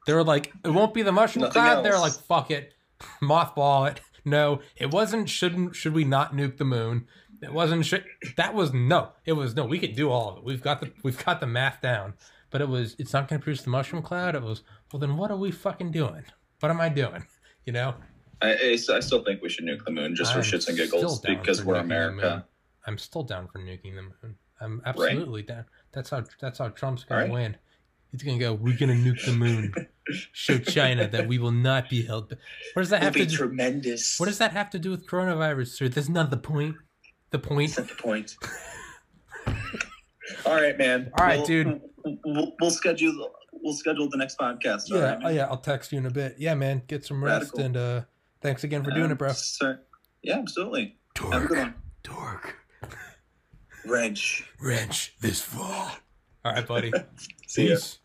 They 0.07 0.15
were 0.15 0.25
like, 0.25 0.53
it 0.65 0.71
won't 0.71 0.95
be 0.95 1.03
the 1.03 1.13
mushroom 1.13 1.43
Nothing 1.43 1.63
cloud. 1.63 1.85
They're 1.85 1.99
like, 1.99 2.13
fuck 2.13 2.51
it, 2.51 2.73
mothball 3.23 3.91
it. 3.91 4.01
No, 4.25 4.61
it 4.77 4.91
wasn't. 4.91 5.29
Shouldn't 5.29 5.75
should 5.77 5.95
we 5.95 6.05
not 6.05 6.33
nuke 6.33 6.57
the 6.57 6.65
moon? 6.65 7.07
It 7.43 7.53
wasn't. 7.53 7.85
Should, 7.85 8.05
that 8.37 8.55
was 8.55 8.73
no. 8.73 9.11
It 9.25 9.33
was 9.33 9.57
no. 9.57 9.65
We 9.67 9.81
could 9.81 9.97
do 9.97 10.11
all 10.11 10.31
of 10.31 10.39
it. 10.39 10.45
We've 10.45 10.63
got 10.63 10.81
the 10.81 10.93
we've 11.03 11.23
got 11.25 11.41
the 11.41 11.47
math 11.47 11.81
down. 11.81 12.15
But 12.51 12.61
it 12.61 12.69
was. 12.69 12.95
It's 13.01 13.13
not 13.13 13.27
going 13.29 13.41
to 13.41 13.43
produce 13.45 13.63
the 13.63 13.71
mushroom 13.71 14.01
cloud. 14.03 14.37
It 14.37 14.43
was. 14.43 14.63
Well, 14.93 15.01
then 15.01 15.17
what 15.17 15.31
are 15.33 15.37
we 15.37 15.51
fucking 15.51 15.91
doing? 15.91 16.23
What 16.63 16.71
am 16.71 16.81
I 16.81 16.89
doing? 16.89 17.27
You 17.65 17.73
know. 17.73 17.95
I, 18.41 18.73
I 18.73 18.77
still 19.01 19.23
think 19.23 19.41
we 19.41 19.49
should 19.49 19.65
nuke 19.65 19.85
the 19.85 19.93
moon 19.93 20.17
just 20.17 20.33
for 20.33 20.41
I'm 20.41 20.45
shits 20.45 20.67
and 20.67 20.77
giggles 20.77 21.21
because 21.21 21.63
we're 21.65 21.75
nuking 21.77 21.79
the 21.83 21.83
moon. 21.85 22.19
America. 22.19 22.45
I'm 22.89 22.99
still 22.99 23.23
down 23.23 23.47
for 23.53 23.61
nuking 23.61 23.95
the 23.95 24.03
moon. 24.03 24.35
I'm 24.61 24.83
absolutely 24.85 25.43
down. 25.43 25.65
That's 25.93 26.11
how 26.11 26.25
that's 26.41 26.59
how 26.59 26.71
Trump's 26.71 27.05
gonna 27.05 27.21
Alright. 27.21 27.33
win. 27.33 27.57
He's 28.11 28.25
gonna 28.25 28.41
go. 28.41 28.53
We're 28.55 28.77
gonna 28.77 28.95
nuke 28.95 29.25
the 29.25 29.31
moon. 29.33 29.73
Show 30.33 30.59
China 30.59 31.07
that 31.07 31.29
we 31.29 31.39
will 31.39 31.53
not 31.53 31.89
be 31.89 32.03
held. 32.03 32.31
ba-" 32.31 32.39
What 32.73 32.83
does 32.83 32.91
that 32.91 32.97
It'll 32.97 33.05
have 33.05 33.13
to 33.13 33.19
be 33.21 33.27
do? 33.27 33.37
tremendous. 33.37 34.19
What 34.19 34.27
does 34.27 34.39
that 34.39 34.51
have 34.51 34.69
to 34.71 34.81
do 34.81 34.91
with 34.91 35.07
coronavirus, 35.07 35.69
sir? 35.69 35.89
That's 35.89 36.09
not 36.09 36.31
the 36.31 36.37
point. 36.37 36.75
The 37.31 37.39
point. 37.39 37.77
That's 37.77 37.89
not 37.91 37.97
the 37.97 38.03
point. 38.03 38.37
All 40.47 40.55
right, 40.57 40.77
man. 40.77 41.13
All 41.19 41.27
right, 41.27 41.39
We'll- 41.39 41.47
dude. 41.47 41.81
We'll, 42.25 42.53
we'll 42.61 42.71
schedule. 42.73 43.31
We'll 43.53 43.75
schedule 43.75 44.09
the 44.09 44.17
next 44.17 44.39
podcast. 44.39 44.83
Yeah, 44.89 44.99
right, 45.01 45.19
oh 45.25 45.29
yeah. 45.29 45.45
I'll 45.47 45.57
text 45.59 45.93
you 45.93 45.99
in 45.99 46.07
a 46.07 46.11
bit. 46.11 46.37
Yeah, 46.39 46.55
man. 46.55 46.83
Get 46.89 47.05
some 47.05 47.23
rest 47.23 47.53
Radical. 47.57 47.61
and 47.61 47.77
uh 47.77 48.01
thanks 48.41 48.65
again 48.65 48.83
for 48.83 48.91
doing 48.91 49.05
Um, 49.07 49.13
it, 49.13 49.19
bro. 49.19 49.33
sir- 49.33 49.81
Yeah, 50.23 50.39
absolutely. 50.39 50.97
Have 51.19 51.45
a 51.45 51.47
good 51.47 51.59
one. 51.59 51.75
Dork. 52.03 52.57
Wrench. 53.85 54.45
Wrench 54.61 55.15
this 55.21 55.41
fall. 55.41 55.91
All 56.45 56.53
right, 56.53 56.67
buddy. 56.67 56.93
See 57.47 57.69
ya. 57.69 57.75
Peace. 57.77 57.99